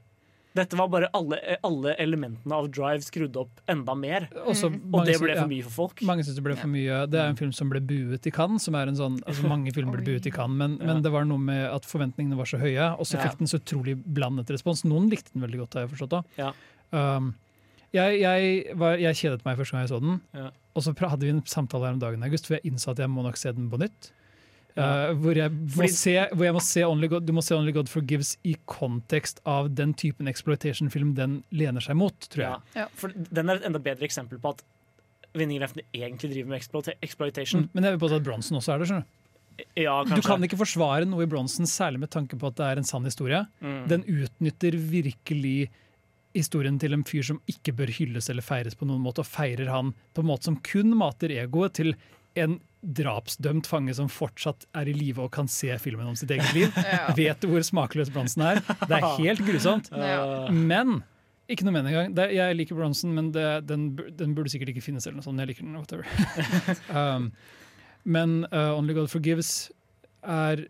[0.57, 4.27] Dette var bare alle, alle elementene av Drive skrudd opp enda mer.
[4.49, 4.79] Også Mm.
[4.97, 6.03] Og det ble for mye for folk.
[6.09, 7.03] Mange syns det ble for mye.
[7.13, 8.65] Det er en film som ble buet i Cannes.
[8.67, 11.25] Som er en sånn, altså mange filmer ble buet i Cannes, men, men det var
[11.29, 14.83] noe med at forventningene var så høye, og så fikk den så utrolig blandet respons.
[14.89, 16.17] Noen likte den veldig godt, har jeg forstått.
[16.41, 16.53] da.
[16.97, 17.35] Um,
[17.95, 20.51] jeg, jeg, var, jeg kjedet meg første gang jeg så den, Ja.
[20.77, 23.09] og så hadde vi en samtale her om dagen, August, for jeg innså at jeg
[23.13, 24.11] må nok se den på nytt.
[24.77, 27.55] Uh, hvor, jeg må Fordi- se, hvor jeg må se Only God, du må se
[27.57, 32.65] Only God Forgives i kontekst av den typen exploitation-film den lener seg mot, tror jeg.
[32.75, 32.83] Ja.
[32.83, 32.89] Ja.
[32.93, 34.65] For den er et enda bedre eksempel på at
[35.37, 37.67] Vinning egentlig driver med exploitation.
[37.67, 37.71] Mm.
[37.75, 38.87] Men jeg vil påstå at Bronsen også er det.
[38.89, 39.17] skjønner du.
[39.77, 39.97] Ja.
[40.05, 42.89] Du kan ikke forsvare noe i Bronsen, særlig med tanke på at det er en
[42.89, 43.43] sann historie.
[43.65, 43.83] Mm.
[43.89, 45.71] Den utnytter virkelig
[46.37, 49.71] historien til en fyr som ikke bør hylles eller feires på noen måte, og feirer
[49.73, 51.95] han på en måte som kun mater egoet til
[52.37, 56.53] en drapsdømt fange som fortsatt er i live og kan se filmen om sitt eget
[56.59, 56.73] liv.
[56.77, 57.13] Ja.
[57.17, 58.63] Vet du hvor smakløs Bronsen er?
[58.87, 59.91] Det er helt grusomt.
[59.93, 60.47] Ja.
[60.53, 61.01] Men
[61.51, 62.35] ikke noe mening engang.
[62.35, 65.07] Jeg liker Bronsen, men det, den, den burde sikkert ikke finnes.
[65.07, 65.43] eller noe sånt.
[65.43, 66.07] Jeg liker den, whatever.
[66.99, 67.31] um,
[68.07, 69.53] men uh, Only God Forgives
[70.27, 70.67] er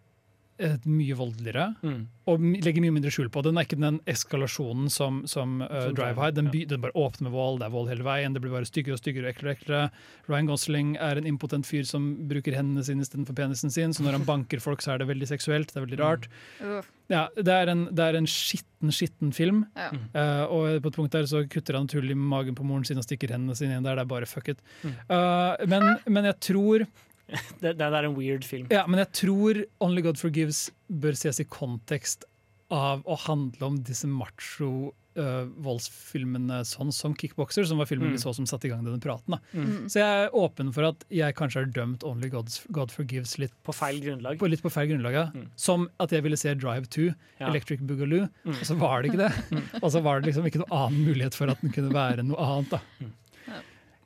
[0.86, 2.06] mye voldeligere Mm.
[2.26, 3.42] og legger mye mindre skjul på.
[3.44, 6.32] Den er ikke den eskalasjonen som, som uh, Som Drive High.
[6.34, 6.66] Den, Den, ja.
[6.72, 8.32] den bare åpner med vold, det er vold hele veien.
[8.34, 9.90] Det blir bare styggere og styggere og eklere og eklere.
[10.28, 14.18] Ryan Gosling er en impotent fyr som bruker hendene sine istedenfor penisen sin, så når
[14.18, 15.72] han banker folk, så er det veldig seksuelt.
[15.72, 16.28] Det er veldig rart.
[16.60, 16.92] Mm.
[17.12, 19.64] Ja, det er en, det er en skitten, skitten film.
[19.78, 19.92] Ja.
[20.10, 23.06] Uh, og på et punkt der så kutter han naturlig magen på moren sin og
[23.06, 23.94] stikker hendene sine inn der.
[24.00, 24.58] Det er bare fuck it.
[24.82, 24.96] Mm.
[25.10, 26.86] Uh, men, men jeg tror
[27.60, 28.66] Det, det er en weird film.
[28.70, 32.24] Ja, men jeg tror Only God Forgives bør ses i kontekst
[32.70, 38.16] av å handle om disse macho uh, voldsfilmene sånn som Kickboxer, som var filmen Mm.
[38.16, 39.36] vi så som satte i gang denne praten.
[39.36, 39.38] Da.
[39.54, 39.86] Mm.
[39.88, 43.54] Så jeg er åpen for at jeg kanskje har dømt Only God's, God Forgives litt
[43.64, 44.38] På feil grunnlag.
[44.38, 45.12] på, litt på feil grunnlag.
[45.14, 45.24] ja.
[45.34, 45.46] Mm.
[45.56, 47.48] Som at jeg ville se Drive 2, Ja.
[47.48, 48.54] Electric Boogaloo, Mm.
[48.60, 49.32] og så var det ikke det.
[49.84, 52.36] Og så var det liksom ikke noen annen mulighet for at den kunne være noe
[52.38, 52.70] annet.
[52.70, 52.80] da.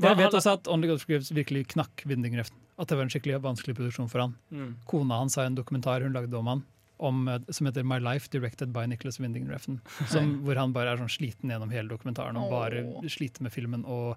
[0.00, 2.54] Jeg vet også at Only God Forgives virkelig knakk Winding Refn.
[2.80, 4.36] At det var en skikkelig vanskelig produksjon for han.
[4.50, 4.76] Mm.
[4.88, 6.62] Kona hans har en dokumentar hun lagde om han,
[7.00, 9.80] om, eh, som heter My Life, directed by Nicholas Winding Refn.
[10.08, 13.04] Som, hvor han bare er sånn sliten gjennom hele dokumentaren og bare oh.
[13.08, 14.16] sliter med filmen og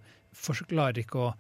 [0.69, 1.33] klarer, ikke å,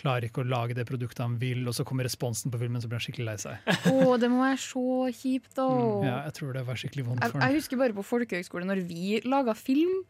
[0.00, 2.90] klarer ikke å lage det produktet han vil, og så kommer responsen på filmen, så
[2.90, 3.70] blir han skikkelig lei seg.
[3.92, 5.68] Å, det må være så kjipt, da.
[6.06, 7.46] Ja, jeg tror det var skikkelig vondt for ham.
[7.46, 10.02] jeg jeg, husker bare på folkehøgskole, når vi laga film,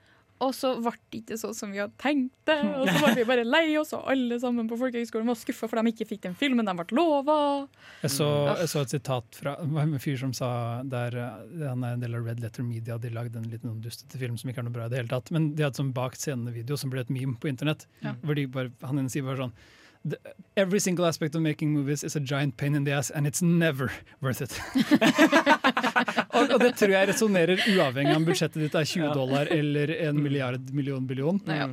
[0.43, 2.57] og så ble det ikke sånn som vi hadde tenkt det.
[2.81, 5.79] Og så var vi bare lei oss, og alle sammen på folkehøgskolen var skuffa for
[5.81, 7.37] de ikke fikk den filmen de ble lova.
[8.03, 8.59] Jeg så, Mm.
[8.59, 12.01] jeg så et sitat fra var en fyr som sa der eh, Han er en
[12.03, 14.75] del av Red Letter Media, de lagde en liten dustete film som ikke er noe
[14.75, 15.31] bra i det hele tatt.
[15.31, 17.87] Men de hadde sånn bak scenene-video som ble et meme på internett.
[18.03, 18.17] Ja.
[18.25, 19.55] Hvor de bare, han ene sier bare sånn
[20.05, 20.19] "The-
[20.57, 23.43] Every single aspect of making movies is a giant pain in the ass, and it's
[23.43, 23.91] never
[24.21, 24.53] worth it.
[26.37, 29.91] og, og det tror jeg resonnerer uavhengig av om budsjettet ditt er 20 dollar eller
[30.09, 31.41] en milliard, million, billion.
[31.49, 31.69] Ja.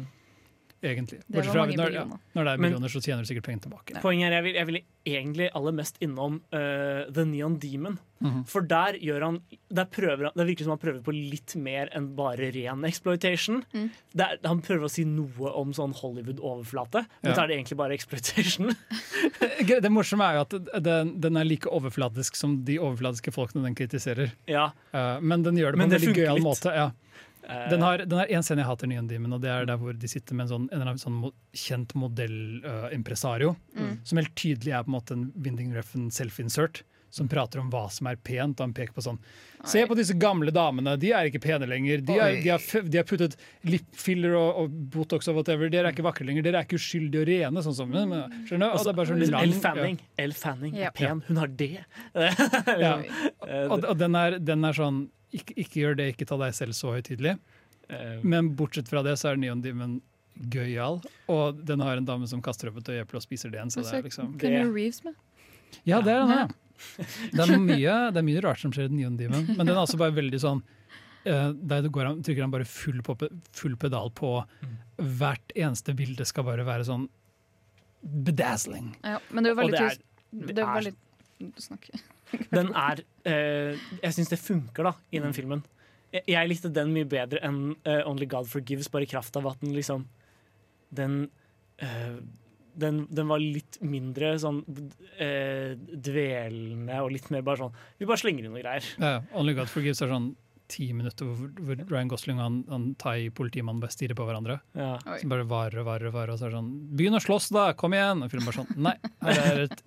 [0.82, 0.90] Mm.
[0.92, 1.20] Egentlig.
[1.30, 4.02] Bortsett fra når, ja, når det er Men- millioner, så tjener du sikkert penger tilbake.
[4.02, 8.00] Poenget er jeg vil, jeg vil egentlig aller mest innom uh, The Neon Demon.
[8.22, 8.44] Mhm.
[8.50, 9.38] For der gjør han
[9.74, 13.64] der prøver han, Det virker som han prøver på litt mer enn bare ren exploitation.
[13.74, 13.88] Mm.
[14.14, 17.36] Det er, han prøver å si noe om sånn Hollywood-overflate, men Ja.
[17.36, 18.74] så er det egentlig bare exploitation.
[19.82, 23.76] Det morsomme er jo at den, den er like overflatisk som de overflatiske folkene den
[23.78, 24.34] kritiserer.
[24.50, 24.72] ja.
[24.94, 26.74] Uh, men den gjør det på Men en veldig gøyal måte.
[26.76, 26.92] Ja.
[27.52, 29.78] Eh, Den har, den har en scene jeg hater Neon Demon, og det er der
[29.82, 33.98] hvor de sitter med en sånn, en eller annen sånn kjent modell-impresario, Mm.
[34.04, 36.84] som helt tydelig er på en måte en Winding Refn self-insert.
[37.14, 39.18] Som prater om hva som er pent, og han peker på sånn
[39.66, 42.00] Se på disse gamle damene, de er ikke pene lenger.
[42.08, 43.36] De, er, de, har, de har puttet
[43.68, 45.70] lipfiller og, og Botox og whatever.
[45.70, 46.42] Dere er ikke vakre lenger.
[46.48, 47.62] Dere er ikke uskyldige og rene.
[47.68, 48.66] Sånn som, skjønner du?
[48.72, 51.84] Og det er bare sånn lang, Elle Fanning, Elle Fanning er pen, hun har det.
[52.82, 52.94] Ja.
[53.46, 56.54] Eh, Og, og den, er, den er sånn ikke, ikke gjør det, ikke ta deg
[56.58, 57.38] selv så høytidelig.
[57.90, 60.02] eh, Men bortsett fra det så er Neon Demon
[60.52, 61.02] gøyal.
[61.30, 63.72] Og den har en dame som kaster opp et øyeeple og spiser det igjen.
[63.74, 65.16] Så det er liksom Keanu Reeves med.
[65.88, 66.48] Ja, det er den, ja.
[67.32, 69.82] Det er mye, det er mye rart som skjer i Neon Demon, men den er
[69.84, 70.64] altså bare veldig sånn
[71.30, 73.14] eh, Der går han, trykker han bare full, på,
[73.54, 74.32] full pedal på
[74.98, 77.06] hvert eneste bilde skal bare være sånn
[78.02, 78.96] bedazzling.
[79.06, 79.98] Ja, men det er jo veldig det er-
[80.32, 80.96] det Det veldig
[81.58, 81.88] Snakk.
[82.52, 85.64] Den er Jeg syns det funker da i den filmen.
[86.12, 89.48] Jeg, jeg likte den mye bedre enn eh, Only God Forgives, bare i kraft av
[89.52, 90.08] at den liksom
[90.92, 91.24] Den
[91.80, 92.20] eh,
[92.82, 94.62] den, den var litt mindre sånn
[95.20, 98.88] eh, dvelende og litt mer bare sånn Vi bare slenger inn noen greier.
[99.02, 100.32] Ja, Only God Forgives er sånn
[100.72, 104.56] ti minutter hvor, hvor Ryan Gosling og han, han thai-politimannen bare stirrer på hverandre.
[104.72, 104.94] Ja.
[105.20, 107.50] Som bare varer og varer og varer, og så er det sånn Begynn å slåss,
[107.52, 107.66] da!
[107.76, 108.24] Kom igjen!
[108.24, 108.96] Og filmen bare sånn Nei,
[109.28, 109.84] her er et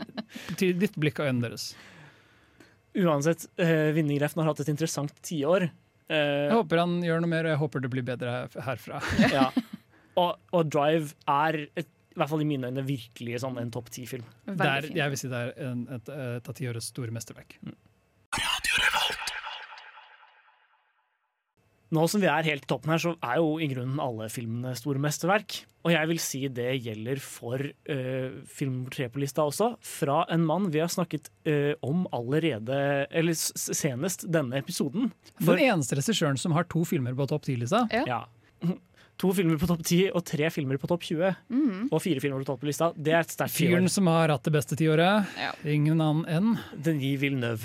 [0.60, 1.70] til ditt blikk av øynene deres.
[2.94, 5.68] Uansett, uh, Vinningreften har hatt et interessant tiår.
[6.10, 9.00] Uh, Jeg håper han gjør noe mer, og jeg håper det blir bedre herfra.
[9.34, 9.48] ja.
[10.20, 13.90] og, og Drive er, et, i hvert fall i mine øyne, virkelig sånn en topp
[13.94, 14.26] ti-film.
[14.54, 17.58] Er, jeg vil si det er en, et, et av tiårets store mesterverk.
[21.92, 24.72] Nå som vi er helt i toppen her, så er jo i grunnen alle filmene
[24.78, 25.60] store mesterverk.
[25.84, 30.46] Og jeg vil si det gjelder for uh, film tre på lista også, fra en
[30.48, 35.10] mann vi har snakket uh, om allerede, eller s- senest denne episoden.
[35.42, 37.84] For, Den eneste regissøren som har to filmer på topp 10-lista.
[37.92, 38.04] Ja.
[38.08, 38.24] ja.
[39.22, 41.36] To filmer på topp 10 og tre filmer på topp 20.
[41.54, 41.84] Mhm.
[41.94, 42.88] Og fire filmer på topp på lista.
[42.98, 45.28] Det er et sterkt Fyren som har hatt det beste tiåret.
[45.38, 45.52] Ja.
[45.70, 47.62] Ingen annen enn Denis Villeneuve.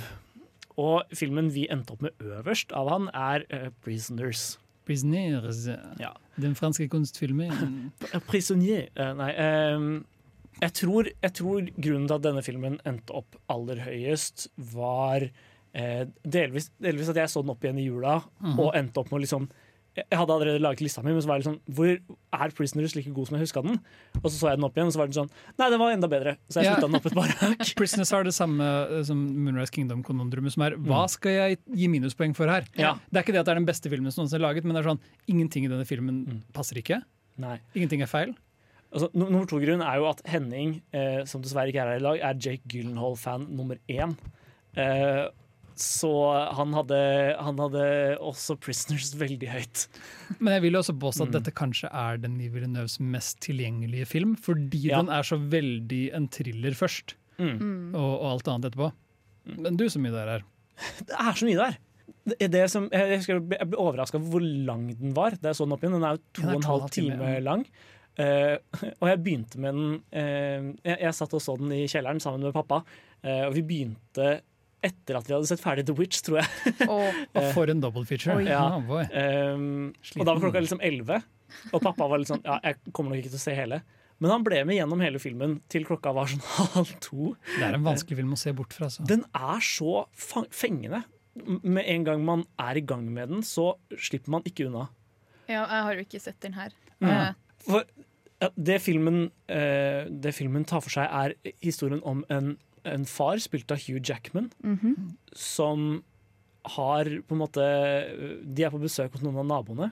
[0.80, 4.58] Og filmen vi endte opp med øverst av han, er uh, 'Prisoners'.
[4.88, 5.68] Prisoners.
[6.00, 6.14] Ja.
[6.40, 7.92] Den franske kunstfilmen.
[8.10, 9.30] Eh, Prisonnier eh, Nei.
[9.38, 9.92] ehm,
[10.64, 15.30] jeg, tror, jeg tror grunnen til at denne filmen endte opp aller høyest, var
[16.26, 18.16] delvis, delvis at jeg så den opp igjen i jula
[18.58, 19.46] og endte opp med å liksom
[19.98, 23.12] jeg hadde allerede laget lista mi, men så var jeg sånn Hvor er 'Prisoners' like
[23.12, 23.80] god som jeg huska den?
[24.24, 25.92] Og så så jeg den opp igjen, og så var den sånn Nei, den var
[25.92, 26.38] enda bedre.
[26.48, 27.76] Så jeg slutta slutta den opp et par hakk.
[27.76, 32.36] Prisoners har det samme eh, som Moonrise Kingdom-konundrumet, som er hva skal jeg gi minuspoeng
[32.36, 32.64] for her?
[32.78, 32.94] Ja.
[33.12, 34.76] Det er ikke det at det er den beste filmen som noensinne er laget, men
[34.78, 36.42] det er sånn ingenting i denne filmen Mm.
[36.54, 37.02] passer ikke.
[37.38, 37.60] Nei.
[37.76, 38.36] Ingenting er feil.
[38.92, 42.08] Altså, nummer to grunn er jo at Henning, eh, som dessverre ikke er her i
[42.08, 44.16] dag, er Jake Gyllenhaal-fan nummer én.
[44.76, 45.28] Eh,
[45.80, 46.10] så
[46.58, 47.00] han hadde,
[47.40, 47.84] han hadde
[48.20, 49.88] også 'Prisoners' veldig høyt.
[50.40, 51.38] Men jeg vil også påstå at Mm.
[51.40, 55.02] dette kanskje er Denis Villeneuves mest tilgjengelige film, fordi Ja.
[55.02, 57.16] den er så veldig en thriller først.
[57.40, 57.96] Mm.
[57.96, 58.92] og, og alt annet etterpå.
[59.46, 60.42] Men du så mye der er.
[61.08, 61.78] Det er så mye der.
[62.28, 65.32] Det er det som, jeg jeg ble, overraska over hvor lang den var.
[65.40, 65.94] Da jeg så den opp igjen.
[65.96, 67.40] Den er jo to er og en to og en halv time ja.
[67.40, 67.66] lang.
[68.20, 68.58] Uh,
[69.00, 72.44] og jeg begynte med den uh, jeg, jeg satt og så den i kjelleren sammen
[72.44, 72.82] med pappa.
[73.24, 74.42] Uh, og vi begynte
[74.86, 76.74] etter at vi hadde sett ferdig The Witch, tror jeg.
[76.88, 78.36] Og Og for en double feature.
[78.38, 79.54] Oh, Ja, Ja.
[79.54, 81.22] Um, og da var klokka liksom 11,
[81.74, 83.82] og pappa var litt sånn Ja, jeg kommer nok ikke til å se hele.
[84.20, 86.44] Men han ble med gjennom hele filmen til klokka var sånn
[86.76, 87.34] halv to.
[87.56, 88.90] Det er en vanskelig film å se bort fra.
[88.92, 89.06] Så.
[89.08, 90.04] Den er så
[90.52, 91.04] fengende.
[91.64, 94.90] Med en gang man er i gang med den, så slipper man ikke unna.
[95.48, 96.74] ja, jeg har jo ikke sett den her.
[97.00, 97.10] Mm.
[97.10, 97.30] Eh,
[97.64, 97.86] For
[98.44, 101.34] ja, det, filmen, eh, det filmen tar for seg, er
[101.64, 102.54] historien om en,
[102.94, 105.16] en far, spilt av Hugh Jackman, mhm.
[105.34, 106.04] som
[106.76, 107.64] har på en måte
[108.44, 109.92] De er på besøk hos noen av naboene,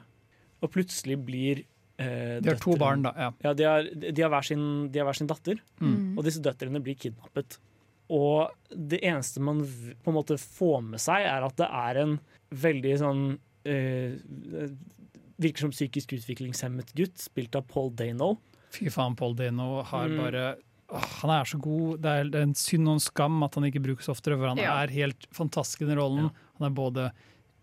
[0.62, 1.62] og plutselig blir
[2.00, 3.14] eh, De har to barn, da.
[3.18, 3.30] Ja.
[3.46, 6.18] Ja, de har, de har, hver, sin, de har hver sin datter, Mm.
[6.18, 7.58] og disse døtrene blir kidnappet.
[8.10, 9.62] Og det eneste man
[10.04, 12.20] på en måte får med seg, er at det er en
[12.52, 13.26] veldig sånn
[13.68, 14.16] eh,
[15.38, 18.40] Virker som psykisk utviklingshemmet gutt, spilt av Paul Dano.
[18.74, 20.18] Fy faen, Paul Dano har Mm.
[20.18, 20.46] bare
[20.88, 21.98] Han er så god.
[22.04, 24.48] Det er, det er en synd og en skam at han ikke brukes oftere, for
[24.54, 24.78] han Ja.
[24.84, 26.30] er helt fantastisk i den rollen.
[26.60, 27.10] Han er både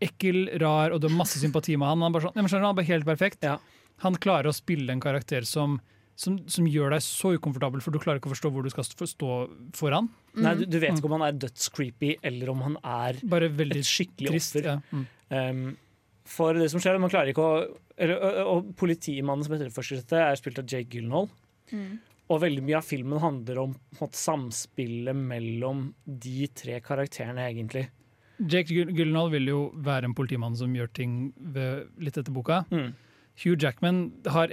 [0.05, 2.03] ekkel, rar, og du har masse sympati med han.
[2.05, 3.43] Han er bare, sånn, skjønner, han er bare helt perfekt.
[3.47, 3.59] Ja.
[4.05, 5.79] Han klarer å spille en karakter som,
[6.19, 8.85] som, som gjør deg så ukomfortabel, for du klarer ikke å forstå hvor du skal
[8.85, 9.31] stå
[9.79, 10.11] foran.
[10.35, 13.89] Nei, du, du vet ikke om han er dødscreepy, eller om han er Bare et
[13.89, 14.57] skikkelig trist.
[14.61, 14.69] offer.
[14.69, 14.81] Ja.
[14.93, 15.07] Mm.
[15.31, 15.77] Um,
[16.29, 17.57] for det som skjer, man klarer ikke å
[17.97, 21.29] eller, og, og Politimannen som etterforsker dette, er spilt av Jake Gyllenhaal.
[21.71, 22.01] Mm.
[22.33, 27.51] Og veldig mye av filmen handler om på en måte, samspillet mellom de tre karakterene,
[27.51, 27.89] egentlig.
[28.39, 32.65] Jake Gyllenhaal vil jo være en politimann som gjør ting ved, litt etter boka.
[32.73, 32.95] Mm.
[33.43, 34.49] Hugh Jackman har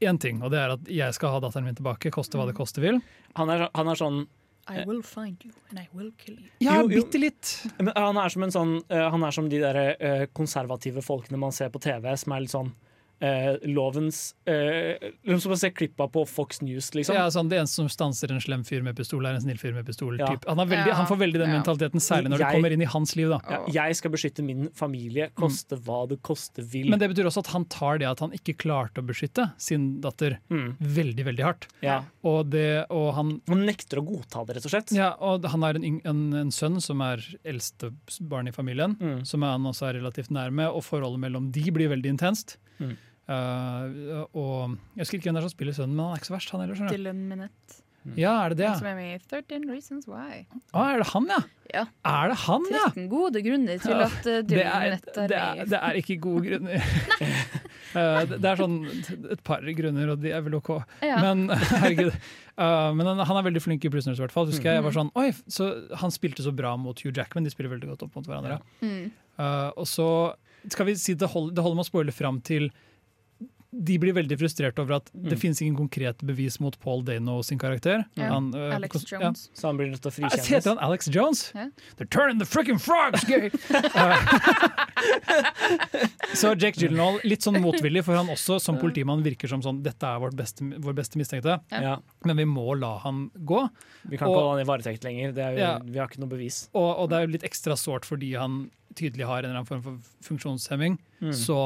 [0.00, 2.56] én ting, og det er at jeg skal ha datteren min tilbake, koste hva det
[2.56, 3.00] koste vil.
[3.38, 4.24] Han, er, han er sånn
[4.66, 6.50] I will find you, and I will kill you.
[6.58, 7.52] Ja, bitte litt.
[7.78, 11.38] men Han er som en sånn eh, Han er som de der eh, konservative folkene
[11.38, 12.72] man ser på TV, som er litt sånn
[13.20, 17.14] eh, lovens eh, Som man se klippa på Fox News, liksom.
[17.16, 19.72] Ja, sånn, det eneste som stanser en slem fyr med pistol, er en snill fyr
[19.74, 20.18] med pistol.
[20.18, 20.26] Ja.
[20.34, 20.44] typ.
[20.48, 20.94] Han, veldig, Ja.
[20.94, 21.56] han får veldig den Ja.
[21.62, 23.28] mentaliteten, særlig når det kommer inn i hans liv.
[23.28, 23.40] da.
[23.50, 26.90] Ja, jeg skal beskytte min familie, koste hva det koste vil.
[26.90, 30.00] Men det betyr også at han tar det at han ikke klarte å beskytte sin
[30.00, 30.76] datter, mm.
[30.80, 31.66] veldig veldig hardt.
[31.82, 32.02] ja.
[32.26, 34.90] Og, det, og, han, Han nekter å godta det, rett og slett.
[34.92, 39.24] ja, og han har en, en, en sønn som er eldste barn i familien, Mm.
[39.26, 42.56] som han også er relativt nær med, og forholdet mellom de blir veldig intenst.
[42.80, 42.96] Mm.
[43.26, 46.30] Uh, og Jeg husker ikke hvem det er som spiller sønnen, men han er ikke
[46.30, 46.78] så verst, han heller.
[46.78, 46.94] skjønner.
[46.96, 47.82] Dylan Minette.
[48.14, 48.68] Ja, er det det?
[48.78, 50.44] Som er med i 13 Reasons Why.
[50.70, 51.38] Å, er det han, ja?
[51.74, 51.80] Ja.
[52.06, 52.84] Er det han, ja?
[52.94, 55.62] 13 gode grunner til at uh, Det Dylan er, Minette er det, med.
[55.64, 56.86] er, det er ikke gode grunner.
[57.96, 58.76] uh, det det er sånn
[59.34, 60.70] et par grunner, og de er vel OK.
[61.02, 61.18] Ja.
[61.24, 62.14] Men herregud.
[62.54, 64.46] Uh, men han, han er veldig flink i Prisoners, i hvert fall.
[64.54, 65.00] Husker jeg, jeg var Mm.
[65.02, 65.66] sånn, Oi, så
[66.04, 68.62] Han spilte så bra mot Hugh Jackman, de spiller veldig godt opp mot hverandre.
[68.86, 69.10] Mm.
[69.34, 70.06] Uh, og så
[70.70, 72.70] skal vi si det holder, det holder med å spoile fram til
[73.84, 75.40] de blir veldig frustrert over at det Mm.
[75.40, 78.04] finnes ingen konkrete bevis mot Paul Dano sin karakter.
[78.14, 78.28] Ja.
[78.32, 79.50] Han, uh, Alex Jones.
[79.52, 79.60] ja.
[79.60, 80.46] Så han blir nødt til å frikjennes.
[80.48, 81.52] Heter han Alex Jones?
[81.54, 81.68] Yeah.
[81.96, 83.50] They're turning the freaking frogs gay!
[83.70, 84.16] Uh,
[86.34, 90.06] så Jake Gyllenhaal, litt sånn motvillig, for han også som politimann virker som sånn Dette
[90.08, 91.98] er vårt beste, vår beste mistenkte, Ja.
[92.24, 93.68] men vi må la han gå.
[94.08, 95.32] Vi kan ikke holde han i varetekt lenger.
[95.36, 95.78] Det er, jo- Ja.
[95.84, 96.68] Vi har ikke noe bevis.
[96.74, 99.68] Og, og det er jo litt ekstra sårt fordi han tydelig har en eller annen
[99.68, 100.98] form for funksjonshemming.
[101.22, 101.32] Mm.
[101.36, 101.56] Så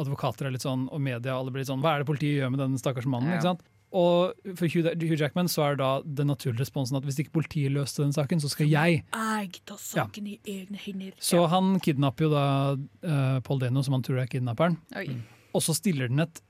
[0.00, 2.52] advokater er litt sånn, og media alle blir litt sånn Hva er det politiet gjør
[2.54, 3.30] med den stakkars mannen?
[3.32, 3.40] Ja.
[3.40, 3.66] ikke sant?
[3.96, 7.72] Og for Hugh, Jackman så er det da den naturlige responsen at hvis ikke politiet
[7.72, 9.04] løste den saken, så skal jeg.
[9.14, 11.14] Jeg tar saken i egne hender.
[11.22, 14.76] Så han kidnapper jo da uh, Paul Dano, som han tror er kidnapperen.
[14.98, 15.06] Oi.
[15.54, 16.42] Og så stiller den et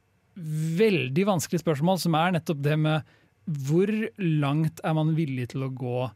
[0.80, 5.70] veldig vanskelig spørsmål, som er nettopp det med hvor langt er man villig til å
[5.70, 6.08] gå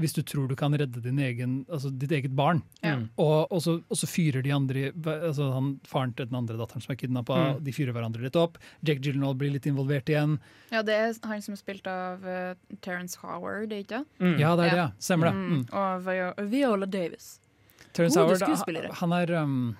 [0.00, 2.62] hvis du tror du kan redde din egen, altså ditt eget barn.
[2.82, 2.96] Ja.
[2.96, 3.06] Mm.
[3.20, 6.82] Og, og, så, og så fyrer de andre altså han, Faren til den andre datteren
[6.84, 7.60] som er kidnappa, Mm.
[7.64, 8.58] de fyrer hverandre litt opp.
[8.86, 10.38] Jack Gyllenhaal blir litt involvert igjen.
[10.72, 14.04] Ja, det er han som er spilt av uh, Terence Howard, ikke det?
[14.20, 14.38] Mm.
[14.40, 14.88] Ja, det er det, Ja.
[14.88, 14.88] ja.
[14.98, 15.34] Stemmer det.
[15.36, 15.60] Mm.
[15.60, 16.36] Mm.
[16.40, 17.40] Og Viola Davis.
[17.92, 19.76] Terrence Howard, han er um,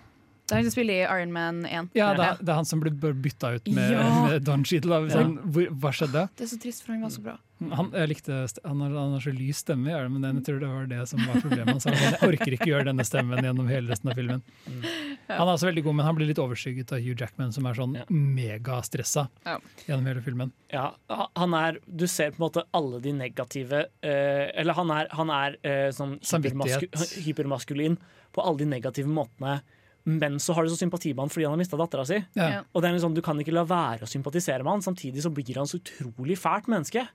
[0.50, 1.90] Det er han som spiller i Iron Man 1.
[1.94, 4.08] Ja, det er, det er han som ble bytta ut med, Ja.
[4.26, 4.98] med Don Cheadle.
[5.12, 5.36] Sånn,
[5.78, 6.26] hva skjedde?
[6.36, 7.36] Det er så trist, for han var så bra.
[7.60, 8.32] Han, jeg likte,
[8.64, 11.00] han, har, han har så lys stemme, gjør det, men jeg tror det var det
[11.10, 11.74] som var problemet.
[11.76, 14.40] Han sa, jeg orker ikke gjøre denne stemmen gjennom hele resten av filmen.
[14.64, 14.86] Mm.
[15.28, 17.76] Han er også veldig god, men han blir litt overskygget av Hugh Jackman, som er
[17.76, 18.06] sånn Ja.
[18.08, 19.58] megastressa Ja.
[19.86, 20.52] gjennom hele filmen.
[20.72, 20.94] Ja,
[21.36, 25.30] han er Du ser på en måte alle de negative uh, Eller han er, han
[25.30, 26.88] er uh, sånn hypermasku,
[27.26, 27.98] hypermaskulin
[28.32, 29.60] på alle de negative måtene.
[30.04, 32.16] Men så har du så sympati med han fordi han har mista dattera si.
[32.38, 32.48] Ja.
[32.54, 32.60] Ja.
[32.72, 35.22] Og det er en sånn, Du kan ikke la være å sympatisere med han, samtidig
[35.22, 37.06] så blir han så utrolig fælt menneske.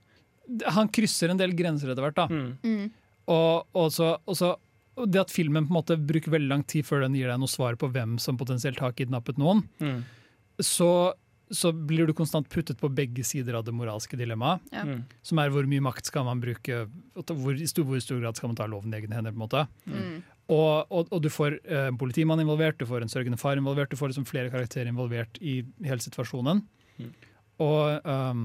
[0.76, 2.14] Han krysser en del grenser etter hvert.
[2.14, 2.28] da.
[2.30, 2.58] Mm.
[2.62, 2.90] Mm.
[3.26, 4.54] Og, og, så, og så
[5.10, 7.50] det at filmen på en måte bruker veldig lang tid før den gir deg noe
[7.50, 10.04] svar på hvem som potensielt har kidnappet noen, Mm.
[10.62, 11.12] så,
[11.50, 14.62] så blir du konstant puttet på begge sider av det moralske dilemmaet.
[14.72, 14.84] Ja.
[14.86, 15.02] Mm.
[15.26, 16.86] Som er hvor mye makt skal man bruke,
[17.18, 19.34] hvor, i stor, hvor stor grad skal man ta loven i egne hender.
[19.34, 19.66] på en måte.
[20.52, 23.90] Og, og, og du får eh, en politimann involvert, du får en sørgende far involvert,
[23.90, 26.60] du får liksom flere karakterer involvert i hele situasjonen.
[27.00, 27.08] Mm.
[27.64, 28.44] Og um,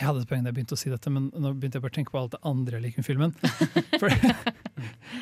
[0.00, 1.92] jeg hadde et poeng da jeg begynte å si dette, men nå begynte jeg bare
[1.92, 3.34] å tenke på alt det andre jeg liker med filmen.
[4.00, 4.12] For,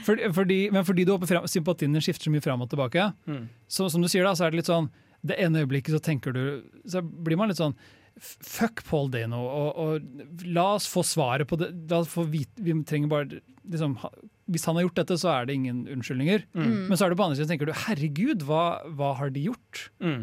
[0.07, 3.49] for, fordi, men fordi du frem, sympatien din skifter så mye fram og tilbake, Mm.
[3.67, 4.87] så som du sier da, så er det litt sånn
[5.27, 6.43] Det ene øyeblikket så tenker du
[6.87, 7.75] Så blir man litt sånn
[8.23, 11.69] Fuck Paul Dano, og, og la oss få svaret på det.
[11.91, 13.41] La oss få vite, vi trenger bare
[13.71, 14.11] liksom, ha,
[14.49, 16.45] Hvis han har gjort dette, så er det ingen unnskyldninger.
[16.57, 16.89] Mm.
[16.89, 18.65] Men så er det på andre siden tenker du herregud, hva,
[18.97, 19.89] hva har de gjort?
[20.01, 20.23] Mm.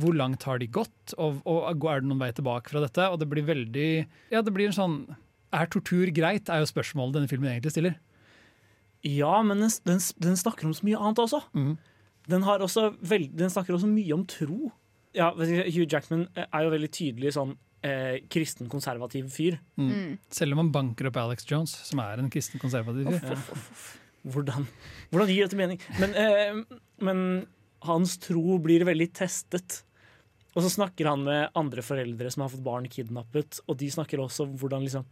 [0.00, 1.14] Hvor langt har de gått?
[1.18, 3.08] Og, og er det noen vei tilbake fra dette?
[3.10, 3.88] Og det blir veldig
[4.32, 4.96] Ja, det blir en sånn
[5.52, 6.48] Er tortur greit?
[6.48, 7.96] er jo spørsmålet denne filmen egentlig stiller.
[9.06, 11.40] Ja, men den, den, den snakker om så mye annet også.
[11.56, 11.72] Mm.
[12.30, 14.70] Den, har også veld, den snakker også mye om tro.
[15.16, 19.58] Ja, Hugh Jackman er jo veldig tydelig sånn eh, kristen, konservativ fyr.
[19.80, 20.18] Mm.
[20.32, 23.34] Selv om han banker opp Alex Jones, som er en kristen konservativ fyr.
[23.34, 23.60] Ja.
[24.30, 24.66] Hvordan,
[25.08, 25.78] hvordan gir dette mening?
[25.96, 27.22] Men, eh, men
[27.88, 29.80] hans tro blir veldig testet.
[30.52, 34.20] Og så snakker han med andre foreldre som har fått barn kidnappet, og de snakker
[34.20, 35.06] også om hvordan liksom,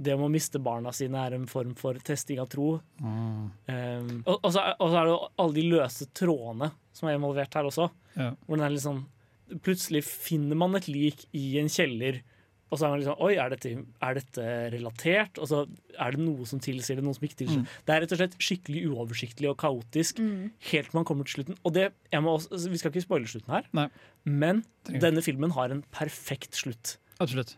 [0.00, 2.72] det om å miste barna sine er en form for testing av tro.
[3.00, 7.08] Um, og, og, så er, og så er det jo alle de løse trådene som
[7.08, 7.90] er involvert her også.
[8.16, 8.30] Ja.
[8.46, 9.04] Hvor den er liksom
[9.64, 12.20] Plutselig finner man et lik i en kjeller,
[12.70, 13.70] og så er man liksom Oi, er dette,
[14.06, 14.44] er dette
[14.76, 15.40] relatert?
[15.42, 15.62] Og så
[15.98, 17.72] er det noe som tilsier det, noe som ikke tilsier det.
[17.88, 20.52] Det er rett og slett skikkelig uoversiktlig og kaotisk Mm.
[20.70, 21.58] helt til man kommer til slutten.
[21.66, 23.88] Og det, jeg må også, altså, Vi skal ikke spoile slutten her, Nei.
[24.24, 25.00] men Trenger.
[25.08, 26.96] denne filmen har en perfekt slutt.
[27.18, 27.56] Absolutt.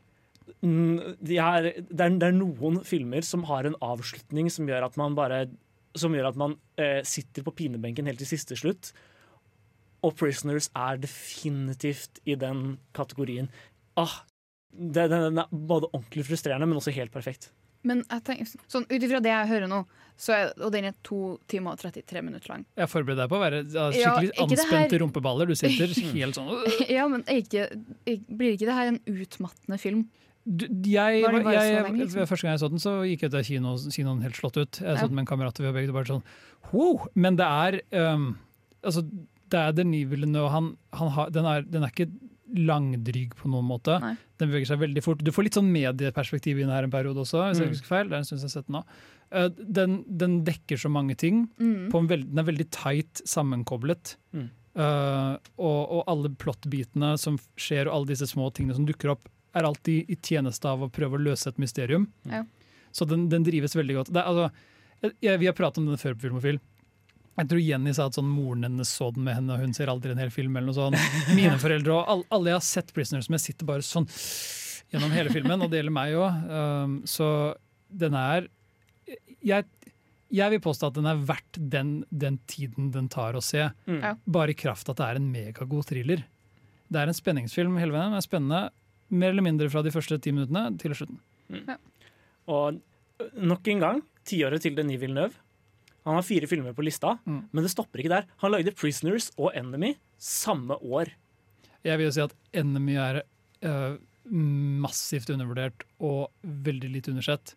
[0.63, 4.85] Mm, de er, det, er, det er noen filmer som har en avslutning som gjør
[4.89, 5.45] at man bare
[5.95, 8.95] Som gjør at man eh, sitter på pinebenken helt til siste slutt.
[10.03, 13.49] Og 'Prisoners' er definitivt i den kategorien.
[13.97, 14.23] Ah,
[14.73, 17.51] det, den, den er både ordentlig frustrerende, men også helt perfekt.
[17.85, 19.81] Men jeg tenker, sånn, ut ifra det jeg hører nå,
[20.17, 23.39] så er, og den er to timer og 33 minutter lang Jeg forbereder deg på
[23.41, 25.47] å være skikkelig Ja, det anspente her- rumpeballer.
[25.51, 26.51] Du sitter helt sånn.
[26.97, 27.65] Ja, men er ikke,
[28.07, 30.05] er- blir ikke det her en utmattende film?
[30.47, 32.27] du, jeg, Var det bare jeg, lenge, liksom?
[32.27, 34.79] Første gang jeg så den, så gikk jeg ut av kino, kinoen helt slått ut.
[34.83, 35.07] Jeg så Ja.
[35.07, 36.23] den med en kamerat, og vi var begge bare sånn
[36.73, 37.07] wow!
[37.15, 37.81] Men det er
[38.15, 38.25] um,
[38.83, 39.05] altså,
[39.53, 40.51] det er Denis Villeneuve.
[40.55, 42.09] Han, han har, den, er, den er ikke
[42.53, 43.95] langdryg på noen måte.
[44.03, 44.13] Nei.
[44.41, 45.23] Den beveger seg veldig fort.
[45.25, 47.71] Du får litt sånn medieperspektiv i den her en periode også, hvis jeg Mm.
[47.71, 48.09] ikke husker feil.
[48.11, 48.83] Det er en stund jeg har sett den nå.
[49.33, 49.49] Uh,
[49.79, 51.47] den, den dekker så mange ting.
[51.61, 51.87] Mm.
[51.93, 54.17] På en veld, den er veldig tight sammenkoblet.
[54.37, 54.49] Mm.
[54.77, 59.29] Uh, og, og alle plottbitene som skjer, og alle disse små tingene som dukker opp,
[59.57, 62.07] er alltid i tjeneste av å prøve å løse et mysterium.
[62.29, 62.47] Mm.
[62.93, 64.13] Så den, den drives veldig godt.
[64.13, 66.61] Det, er, altså, jeg, vi har pratet om den før på Filmofil.
[67.41, 69.89] Jeg tror Jenny sa at sånn, moren hennes så den med henne, og hun ser
[69.89, 70.57] aldri en hel film.
[70.57, 70.99] eller noe sånt.
[71.39, 74.09] Mine foreldre og all, alle jeg har sett Prisoners med, sitter bare sånn
[74.93, 76.43] gjennom hele filmen, og det gjelder meg òg.
[76.53, 77.29] Um, så
[77.89, 78.51] den er
[79.43, 79.67] jeg,
[80.33, 83.71] jeg vil påstå at den er verdt den, den tiden den tar å se.
[83.89, 84.21] Mm.
[84.37, 86.25] Bare i kraft at det er en megagod thriller.
[86.93, 88.13] Det er en spenningsfilm hele veien.
[88.13, 88.63] Den er spennende
[89.13, 91.21] mer eller mindre fra de første ti minuttene til slutten.
[92.53, 92.81] Og
[93.39, 95.37] nok en gang, tiåret til Denis Villeneuve.
[96.05, 97.49] Han har fire filmer på lista, Mm.
[97.53, 98.25] men det stopper ikke der.
[98.43, 101.13] Han lagde 'Prisoners' og 'Enemy' samme år.
[101.85, 103.23] Jeg vil jo si at Enemy er
[103.63, 103.99] øh,
[104.83, 107.55] massivt undervurdert og veldig litt undersett.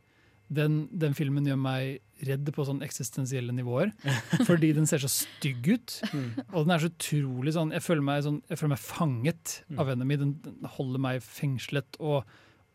[0.53, 3.91] Den, den filmen gjør meg redd på sånn eksistensielle nivåer,
[4.49, 5.95] fordi den ser så stygg ut.
[6.53, 9.89] Og den er så utrolig sånn Jeg føler meg, sånn, jeg føler meg fanget av
[9.89, 10.17] Enemy.
[10.21, 12.23] Den, den holder meg fengslet og,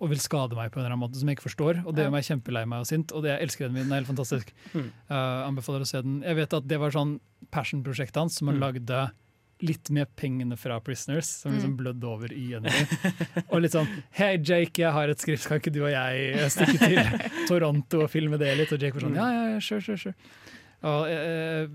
[0.01, 1.83] og vil skade meg på en eller annen måte som jeg ikke forstår.
[1.85, 3.13] Og det gjør meg kjempelei meg og sint.
[3.13, 4.53] Og det, jeg elsker min, Den er helt fantastisk.
[4.75, 4.87] Mm.
[5.11, 6.21] Uh, anbefaler å se den.
[6.25, 7.19] Jeg vet at det var sånn
[7.53, 8.63] passion-prosjektet hans, som han Mm.
[8.65, 9.11] lagde
[9.61, 11.77] litt med pengene fra Prisoners, som liksom Mm.
[11.77, 12.87] blødde over i Enemy.
[13.53, 16.79] og litt sånn Hei, Jake, jeg har et skrift, kan ikke du og jeg stikke
[16.81, 17.01] til
[17.51, 18.73] Toronto og filme det litt?
[18.73, 20.15] Og Jake var sånn ja, ja, ja, sure, sure, sure.
[20.83, 21.69] Og, eh,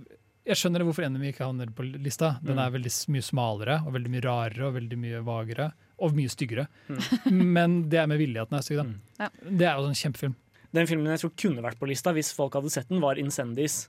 [0.49, 2.39] jeg skjønner hvorfor Enemy ikke havner på lista.
[2.41, 5.69] Den er veldig mye smalere og veldig mye rarere og veldig mye vagere.
[5.99, 6.67] Og mye styggere.
[7.31, 8.81] Men det er med vilje at den er stygg.
[8.85, 8.95] Mm.
[9.19, 9.29] Ja.
[9.43, 10.35] Det er jo en kjempefilm.
[10.75, 13.87] Den filmen jeg tror kunne vært på lista hvis folk hadde sett den, var 'Incendies'.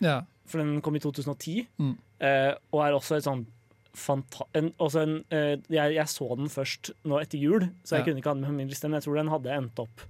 [0.00, 0.22] Ja.
[0.46, 1.96] For den kom i 2010, Mm.
[2.20, 3.46] eh, og er også et sånn
[3.94, 8.00] fanta en, også en, eh, jeg, jeg så den først nå etter jul, så jeg
[8.00, 8.04] Ja.
[8.04, 10.00] kunne ikke ha den med på min liste, men jeg tror den hadde endt opp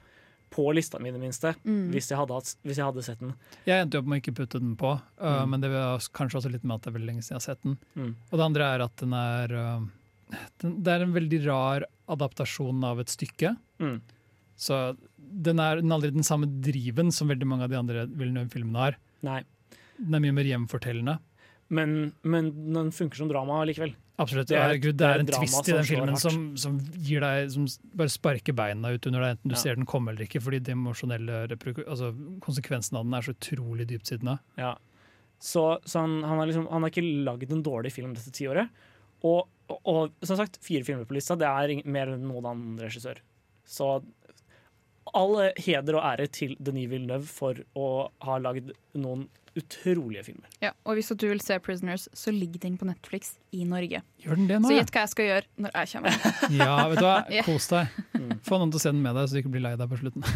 [0.50, 1.90] på lista mi, i det minste, Mm.
[1.90, 3.34] hvis, jeg hadde, hvis jeg hadde sett den.
[3.66, 5.50] Jeg endte opp med å ikke putte den på, uh, Mm.
[5.50, 7.54] men det var kanskje også litt med at det er veldig lenge siden jeg har
[7.54, 7.78] sett den.
[7.96, 8.14] Mm.
[8.32, 9.90] Og det andre er at den er uh, den,
[10.62, 13.54] Det er en veldig rar adaptasjon av et stykke.
[13.82, 13.98] Mm.
[14.56, 18.06] Så den er, den er aldri den samme driven som veldig mange av de andre
[18.06, 18.98] Villeneuve-filmene har.
[19.26, 19.40] Nei.
[19.98, 21.18] Den er mye mer hjemfortellende.
[21.74, 23.94] Men, men den funker som drama likevel.
[24.20, 24.46] Absolutt.
[24.46, 27.66] Det er- det det er er en twist i den filmen som, som deg Som
[27.96, 29.58] bare sparker beina ut under deg, enten du Ja.
[29.58, 33.88] ser den komme eller ikke, fordi de emosjonelle altså, konsekvensen av den er så utrolig
[33.88, 34.38] dyptsittende.
[34.56, 34.76] Ja.
[35.40, 38.70] Så, så han, han, har liksom, han har ikke lagd en dårlig film dette tiåret.
[39.24, 42.82] Og, og, og som sagt, fire filmer på lista, det er mer enn noen annen
[42.82, 43.22] regissør.
[43.64, 43.96] Så
[45.14, 47.88] all heder og ære til Denis Villeneuve for å
[48.24, 50.50] ha lagd noen utrolige filmer.
[50.64, 54.00] Ja, og hvis du vil se Prisoners, så ligger den på Netflix i Norge.
[54.24, 54.68] Gjør den det nå?
[54.68, 54.80] Så ja?
[54.82, 56.18] gjett hva jeg skal gjøre når jeg kommer.
[56.60, 57.18] Ja, vet du hva?
[57.46, 58.00] Kos deg.
[58.16, 58.32] Mm.
[58.48, 60.00] Få noen til å se den med deg, så du ikke blir lei deg på
[60.02, 60.26] slutten.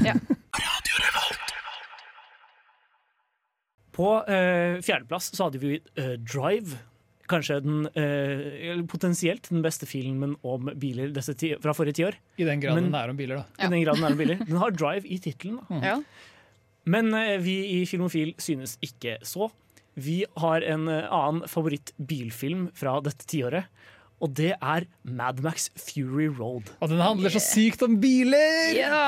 [3.98, 6.78] På uh, fjerdeplass så hadde vi uh, Drive.
[7.28, 12.16] Kanskje den eh, potensielt den beste filmen om biler disse ti, fra forrige tiår.
[12.40, 13.44] I den grad Men- den er om biler, da.
[13.58, 13.66] Ja.
[13.66, 14.38] I den grad den er om biler.
[14.48, 15.58] Den har Drive i tittelen.
[15.68, 15.80] da.
[15.84, 15.96] Ja.
[16.88, 19.50] Men eh, vi i Filmofil synes ikke så.
[19.98, 23.68] Vi har en eh, annen favorittbilfilm fra dette tiåret.
[24.18, 26.66] Og det er Mad Max Fury Road.
[26.82, 28.74] Og den handler så sykt om biler!
[28.74, 29.02] ja!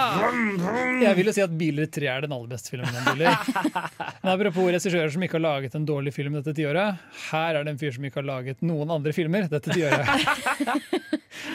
[1.03, 3.35] Jeg vil jo si at Biler 3 er den aller beste filmen om biler.
[4.23, 7.01] Men apropos regissører som ikke har laget en dårlig film dette tiåret.
[7.31, 10.07] Her er det en fyr som ikke har laget noen andre filmer dette tiåret.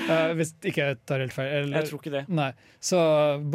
[0.09, 1.53] Uh, hvis ikke jeg tar helt feil.
[1.61, 2.25] Eller, Jeg tror ikke det.
[2.41, 2.49] Nei.
[2.83, 2.99] Så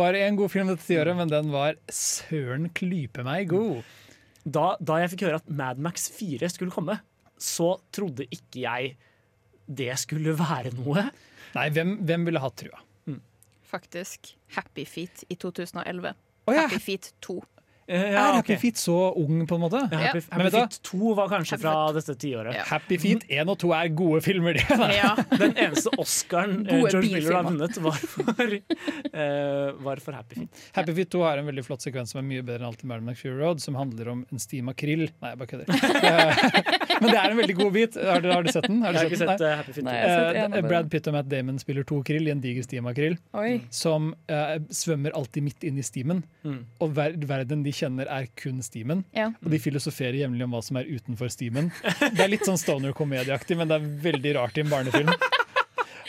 [0.00, 3.84] bare én god film dette tiåret, men den var søren klype meg god.
[4.48, 6.96] Da, da jeg fikk høre at Mad Max 4 skulle komme,
[7.40, 8.94] så trodde ikke jeg
[9.70, 11.08] det skulle være noe.
[11.54, 12.82] Nei, hvem, hvem ville hatt trua?
[13.70, 14.32] Faktisk.
[14.56, 16.14] Happy Feet i 2011.
[16.46, 17.36] Oh, ja, Happy Feet 2.
[17.90, 18.58] Eh, er Happy okay.
[18.62, 19.80] Feet så ung, på en måte?
[19.90, 20.36] Ja, Happy, Ja.
[20.36, 20.60] Men Happy hva?
[20.68, 22.54] Feet 2 var kanskje Happy fra dette tiåret.
[22.54, 22.64] Ja.
[22.68, 24.78] Happy Feet 1 og 2 er gode filmer, det.
[24.94, 25.16] Ja.
[25.42, 30.62] Den eneste Oscaren eh, George Miller har vunnet, var for, uh, var for Happy Feet.
[30.76, 32.90] Happy Feet 2 har en veldig flott sekvens som er mye bedre enn alt i
[32.92, 35.08] Merlin Fury Road, som handler om en sti makrill.
[35.24, 35.66] Nei, jeg bare kødder.
[37.00, 37.98] Men det er en veldig god bit.
[38.06, 38.82] Har du, har du sett den?
[38.84, 39.34] Har Jeg du har ikke den?
[39.34, 39.88] sett eh, Happy Feet 2.
[39.90, 39.98] Nei.
[40.06, 40.70] Sett dem.
[40.70, 43.18] Brad Pitt og Matt Damon spiller to krill i en diger sti makrill,
[43.74, 46.22] som uh, svømmer alltid midt inn i stimen.
[46.46, 46.60] Mm.
[46.84, 49.04] Og ver verden de kjenner, er kun stimen.
[49.16, 49.30] Ja.
[49.42, 51.72] Og de filosoferer jevnlig om hva som er utenfor stimen.
[52.00, 55.12] Det er litt sånn stoner-komedieaktig, men det er veldig rart i en barnefilm.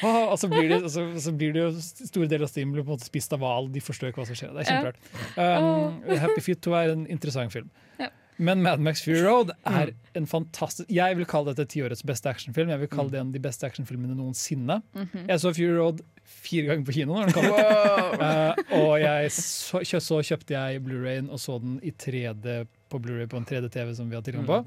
[0.02, 2.81] Ah, og så blir, det, så, så blir det jo Store deler av stimen blir
[2.81, 3.68] på en måte spist av hval.
[3.69, 4.53] De forstår ikke hva som skjer.
[4.56, 5.11] Det er kjemperart.
[5.38, 7.69] Um, Happy Feet 2 er en interessant film.
[8.02, 8.10] Ja.
[8.37, 12.71] Men Mad Max Fury Road er en fantastisk Jeg vil kalle dette tiårets beste actionfilm.
[12.73, 14.81] Jeg vil kalle det en av de beste actionfilmene noensinne.
[15.27, 16.01] Jeg så Fury Road
[16.31, 17.17] fire ganger på kino.
[17.17, 17.57] Når den kom ut.
[17.57, 18.21] Wow.
[18.21, 23.27] Eh, og jeg så, så kjøpte jeg Blu-rayen og så den i 3D på Blu-ray
[23.31, 24.61] på en 3D-TV som vi har tilgang på.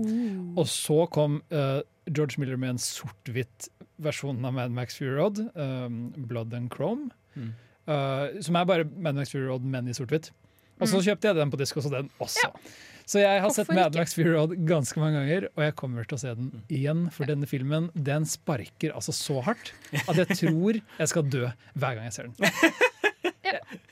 [0.61, 3.69] Og så kom uh, George Miller med en sort-hvitt
[4.05, 7.11] versjon av Mad Max Fury Road, um, Blood and Chrome.
[7.35, 7.53] Mm.
[7.91, 10.31] eh, som er bare Mad Max Fury Road, men i sort-hvitt.
[10.81, 12.51] Og så kjøpte jeg den på disk, og så den også.
[13.05, 13.97] Så jeg har sett Mad?
[13.99, 17.05] Max Fury Road ganske mange ganger, og jeg kommer til å se den igjen.
[17.13, 19.75] For denne filmen den sparker altså så hardt
[20.07, 21.45] at jeg tror jeg skal dø
[21.77, 22.89] hver gang jeg ser den.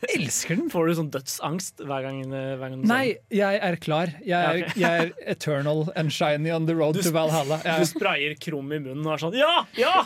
[0.02, 0.66] Jeg elsker den!
[0.72, 4.10] Får du sånn dødsangst hver gang, eh, hver gang du Nei, jeg er klar.
[4.26, 4.76] Jeg er, Ja, ok.
[4.82, 7.60] jeg er eternal and shiny on the road Du to Valhalla.
[7.62, 7.78] Jeg.
[7.78, 9.52] Du Jeg, sprayer krum i munnen og er sånn Ja!
[9.78, 10.02] Ja!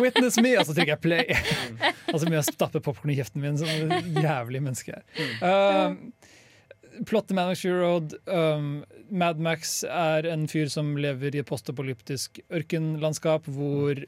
[0.00, 0.54] witness me!
[0.60, 1.34] Og så trykker jeg play.
[2.14, 5.02] Og så med å stappe popkorn i kjeften min som et jævlig menneske jeg
[5.42, 5.96] er.
[7.08, 8.14] Plott til Mad Max Road.
[8.26, 8.82] Um,
[9.12, 13.98] Mad Max er en fyr som lever i et postapolyptisk ørkenlandskap hvor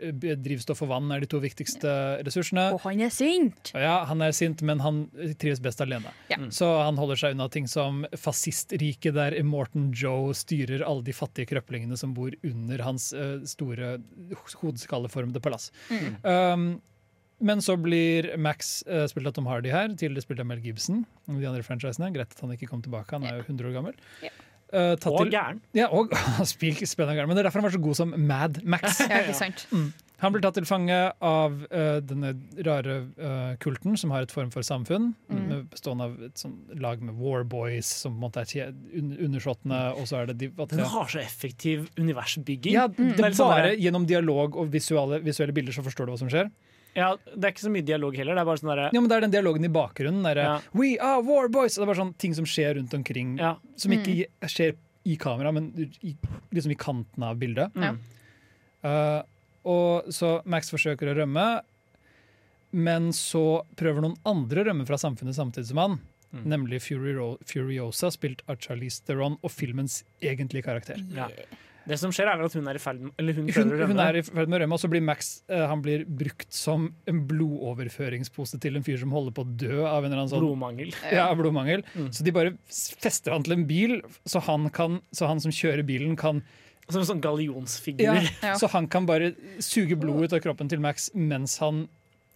[0.45, 1.91] drivstoff og vann er de to viktigste
[2.27, 2.69] ressursene.
[2.77, 3.73] Og han er sint!
[3.75, 5.05] Ja, Han er sint, men han
[5.41, 6.13] trives best alene.
[6.33, 6.39] Ja.
[6.55, 11.53] Så han holder seg unna ting som fascistriket, der Morton Joe styrer alle de fattige
[11.53, 13.99] krøplingene som bor under hans uh, store
[14.61, 15.71] hodeskalleformede palass.
[15.91, 16.11] Mm.
[16.25, 16.67] Um,
[17.41, 21.05] men så blir Max uh, spilt av Tom Hardy her, tidligere spilt av Mel Gibson.
[21.29, 22.13] Og de andre franchisene.
[22.15, 23.95] Greit at han ikke kom tilbake, han er jo 100 år gammel.
[24.23, 24.31] Ja.
[24.75, 25.61] Uh, Og gæren.
[25.77, 26.11] Ja, og
[26.51, 27.29] spil, gæren.
[27.29, 29.01] Men det er derfor han var så god som Mad Max.
[29.11, 29.67] Ja, ikke sant?
[30.23, 30.97] Han blir tatt til fange
[31.27, 32.31] av uh, denne
[32.65, 35.41] rare uh, kulten som har et form for samfunn, Mm.
[35.51, 38.73] med- bestående av et sånn lag med warboys som på en måte er
[39.27, 42.73] undersåttene, og så er det de at Den har så effektiv universbygging.
[42.73, 46.19] ja, det Det sånn bare gjennom dialog og visuelle, visuelle bilder så forstår du hva
[46.23, 46.51] som skjer.
[46.95, 48.35] Ja, det er ikke så mye dialog heller.
[48.39, 50.23] Det er bare sånn der, Ja, men Det er den dialogen i bakgrunnen.
[50.23, 50.61] Der, Ja.
[50.73, 51.77] We are warboys!
[51.77, 53.57] Og det er bare sånn ting som skjer rundt omkring, Ja.
[53.77, 55.73] som ikke skjer i kamera, men
[56.03, 56.15] i,
[56.53, 57.75] liksom i kanten av bildet.
[57.75, 57.99] Mm.
[58.85, 59.23] Eh,
[59.65, 61.63] og så Max forsøker å rømme,
[62.73, 66.01] men så prøver noen andre å rømme fra samfunnet samtidig som han.
[66.35, 66.45] Mm.
[66.51, 67.15] Nemlig Fury
[67.47, 70.99] Furiosa, spilt av Charlize Theron, og filmens egentlige karakter.
[71.15, 71.29] Ja.
[71.87, 73.99] Det som skjer, er vel at hun er i ferd med Eller hun Hun, hun
[74.01, 76.87] er i ferd med å rømme, og så blir Max eh, han blir brukt som
[77.11, 80.43] en blodoverføringspose til en fyr som holder på å dø av en eller annen sånn
[80.45, 80.95] Blodmangel.
[81.13, 81.85] ja, blodmangel.
[81.95, 82.11] Mm.
[82.15, 83.99] Så de bare fester han til en bil,
[84.29, 86.43] så han, kan, så han som kjører bilen, kan
[86.89, 88.05] Som en sånn gallionsfigur.
[88.05, 88.55] ja, Ja.
[88.61, 89.33] Så han kan bare
[89.65, 91.87] suge blod ut av kroppen til Max mens han,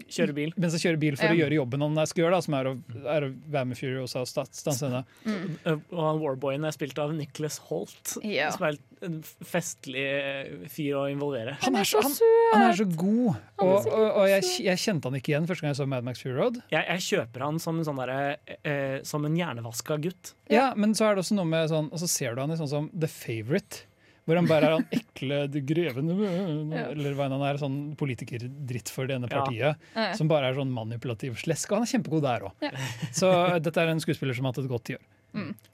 [0.08, 0.52] Kjører bil.
[0.56, 2.74] mens jeg kjører bil for å gjøre jobben han skal gjøre, da, som er å,
[3.16, 5.02] er å være med Furiosa og stanse henne.
[5.26, 5.80] Mm.
[5.90, 8.48] Og han Warboyen er spilt av Nicholas Holt, Ja.
[8.54, 11.56] som er en festlig eh, fyr å involvere.
[11.62, 12.14] Han er så, han,
[12.54, 15.66] han er så god, er og, og, og jeg, jeg kjente han ikke igjen første
[15.66, 16.58] gang jeg så Mad Max Fury Road.
[16.72, 18.14] Jeg, jeg kjøper han som en sånn der,
[18.62, 20.32] eh, Som en hjernevaska gutt.
[20.50, 22.56] Ja, men så er det også noe med sånn Og så ser du han i
[22.58, 23.84] sånn som The Favourite.
[24.28, 28.92] Hvor han bare er han ekle, greven grevende Eller hva enn han er, sånn politikerdritt
[28.92, 29.78] for det ene partiet.
[29.96, 30.09] Ja.
[30.18, 31.72] Som bare er sånn manipulativ slesk.
[31.72, 32.66] Og han er kjempegod der òg.
[32.68, 32.74] Ja.
[33.16, 33.30] Så
[33.64, 35.06] dette er en skuespiller som har hatt et godt tiår.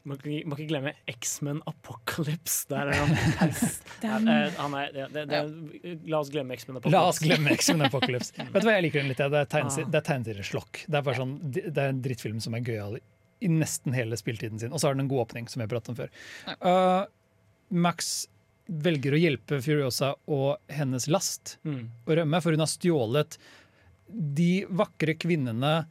[0.04, 2.66] Må ikke, må ikke glemme X-Men Apocalypse.
[2.68, 3.12] Der er han
[4.02, 4.28] Den-
[4.58, 6.96] han det, det, det, La oss glemme X-Men Apocalypse.
[6.98, 8.34] La oss glemme X-Men Apocalypse.
[8.52, 9.22] Vet du hva jeg liker den litt?
[9.22, 9.90] Det er, tegnse- Ah.
[9.94, 10.82] det er tegneserieslokk.
[10.90, 12.98] Det er sånn, det er en drittfilm som er gøyal
[13.44, 14.74] i nesten hele spilletiden sin.
[14.74, 16.12] Og så har den en god åpning, som jeg pratet om før.
[16.60, 17.06] Uh,
[17.70, 18.26] Max
[18.68, 21.88] velger å hjelpe Furiosa og hennes last Mm.
[22.06, 23.36] å rømme, for hun har stjålet
[24.08, 25.86] de vakre kvinnene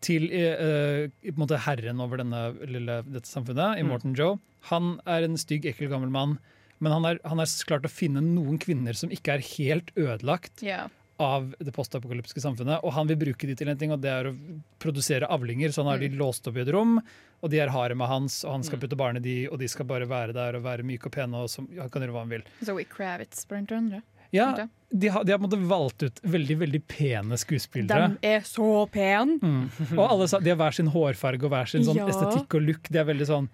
[0.00, 3.88] til eh, på en måte herren over denne, lille, dette samfunnet, i Mm.
[3.88, 4.38] Morton Joe.
[4.70, 6.38] Han er en stygg, ekkel gammel mann,
[6.80, 10.88] men han har klart å finne noen kvinner som ikke er helt ødelagt Ja.
[11.18, 14.28] Av det postapokalyptiske samfunnet, og han vil bruke de til en ting, og det er
[14.30, 14.34] å
[14.78, 15.72] produsere avlinger.
[15.74, 17.00] Så han har de låst opp i et rom,
[17.42, 18.82] og de er haremet hans, og han skal Mm.
[18.84, 21.34] putte barn i de, og de skal bare være der og være myke og pene,
[21.34, 22.42] og som, han kan gjøre hva han vil.
[22.64, 24.02] Zoe Kravitz, blant andre.
[24.30, 28.10] Ja, de har, de har valgt ut veldig veldig pene skuespillere.
[28.20, 29.38] De er så pene!
[29.40, 29.96] Mm.
[29.98, 32.06] Og alle sa, de har hver sin hårfarge og hver sin sånn Ja.
[32.06, 32.82] estetikk og look.
[32.92, 33.48] De er veldig sånn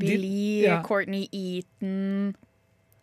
[0.00, 0.82] De- ja.
[0.82, 2.34] Courtney Eaton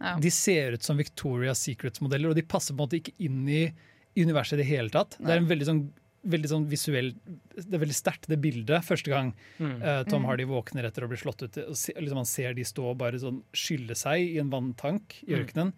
[0.02, 0.16] ja.
[0.20, 3.72] De ser ut som Victoria's Secrets-modeller, og de passer på en måte ikke inn i
[4.18, 5.18] universet i det hele tatt.
[5.20, 5.82] Det er en veldig sånn,
[6.28, 7.14] veldig sånn visuell
[7.56, 9.82] Det er veldig sterkt, det bildet, første gang Mm.
[9.82, 10.28] uh, Tom Mm.
[10.28, 11.58] Hardy våkner etter å bli slått ut.
[11.68, 15.24] Og se, liksom, man ser de stå og bare sånn skylle seg i en vanntank
[15.28, 15.74] i Mm.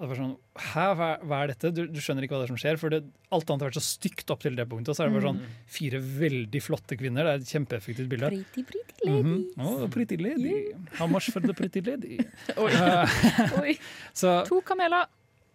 [0.00, 1.74] Og det var sånn, Hæ, hva, hva er dette?
[1.74, 2.78] Du, du skjønner ikke hva det er som skjer.
[2.78, 4.88] For det, alt annet har vært så stygt opp til det punktet.
[4.88, 7.24] Og så er det bare sånn fire veldig flotte kvinner.
[7.28, 8.30] Det er et kjempeeffektivt bilde.
[8.32, 9.22] Pretty, pretty lady.
[9.22, 9.60] -hmm.
[9.60, 10.72] Oh, pretty lady.
[10.96, 12.16] How much for the pretty lady?
[12.56, 12.70] Oi.
[12.72, 13.78] Eh, Oi.
[14.14, 15.04] så To kameler.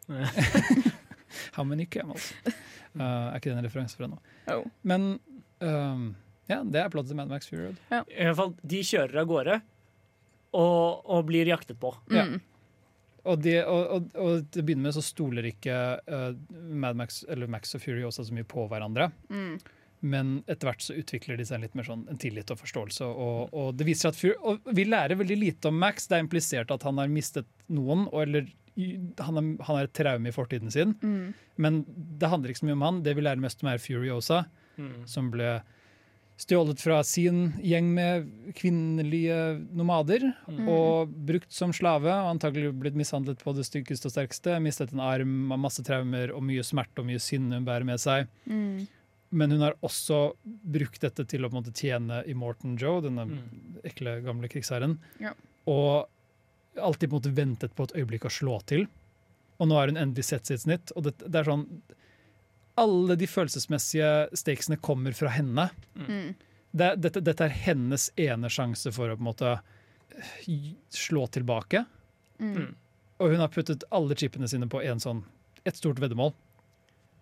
[1.58, 2.32] how many camels?
[2.46, 4.20] Uh, er ikke det en referanse fra nå?
[4.54, 4.66] Oh.
[4.88, 5.16] Men
[5.60, 6.10] um,
[6.50, 7.80] ja, det er plottet til Mad Max Fury Road.
[7.92, 9.62] I hvert fall, de kjører av gårde
[10.56, 11.94] og, og blir jaktet på.
[12.14, 12.28] Ja.
[12.30, 12.44] Mm.
[13.26, 17.24] Og, de, og, og, og til å begynne med så stoler ikke uh, Mad Max
[17.26, 19.10] eller Max og Fury også så mye på hverandre.
[19.34, 19.56] Mm.
[20.06, 23.08] Men etter hvert så utvikler de seg litt mer sånn en tillit og forståelse.
[23.08, 26.06] Og, og det viser at Fury, og vi lærer veldig lite om Max.
[26.06, 29.94] Det er implisert at han har mistet noen, og, eller han er, han er et
[29.96, 30.96] traume i fortiden sin.
[31.02, 31.34] Mm.
[31.58, 31.86] Men
[32.20, 33.04] det handler ikke så mye om han.
[33.04, 34.46] Det vi lærer mest om, er Furiosa,
[34.78, 35.06] Mm.
[35.08, 35.62] som ble
[36.38, 38.26] stjålet fra sin gjeng med
[38.58, 39.38] kvinnelige
[39.72, 40.26] nomader.
[40.52, 40.68] Mm.
[40.68, 44.58] Og brukt som slave, og antagelig blitt mishandlet på det styggeste og sterkeste.
[44.60, 48.02] Mistet en arm, har masse traumer og mye smerte og mye sinne hun bærer med
[48.04, 48.28] seg.
[48.52, 48.84] Mm.
[49.32, 53.26] Men hun har også brukt dette til å på en måte tjene Immortan Joe, denne
[53.28, 53.80] Mm.
[53.86, 54.98] ekle, gamle krigsherren.
[55.20, 55.32] Ja.
[55.68, 56.08] Og
[56.82, 58.88] alltid på en måte ventet på et øyeblikk å slå til.
[59.58, 60.92] Og nå har hun endelig sett sitt snitt.
[60.96, 61.68] Og det, det er sånn
[62.82, 65.70] Alle de følelsesmessige stakesene kommer fra henne.
[65.96, 66.34] Mm.
[66.76, 71.86] Det, dette, dette er hennes ene sjanse for å på en måte eh, slå tilbake.
[72.44, 72.74] Mm.
[73.24, 75.24] Og hun har puttet alle chipene sine på en sånn,
[75.64, 76.34] et stort veddemål.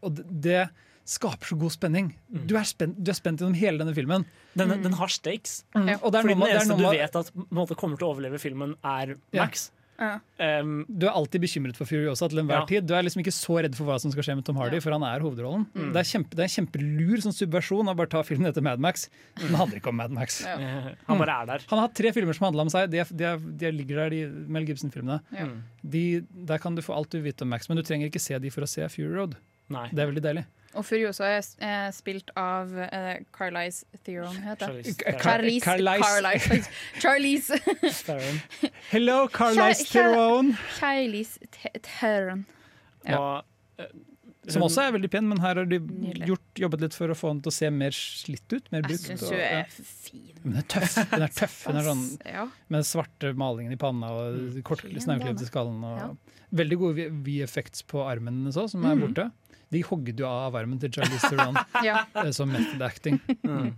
[0.04, 0.64] Og det, det
[1.06, 2.14] skaper så god spenning.
[2.32, 2.48] Mm.
[2.48, 4.26] Du er spent, du er spent gjennom hele denne filmen.
[4.56, 4.84] Den, Mm.
[4.84, 5.64] den har stakes.
[5.76, 5.98] Ja.
[6.02, 8.08] Og det er Fordi noe den er eneste noe du vet at måte, kommer til
[8.08, 9.72] å overleve filmen, er Max.
[10.00, 10.20] Ja.
[10.42, 12.66] Um, du er alltid bekymret for Furiosa til enhver Ja.
[12.66, 12.88] tid.
[12.88, 14.80] Du er liksom ikke så redd for hva som skal skje med Tom Hardy, Ja.
[14.82, 15.68] for han er hovedrollen.
[15.72, 15.94] Mm.
[15.94, 18.80] Det, er kjempe, det er en kjempelur sånn subversjon av bare ta filmen etter Mad
[18.80, 19.08] Max.
[19.38, 19.48] Mm.
[19.48, 20.42] Den handler ikke om Mad Max.
[20.42, 20.56] Ja.
[20.58, 21.60] eh, han bare er der.
[21.70, 22.90] Han har hatt tre filmer som handler om seg.
[22.90, 25.22] De, er- de, er- de ligger der, de Mel Gibson-filmene.
[25.32, 25.46] Ja.
[25.46, 25.62] Mm.
[25.88, 28.38] De, der kan du få alt du vet om Max, men du trenger ikke se
[28.40, 29.36] de for å se Fury Road.
[29.70, 29.88] Nei.
[29.94, 30.46] Det er veldig deilig.
[30.76, 31.42] Og Furiosa er,
[31.94, 34.96] spilt av uh, Carlize Theron, heter det.
[35.22, 36.70] Charlize Charlize Carlize.
[37.04, 37.60] Charlize
[38.92, 40.50] Hello, Carlize kjære- Theron!
[40.80, 41.40] Charlize
[41.84, 42.46] Theron.
[43.06, 43.20] Ja.
[43.20, 43.44] Og,
[43.80, 43.86] eh,
[44.52, 45.78] Som også er veldig pen, men her har de
[46.28, 48.66] gjort, jobbet litt for å få henne til å se mer slitt ut.
[48.74, 49.06] Mer Jeg brukt.
[49.08, 50.26] syns hun er fin.
[50.44, 50.98] Men hun er tøff.
[51.14, 51.56] Hun er tøff.
[51.70, 52.44] Hun er sånn Ja.
[52.68, 54.58] med den svarte malingen i panna og Mm.
[55.46, 55.84] i skallen.
[55.84, 56.10] Og Ja.
[56.54, 59.02] Veldig gode V-effects på armen hennes òg, som er Mm.
[59.74, 62.04] De hogde jo av armen til Charlize Theron ja.
[62.22, 63.20] eh, som method acting.
[63.44, 63.74] Mm.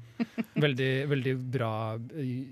[0.66, 2.46] Veldig, veldig bra eh,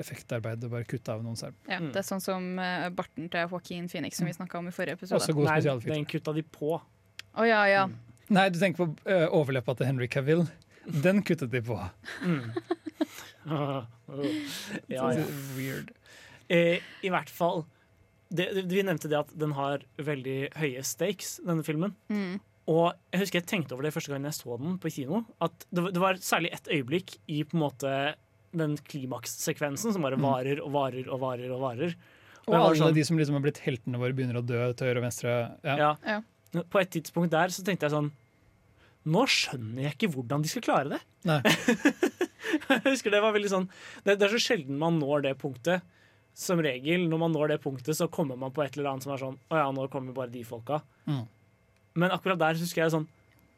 [0.00, 1.56] effektarbeid å bare kutte av noen serb.
[1.68, 1.90] Ja, Mm.
[1.92, 4.96] det er sånn som uh, barten til Joaquin Phoenix, som vi snakka om i forrige
[4.96, 5.18] episode.
[5.20, 6.78] Også god Nei, den kutta de på.
[7.36, 7.82] Å ja, ja.
[8.32, 10.46] Nei, du tenker på uh, overleppa til Henry Cavill.
[10.86, 11.76] Den kuttet de på.
[13.46, 13.86] ja,
[14.88, 15.24] ja.
[15.56, 15.92] Weird.
[16.48, 17.64] Eh, I hvert fall
[18.28, 21.94] det, det- Vi nevnte det at den har veldig høye stakes, denne filmen.
[22.10, 22.40] Mm.
[22.66, 25.24] Og jeg husker jeg tenkte over det første gang jeg så den på kino.
[25.40, 27.92] At det, var- det var særlig ett øyeblikk i på en måte
[28.56, 31.50] den klimakssekvensen som bare varer og varer og varer.
[31.54, 31.94] Og varer.
[32.46, 34.86] Og og alle sånn- de som liksom har blitt heltene våre, begynner å dø til
[34.88, 35.34] høyre og venstre.
[35.66, 35.76] Ja.
[35.76, 35.90] Ja.
[36.06, 36.62] Ja.
[36.70, 38.12] På et tidspunkt der så tenkte jeg sånn
[39.06, 41.00] Nå skjønner jeg ikke hvordan de skal klare det.
[41.28, 41.40] Nei.
[42.70, 43.68] jeg husker Det var veldig sånn
[44.06, 45.82] det, det er så sjelden man når det punktet.
[46.36, 49.12] Som regel når man når det punktet, så kommer man på et eller annet som
[49.14, 50.80] er sånn Å ja, nå kommer bare de folka.
[51.06, 51.22] Mm.
[51.96, 53.06] Men akkurat der husker jeg sånn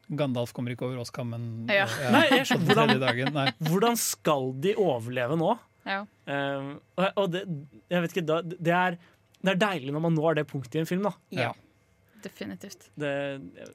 [0.09, 1.43] Gandalf kommer ikke over åskammen.
[1.69, 1.85] Ja.
[2.15, 3.33] Nei, jeg skjønner hvordan.
[3.35, 3.47] Nei.
[3.69, 5.51] hvordan skal de overleve nå?
[5.89, 5.99] ja.
[6.29, 6.71] Um,
[7.01, 7.43] og og det,
[7.93, 8.97] jeg vet ikke, da, det, er,
[9.45, 11.05] det er deilig når man når det punktet i en film.
[11.09, 11.13] da
[11.45, 11.51] ja.
[12.25, 12.89] Definitivt.
[12.99, 13.13] det,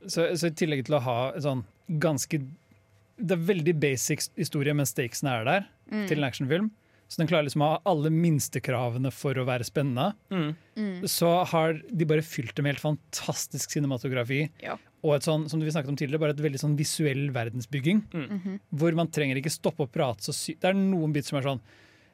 [0.08, 1.62] Så, så i tillegg til å ha sånn
[2.02, 6.08] ganske Det er veldig basic historie, men stakesene er der Mm.
[6.08, 6.68] til en actionfilm.
[7.14, 10.16] Så den klarer liksom å ha alle minstekravene for å være spennende.
[10.34, 11.04] mm, Mm.
[11.06, 14.48] Så har de bare fylt det med helt fantastisk cinematografi.
[14.64, 14.80] Ja.
[15.04, 18.02] Og et sånn, som vi snakket om tidligere, bare et veldig sånn visuell verdensbygging.
[18.12, 18.60] Mhm.
[18.74, 20.62] Hvor man trenger ikke stoppe å prate så sykt.
[20.62, 21.62] Det er noen bit som er sånn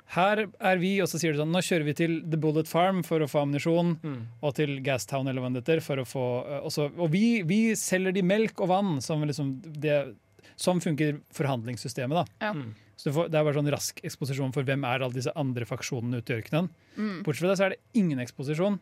[0.09, 3.03] Her er vi, og så sier du sånn Nå kjører vi til The Bullet Farm
[3.05, 3.91] for å få ammunisjon.
[4.01, 4.21] mm.
[4.41, 5.81] Og til Gastown eller hva det heter.
[5.85, 9.61] For å få, øh, også, og vi, vi selger de melk og vann, som, liksom
[9.79, 10.15] det,
[10.57, 12.09] som funker forhandlingssystemet.
[12.09, 12.25] da.
[12.41, 12.53] Ja.
[12.53, 12.73] Mm.
[12.99, 15.63] Så du får, Det er bare sånn rask eksposisjon for hvem er alle disse andre
[15.69, 16.65] faksjonene ute i ørkenen.
[16.97, 17.21] Mm.
[17.23, 18.75] Bortsett fra det så er det ingen eksposisjon,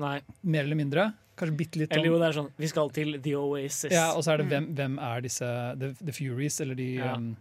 [0.00, 0.18] Nei.
[0.42, 1.06] mer eller mindre.
[1.36, 3.90] Kanskje bitte litt om Eller jo, det er sånn Vi skal til The Oasis.
[3.90, 4.52] ja, Og så er det Mm.
[4.52, 5.48] hvem, hvem er disse
[5.80, 7.14] The, the Furies, eller de, Ja.
[7.14, 7.36] um,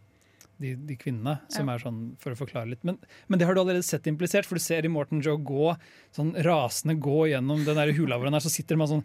[0.60, 1.76] de, de kvinnene, som Ja.
[1.76, 2.84] er sånn for å forklare litt.
[2.84, 2.98] Men,
[3.28, 5.78] men det har du allerede sett implisert, for du ser i Morten Joe gå
[6.16, 9.04] sånn rasende gå gjennom den der hula hvor han er, så sitter man sånn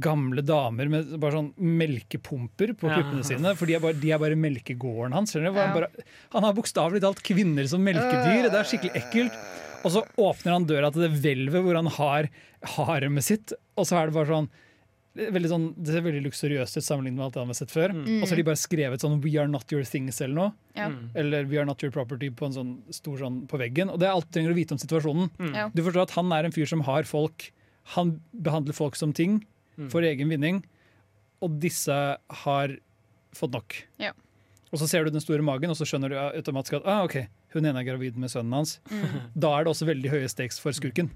[0.00, 3.22] gamle damer med bare sånn melkepumper på Ja.
[3.22, 5.32] sine, for de er bare, de er bare melkegården hans.
[5.32, 5.74] skjønner Han, Ja.
[5.74, 5.88] bare,
[6.30, 9.32] han har bokstavelig talt kvinner som melkedyr, det er skikkelig ekkelt.
[9.84, 12.28] Og så åpner han døra til det hvelvet hvor han har
[12.62, 14.48] haremet sitt, og så er det bare sånn
[15.14, 17.90] veldig sånn, det ser veldig luksuriøst ut sammenlignet med alt det han har sett før.
[17.92, 18.22] Mm.
[18.22, 20.52] Og så har de bare skrevet sånn 'We are not your things' eller noe.
[20.74, 20.88] Ja.
[20.88, 21.10] Mm.
[21.14, 23.90] Eller 'We are not your property' på en sånn stor sånn på veggen.
[23.92, 25.30] Og det er alt du trenger å vite om situasjonen.
[25.38, 25.54] Mm.
[25.54, 25.68] Ja.
[25.68, 27.50] Du forstår at han er en fyr som har folk
[27.96, 29.44] Han behandler folk som ting Mm.
[29.92, 30.62] For egen vinning,
[31.42, 31.94] og disse
[32.44, 32.76] har
[33.36, 33.78] fått nok.
[34.02, 34.12] Ja.
[34.72, 37.18] Og så ser du den store magen, og så skjønner du automatisk at ah, ok,
[37.52, 38.78] hun ene er gravid med sønnen hans.
[38.88, 39.18] Mm.
[39.44, 41.10] Da er det også veldig høye stakes for skurken.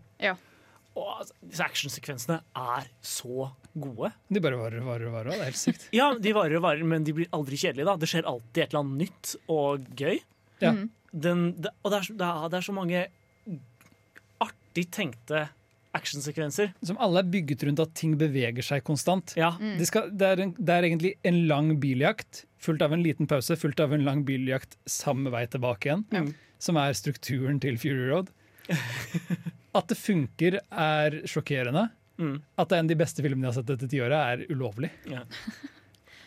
[0.96, 4.10] Og altså, disse actionsekvensene er så gode.
[4.32, 5.32] De bare varer og varer og varer.
[5.32, 5.88] Det er helt sykt.
[5.96, 7.88] Ja, de varer og varer, men de blir aldri kjedelige.
[7.88, 10.20] da Det skjer alltid et eller annet nytt og gøy.
[10.64, 10.72] Ja.
[10.72, 10.86] Mm.
[11.12, 13.04] Den, det, og det er, det, er, det er så mange
[14.44, 15.46] artig tenkte
[15.96, 16.72] actionsekvenser.
[16.86, 19.34] Som alle er bygget rundt at ting beveger seg konstant.
[19.38, 19.54] Ja.
[19.60, 19.76] Mm.
[19.80, 23.28] Det, skal, det, er en, det er egentlig en lang biljakt, fulgt av en liten
[23.30, 26.06] pause, fulgt av en lang biljakt samme vei tilbake igjen.
[26.14, 26.32] Mm.
[26.62, 28.32] Som er strukturen til Fury Road.
[29.76, 31.88] At det funker, er sjokkerende.
[32.16, 32.36] Mm.
[32.56, 34.92] At det er en av de beste filmene jeg har sett dette tiåret, er ulovlig.
[35.12, 35.75] Og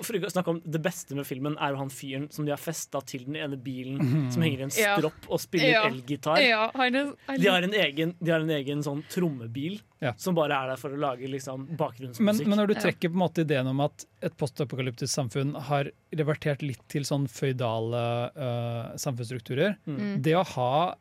[0.02, 2.58] for å snakke om Det beste med filmen er jo han fyren som de har
[2.62, 4.96] festa til den ene bilen, som henger i en Ja.
[4.98, 5.84] stropp og spiller Ja.
[5.90, 6.38] elgitar.
[6.40, 10.14] Ja, De har en egen, de har en egen sånn trommebil Ja.
[10.16, 12.20] som bare er der for å lage liksom, bakgrunnsmusikk.
[12.24, 15.92] Men, men når du trekker på en måte ideen om at et postapokalyptisk samfunn har
[16.14, 20.22] revertert litt til sånn føydale uh, samfunnsstrukturer Mm.
[20.22, 20.96] Det å ha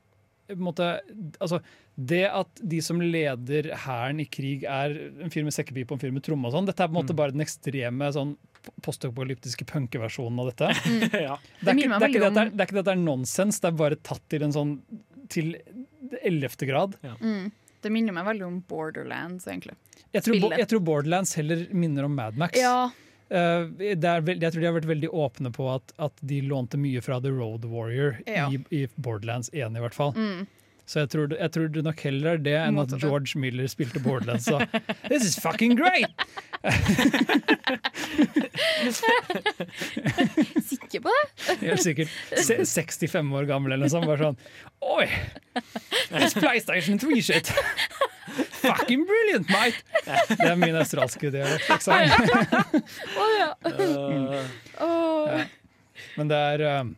[0.48, 1.00] på en måte,
[1.42, 1.60] altså,
[2.00, 6.04] Det at de som leder hæren i krig, er en fyr med sekkepipe og en
[6.08, 7.16] fyr med tromme og sånn, dette er på en måte Mm.
[7.16, 8.36] bare den ekstreme sånn
[8.84, 10.70] postapokalyptiske punkeversjonen av dette.
[11.24, 11.38] ja.
[11.60, 12.96] Det er, ikke, det, er det, at det, er, det er ikke det at det
[12.96, 14.76] er nonsens, det er bare tatt til en sånn
[15.32, 15.54] til
[16.24, 16.94] ellevte grad.
[17.20, 17.50] Mm.
[17.84, 19.76] Det minner meg veldig om Borderlands, egentlig.
[20.14, 22.58] Jeg tror, Bo- jeg tror Borderlands heller minner om Mad Max.
[22.60, 22.88] Ja,
[23.28, 26.38] Uh, det er veld, jeg tror de har vært veldig åpne på at, at de
[26.48, 28.46] lånte mye fra The Road Warrior Ja.
[28.48, 30.14] i, i Borderlands 1, i hvert fall.
[30.16, 30.46] mm.
[30.88, 34.46] Så jeg tror, jeg tror nok heller er det enn at George Miller spilte Borderlands
[34.48, 34.62] og
[35.10, 36.08] This is fucking great!
[40.68, 41.58] sikker på det?
[41.60, 42.08] Helt sikkert.
[42.40, 44.06] Se, 65 år gammel eller noe sånt.
[44.08, 44.38] Bare sånn
[44.88, 45.04] Oi!
[46.14, 47.52] This PlayStation 3-shit!
[48.62, 49.76] Fucking brilliant, mate!
[50.32, 52.08] Det er min australske dialekt, sant?
[53.38, 53.50] Ja.
[53.68, 54.44] Øh,
[54.84, 55.36] Åh.
[55.36, 55.44] Ja.
[56.16, 56.88] Men det er um,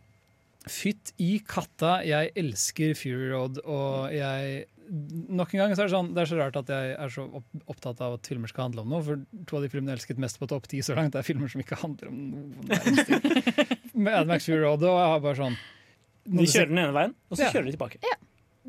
[0.70, 5.94] Fytt i katta, jeg elsker Fury Road, og jeg Nok en gang så er det
[5.94, 7.24] sånn Det er så rart at jeg er så
[7.70, 10.22] opptatt av at filmer skal handle om noe, for to av de filmene jeg elsket
[10.22, 13.36] mest på topp ti så langt, er filmer som ikke handler om noen med.
[14.08, 15.60] Mad Max Fury Road, og jeg har bare sånn
[16.30, 17.52] de kjører den ene veien, og så Ja.
[17.54, 18.16] kjører de tilbake.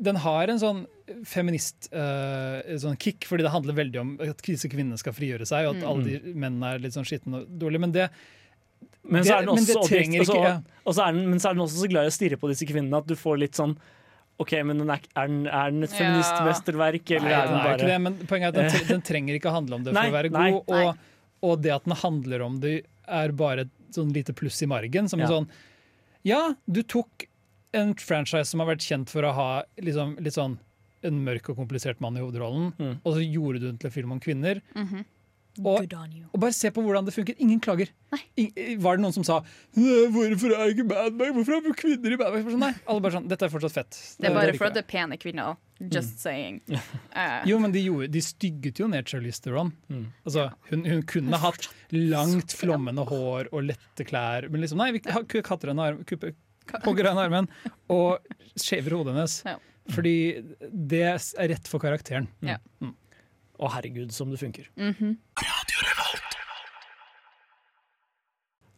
[0.02, 0.84] den har en sånn
[1.28, 5.66] feminist uh, sånn kick, fordi det handler veldig om at disse kvinnene skal frigjøre seg,
[5.68, 7.82] og at alle de mennene er litt sånn skitne og dårlige.
[7.84, 8.06] Men det,
[9.04, 10.60] Men så er den Det- men det også objekt, ikke- ja.
[10.86, 12.48] og så er den, men så er den også så glad i å stirre på
[12.48, 13.76] disse kvinnene at du får litt sånn
[14.40, 15.98] OK, men den er, er, den, er den et Ja.
[15.98, 19.02] feministmesterverk, eller Nei, er den den er ikke det, men poenget er at den, den
[19.02, 20.64] trenger ikke handle om det for å være nei, god.
[20.68, 20.96] Og,
[21.42, 25.08] og det at den handler om det, er bare et sånn lite pluss i margen.
[25.08, 25.34] Som en Ja.
[25.40, 25.48] sånn
[26.24, 27.26] Ja, du tok
[27.74, 30.58] en franchise som har vært kjent for å ha liksom, litt sånn
[31.04, 33.00] en mørk og komplisert mann i hovedrollen, Mm.
[33.04, 34.60] og så gjorde du den til en film om kvinner.
[34.76, 35.04] Mm Good
[35.60, 36.24] on you.
[36.32, 37.34] og bare se på hvordan det funker.
[37.38, 37.88] Ingen klager.
[38.40, 39.40] Ing- var det noen som sa
[39.76, 41.32] «Øh, 'Hvorfor er ikke Bad Bag?
[41.34, 43.72] Hvorfor er det kvinner i Bad Bag?' Sånn, nei, alle bare sånn 'Dette er fortsatt
[43.76, 44.16] fett'.
[44.18, 45.56] Det er bare liker for at det er pene kvinner.
[45.80, 46.60] Just saying.
[47.14, 47.42] Uh.
[47.44, 49.72] Jo, men de, gjorde, de stygget jo ned Charlize Theron.
[49.90, 50.06] Mm.
[50.24, 55.02] Altså, hun, hun kunne hatt langt, flommende hår og lette klær, men liksom, nei, vi
[55.10, 56.34] har- kutter henne arm, kuppe-
[56.84, 57.48] hogger henne armen
[57.90, 58.18] og
[58.56, 59.42] skjever hodet hennes.
[59.44, 59.56] Ja.
[59.90, 60.14] Fordi
[60.70, 62.28] det er rett for karakteren.
[62.40, 62.56] Ja.
[63.62, 64.64] Å, herregud, som det funker.
[64.76, 65.16] mhm.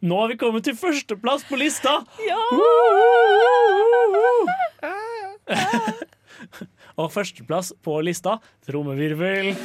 [0.05, 1.95] Nå har vi kommet til førsteplass på lista!
[2.21, 2.37] Ja!
[7.01, 8.37] Og førsteplass på lista,
[8.67, 9.55] trommevirvel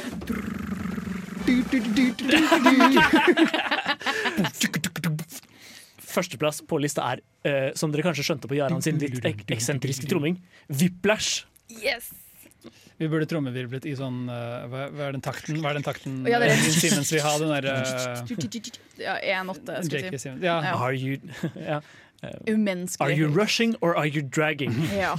[6.11, 10.09] Førsteplass på lista er, uh, som dere kanskje skjønte på Jaran sin litt ek eksentriske
[10.09, 10.35] tromming,
[10.73, 11.45] Whiplash.
[11.69, 12.09] Yes!
[13.01, 15.57] Vi burde trommevirvlet i sånn uh, hva, hva er den takten?
[15.63, 16.73] Hva er den takten Ja, det er- det.
[16.77, 17.31] Simmons vil ha?
[17.41, 17.73] Den derre
[19.01, 20.29] Ja, 1-8, skulle jeg si.
[20.45, 20.59] Ja.
[20.61, 20.75] Ja.
[20.77, 21.17] Are you,
[21.71, 21.79] ja.
[22.47, 23.01] Umenneskelig.
[23.07, 24.75] are you rushing or are you dragging?
[24.93, 25.15] Ja.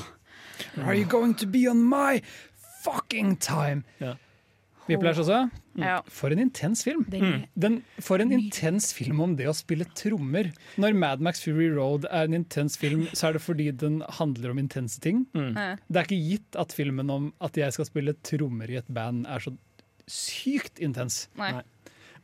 [0.85, 2.23] Are you going to be on my
[2.85, 3.82] fucking time?
[3.98, 4.14] Ja.
[4.89, 5.51] Whiplash også.
[5.79, 6.01] ja.
[6.11, 7.05] For en intens film.
[7.11, 10.51] Den, Den, for en intens film om det å spille trommer.
[10.77, 14.51] Når Mad Max Fury Road er en intens film, så er det fordi den handler
[14.51, 15.25] om intense ting.
[15.35, 15.55] Mm.
[15.89, 19.27] Det er ikke gitt at filmen om at jeg skal spille trommer i et band,
[19.31, 19.55] er så
[20.11, 21.29] sykt intens.
[21.39, 21.53] nei.
[21.61, 21.63] Nei.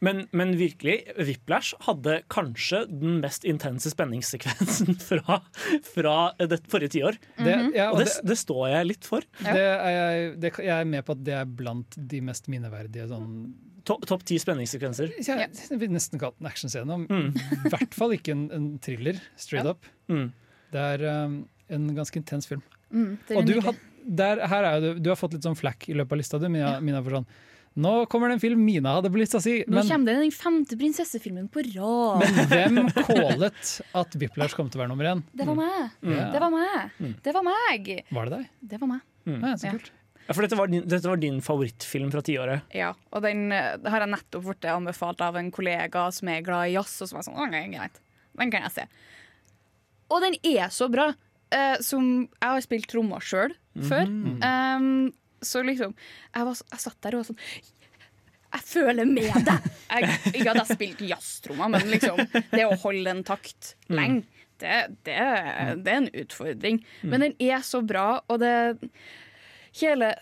[0.04, 5.40] Men, men virkelig, Whiplash hadde kanskje den mest intense spenningssekvensen fra,
[5.94, 7.18] fra det forrige tiår.
[7.38, 9.26] Det, ja, Og og det, det, det står jeg litt for.
[9.42, 9.54] Ja.
[9.56, 13.08] det er jeg, det, jeg er med på at det er blant de mest minneverdige
[13.10, 13.32] sånn
[13.88, 15.14] To- Topp ti spenningssekvenser.
[15.24, 16.96] Ja, jeg vil nesten kalle det en actionscene.
[17.08, 17.28] Mm.
[17.64, 19.72] I hvert fall ikke en, en thriller, straight Ja.
[19.72, 19.86] up.
[20.12, 20.26] Mm.
[20.74, 21.38] Det er um,
[21.72, 22.60] en ganske intens film.
[22.92, 23.78] Mm, Og du had, har,
[24.20, 26.40] der, her er jo, du, du har fått litt sånn flack i løpet av lista,
[26.42, 26.74] di, Mina.
[26.84, 27.26] Mina for sånn,
[27.78, 30.32] Nå kommer det en film Mina hadde blitt å si, Nå men, kommer det den
[30.34, 32.24] femte prinsessefilmen på rad.
[32.24, 35.22] men hvem kålet at Whiplash kom til å være nummer én?
[35.36, 35.94] det var meg.
[36.02, 36.26] Ja.
[36.32, 36.98] Det var meg.
[37.22, 37.92] Det var meg.
[38.10, 38.50] Var det deg?
[38.72, 39.06] Det var meg.
[39.28, 39.92] Ja, så kult.
[40.28, 42.66] Ja, for dette var, din, dette var din favorittfilm fra tiåret.
[42.76, 46.74] Ja, og den har jeg nettopp blitt anbefalt av en kollega som er glad i
[46.74, 48.02] jazz, og som er sånn, greit,
[48.36, 48.84] den kan jeg se.
[50.12, 51.10] Og den er så bra.
[51.48, 53.54] Uh, som Jeg har spilt trommer sjøl
[53.88, 54.04] før.
[54.04, 55.08] Um,
[55.44, 57.42] så liksom jeg, var, jeg satt der og var sånn
[58.48, 59.68] Jeg føler med deg!
[59.88, 62.18] Jeg, ikke at jeg spilte jazztrommer, men liksom
[62.52, 64.26] det å holde en takt lenge,
[64.60, 64.74] det,
[65.08, 65.14] det,
[65.80, 66.80] det er en utfordring.
[67.00, 68.52] Men den er så bra, og det
[69.80, 70.12] hele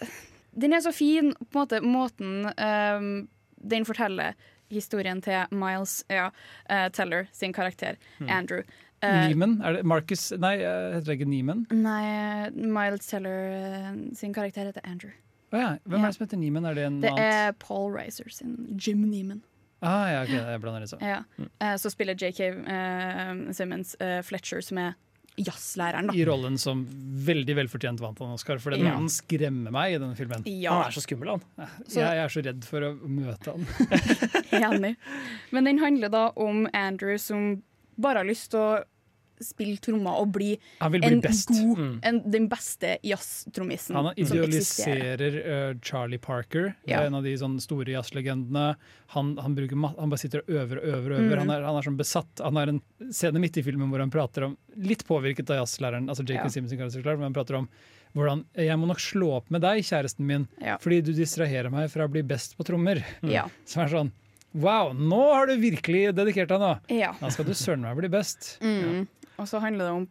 [0.55, 3.11] Den er så fin, på en måte, måten um,
[3.59, 4.39] den forteller
[4.73, 6.31] historien til Miles ja,
[6.71, 7.99] uh, Teller sin karakter,
[8.29, 8.63] Andrew.
[9.03, 9.59] Eh, Neiman?
[9.63, 11.67] Er det Marcus Nei, eh, heter det ikke Neiman?
[11.71, 15.13] nei, Miles Teller eh, sin karakter heter Andrew.
[15.53, 15.77] Oh, ja.
[15.87, 16.05] Hvem Ja.
[16.05, 16.65] er det som heter Neiman?
[16.67, 17.23] Er det en Det annen?
[17.49, 19.43] er Paul Reiser sin Jim Neiman.
[19.83, 21.07] Ah, ja, okay, jeg blander det sammen.
[21.07, 21.23] Ja.
[21.61, 24.95] Eh, så spiller JK uh, Simmons uh, Fletcher, som er
[25.37, 26.09] jazzlæreren.
[26.17, 28.95] I rollen som veldig velfortjent vant han Oscar, for den Ja.
[28.95, 30.43] mannen skremmer meg i denne filmen.
[30.49, 31.69] Ja, Han er så skummel, han.
[31.87, 33.67] Så- Jeg er så redd for å møte han.
[34.51, 34.97] enig.
[35.53, 37.63] Men den handler da om Andrew som
[37.99, 38.85] bare har lyst til å
[39.37, 41.51] spille trommer og bli bli en best.
[41.51, 41.99] god, Mm.
[42.09, 44.23] en, den beste jazztrommisen som eksisterer.
[44.25, 45.35] Han idealiserer
[45.75, 47.03] uh, Charlie Parker, Ja.
[47.05, 48.77] en av de sånn store jazzlegendene.
[49.13, 49.57] Han, han,
[49.99, 51.13] han bare sitter og øver og øver.
[51.13, 51.37] og øver.
[51.37, 51.39] Mm.
[51.39, 52.41] Han, er, han er sånn besatt.
[52.41, 52.81] Han har en
[53.13, 56.57] scene midt i filmen hvor han prater om, litt påvirket av jazzlæreren, altså Jacob Ja.
[56.57, 57.69] Simpson, klar, men han prater om
[58.17, 60.79] hvordan jeg må nok slå opp med deg, kjæresten min, Ja.
[60.81, 63.05] fordi du distraherer meg fra å bli best på trommer.
[63.23, 63.51] Ja.
[63.67, 64.13] Som er sånn
[64.57, 66.73] Wow, nå har du virkelig dedikert deg nå!
[66.97, 67.13] ja.
[67.21, 68.55] Da skal du søren meg bli best.
[68.65, 69.07] Mm.
[69.37, 70.07] Og så handler det om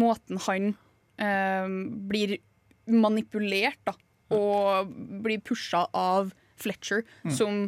[0.00, 0.70] måten han
[1.20, 1.68] eh,
[2.08, 2.38] blir
[2.88, 3.94] manipulert da,
[4.34, 4.90] og
[5.24, 7.32] blir pusha av Fletcher, Mm.
[7.36, 7.58] som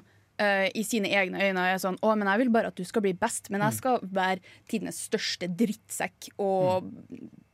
[0.40, 3.02] eh, i sine egne øyne er sånn Å, men jeg vil bare at du skal
[3.04, 3.76] bli best, men jeg Mm.
[3.76, 4.40] skal være
[4.70, 6.88] tidenes største drittsekk og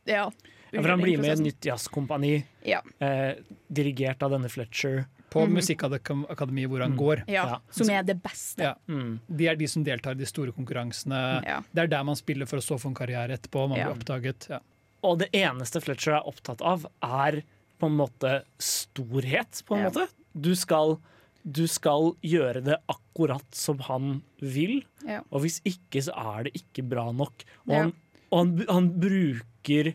[0.07, 0.29] Ja.
[0.71, 2.83] Ja, for han blir med i et nytt jazzkompani, Ja.
[3.01, 3.37] eh,
[3.73, 5.07] dirigert av denne Fletcher.
[5.35, 7.25] På Musikkakademiet hvor han går.
[7.29, 7.45] ja.
[7.55, 7.59] Ja.
[7.75, 8.63] Som er det beste.
[8.71, 8.75] Ja.
[8.89, 9.19] Mm.
[9.29, 11.21] De er de som deltar i de store konkurransene.
[11.45, 11.61] Ja.
[11.75, 13.69] Det er der man spiller for å så få en karriere etterpå.
[13.69, 13.91] Man Ja.
[13.93, 14.49] blir oppdaget.
[14.51, 14.61] Ja.
[15.03, 17.51] Og det eneste Fletcher er opptatt av, er på
[17.85, 19.91] på en måte storhet, på en Ja.
[19.91, 20.09] måte.
[20.41, 20.99] Du skal,
[21.45, 25.21] du skal gjøre det akkurat som han vil, Ja.
[25.31, 27.45] og hvis ikke, så er det ikke bra nok.
[27.67, 27.83] Og Ja.
[27.83, 27.93] han,
[28.33, 29.95] og han, han bruker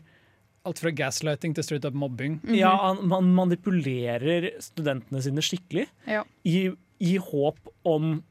[0.70, 2.38] Alt fra gaslighting til straight up mobbing.
[2.54, 6.22] Ja, han, man manipulerer studentene sine skikkelig Ja.
[6.46, 6.70] i,
[7.02, 7.58] i håp
[7.90, 8.22] om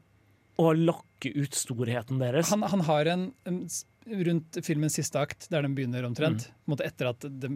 [0.60, 2.50] å lokke ut storheten deres.
[2.52, 3.62] Han, han har en, en
[4.10, 6.78] Rundt filmens siste akt, der den begynner omtrent, Mm.
[6.82, 7.50] etter at de,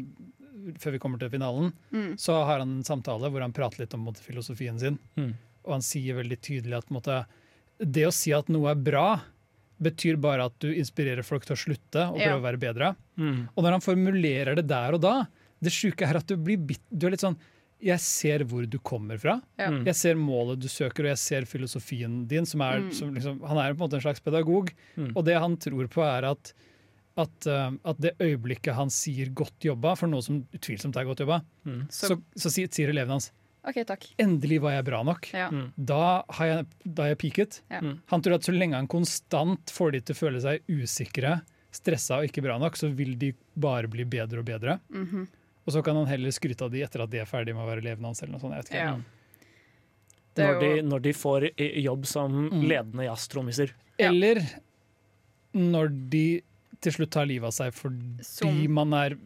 [0.78, 2.12] før vi kommer til finalen, Mm.
[2.20, 4.98] så har han en samtale hvor han prater litt om måte, filosofien sin.
[5.16, 5.32] Mm.
[5.64, 7.24] Og han sier veldig tydelig at måte,
[7.80, 9.06] det å si at noe er bra,
[9.82, 12.36] betyr bare at du inspirerer folk til å slutte og prøve Ja.
[12.38, 12.96] å være bedre.
[13.18, 13.48] Mm.
[13.56, 15.26] Og når han formulerer det der og da,
[15.62, 17.36] det sjuke er at du blir bitt, du er litt sånn
[17.84, 19.42] Jeg ser hvor du kommer fra.
[19.58, 19.68] Ja.
[19.68, 19.84] Mm.
[19.84, 22.46] Jeg ser målet du søker, og jeg ser filosofien din.
[22.46, 22.92] Som er, Mm.
[22.94, 25.12] som liksom, han er på en måte en slags pedagog, Mm.
[25.14, 26.52] og det han tror på, er at
[27.16, 31.18] at, uh, at det øyeblikket han sier 'godt jobba', for noe som utvilsomt er godt
[31.20, 31.86] jobba, Mm.
[31.88, 33.30] så, Så, så, sier, sier elevene hans
[33.66, 34.04] OK, takk.
[34.18, 35.30] 'endelig var jeg bra nok'.
[35.32, 35.48] Ja.
[35.50, 35.72] Mm.
[35.78, 37.60] Da har jeg, da jeg peaket.
[37.70, 37.80] Ja.
[37.80, 38.00] Mm.
[38.06, 41.42] Han tror at så lenge han konstant får de til å føle seg usikre,
[41.72, 44.80] stressa og ikke bra nok, så vil de bare bli bedre og bedre.
[44.92, 45.26] Mhm.
[45.66, 47.68] Og så kan han heller skryte av de etter at de er ferdig med å
[47.70, 48.22] være elevene hans.
[48.22, 48.52] eller noe sånt.
[48.52, 48.84] Jeg vet ikke.
[48.84, 49.00] Ja.
[50.34, 51.50] Det er Når, de, jo- når de får
[51.84, 52.62] jobb som Mm.
[52.68, 53.70] ledende jazztrommiser.
[53.98, 54.42] Eller
[55.54, 56.42] når de
[56.82, 59.16] til slutt tar livet av seg fordi Som- man er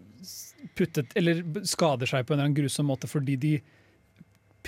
[0.76, 3.62] puttet Eller skader seg på en eller annen grusom måte fordi de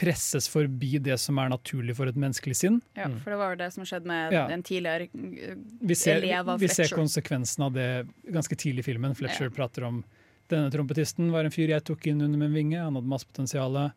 [0.01, 2.79] presses forbi det som er naturlig for et menneskelig sinn.
[2.97, 3.19] Ja, Mm.
[3.21, 4.47] for det var jo det som skjedde med Ja.
[4.49, 9.15] en tidligere Vi ser, elev av vi ser konsekvensen av det ganske tidlig i filmen.
[9.15, 9.51] Fletcher Ja.
[9.51, 10.03] prater om
[10.49, 13.93] denne trompetisten var en fyr jeg tok inn under min vinge, han hadde masse potensial.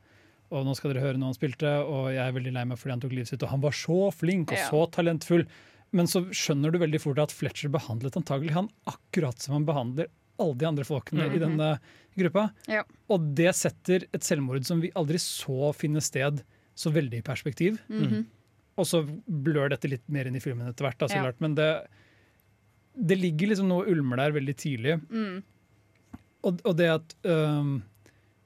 [0.52, 2.92] Og nå skal dere høre når han spilte, og jeg er veldig lei meg fordi
[2.92, 3.42] han tok livet sitt.
[3.42, 4.70] Og han var så flink og Ja.
[4.70, 5.48] så talentfull.
[5.92, 10.08] Men så skjønner du veldig fort at Fletcher behandlet antagelig han akkurat som han behandler
[10.40, 11.40] alle de andre folkene i Mhm.
[11.40, 11.80] denne
[12.18, 12.52] gruppa.
[12.68, 12.84] Ja.
[13.10, 16.44] Og det setter et selvmord som vi aldri så finne sted,
[16.76, 17.80] så veldig i perspektiv.
[17.90, 18.26] Mhm.
[18.78, 21.22] Og så blør dette litt mer inn i filmen etter hvert, da, Ja.
[21.22, 21.40] klart.
[21.40, 21.88] Men det,
[22.98, 25.00] det ligger liksom noe ulmer der veldig tidlig.
[25.10, 25.44] Mm.
[26.44, 27.82] Og, og det at øh,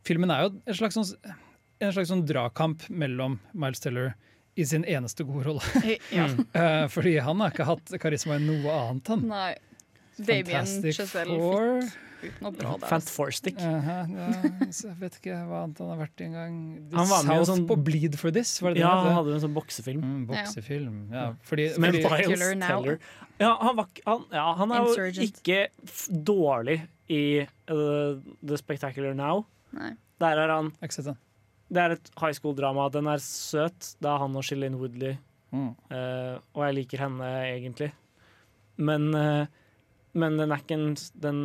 [0.07, 1.33] Filmen er jo en slags, sånn,
[1.81, 4.13] en slags sånn dragkamp mellom Miles Teller
[4.55, 5.97] i sin eneste gode rolle.
[6.11, 6.27] Ja.
[6.57, 9.25] Eh, fordi han har ikke hatt karisma i noe annet, han.
[9.27, 9.55] Nei.
[10.17, 11.81] Damien Chazelle Four.
[12.21, 12.65] fikk der.
[12.81, 13.13] Fant altså.
[13.13, 13.59] Four-stick.
[13.61, 14.27] Aha, ja,
[14.65, 16.55] jeg vet ikke hva annet han har vært i engang.
[16.95, 19.35] Han var med sånn- på Bleed for This, var det det Ja, det han hadde
[19.35, 20.01] en sånn boksefilm.
[20.01, 20.97] Mm, boksefilm.
[21.13, 22.99] Ja, fordi, Men fordi, Miles Teller
[23.39, 26.79] ja, han, var, han, ja, han er jo ikke f dårlig
[27.13, 29.45] i uh, The Spectacular Now.
[29.77, 29.93] Nei.
[30.19, 30.73] Der er han.
[31.69, 32.89] Det er et high school-drama.
[32.89, 33.93] Den er søt.
[34.01, 35.17] Det er han og Shilin Woodley.
[35.53, 35.75] Mm.
[35.91, 37.91] Uh, og jeg liker henne egentlig.
[38.77, 39.47] Men, eh,
[40.13, 40.85] men den er ikke en
[41.21, 41.39] den,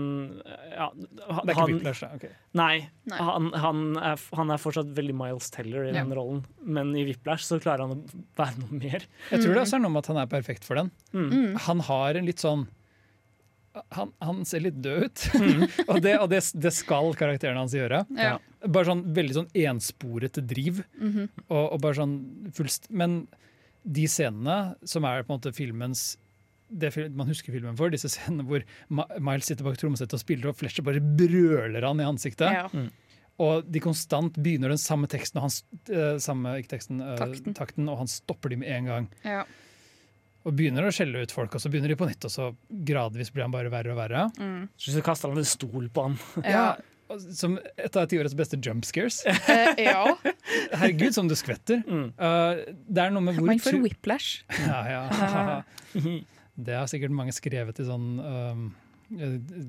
[0.73, 2.11] ja, Det er ikke han, Whiplash, da.
[2.17, 2.27] ok.
[2.57, 2.89] Nei.
[3.11, 3.19] Nei.
[3.19, 6.03] Han, han, er, han er fortsatt veldig Miles Teller i Ja.
[6.05, 9.05] den rollen, men i Whiplash så klarer han å være noe mer.
[9.31, 10.91] Jeg tror det også er noe med at han er perfekt for den.
[11.13, 11.27] Mm.
[11.33, 11.59] Mm.
[11.67, 12.69] Han har en litt sånn
[13.97, 15.63] Han, han ser litt død ut, Mm.
[15.91, 18.03] og, det, og det, det skal karakteren hans gjøre.
[18.19, 18.35] Ja.
[18.69, 20.83] Bare sånn veldig sånn ensporete driv.
[21.01, 21.29] Mhm.
[21.49, 22.19] Og, og bare sånn
[22.53, 23.23] fullst Men
[23.83, 26.19] de scenene som er på en måte filmens
[26.73, 28.65] det man husker filmen for, disse scenene hvor
[29.21, 32.49] Miles sitter bak trommesettet og spiller, og Fletcher bare brøler han i ansiktet.
[32.49, 32.87] Ja.
[33.43, 35.55] Og de konstant begynner den samme teksten, og han,
[35.97, 37.55] eh, samme, ikke teksten, eh, Takten.
[37.57, 39.09] takten, og han stopper de med en gang.
[39.25, 39.45] Ja.
[40.45, 43.33] Og begynner å skjelle ut folk, og så begynner de på nytt, og så gradvis
[43.33, 44.31] blir han bare verre og verre.
[44.39, 44.69] Mm.
[44.77, 46.19] Så kaster han en stol på han.
[46.43, 46.51] Ja.
[46.51, 47.19] ja.
[47.37, 49.23] Som et av tiårets beste jump scares.
[49.53, 50.17] Eh, ja.
[50.73, 51.83] Herregud, som du skvetter.
[51.87, 52.13] Mm.
[52.17, 54.45] Uh, det er noe med hvor Man får whiplash.
[54.67, 55.63] ja, ja.
[56.57, 58.65] Det har sikkert mange skrevet i sånn eh,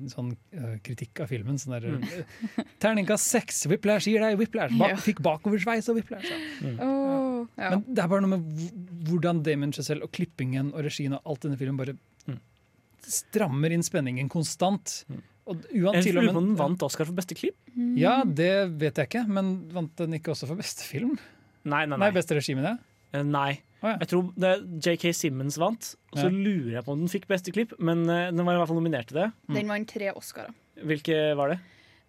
[0.08, 1.58] Sånn eh, kritikk av filmen.
[1.60, 2.68] Sånn der, mm.
[2.80, 4.72] Terningkast seks, Whiplash gir deg Whiplash.
[4.80, 4.96] Ba Ja.
[4.96, 6.30] Fikk bakoversveis og Whiplash.
[6.64, 6.72] Ja.
[6.80, 7.74] Oh, ja.
[7.74, 11.44] Men det er bare noe med hvordan Damon Chazelle og klippingen og regien og alt
[11.44, 12.38] denne filmen bare Mm.
[13.04, 15.02] strammer inn spenningen konstant.
[15.44, 17.58] Og Jeg uan, til og lurer på om den vant Oscar for beste klipp.
[18.00, 18.48] Ja, det
[18.80, 21.18] vet jeg ikke, men vant den ikke også for beste film?
[21.64, 22.10] Nei, nei, Nei, nei.
[22.16, 22.78] beste regi, mener jeg.
[23.12, 23.60] Eh, nei.
[23.84, 23.98] Ja.
[24.00, 24.52] Jeg tror det
[24.86, 26.32] JK Simmons vant, og så Ja.
[26.32, 28.80] lurer jeg på om den fikk beste klipp, men eh, den var i hvert fall
[28.80, 29.32] nominert til det.
[29.52, 30.54] Den vant tre Oscarer.
[30.82, 31.58] Hvilke var det?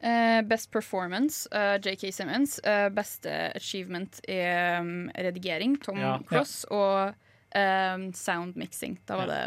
[0.05, 2.59] Uh, best performance, uh, JK Simmons.
[2.65, 4.37] Uh, beste achievement i
[4.79, 6.17] um, redigering, Tom Ja.
[6.27, 6.63] Cross.
[6.69, 7.13] Og
[7.55, 8.99] um, sound mixing.
[9.07, 9.43] Da var det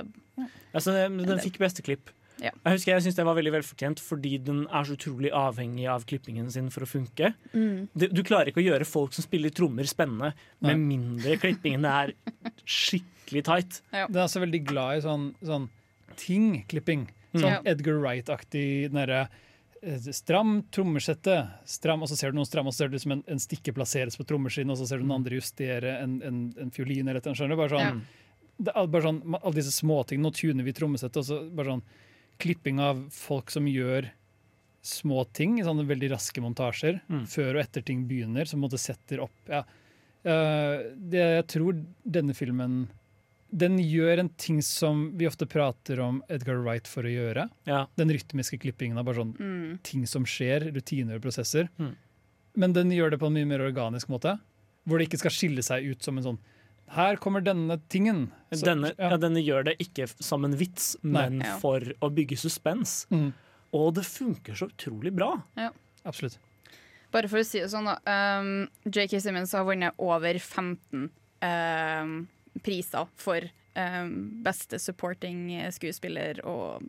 [0.75, 2.11] Altså, den, den fikk beste klipp.
[2.39, 2.53] Ja.
[2.55, 6.05] Jeg husker jeg synes det var veldig velfortjent fordi den er så utrolig avhengig av
[6.09, 7.33] klippingen sin for å funke.
[7.53, 7.89] mm.
[7.99, 10.71] Du, du klarer ikke å gjøre folk som spiller trommer spennende Nei.
[10.71, 12.15] med mindre klippingen er
[12.63, 13.81] skikkelig tight.
[13.91, 15.69] Den er også veldig glad i sånn, sånn
[16.19, 17.09] ting-klipping.
[17.35, 17.69] Sånn mm.
[17.75, 19.27] Edgar Wright-aktig derre
[19.83, 21.37] eh, Stram trommesette,
[21.69, 23.75] stram, og så ser du noen stram, og så ser du liksom en, en stikke
[23.77, 27.21] plasseres på trommeskinnet, og så ser du noen andre justere en, en, en fiolin eller
[27.21, 27.61] et eller annet.
[27.61, 28.03] Bare sånn,
[28.59, 30.27] det er bare sånn, alle disse småtingene.
[30.27, 31.85] Nå tuner vi trommesettet, og så bare sånn
[32.39, 34.11] klipping av folk som gjør
[34.83, 37.25] små ting sånne veldig raske montasjer, Mm.
[37.27, 39.65] før og etter ting begynner, som på en måte setter opp ja.
[40.25, 42.89] Uh, det, Jeg tror denne filmen
[43.55, 47.47] Den gjør en ting som vi ofte prater om Edgar Wright for å gjøre.
[47.65, 47.87] Ja.
[47.97, 49.79] Den rytmiske klippingen av bare sånn Mm.
[49.83, 51.69] ting som skjer, rutiner og prosesser.
[51.79, 51.95] Mm.
[52.57, 54.39] Men den gjør det på en mye mer organisk måte,
[54.87, 56.39] hvor det ikke skal skille seg ut som en sånn
[56.91, 58.31] Her kommer denne tingen.
[58.53, 59.11] Så- Denne, ja.
[59.11, 61.29] ja, denne gjør det ikke som en vits, Nei.
[61.29, 61.59] men Ja.
[61.59, 63.07] for å bygge suspens.
[63.11, 63.33] Mm,
[63.73, 65.43] Og det funker så utrolig bra.
[66.07, 66.39] absolutt.
[67.13, 68.39] Bare for å si det sånn, da.
[68.41, 69.21] Um, J.K.
[69.21, 71.11] Simmons har vunnet over 15
[71.43, 72.29] um,
[72.63, 73.41] priser for
[73.77, 76.89] um, beste supporting skuespiller og.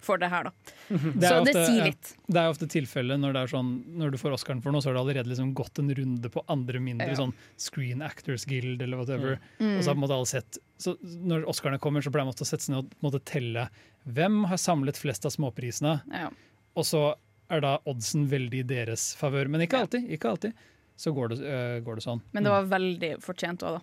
[0.00, 0.52] For det her, da.
[0.88, 1.84] Det Så ofte, det sier sier ja.
[1.90, 2.10] litt.
[2.26, 5.02] Det er ofte tilfellet når, sånn, når du får Oscaren for noe, så har det
[5.02, 7.16] allerede liksom gått en runde på andre mindre Ja.
[7.18, 9.38] sånn Screen Actors Guild eller whatever.
[9.58, 9.76] Mm.
[9.78, 12.36] Og så har på en måte alle sett så Når Oscarene kommer, så pleier man
[12.36, 13.68] å sette seg ned og måtte telle
[14.06, 16.28] hvem har samlet flest av småprisene, Ja.
[16.76, 17.14] og så
[17.50, 19.48] er da oddsen veldig i deres favør.
[19.48, 20.08] Men ikke alltid.
[20.10, 20.52] ikke alltid
[20.96, 22.22] Så går det, øh, går det sånn.
[22.32, 23.82] Men det var veldig fortjent òg, da.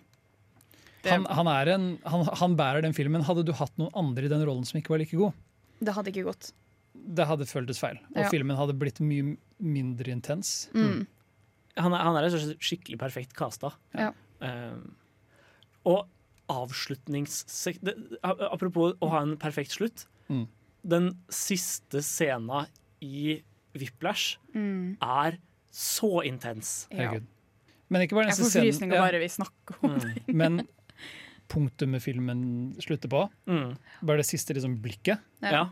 [1.10, 3.22] Han, han, en, han, han bærer den filmen.
[3.26, 5.34] Hadde du hatt noen andre i den rollen som ikke var like god,
[5.82, 6.52] det hadde ikke gått.
[6.94, 7.98] det hadde føltes feil.
[8.14, 8.28] Og Ja.
[8.30, 10.68] filmen hadde blitt mye mindre intens.
[10.72, 11.06] Mm.
[11.76, 12.28] Han er, han er
[12.62, 13.72] skikkelig perfekt casta.
[13.94, 14.12] Ja.
[14.40, 14.94] Um,
[15.84, 16.06] og
[16.48, 17.80] avslutningssek...
[18.22, 20.06] Apropos å ha en perfekt slutt.
[20.30, 20.46] Mm.
[20.84, 22.66] Den siste scena
[23.04, 23.40] i
[23.74, 24.96] Whiplash Mm.
[25.02, 25.38] er
[25.72, 26.86] så intens.
[26.94, 27.18] Ja.
[27.90, 28.70] Men ikke bare Jeg får scenen.
[28.70, 30.34] frysninger ja, bare vi snakker om Mm.
[30.34, 30.68] men
[31.48, 33.76] punktumet filmen slutter på, Mm.
[34.02, 35.68] bare det siste liksom blikket, Ja.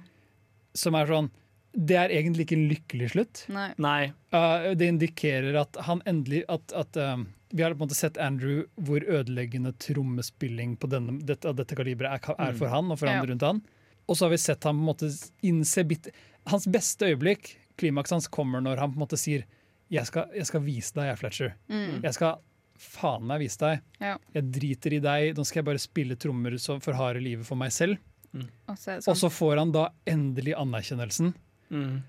[0.74, 1.30] Som er sånn
[1.74, 3.48] Det er egentlig ikke en lykkelig slutt.
[3.48, 3.72] Nei.
[3.78, 4.12] Nei.
[4.32, 8.18] Uh, det indikerer at han endelig at, at um, Vi har på en måte sett
[8.18, 12.58] Andrew hvor ødeleggende trommespilling på denne, dette, av dette kaliberet er, er Mm.
[12.58, 13.12] for han og for Ja.
[13.20, 13.62] andre rundt han.
[14.08, 16.10] Og så har vi sett ham på en måte innse bitte
[16.46, 19.44] Hans beste øyeblikk, klimakset hans, kommer når han på en måte sier
[19.90, 21.54] jeg skal, jeg skal vise deg, jeg, Fletcher.
[21.70, 22.02] Mm.
[22.02, 22.38] Jeg skal
[22.82, 23.80] faen meg vise deg.
[24.02, 24.16] Ja.
[24.34, 25.36] Jeg driter i deg.
[25.38, 27.98] Nå skal jeg bare spille trommer så for harde livet for meg selv.
[28.34, 28.96] Og så sånn.
[28.96, 29.20] Og sånn.
[29.22, 31.34] så får han da endelig anerkjennelsen,
[31.72, 32.02] Mm.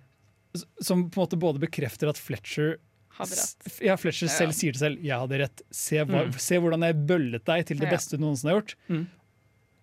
[0.82, 2.78] som på en måte både bekrefter at Fletcher
[3.14, 3.82] Hadde rett.
[3.86, 4.34] Ja, Fletcher Ja.
[4.34, 5.62] selv sier til selv 'jeg hadde rett'.
[5.72, 6.40] Se, hva, Mm.
[6.40, 8.76] se hvordan jeg bøllet deg til det beste du noensinne har gjort.
[8.90, 9.08] Mm.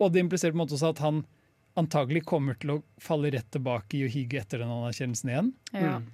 [0.00, 1.24] Og det impliserer på en måte også at han
[1.76, 5.52] antagelig kommer til å falle rett tilbake i å hige etter den anerkjennelsen igjen.
[5.72, 5.98] Ja.
[6.00, 6.06] Mm.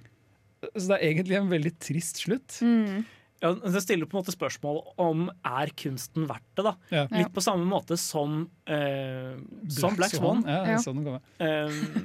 [0.75, 2.61] Så det er egentlig en veldig trist slutt.
[2.61, 3.05] Mm.
[3.41, 6.63] Ja, det stiller på en måte spørsmål om er kunsten verdt det.
[6.65, 7.03] da Ja.
[7.11, 9.35] Litt på samme måte som, eh,
[9.69, 10.43] som Black Swan.
[10.47, 10.77] Ja, Ja.
[10.81, 11.19] den.
[11.39, 12.01] Eh,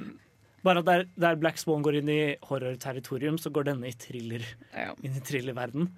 [0.63, 4.45] bare at der, der Black Swan går inn i horror-territorium, så går denne i thriller
[4.75, 4.93] Ja.
[5.01, 5.89] inn i thrillerverden.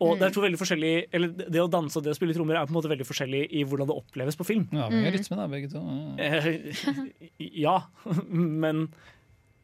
[0.00, 2.56] Og det er to veldig forskjellige Eller det å danse og det å spille trommer
[2.56, 4.68] er på en måte veldig forskjellig i hvordan det oppleves på film.
[4.72, 5.78] Ja, vi har rytme, da, begge to.
[6.18, 6.40] Ja.
[6.40, 7.82] Eh, ja,
[8.26, 8.88] men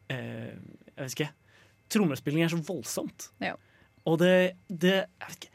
[0.09, 0.53] eh,
[0.95, 1.29] Jeg vet ikke.
[1.89, 3.29] Trommespilling er så voldsomt.
[3.41, 3.55] Ja.
[4.07, 4.33] Og det,
[4.71, 5.53] det Jeg vet ikke.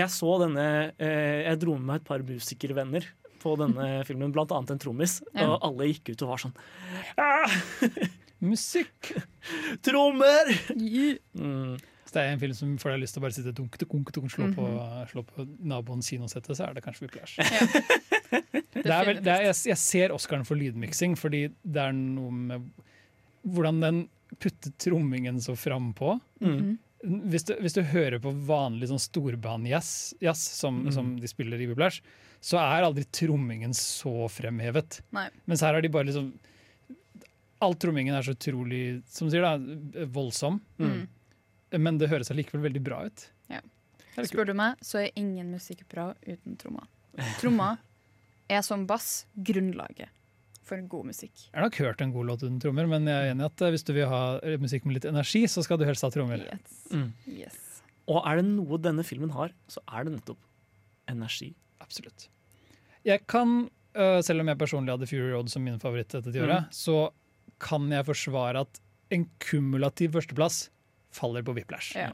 [0.00, 0.64] Jeg så denne
[1.02, 3.06] eh, Jeg dro med meg et par musikervenner
[3.40, 5.46] på denne filmen, blant annet en trommis, Ja.
[5.54, 6.56] og alle gikk ut og var sånn
[7.18, 7.54] ah,
[8.40, 9.12] Musikk!
[9.86, 10.50] Trommer!
[11.36, 11.76] Mm.
[11.76, 14.08] Hvis det er en film som får deg lyst til å bare sitte dunk, dunk,
[14.16, 15.10] dunk, slå, på, Mhm.
[15.12, 17.36] slå på naboens kinosette, så er det kanskje Whiplash.
[17.38, 17.46] Ja.
[18.80, 22.30] Det er vel, det er, jeg, jeg ser Oscaren for lydmiksing, fordi det er noe
[22.32, 22.68] med
[23.44, 23.98] hvordan den
[24.40, 26.14] putter trommingen så frampå.
[26.40, 26.78] Mm.
[27.02, 30.92] Hvis, du- hvis du hører på vanlig sånn storband-jazz som, mm.
[30.92, 32.02] som de spiller i Whiplash,
[32.44, 35.00] så er aldri trommingen så fremhevet.
[35.16, 35.28] Nei.
[35.48, 36.32] Mens her har de bare liksom
[37.60, 41.02] All trommingen er så utrolig som du sier da, voldsom, Mm.
[41.76, 43.26] men det høres allikevel veldig bra ut.
[43.50, 43.60] Ja.
[44.16, 44.24] Er.
[44.24, 46.86] Spør du meg, så er ingen musikk bra uten trommer.
[47.38, 47.76] Trommer
[48.48, 50.08] er som bass grunnlaget
[50.70, 51.34] for god musikk.
[51.48, 53.72] Jeg har nok hørt en god låt uten trommer, men jeg er enig at eh,
[53.74, 54.22] hvis du vil ha
[54.62, 56.46] musikk med litt energi, så skal du helst ha trommer.
[56.46, 56.78] Yes.
[56.94, 57.08] Mm.
[57.34, 57.58] Yes.
[58.10, 60.40] Og er det noe denne filmen har, så er det nettopp
[61.10, 61.52] energi.
[61.82, 62.28] Absolutt.
[63.06, 66.68] Jeg kan, øh, selv om jeg personlig hadde Fury Road som min favoritt dette tiåret,
[66.74, 67.10] så
[67.60, 68.80] kan jeg forsvare at
[69.14, 70.68] en kumulativ førsteplass
[71.14, 71.96] faller på Whiplash.
[71.98, 72.12] Ja.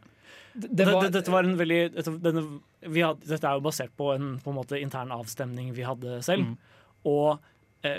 [0.55, 2.43] Det, Det det var, dette var en veldig dette, denne,
[2.81, 6.23] vi hadde, dette er jo basert på en, på en måte intern avstemning vi hadde
[6.25, 6.49] selv.
[6.49, 6.57] Mm.
[7.07, 7.53] Og eh,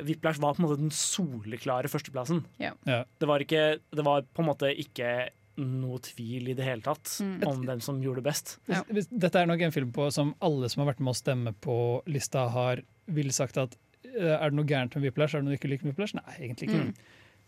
[0.03, 2.41] Whiplash var på en måte den soleklare førsteplassen.
[2.59, 2.73] Ja.
[2.89, 3.03] Ja.
[3.19, 7.15] Det, var ikke, det var på en måte ikke noe tvil i det hele tatt
[7.23, 7.39] Mm.
[7.49, 8.57] om hvem som gjorde det best.
[8.69, 8.83] Ja.
[8.85, 11.77] dette er nok en film på, som alle som har vært med å stemme på
[12.05, 13.73] lista, har ville sagt at
[14.05, 15.33] øh, er det noe gærent med Whiplash?
[15.33, 16.13] Er det noe du ikke liker med Whiplash?
[16.19, 16.83] Nei, egentlig ikke.
[16.91, 16.93] Mm.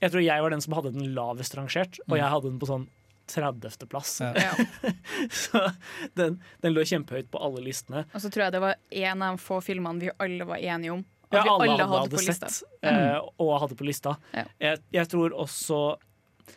[0.02, 2.70] Jeg tror jeg var den som hadde den lavest rangert, og jeg hadde den på
[2.72, 2.88] sånn
[3.30, 4.16] 30.-plass.
[4.24, 4.34] Ja.
[4.34, 4.92] Ja.
[5.44, 5.62] Så
[6.18, 8.06] den, den lå kjempehøyt på alle listene.
[8.16, 10.96] Og så tror jeg det var en av de få filmene vi alle var enige
[10.98, 11.04] om.
[11.32, 12.66] At Ja, vi alle, alle hadde, hadde på sett lista.
[12.82, 14.18] eh, og hadde på lista.
[14.34, 14.46] Ja.
[14.60, 15.98] Jeg, jeg tror også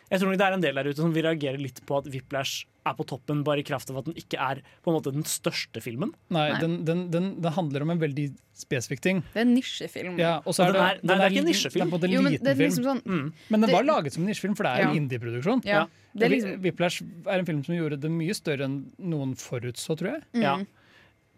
[0.09, 2.07] Jeg tror nok det er en del der ute som vil reagere litt på at
[2.09, 5.11] Whiplash er på toppen bare i kraft av at den ikke er på en måte
[5.13, 6.09] den største filmen.
[6.33, 6.59] Nei, Nei.
[6.59, 8.25] den, den, den, den handler om en veldig
[8.57, 9.21] spesifikk ting.
[9.35, 10.17] Det er en nisjefilm.
[10.19, 11.93] Ja, og så er den det, er- nei, det er ikke en nisjefilm.
[11.93, 13.33] Det er Jo, men det er liksom sånn Mm.
[13.53, 14.89] Men den det- var laget som en nisjefilm, for det er Ja.
[14.89, 15.61] en indie-produksjon.
[15.63, 15.85] ja,
[16.17, 16.25] Ja.
[16.25, 20.09] Er liksom Whiplash er en film som gjorde det mye større enn noen forutså, tror
[20.17, 20.23] jeg.
[20.33, 20.41] mm.
[20.41, 20.57] Ja.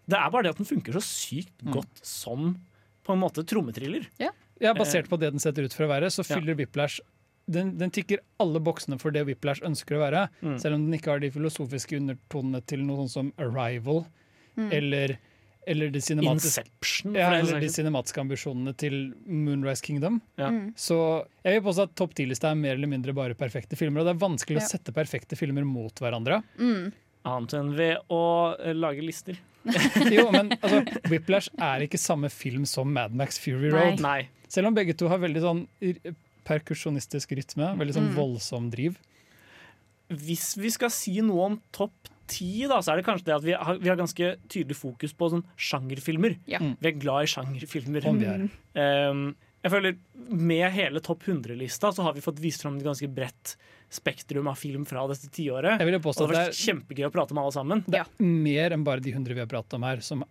[0.08, 1.74] Det er bare det at den funker så sykt Mm.
[1.74, 2.56] godt som
[3.06, 4.08] på en måte trommetriller.
[4.20, 6.36] Ja, Basert på det den setter ut for å være, så Ja.
[6.40, 7.00] fyller Whiplash
[7.48, 10.58] den, den tikker alle boksene for det Whiplash ønsker å være, Mm.
[10.60, 14.06] selv om den ikke har de filosofiske undertonene til noe sånt som Arrival
[14.58, 14.72] Mm.
[14.74, 15.18] eller,
[15.68, 16.64] eller de cinematiske
[17.14, 20.22] ja, eller de cinematiske ambisjonene til Moonrise Kingdom.
[20.38, 20.50] Ja.
[20.50, 20.74] Mm.
[20.76, 24.00] Så jeg vil påstå at topp ti-lista er mer eller mindre bare perfekte filmer.
[24.02, 24.66] Og det er vanskelig Ja.
[24.66, 26.42] å sette perfekte filmer mot hverandre.
[26.58, 26.94] Mm.
[27.26, 29.38] Annet enn ved å lage lister.
[30.16, 34.00] Jo, men altså, Whiplash er ikke samme film som Mad Max Fury Road.
[34.04, 34.28] Nei.
[34.52, 35.64] Selv om begge to har veldig sånn
[36.46, 38.16] perkusjonistisk rytme, veldig sånn Mm.
[38.20, 38.98] voldsom driv.
[40.10, 43.44] Hvis vi skal si noe om topp ti, da, så er det kanskje det at
[43.46, 46.38] vi har, vi har ganske tydelig fokus på sånn sjangerfilmer.
[46.50, 46.60] Ja.
[46.62, 46.76] Mm.
[46.82, 48.06] Vi er glad i sjangerfilmer.
[48.10, 48.46] Om vi er.
[49.10, 49.36] Um,
[49.66, 49.96] jeg føler
[50.30, 53.56] Med hele topp 100-lista så har vi fått vist fram et ganske bredt
[53.94, 55.80] spektrum av film fra dette tiåret.
[55.80, 57.84] Jeg vil Og det er, kjempegøy å prate med alle sammen.
[57.88, 60.24] det er mer enn bare de 100 vi har pratet om her, som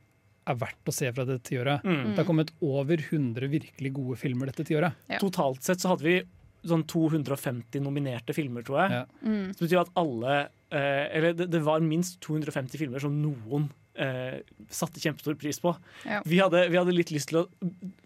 [0.44, 1.84] er verdt å se fra dette tiåret.
[1.84, 2.12] Mm.
[2.12, 4.96] Det har kommet over 100 virkelig gode filmer dette tiåret.
[5.08, 5.20] Ja.
[5.22, 6.18] Totalt sett så hadde vi
[6.64, 9.00] sånn 250 nominerte filmer, tror jeg.
[9.00, 9.06] Ja.
[9.24, 9.46] Mm.
[9.52, 10.36] Det betyr at alle
[10.72, 13.68] eh, Eller det, det var minst 250 filmer som noen
[14.00, 14.40] eh,
[14.72, 15.72] satte kjempestor pris på.
[16.06, 16.20] Ja.
[16.26, 17.44] Vi, hadde, vi hadde litt lyst til å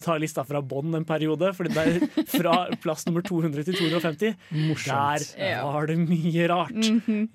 [0.04, 2.00] ta lista fra bånn en periode, Fordi der,
[2.30, 4.34] fra plass nummer 200 til 250,
[4.68, 5.28] Morsomt.
[5.36, 5.62] der Ja.
[5.66, 6.74] var det mye rart.
[6.74, 7.28] Mhm.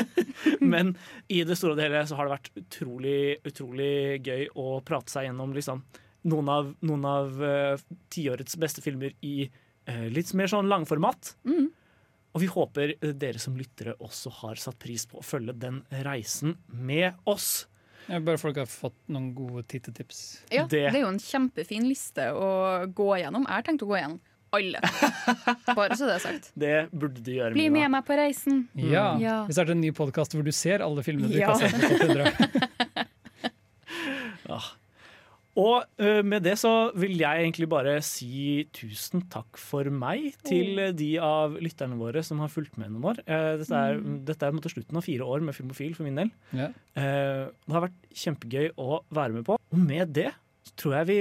[0.60, 0.94] Men
[1.28, 3.92] i det store og hele så har det vært utrolig, utrolig
[4.24, 5.82] gøy å prate seg gjennom liksom,
[6.30, 9.48] noen av, noen av uh, tiårets beste filmer i
[9.90, 11.34] uh, litt mer sånn langformat.
[11.44, 11.68] Mm.
[12.34, 16.56] Og vi håper dere som lyttere også har satt pris på å følge den reisen
[16.66, 17.68] med oss.
[18.08, 20.42] Ja, bare folk har fått noen gode tittetips.
[20.52, 23.46] Ja, Det- det er jo en kjempefin liste å gå gjennom.
[23.46, 24.20] Jeg har tenkt å gå gjennom
[24.52, 24.80] alle.
[25.74, 26.50] Bare så det er sagt.
[26.56, 27.52] Det burde du gjøre.
[27.56, 28.68] Bli med meg på reisen.
[28.76, 29.16] Ja.
[29.18, 29.46] Ja.
[29.48, 31.54] Vi starter en ny podkast hvor du ser alle filmene du Ja.
[31.54, 31.80] ikke har sett.
[31.80, 33.08] på topp 100.
[35.60, 40.80] Og ø, med det så vil jeg egentlig bare si tusen takk for meg til
[40.82, 43.20] ø, de av lytterne våre som har fulgt med noen år.
[43.26, 46.08] Eh, Dette er, dette er på en måte slutten av fire år med Filmofil for
[46.08, 46.32] min del.
[46.58, 46.70] Ja.
[46.98, 49.58] Eh, Det har vært kjempegøy å være med på.
[49.60, 50.32] Og med det
[50.64, 51.18] så tror jeg vi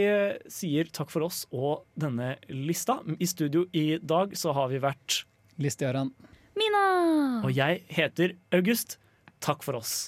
[0.55, 2.97] sier takk for oss og denne lista.
[3.19, 5.26] I studio i dag så har vi vært
[5.62, 6.10] Liste-Gøran.
[6.57, 6.84] Mina!
[7.44, 8.97] Og jeg heter August.
[9.44, 10.07] Takk for oss.